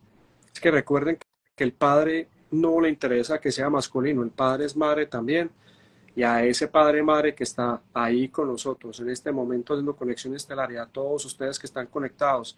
Es 0.51 0.59
que 0.59 0.71
recuerden 0.71 1.19
que 1.55 1.63
el 1.63 1.73
padre 1.73 2.29
no 2.49 2.81
le 2.81 2.89
interesa 2.89 3.39
que 3.39 3.51
sea 3.51 3.69
masculino, 3.69 4.23
el 4.23 4.31
padre 4.31 4.65
es 4.65 4.75
madre 4.75 5.05
también. 5.05 5.51
Y 6.15 6.23
a 6.23 6.43
ese 6.43 6.67
padre 6.67 7.03
madre 7.03 7.35
que 7.35 7.43
está 7.43 7.79
ahí 7.93 8.29
con 8.29 8.47
nosotros 8.47 8.99
en 9.01 9.09
este 9.11 9.31
momento 9.31 9.73
haciendo 9.73 9.95
Conexión 9.95 10.33
Estelar 10.33 10.71
y 10.71 10.77
a 10.77 10.87
todos 10.87 11.25
ustedes 11.25 11.59
que 11.59 11.67
están 11.67 11.85
conectados, 11.85 12.57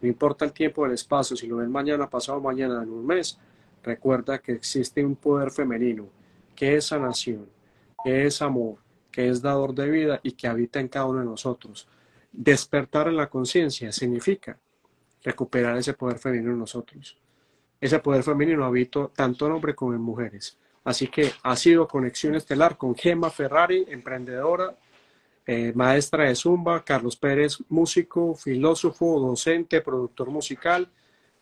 no 0.00 0.08
importa 0.08 0.46
el 0.46 0.52
tiempo 0.52 0.80
o 0.80 0.86
el 0.86 0.92
espacio, 0.92 1.36
si 1.36 1.46
lo 1.46 1.56
ven 1.56 1.70
mañana, 1.70 2.08
pasado 2.08 2.40
mañana, 2.40 2.82
en 2.82 2.88
un 2.90 3.06
mes, 3.06 3.38
Recuerda 3.86 4.38
que 4.38 4.50
existe 4.50 5.04
un 5.04 5.14
poder 5.14 5.52
femenino, 5.52 6.08
que 6.56 6.74
es 6.74 6.86
sanación, 6.86 7.48
que 8.02 8.26
es 8.26 8.42
amor, 8.42 8.78
que 9.12 9.28
es 9.28 9.40
dador 9.40 9.72
de 9.72 9.88
vida 9.88 10.20
y 10.24 10.32
que 10.32 10.48
habita 10.48 10.80
en 10.80 10.88
cada 10.88 11.06
uno 11.06 11.20
de 11.20 11.26
nosotros. 11.26 11.86
Despertar 12.32 13.06
en 13.06 13.16
la 13.16 13.30
conciencia 13.30 13.92
significa 13.92 14.58
recuperar 15.22 15.76
ese 15.76 15.94
poder 15.94 16.18
femenino 16.18 16.50
en 16.50 16.58
nosotros. 16.58 17.16
Ese 17.80 18.00
poder 18.00 18.24
femenino 18.24 18.64
habita 18.64 19.06
tanto 19.14 19.46
en 19.46 19.52
hombres 19.52 19.76
como 19.76 19.94
en 19.94 20.00
mujeres. 20.00 20.58
Así 20.82 21.06
que 21.06 21.30
ha 21.44 21.54
sido 21.54 21.86
conexión 21.86 22.34
estelar 22.34 22.76
con 22.76 22.96
Gemma 22.96 23.30
Ferrari, 23.30 23.86
emprendedora, 23.88 24.74
eh, 25.46 25.72
maestra 25.76 26.24
de 26.24 26.34
Zumba, 26.34 26.84
Carlos 26.84 27.16
Pérez, 27.16 27.58
músico, 27.68 28.34
filósofo, 28.34 29.20
docente, 29.20 29.80
productor 29.80 30.28
musical, 30.30 30.90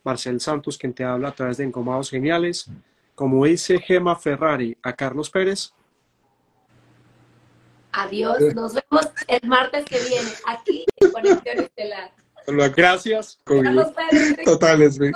Marcel 0.05 0.40
Santos, 0.40 0.78
quien 0.78 0.93
te 0.93 1.02
habla 1.02 1.28
a 1.28 1.35
través 1.35 1.56
de 1.56 1.64
Encomados 1.64 2.10
Geniales. 2.10 2.66
como 3.14 3.44
dice 3.44 3.78
Gema 3.78 4.16
Ferrari 4.16 4.76
a 4.82 4.93
Carlos 4.93 5.31
Pérez. 5.31 5.72
Adiós, 7.93 8.40
nos 8.55 8.74
vemos 8.74 9.09
el 9.28 9.48
martes 9.48 9.85
que 9.85 10.01
viene 10.01 10.31
aquí 10.47 10.85
en 10.97 11.12
Conexión 11.12 11.59
Estelar. 11.60 12.12
Gracias. 12.74 13.39
Carlos 13.44 13.93
Pérez. 13.93 14.36
Totales, 14.44 14.98
güey. 14.98 15.12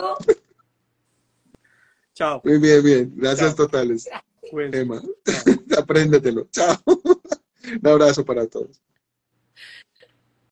Chao. 2.14 2.40
Muy 2.44 2.58
bien, 2.58 2.82
bien. 2.82 3.12
Gracias 3.16 3.54
Chao. 3.56 3.66
totales. 3.66 4.08
Cuídense. 4.50 4.80
Emma. 4.80 5.00
Chao. 5.00 5.78
Apréndetelo. 5.82 6.48
Chao. 6.50 6.76
Un 6.86 7.86
abrazo 7.86 8.24
para 8.24 8.46
todos. 8.46 8.80